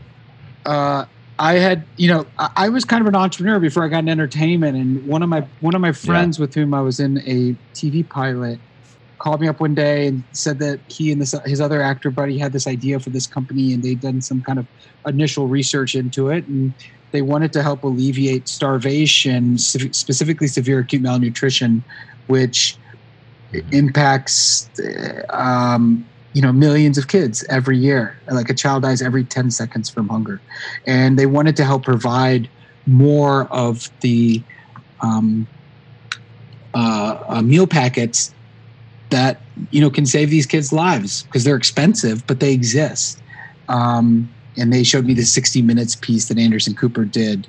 uh, 0.66 1.04
I 1.40 1.54
had, 1.54 1.86
you 1.96 2.08
know, 2.08 2.26
I, 2.38 2.50
I 2.56 2.68
was 2.68 2.84
kind 2.84 3.00
of 3.00 3.08
an 3.08 3.16
entrepreneur 3.16 3.58
before 3.58 3.82
I 3.82 3.88
got 3.88 4.00
in 4.00 4.10
entertainment, 4.10 4.76
and 4.76 5.04
one 5.06 5.22
of 5.22 5.30
my 5.30 5.40
one 5.60 5.74
of 5.74 5.80
my 5.80 5.92
friends 5.92 6.38
with 6.38 6.54
whom 6.54 6.74
I 6.74 6.82
was 6.82 7.00
in 7.00 7.18
a 7.18 7.56
TV 7.74 8.08
pilot 8.08 8.60
called 9.18 9.40
me 9.40 9.48
up 9.48 9.60
one 9.60 9.74
day 9.74 10.06
and 10.06 10.22
said 10.32 10.58
that 10.58 10.80
he 10.88 11.10
and 11.10 11.20
this 11.20 11.34
his 11.46 11.60
other 11.60 11.82
actor 11.82 12.10
buddy 12.10 12.38
had 12.38 12.52
this 12.52 12.66
idea 12.66 13.00
for 13.00 13.08
this 13.08 13.26
company, 13.26 13.72
and 13.72 13.82
they'd 13.82 14.00
done 14.00 14.20
some 14.20 14.42
kind 14.42 14.58
of 14.58 14.66
initial 15.06 15.46
research 15.46 15.94
into 15.94 16.28
it, 16.28 16.46
and 16.46 16.74
they 17.10 17.22
wanted 17.22 17.54
to 17.54 17.62
help 17.62 17.84
alleviate 17.84 18.46
starvation, 18.46 19.56
specifically 19.56 20.46
severe 20.46 20.80
acute 20.80 21.00
malnutrition, 21.00 21.82
which 22.26 22.76
impacts 23.72 24.68
uh, 24.78 25.22
um, 25.30 26.04
you 26.32 26.42
know 26.42 26.52
millions 26.52 26.98
of 26.98 27.08
kids 27.08 27.44
every 27.48 27.76
year. 27.76 28.16
Like 28.30 28.50
a 28.50 28.54
child 28.54 28.82
dies 28.82 29.02
every 29.02 29.24
10 29.24 29.50
seconds 29.50 29.90
from 29.90 30.08
hunger. 30.08 30.40
And 30.86 31.18
they 31.18 31.26
wanted 31.26 31.56
to 31.56 31.64
help 31.64 31.84
provide 31.84 32.48
more 32.86 33.44
of 33.46 33.90
the 34.00 34.42
um, 35.00 35.46
uh, 36.74 37.24
uh, 37.28 37.42
meal 37.42 37.66
packets 37.66 38.34
that 39.10 39.40
you 39.70 39.80
know 39.80 39.90
can 39.90 40.06
save 40.06 40.30
these 40.30 40.46
kids 40.46 40.72
lives 40.72 41.24
because 41.24 41.44
they're 41.44 41.56
expensive 41.56 42.26
but 42.26 42.40
they 42.40 42.52
exist. 42.52 43.20
Um, 43.68 44.32
and 44.56 44.72
they 44.72 44.82
showed 44.82 45.06
me 45.06 45.14
the 45.14 45.22
60 45.22 45.62
minutes 45.62 45.94
piece 45.96 46.28
that 46.28 46.38
anderson 46.38 46.74
cooper 46.74 47.04
did 47.04 47.46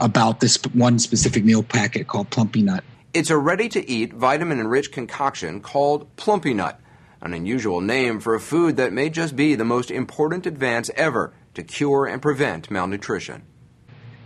about 0.00 0.40
this 0.40 0.56
one 0.72 0.98
specific 0.98 1.44
meal 1.44 1.62
packet 1.62 2.08
called 2.08 2.30
Plumpy'Nut. 2.30 2.80
It's 3.12 3.30
a 3.30 3.38
ready 3.38 3.68
to 3.68 3.88
eat, 3.88 4.12
vitamin 4.12 4.58
enriched 4.58 4.92
concoction 4.92 5.60
called 5.60 6.14
Plumpy'Nut, 6.16 6.76
an 7.24 7.34
unusual 7.34 7.80
name 7.80 8.20
for 8.20 8.34
a 8.34 8.40
food 8.40 8.76
that 8.76 8.92
may 8.92 9.10
just 9.10 9.34
be 9.34 9.54
the 9.56 9.64
most 9.64 9.90
important 9.90 10.46
advance 10.46 10.90
ever 10.94 11.32
to 11.54 11.62
cure 11.62 12.06
and 12.06 12.22
prevent 12.22 12.70
malnutrition. 12.70 13.42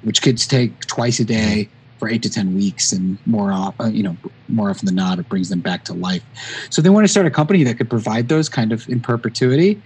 which 0.03 0.23
kids 0.23 0.47
take 0.47 0.79
twice 0.87 1.19
a 1.21 1.25
day 1.25 1.69
for 1.99 2.09
eight 2.09 2.23
to 2.23 2.31
ten 2.31 2.55
weeks, 2.55 2.93
and 2.93 3.19
more, 3.27 3.53
o- 3.53 3.75
uh, 3.81 3.87
you 3.87 4.03
know, 4.05 4.17
more 4.49 4.71
often 4.71 4.87
than 4.87 4.95
not, 4.95 5.19
it 5.19 5.29
brings 5.29 5.49
them 5.49 5.61
back 5.61 5.85
to 5.85 5.93
life. 5.93 6.23
So 6.71 6.81
they 6.81 6.91
want 6.91 7.05
to 7.05 7.09
start 7.09 7.27
a 7.27 7.31
company 7.31 7.65
that 7.65 7.77
could 7.77 7.91
provide 7.91 8.29
those 8.29 8.49
kind 8.49 8.73
of 8.73 8.89
in 8.89 9.01
perpetuity. 9.01 9.83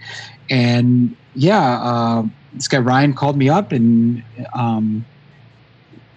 And 0.49 1.15
yeah, 1.33 1.81
uh, 1.81 2.23
this 2.53 2.67
guy 2.67 2.77
Ryan 2.77 3.13
called 3.13 3.35
me 3.37 3.49
up, 3.49 3.71
and 3.71 4.23
um, 4.53 5.05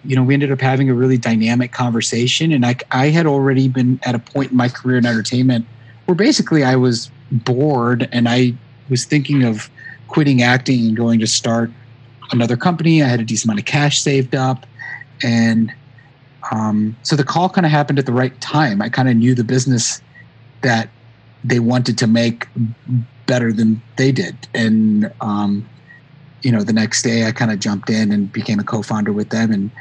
you 0.05 0.15
know, 0.15 0.23
we 0.23 0.35
ended 0.35 0.51
up 0.51 0.61
having 0.61 0.89
a 0.89 0.93
really 0.93 1.17
dynamic 1.17 1.71
conversation. 1.73 2.51
And 2.51 2.65
I, 2.65 2.75
I 2.91 3.07
had 3.07 3.25
already 3.25 3.67
been 3.67 3.99
at 4.03 4.13
a 4.13 4.19
point 4.19 4.51
in 4.51 4.57
my 4.57 4.69
career 4.69 4.97
in 4.97 5.05
entertainment 5.05 5.65
where 6.07 6.15
basically 6.15 6.63
I 6.63 6.75
was 6.75 7.11
bored, 7.31 8.09
and 8.11 8.27
I 8.27 8.53
was 8.89 9.05
thinking 9.05 9.43
of 9.43 9.69
quitting 10.07 10.41
acting 10.41 10.87
and 10.87 10.97
going 10.97 11.19
to 11.19 11.27
start 11.27 11.69
another 12.31 12.57
company. 12.57 13.03
I 13.03 13.07
had 13.07 13.19
a 13.19 13.25
decent 13.25 13.45
amount 13.45 13.59
of 13.59 13.65
cash 13.65 14.01
saved 14.01 14.33
up, 14.33 14.65
and 15.21 15.71
um, 16.51 16.95
so 17.03 17.15
the 17.15 17.25
call 17.25 17.49
kind 17.49 17.65
of 17.65 17.71
happened 17.71 17.99
at 17.99 18.05
the 18.05 18.13
right 18.13 18.39
time. 18.39 18.81
I 18.81 18.89
kind 18.89 19.09
of 19.09 19.17
knew 19.17 19.35
the 19.35 19.43
business 19.43 20.01
that 20.61 20.89
they 21.43 21.59
wanted 21.59 21.97
to 21.99 22.07
make 22.07 22.47
better 23.25 23.51
than 23.51 23.81
they 23.97 24.13
did, 24.13 24.47
and 24.53 25.11
um, 25.19 25.67
you 26.41 26.53
know, 26.53 26.63
the 26.63 26.73
next 26.73 27.01
day 27.01 27.27
I 27.27 27.33
kind 27.33 27.51
of 27.51 27.59
jumped 27.59 27.89
in 27.89 28.13
and 28.13 28.31
became 28.31 28.59
a 28.59 28.63
co-founder 28.63 29.11
with 29.11 29.29
them, 29.29 29.51
and 29.51 29.71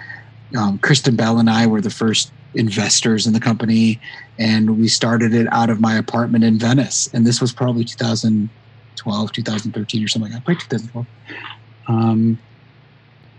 um, 0.58 0.78
Kristen 0.78 1.14
Bell 1.14 1.38
and 1.38 1.48
I 1.48 1.68
were 1.68 1.80
the 1.80 1.90
first 1.90 2.32
investors 2.56 3.26
in 3.26 3.32
the 3.32 3.40
company, 3.40 4.00
and 4.38 4.78
we 4.78 4.88
started 4.88 5.34
it 5.34 5.46
out 5.52 5.70
of 5.70 5.80
my 5.80 5.94
apartment 5.96 6.44
in 6.44 6.58
Venice, 6.58 7.08
and 7.12 7.26
this 7.26 7.40
was 7.40 7.52
probably 7.52 7.84
2012, 7.84 9.32
2013, 9.32 10.04
or 10.04 10.08
something 10.08 10.32
like 10.32 10.38
that, 10.38 10.44
probably 10.44 10.60
2012. 10.68 11.06
Um, 11.88 12.38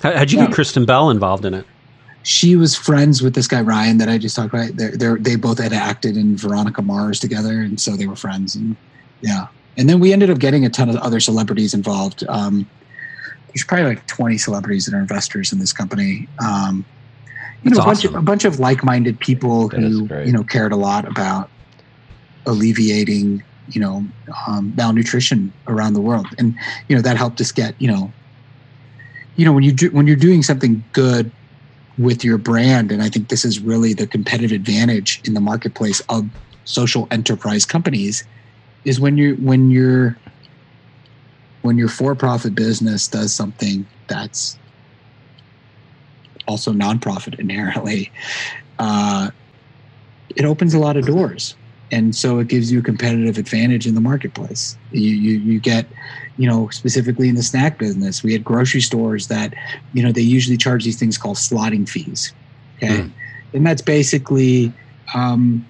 How, 0.01 0.15
how'd 0.15 0.31
you 0.31 0.37
Yeah. 0.39 0.45
get 0.45 0.53
Kristen 0.53 0.85
Bell 0.85 1.09
involved 1.09 1.45
in 1.45 1.53
it? 1.53 1.67
she 2.23 2.57
was 2.57 2.75
friends 2.75 3.21
with 3.21 3.35
this 3.35 3.47
guy 3.47 3.61
Ryan 3.61 3.99
that 3.99 4.09
I 4.09 4.17
just 4.17 4.35
talked 4.35 4.53
about. 4.53 4.71
They're, 4.75 4.91
they're, 4.97 5.17
they 5.17 5.37
both 5.37 5.59
had 5.59 5.71
acted 5.71 6.17
in 6.17 6.35
Veronica 6.35 6.81
Mars 6.81 7.21
together, 7.21 7.61
and 7.61 7.79
so 7.79 7.95
they 7.95 8.05
were 8.05 8.17
friends. 8.17 8.53
And 8.53 8.75
yeah, 9.21 9.47
and 9.77 9.87
then 9.87 10.01
we 10.01 10.11
ended 10.11 10.29
up 10.29 10.37
getting 10.39 10.65
a 10.65 10.69
ton 10.69 10.89
of 10.89 10.97
other 10.97 11.21
celebrities 11.21 11.73
involved. 11.73 12.25
Um, 12.27 12.69
there's 13.53 13.63
probably 13.65 13.85
like 13.85 14.05
20 14.07 14.37
celebrities 14.39 14.85
that 14.85 14.93
are 14.93 14.99
investors 14.99 15.53
in 15.53 15.59
this 15.59 15.71
company. 15.71 16.27
Um, 16.43 16.85
you 17.63 17.71
That's 17.71 17.77
know, 17.77 17.83
a 17.83 17.85
bunch, 17.85 18.05
of, 18.05 18.15
a 18.15 18.21
bunch 18.21 18.45
of 18.45 18.59
like-minded 18.59 19.19
people 19.19 19.69
That 19.69 19.79
who 19.79 20.07
you 20.23 20.31
know 20.31 20.43
cared 20.43 20.71
a 20.71 20.75
lot 20.75 21.07
about 21.07 21.49
alleviating 22.45 23.43
you 23.67 23.81
know 23.81 24.05
um, 24.47 24.73
malnutrition 24.75 25.53
around 25.67 25.93
the 25.93 26.01
world, 26.01 26.27
and 26.37 26.55
you 26.87 26.95
know 26.95 27.01
that 27.01 27.17
helped 27.17 27.41
us 27.41 27.51
get 27.51 27.79
you 27.81 27.87
know 27.87 28.11
you 29.35 29.45
know 29.45 29.53
when 29.53 29.63
you 29.63 29.71
do 29.71 29.89
when 29.91 30.07
you're 30.07 30.15
doing 30.15 30.43
something 30.43 30.83
good 30.93 31.31
with 31.97 32.23
your 32.23 32.37
brand 32.37 32.91
and 32.91 33.01
i 33.01 33.09
think 33.09 33.29
this 33.29 33.43
is 33.43 33.59
really 33.59 33.93
the 33.93 34.05
competitive 34.05 34.51
advantage 34.51 35.21
in 35.25 35.33
the 35.33 35.41
marketplace 35.41 35.99
of 36.09 36.27
social 36.65 37.07
enterprise 37.09 37.65
companies 37.65 38.23
is 38.85 38.99
when 38.99 39.17
you're 39.17 39.35
when 39.35 39.71
you're 39.71 40.17
when 41.61 41.77
your 41.77 41.87
for-profit 41.87 42.53
business 42.53 43.07
does 43.07 43.33
something 43.33 43.85
that's 44.07 44.57
also 46.47 46.71
nonprofit 46.73 47.39
inherently 47.39 48.11
uh, 48.79 49.29
it 50.35 50.45
opens 50.45 50.73
a 50.73 50.79
lot 50.79 50.97
of 50.97 51.05
doors. 51.05 51.55
And 51.89 52.13
so 52.15 52.39
it 52.39 52.47
gives 52.49 52.69
you 52.71 52.79
a 52.79 52.81
competitive 52.81 53.37
advantage 53.37 53.87
in 53.87 53.95
the 53.95 54.01
marketplace. 54.01 54.77
You, 54.91 55.09
you 55.09 55.39
you 55.39 55.59
get 55.59 55.85
you 56.37 56.47
know 56.47 56.67
specifically 56.69 57.29
in 57.29 57.35
the 57.35 57.43
snack 57.43 57.79
business 57.79 58.23
we 58.23 58.33
had 58.33 58.43
grocery 58.43 58.81
stores 58.81 59.27
that 59.27 59.53
you 59.93 60.03
know 60.03 60.11
they 60.11 60.21
usually 60.21 60.57
charge 60.57 60.83
these 60.83 60.99
things 60.99 61.17
called 61.17 61.37
slotting 61.37 61.87
fees 61.89 62.31
okay? 62.77 62.99
Mm. 62.99 63.11
and 63.53 63.65
that's 63.65 63.81
basically 63.81 64.71
um 65.15 65.65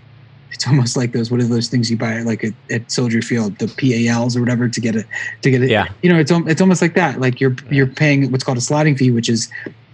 it's 0.52 0.68
almost 0.68 0.98
like 0.98 1.14
those 1.14 1.32
what 1.32 1.40
are 1.40 1.46
those 1.46 1.70
things 1.70 1.90
you 1.90 1.96
buy 1.98 2.20
like 2.24 2.44
at, 2.44 2.54
at 2.70 2.92
soldier 2.92 3.22
field 3.22 3.58
the 3.60 3.68
pals 3.80 4.36
or 4.36 4.42
whatever 4.42 4.68
to 4.68 4.82
get 4.82 4.96
a 4.96 5.06
to 5.42 5.52
get 5.52 5.62
it 5.64 5.70
Yeah. 5.70 5.88
you 6.02 6.12
know 6.12 6.20
it's 6.20 6.32
it's 6.32 6.62
almost 6.62 6.82
like 6.82 6.96
that. 6.96 7.22
Like 7.22 7.40
you're 7.40 7.56
you're 7.72 7.88
paying 7.88 8.30
what's 8.32 8.44
called 8.44 8.58
a 8.58 8.62
slotting 8.62 8.98
fee 8.98 9.12
which 9.12 9.30
is 9.30 9.50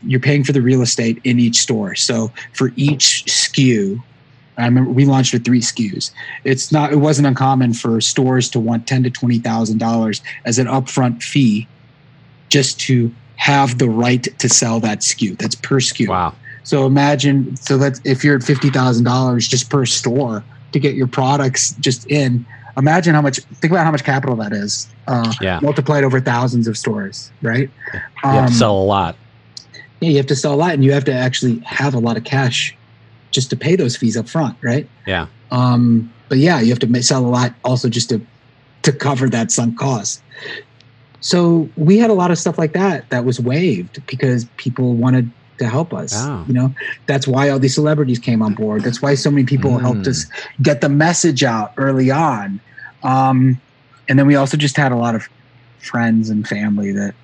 you're 0.05 0.19
paying 0.19 0.43
for 0.43 0.51
the 0.51 0.61
real 0.61 0.81
estate 0.81 1.19
in 1.23 1.39
each 1.39 1.59
store 1.59 1.95
so 1.95 2.31
for 2.53 2.71
each 2.75 3.23
sku 3.27 4.01
I 4.57 4.65
remember 4.65 4.91
we 4.91 5.05
launched 5.05 5.33
with 5.33 5.43
three 5.43 5.61
SKUs. 5.61 6.11
It's 6.43 6.71
not. 6.71 6.93
It 6.93 6.97
wasn't 6.97 7.27
uncommon 7.27 7.73
for 7.73 7.99
stores 8.01 8.49
to 8.51 8.59
want 8.59 8.85
ten 8.85 9.01
to 9.01 9.09
twenty 9.09 9.39
thousand 9.39 9.79
dollars 9.79 10.21
as 10.45 10.59
an 10.59 10.67
upfront 10.67 11.23
fee, 11.23 11.67
just 12.49 12.79
to 12.81 13.11
have 13.35 13.79
the 13.79 13.89
right 13.89 14.23
to 14.37 14.47
sell 14.47 14.79
that 14.81 14.99
SKU. 14.99 15.37
That's 15.39 15.55
per 15.55 15.79
SKU. 15.79 16.07
Wow. 16.09 16.35
So 16.63 16.85
imagine. 16.85 17.55
So 17.57 17.79
that's 17.79 17.99
if 18.03 18.23
you're 18.23 18.35
at 18.35 18.43
fifty 18.43 18.69
thousand 18.69 19.05
dollars 19.05 19.47
just 19.47 19.71
per 19.71 19.87
store 19.87 20.43
to 20.71 20.79
get 20.79 20.93
your 20.93 21.07
products 21.07 21.73
just 21.79 22.05
in. 22.11 22.45
Imagine 22.77 23.15
how 23.15 23.21
much. 23.21 23.39
Think 23.39 23.71
about 23.71 23.85
how 23.85 23.91
much 23.91 24.03
capital 24.03 24.35
that 24.35 24.53
is. 24.53 24.87
Uh, 25.07 25.33
Yeah. 25.41 25.59
Multiplied 25.63 26.03
over 26.03 26.19
thousands 26.19 26.67
of 26.67 26.77
stores, 26.77 27.31
right? 27.41 27.71
You 27.93 27.99
have 28.17 28.33
to 28.33 28.41
Um, 28.43 28.53
sell 28.53 28.77
a 28.77 28.83
lot. 28.85 29.15
Yeah, 30.03 30.09
you 30.11 30.17
have 30.17 30.27
to 30.27 30.35
sell 30.35 30.53
a 30.53 30.55
lot, 30.55 30.73
and 30.73 30.83
you 30.83 30.91
have 30.91 31.05
to 31.05 31.13
actually 31.13 31.59
have 31.59 31.93
a 31.93 31.99
lot 31.99 32.17
of 32.17 32.23
cash 32.23 32.75
just 33.31 33.49
to 33.49 33.55
pay 33.55 33.75
those 33.75 33.95
fees 33.97 34.15
up 34.15 34.29
front, 34.29 34.55
right? 34.61 34.87
Yeah. 35.07 35.27
Um, 35.51 36.11
but 36.29 36.37
yeah, 36.37 36.59
you 36.59 36.69
have 36.69 36.79
to 36.79 37.03
sell 37.03 37.25
a 37.25 37.27
lot 37.27 37.53
also 37.63 37.89
just 37.89 38.09
to 38.09 38.21
to 38.83 38.91
cover 38.91 39.29
that 39.29 39.51
sunk 39.51 39.77
cost. 39.79 40.21
So 41.21 41.69
we 41.77 41.97
had 41.97 42.09
a 42.09 42.13
lot 42.13 42.31
of 42.31 42.37
stuff 42.37 42.57
like 42.57 42.73
that 42.73 43.09
that 43.11 43.23
was 43.23 43.39
waived 43.39 44.05
because 44.07 44.45
people 44.57 44.95
wanted 44.95 45.31
to 45.59 45.69
help 45.69 45.93
us. 45.93 46.13
Wow. 46.13 46.43
You 46.47 46.53
know, 46.53 46.75
that's 47.05 47.25
why 47.27 47.49
all 47.49 47.59
these 47.59 47.75
celebrities 47.75 48.19
came 48.19 48.41
on 48.41 48.55
board. 48.55 48.83
That's 48.83 49.01
why 49.01 49.15
so 49.15 49.31
many 49.31 49.45
people 49.45 49.77
helped 49.77 50.01
Mm. 50.01 50.07
us 50.07 50.25
get 50.61 50.81
the 50.81 50.89
message 50.89 51.43
out 51.43 51.71
early 51.77 52.11
on. 52.11 52.59
Um, 53.03 53.61
and 54.09 54.19
then 54.19 54.27
we 54.27 54.35
also 54.35 54.57
just 54.57 54.75
had 54.75 54.91
a 54.91 54.97
lot 54.97 55.15
of 55.15 55.29
friends 55.79 56.29
and 56.29 56.45
family 56.45 56.91
that 56.91 57.15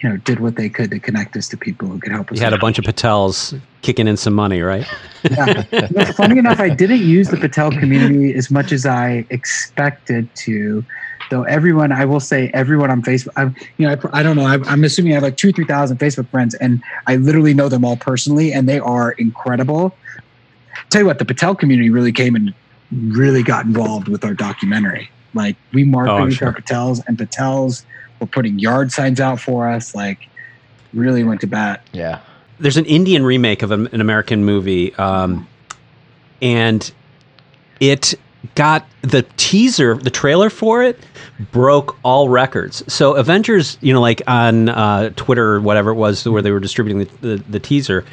you 0.00 0.08
know 0.08 0.16
did 0.18 0.40
what 0.40 0.56
they 0.56 0.68
could 0.68 0.90
to 0.90 0.98
connect 0.98 1.36
us 1.36 1.48
to 1.48 1.56
people 1.56 1.88
who 1.88 1.98
could 1.98 2.12
help 2.12 2.30
us. 2.30 2.38
You 2.38 2.44
had 2.44 2.52
a 2.52 2.58
bunch 2.58 2.78
of 2.78 2.84
Patels 2.84 3.58
kicking 3.82 4.06
in 4.08 4.16
some 4.16 4.34
money, 4.34 4.60
right? 4.62 4.86
Yeah. 5.28 5.64
You 5.72 5.88
know, 5.90 6.04
funny 6.16 6.38
enough, 6.38 6.60
I 6.60 6.68
didn't 6.68 7.00
use 7.00 7.28
the 7.28 7.36
Patel 7.36 7.70
community 7.70 8.34
as 8.34 8.50
much 8.50 8.72
as 8.72 8.86
I 8.86 9.26
expected 9.30 10.28
to. 10.36 10.84
Though 11.30 11.42
everyone, 11.42 11.92
I 11.92 12.06
will 12.06 12.20
say, 12.20 12.50
everyone 12.54 12.90
on 12.90 13.02
Facebook, 13.02 13.32
I'm, 13.36 13.54
you 13.76 13.86
know, 13.86 13.94
I, 14.14 14.20
I 14.20 14.22
don't 14.22 14.34
know. 14.34 14.46
I, 14.46 14.54
I'm 14.64 14.82
assuming 14.82 15.12
I 15.12 15.16
have 15.16 15.22
like 15.22 15.36
two, 15.36 15.52
three 15.52 15.66
thousand 15.66 15.98
Facebook 15.98 16.26
friends, 16.28 16.54
and 16.54 16.82
I 17.06 17.16
literally 17.16 17.52
know 17.52 17.68
them 17.68 17.84
all 17.84 17.96
personally, 17.96 18.52
and 18.52 18.66
they 18.68 18.78
are 18.78 19.12
incredible. 19.12 19.94
Tell 20.90 21.02
you 21.02 21.06
what, 21.06 21.18
the 21.18 21.26
Patel 21.26 21.54
community 21.54 21.90
really 21.90 22.12
came 22.12 22.34
and 22.34 22.54
really 22.90 23.42
got 23.42 23.66
involved 23.66 24.08
with 24.08 24.24
our 24.24 24.32
documentary. 24.32 25.10
Like 25.34 25.56
we 25.74 25.84
marketed 25.84 26.20
Oh, 26.20 26.30
sure. 26.30 26.48
our 26.48 26.54
Patels, 26.54 27.02
and 27.06 27.18
Patels 27.18 27.84
were 28.20 28.26
putting 28.26 28.58
yard 28.58 28.92
signs 28.92 29.20
out 29.20 29.40
for 29.40 29.68
us. 29.68 29.94
Like 29.94 30.28
really 30.92 31.24
went 31.24 31.40
to 31.42 31.46
bat. 31.46 31.86
Yeah. 31.92 32.20
There's 32.60 32.76
an 32.76 32.86
Indian 32.86 33.24
remake 33.24 33.62
of 33.62 33.70
an, 33.70 33.86
an 33.92 34.00
American 34.00 34.44
movie, 34.44 34.92
um, 34.96 35.46
and 36.42 36.90
it 37.80 38.14
got 38.54 38.84
the 39.02 39.22
teaser, 39.36 39.94
the 39.96 40.10
trailer 40.10 40.50
for 40.50 40.82
it 40.82 40.98
broke 41.52 41.96
all 42.02 42.28
records. 42.28 42.82
So 42.92 43.14
Avengers, 43.14 43.78
you 43.80 43.92
know, 43.92 44.00
like 44.00 44.22
on 44.26 44.68
uh, 44.70 45.10
Twitter 45.16 45.54
or 45.54 45.60
whatever 45.60 45.90
it 45.90 45.94
was, 45.94 46.26
where 46.28 46.42
they 46.42 46.50
were 46.50 46.58
distributing 46.60 46.98
the, 47.20 47.36
the, 47.36 47.44
the 47.48 47.60
teaser, 47.60 48.04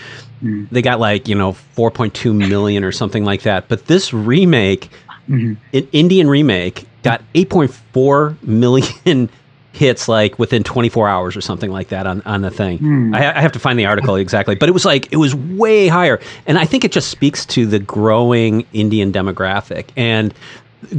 Mm. 0.44 0.70
they 0.70 0.82
got 0.82 1.00
like 1.00 1.30
you 1.30 1.34
know 1.34 1.54
4.2 1.78 2.36
million 2.36 2.84
or 2.84 2.92
something 2.92 3.24
like 3.24 3.44
that. 3.44 3.70
But 3.70 3.88
this 3.88 4.12
remake, 4.14 4.90
Mhm. 5.30 5.56
an 5.74 5.88
Indian 5.94 6.30
remake, 6.30 6.86
got 7.04 7.22
8.4 7.34 8.36
million 8.44 9.30
hits 9.76 10.08
like 10.08 10.40
within 10.40 10.64
24 10.64 11.08
hours 11.10 11.36
or 11.36 11.42
something 11.42 11.70
like 11.70 11.90
that 11.90 12.08
on, 12.08 12.22
on 12.26 12.42
the 12.42 12.50
thing. 12.50 12.78
Hmm. 12.78 13.14
I, 13.14 13.38
I 13.38 13.42
have 13.42 13.52
to 13.52 13.60
find 13.60 13.78
the 13.78 13.86
article 13.86 14.16
exactly, 14.16 14.56
but 14.56 14.70
it 14.70 14.72
was 14.72 14.86
like 14.86 15.12
it 15.12 15.18
was 15.18 15.36
way 15.36 15.88
higher, 15.88 16.20
and 16.48 16.58
I 16.58 16.66
think 16.66 16.86
it 16.86 16.92
just 16.92 17.10
speaks 17.10 17.46
to 17.48 17.66
the 17.66 17.80
growing 17.80 18.66
Indian 18.74 19.12
demographic 19.12 19.90
and 19.98 20.34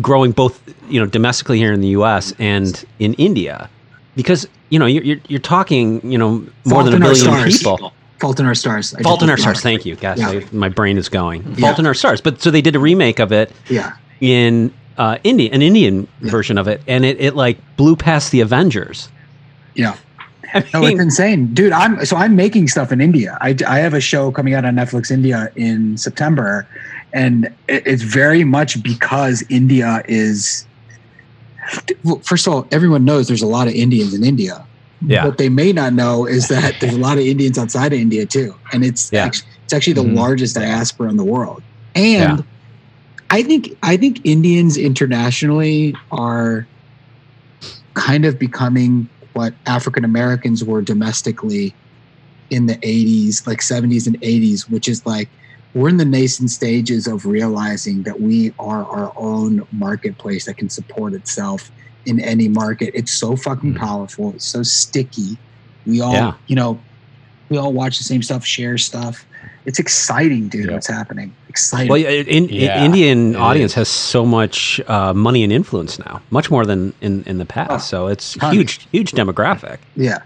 growing 0.00 0.32
both 0.32 0.60
you 0.90 1.00
know 1.00 1.06
domestically 1.06 1.58
here 1.58 1.72
in 1.72 1.80
the 1.80 1.88
U.S. 1.88 2.32
and 2.38 2.84
in 2.98 3.14
India, 3.14 3.70
because 4.14 4.46
you 4.70 4.78
know 4.78 4.86
you're 4.86 5.02
you're, 5.04 5.20
you're 5.28 5.40
talking 5.40 6.08
you 6.10 6.18
know 6.18 6.30
more 6.64 6.82
Fault 6.82 6.84
than 6.90 7.02
a 7.02 7.06
billion 7.06 7.48
people. 7.50 7.92
Fault 8.20 8.40
in 8.40 8.46
Our 8.46 8.54
Stars. 8.54 8.94
I 8.94 9.02
Fault 9.02 9.22
in 9.22 9.28
Our 9.30 9.36
Stars. 9.36 9.60
Thank 9.60 9.84
you. 9.86 9.94
Gosh, 9.96 10.18
Yeah. 10.18 10.28
I- 10.30 10.46
my 10.52 10.68
brain 10.70 10.96
is 10.98 11.08
going. 11.08 11.42
Yeah. 11.50 11.66
Fault 11.66 11.78
in 11.78 11.86
Our 11.86 11.92
Stars. 11.94 12.20
But 12.20 12.40
so 12.40 12.50
they 12.50 12.62
did 12.62 12.74
a 12.74 12.78
remake 12.78 13.18
of 13.20 13.30
it 13.32 13.52
Yeah. 13.68 13.92
in 14.20 14.72
uh, 14.98 15.18
India, 15.24 15.50
an 15.52 15.62
Indian 15.62 16.08
version 16.20 16.58
of 16.58 16.68
it, 16.68 16.80
and 16.86 17.04
it, 17.04 17.20
it 17.20 17.34
like 17.36 17.58
blew 17.76 17.96
past 17.96 18.32
the 18.32 18.40
Avengers. 18.40 19.08
Yeah. 19.74 19.96
I 20.54 20.64
No, 20.72 20.84
it's 20.84 21.00
insane, 21.00 21.52
dude. 21.54 21.72
I'm 21.72 22.04
so 22.06 22.16
I'm 22.16 22.36
making 22.36 22.68
stuff 22.68 22.92
in 22.92 23.00
India. 23.00 23.36
I, 23.40 23.56
I 23.66 23.78
have 23.80 23.94
a 23.94 24.00
show 24.00 24.30
coming 24.30 24.54
out 24.54 24.64
on 24.64 24.74
Netflix 24.76 25.10
India 25.10 25.50
in 25.56 25.96
September, 25.98 26.66
and 27.12 27.46
it, 27.68 27.86
it's 27.86 28.02
very 28.02 28.44
much 28.44 28.82
because 28.82 29.44
India 29.50 30.02
is 30.08 30.66
Well, 32.04 32.20
first 32.20 32.46
of 32.46 32.52
all, 32.52 32.68
everyone 32.70 33.04
knows 33.04 33.26
there's 33.28 33.42
a 33.42 33.46
lot 33.46 33.66
of 33.68 33.74
Indians 33.74 34.14
in 34.14 34.24
India. 34.24 34.64
Yeah. 35.02 35.24
What 35.26 35.36
they 35.36 35.48
may 35.48 35.72
not 35.72 35.92
know 35.92 36.26
is 36.26 36.48
that 36.54 36.76
there's 36.80 36.94
a 36.94 36.98
lot 36.98 37.18
of 37.18 37.24
Indians 37.24 37.58
outside 37.58 37.92
of 37.92 37.98
India 37.98 38.24
too, 38.24 38.54
and 38.72 38.84
it's 38.84 39.12
Yeah. 39.12 39.26
act- 39.26 39.44
it's 39.64 39.72
actually 39.72 39.94
the 39.94 40.04
Mhm. 40.04 40.14
largest 40.16 40.54
diaspora 40.54 41.10
in 41.10 41.16
the 41.16 41.24
world. 41.24 41.60
And 41.96 42.38
Yeah. 42.38 42.44
I 43.30 43.42
think 43.42 43.70
I 43.82 43.96
think 43.96 44.20
Indians 44.24 44.76
internationally 44.76 45.94
are 46.10 46.66
kind 47.94 48.24
of 48.24 48.38
becoming 48.38 49.08
what 49.32 49.54
African 49.66 50.04
Americans 50.04 50.62
were 50.64 50.82
domestically 50.82 51.74
in 52.50 52.66
the 52.66 52.76
80s, 52.76 53.46
like 53.46 53.58
70s 53.60 54.06
and 54.06 54.20
80s, 54.20 54.68
which 54.70 54.88
is 54.88 55.04
like 55.04 55.28
we're 55.74 55.88
in 55.88 55.96
the 55.96 56.04
nascent 56.04 56.50
stages 56.50 57.06
of 57.06 57.26
realizing 57.26 58.04
that 58.04 58.20
we 58.20 58.52
are 58.58 58.84
our 58.86 59.12
own 59.16 59.62
marketplace 59.72 60.46
that 60.46 60.56
can 60.56 60.70
support 60.70 61.12
itself 61.12 61.70
in 62.06 62.20
any 62.20 62.48
market. 62.48 62.92
It's 62.94 63.12
so 63.12 63.36
fucking 63.36 63.74
Mhm. 63.74 63.78
powerful. 63.78 64.32
It's 64.34 64.46
so 64.46 64.62
sticky. 64.62 65.36
We 65.84 66.00
all, 66.00 66.12
Yeah. 66.14 66.34
you 66.46 66.56
know, 66.56 66.80
we 67.50 67.58
all 67.58 67.72
watch 67.72 67.98
the 67.98 68.04
same 68.04 68.22
stuff, 68.22 68.44
share 68.46 68.78
stuff. 68.78 69.26
It's 69.66 69.78
exciting, 69.78 70.48
dude. 70.48 70.66
Yeah. 70.66 70.72
What's 70.72 70.86
happening? 70.86 71.34
Exciting. 71.48 71.90
well, 71.90 72.02
in, 72.02 72.26
in, 72.26 72.48
Yeah, 72.48 72.84
Indian 72.84 73.34
it 73.34 73.38
audience 73.38 73.72
is. 73.72 73.76
has 73.76 73.88
so 73.88 74.24
much 74.24 74.80
uh, 74.86 75.12
money 75.12 75.42
and 75.42 75.52
influence 75.52 75.98
now, 75.98 76.22
much 76.30 76.50
more 76.50 76.64
than 76.64 76.94
in, 77.00 77.24
in 77.24 77.38
the 77.38 77.44
past. 77.44 77.70
Oh, 77.72 77.78
so 77.78 78.06
it's 78.06 78.34
tons. 78.34 78.54
huge, 78.54 78.88
huge 78.92 79.12
demographic. 79.12 79.78
Yeah. 79.96 80.18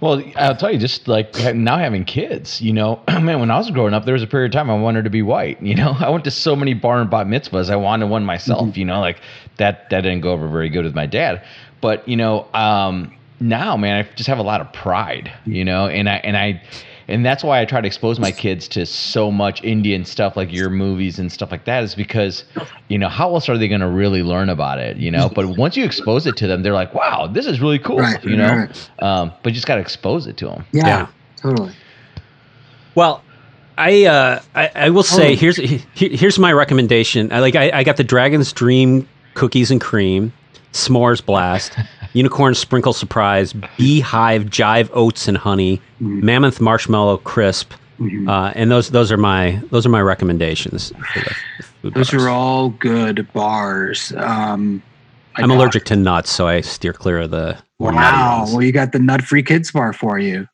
Well, 0.00 0.20
I'll 0.34 0.56
tell 0.56 0.72
you, 0.72 0.80
just 0.80 1.06
like 1.06 1.32
now 1.54 1.78
having 1.78 2.04
kids, 2.04 2.60
you 2.60 2.72
know, 2.72 3.00
man, 3.08 3.38
when 3.38 3.52
I 3.52 3.58
was 3.58 3.70
growing 3.70 3.94
up, 3.94 4.04
there 4.04 4.14
was 4.14 4.22
a 4.24 4.26
period 4.26 4.52
of 4.52 4.58
time 4.58 4.68
I 4.68 4.76
wanted 4.76 5.04
to 5.04 5.10
be 5.10 5.22
white. 5.22 5.62
You 5.62 5.76
know, 5.76 5.94
I 6.00 6.10
went 6.10 6.24
to 6.24 6.32
so 6.32 6.56
many 6.56 6.74
bar 6.74 7.00
and 7.00 7.08
bat 7.08 7.28
mitzvahs. 7.28 7.70
I 7.70 7.76
wanted 7.76 8.06
one 8.10 8.24
myself. 8.24 8.76
You 8.76 8.84
know, 8.84 8.98
like 9.00 9.20
that 9.58 9.88
that 9.90 10.00
didn't 10.00 10.22
go 10.22 10.32
over 10.32 10.48
very 10.48 10.68
good 10.68 10.84
with 10.84 10.96
my 10.96 11.06
dad. 11.06 11.44
But 11.80 12.06
you 12.08 12.16
know, 12.16 12.48
um, 12.52 13.14
now, 13.38 13.76
man, 13.76 14.04
I 14.04 14.14
just 14.16 14.26
have 14.26 14.38
a 14.38 14.42
lot 14.42 14.60
of 14.60 14.72
pride. 14.72 15.32
You 15.46 15.64
know, 15.64 15.86
and 15.86 16.08
I 16.10 16.16
and 16.16 16.36
I. 16.36 16.60
And 17.08 17.24
that's 17.26 17.42
why 17.44 17.60
I 17.60 17.64
try 17.64 17.80
to 17.80 17.86
expose 17.86 18.18
my 18.18 18.30
kids 18.32 18.68
to 18.68 18.86
so 18.86 19.30
much 19.30 19.62
Indian 19.64 20.04
stuff, 20.04 20.36
like 20.36 20.52
your 20.52 20.70
movies 20.70 21.18
and 21.18 21.30
stuff 21.32 21.50
like 21.50 21.64
that, 21.64 21.82
is 21.84 21.94
because, 21.94 22.44
you 22.88 22.98
know, 22.98 23.08
how 23.08 23.32
else 23.34 23.48
are 23.48 23.58
they 23.58 23.68
going 23.68 23.80
to 23.80 23.88
really 23.88 24.22
learn 24.22 24.48
about 24.48 24.78
it? 24.78 24.96
You 24.96 25.10
know, 25.10 25.28
but 25.34 25.56
once 25.58 25.76
you 25.76 25.84
expose 25.84 26.26
it 26.26 26.36
to 26.38 26.46
them, 26.46 26.62
they're 26.62 26.72
like, 26.72 26.94
"Wow, 26.94 27.26
this 27.26 27.46
is 27.46 27.60
really 27.60 27.78
cool." 27.78 27.98
Right, 27.98 28.22
you 28.24 28.36
know, 28.36 28.54
right. 28.54 28.90
um, 29.02 29.32
but 29.42 29.50
you 29.50 29.54
just 29.54 29.66
got 29.66 29.76
to 29.76 29.80
expose 29.80 30.26
it 30.26 30.36
to 30.38 30.46
them. 30.46 30.64
Yeah. 30.72 30.86
Yeah. 30.86 31.06
Totally. 31.36 31.72
Well, 32.94 33.22
I 33.78 34.04
uh, 34.04 34.40
I, 34.54 34.70
I 34.74 34.90
will 34.90 35.02
say 35.02 35.32
Oh. 35.32 35.36
here's 35.36 35.56
he- 35.56 35.82
here's 35.94 36.38
my 36.38 36.52
recommendation. 36.52 37.32
I 37.32 37.40
like 37.40 37.56
I, 37.56 37.70
I 37.72 37.84
got 37.84 37.96
the 37.96 38.04
Dragon's 38.04 38.52
Dream 38.52 39.08
cookies 39.34 39.70
and 39.70 39.80
cream, 39.80 40.32
s'mores 40.72 41.24
blast, 41.24 41.76
unicorn 42.12 42.54
sprinkle 42.54 42.92
surprise, 42.92 43.52
beehive 43.78 44.44
jive 44.46 44.90
oats 44.92 45.28
and 45.28 45.36
honey, 45.36 45.80
Mm-hmm. 46.00 46.24
mammoth 46.24 46.60
marshmallow 46.60 47.18
crisp, 47.18 47.72
uh, 48.26 48.52
and 48.56 48.70
those 48.72 48.90
those 48.90 49.12
are 49.12 49.16
my 49.16 49.62
those 49.70 49.86
are 49.86 49.88
my 49.90 50.00
recommendations. 50.02 50.90
For 50.90 51.20
the 51.20 51.34
food 51.82 51.94
Those 51.94 52.10
bars. 52.10 52.22
are 52.24 52.28
all 52.28 52.70
good 52.70 53.32
bars. 53.32 54.12
Um, 54.16 54.82
I'm 55.36 55.50
allergic 55.52 55.84
to 55.86 55.96
nuts, 55.96 56.30
so 56.32 56.48
I 56.48 56.60
steer 56.60 56.92
clear 56.92 57.20
of 57.20 57.30
the. 57.30 57.56
Wow. 57.78 58.46
Well, 58.48 58.62
you 58.62 58.72
got 58.72 58.90
the 58.92 58.98
nut 58.98 59.22
free 59.22 59.42
kids 59.44 59.70
bar 59.70 59.92
for 59.92 60.18
you. 60.18 60.46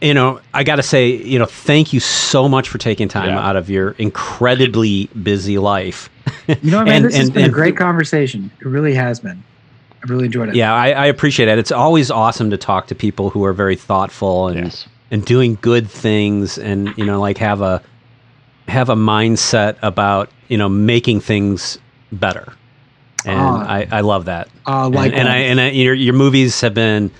you 0.00 0.14
know, 0.14 0.40
I 0.52 0.62
got 0.64 0.76
to 0.76 0.82
say, 0.82 1.08
you 1.10 1.38
know, 1.38 1.46
thank 1.46 1.92
you 1.92 1.98
so 2.00 2.48
much 2.48 2.68
for 2.68 2.78
taking 2.78 3.08
time 3.08 3.30
Yeah. 3.30 3.46
out 3.48 3.56
of 3.56 3.68
your 3.70 3.92
incredibly 3.98 5.06
busy 5.22 5.58
life. 5.58 6.08
You 6.48 6.70
know 6.70 6.78
what, 6.78 6.86
man? 6.86 6.94
And- 6.96 7.04
this 7.06 7.16
has 7.16 7.24
and- 7.26 7.34
been 7.34 7.44
a 7.46 7.48
great 7.52 7.76
conversation. 7.76 8.50
It 8.60 8.66
really 8.66 8.94
has 8.94 9.18
been. 9.20 9.42
I 10.06 10.10
really 10.12 10.26
enjoyed 10.26 10.50
it. 10.50 10.54
Yeah, 10.54 10.74
I, 10.74 10.90
I 10.90 11.06
appreciate 11.06 11.48
it. 11.48 11.58
It's 11.58 11.72
always 11.72 12.10
awesome 12.10 12.50
to 12.50 12.56
talk 12.58 12.88
to 12.88 12.94
people 12.94 13.30
who 13.30 13.44
are 13.44 13.52
very 13.52 13.76
thoughtful 13.76 14.48
and 14.48 14.64
Yes. 14.64 14.86
and 15.10 15.24
doing 15.24 15.56
good 15.62 15.88
things, 15.88 16.58
and 16.58 16.92
you 16.98 17.04
know, 17.06 17.20
like 17.20 17.38
have 17.38 17.60
a 17.62 17.82
have 18.68 18.88
a 18.90 18.94
mindset 18.96 19.76
about 19.82 20.30
you 20.48 20.58
know 20.58 20.68
making 20.68 21.20
things 21.20 21.78
better. 22.12 22.52
And 23.26 23.38
Ah. 23.40 23.66
I, 23.66 23.88
I 23.90 24.00
love 24.02 24.26
that. 24.26 24.48
Uh, 24.66 24.86
And- 24.86 24.94
like 24.94 25.12
and, 25.14 25.28
I 25.28 25.36
and 25.38 25.60
I, 25.60 25.70
your 25.70 25.94
your 25.94 26.14
movies 26.14 26.60
have 26.60 26.74
been 26.74 27.10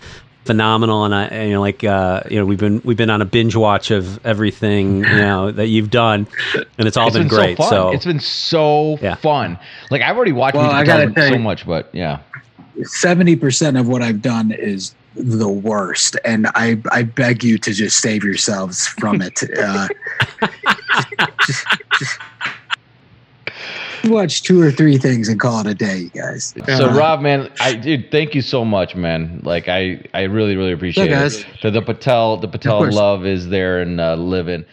phenomenal, 0.45 1.05
and 1.07 1.15
I 1.15 1.25
and, 1.25 1.49
you 1.49 1.55
know 1.55 1.63
like 1.63 1.83
uh, 1.85 2.21
you 2.31 2.39
know 2.39 2.45
we've 2.45 2.59
been 2.59 2.83
we've 2.85 2.99
been 2.99 3.09
on 3.09 3.23
a 3.23 3.25
binge 3.25 3.57
watch 3.57 3.91
of 3.91 4.25
everything 4.27 4.99
you 4.99 5.17
know 5.17 5.51
that 5.59 5.69
you've 5.69 5.89
done, 5.91 6.27
and 6.79 6.87
it's 6.87 6.99
all 6.99 7.07
It's 7.09 7.17
been, 7.17 7.29
been, 7.29 7.35
great. 7.39 7.57
so 7.57 7.63
fun. 7.63 7.71
So, 7.71 7.91
it's 7.93 8.05
been 8.05 8.21
so 8.21 8.99
Yeah. 9.01 9.15
fun. 9.15 9.59
Like 9.91 10.03
I've 10.03 10.17
already 10.17 10.33
watched 10.33 10.57
Well, 10.57 10.71
I 10.71 10.85
gotta 10.85 11.11
tell 11.11 11.29
so 11.29 11.35
you- 11.35 11.39
much, 11.39 11.67
but 11.67 11.89
yeah. 11.95 12.19
Seventy 12.83 13.37
percent 13.37 13.77
of 13.77 13.89
what 13.89 14.03
I've 14.03 14.23
done 14.23 14.51
is 14.51 14.95
the 15.17 15.49
worst, 15.49 16.17
and 16.25 16.49
I 16.55 16.81
I 16.91 17.03
beg 17.05 17.45
you 17.45 17.57
to 17.59 17.73
just 17.73 18.01
save 18.01 18.25
yourselves 18.25 18.87
from 18.87 19.23
it. 19.23 19.41
Uh, 19.59 19.89
just, 21.47 21.67
just 21.99 22.19
watch 24.07 24.43
two 24.43 24.61
or 24.61 24.71
three 24.71 24.99
things 24.99 25.29
and 25.29 25.41
call 25.41 25.61
it 25.61 25.67
a 25.67 25.75
day, 25.75 25.99
you 25.99 26.11
guys. 26.11 26.53
So 26.67 26.89
Uh, 26.91 26.95
Rob, 26.95 27.21
man, 27.21 27.51
I 27.61 27.75
dude, 27.75 28.11
thank 28.11 28.35
you 28.35 28.43
so 28.43 28.65
much, 28.65 28.95
man. 28.95 29.41
Like 29.43 29.69
I, 29.69 30.03
I 30.15 30.23
really, 30.23 30.57
really 30.57 30.73
appreciate 30.73 31.09
Yeah, 31.11 31.19
it. 31.19 31.23
guys. 31.23 31.45
The, 31.63 31.71
the 31.71 31.83
Patel, 31.83 32.37
the 32.37 32.49
Patel 32.49 32.91
love 32.91 33.25
is 33.27 33.49
there 33.49 33.81
and 33.81 34.01
uh, 34.01 34.15
living. 34.17 34.65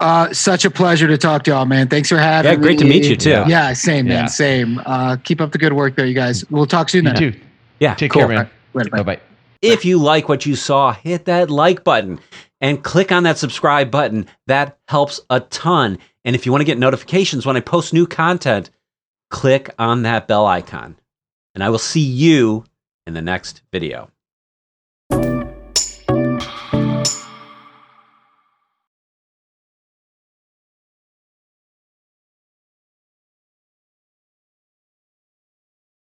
Uh, 0.00 0.32
such 0.32 0.64
a 0.64 0.70
pleasure 0.70 1.08
to 1.08 1.18
talk 1.18 1.42
to 1.44 1.50
y'all, 1.50 1.64
man. 1.64 1.88
Thanks 1.88 2.08
for 2.08 2.18
having 2.18 2.50
Yeah, 2.50 2.56
me. 2.56 2.62
great 2.62 2.78
to 2.78 2.84
meet 2.84 3.04
you, 3.04 3.16
too. 3.16 3.30
Yeah. 3.30 3.48
Yeah, 3.48 3.72
same, 3.72 4.06
man. 4.06 4.24
Yeah. 4.24 4.26
Same. 4.26 4.80
Uh, 4.86 5.16
keep 5.24 5.40
up 5.40 5.52
the 5.52 5.58
good 5.58 5.72
work 5.72 5.96
there, 5.96 6.06
you 6.06 6.14
guys. 6.14 6.48
We'll 6.50 6.66
talk 6.66 6.88
soon 6.88 7.04
You 7.04 7.12
then. 7.12 7.32
too. 7.32 7.40
yeah, 7.80 7.94
Take 7.94 8.12
cool. 8.12 8.20
care, 8.22 8.28
man. 8.28 8.50
Later, 8.74 8.90
bye. 8.90 8.98
Bye 8.98 9.02
bye. 9.16 9.20
If 9.60 9.84
you 9.84 9.98
like 9.98 10.28
what 10.28 10.46
you 10.46 10.54
saw, 10.54 10.92
hit 10.92 11.24
that 11.24 11.50
like 11.50 11.82
button 11.82 12.20
and 12.60 12.82
click 12.84 13.10
on 13.10 13.24
that 13.24 13.38
subscribe 13.38 13.90
button. 13.90 14.26
That 14.46 14.78
helps 14.86 15.20
a 15.30 15.40
ton. 15.40 15.98
And 16.24 16.36
if 16.36 16.46
you 16.46 16.52
want 16.52 16.60
to 16.62 16.66
get 16.66 16.78
notifications 16.78 17.44
when 17.44 17.56
I 17.56 17.60
post 17.60 17.92
new 17.92 18.06
content, 18.06 18.70
click 19.30 19.70
on 19.78 20.02
that 20.02 20.28
bell 20.28 20.46
icon. 20.46 20.96
And 21.56 21.64
I 21.64 21.70
will 21.70 21.78
see 21.78 22.00
you 22.00 22.64
in 23.06 23.14
the 23.14 23.22
next 23.22 23.62
video. 23.72 24.10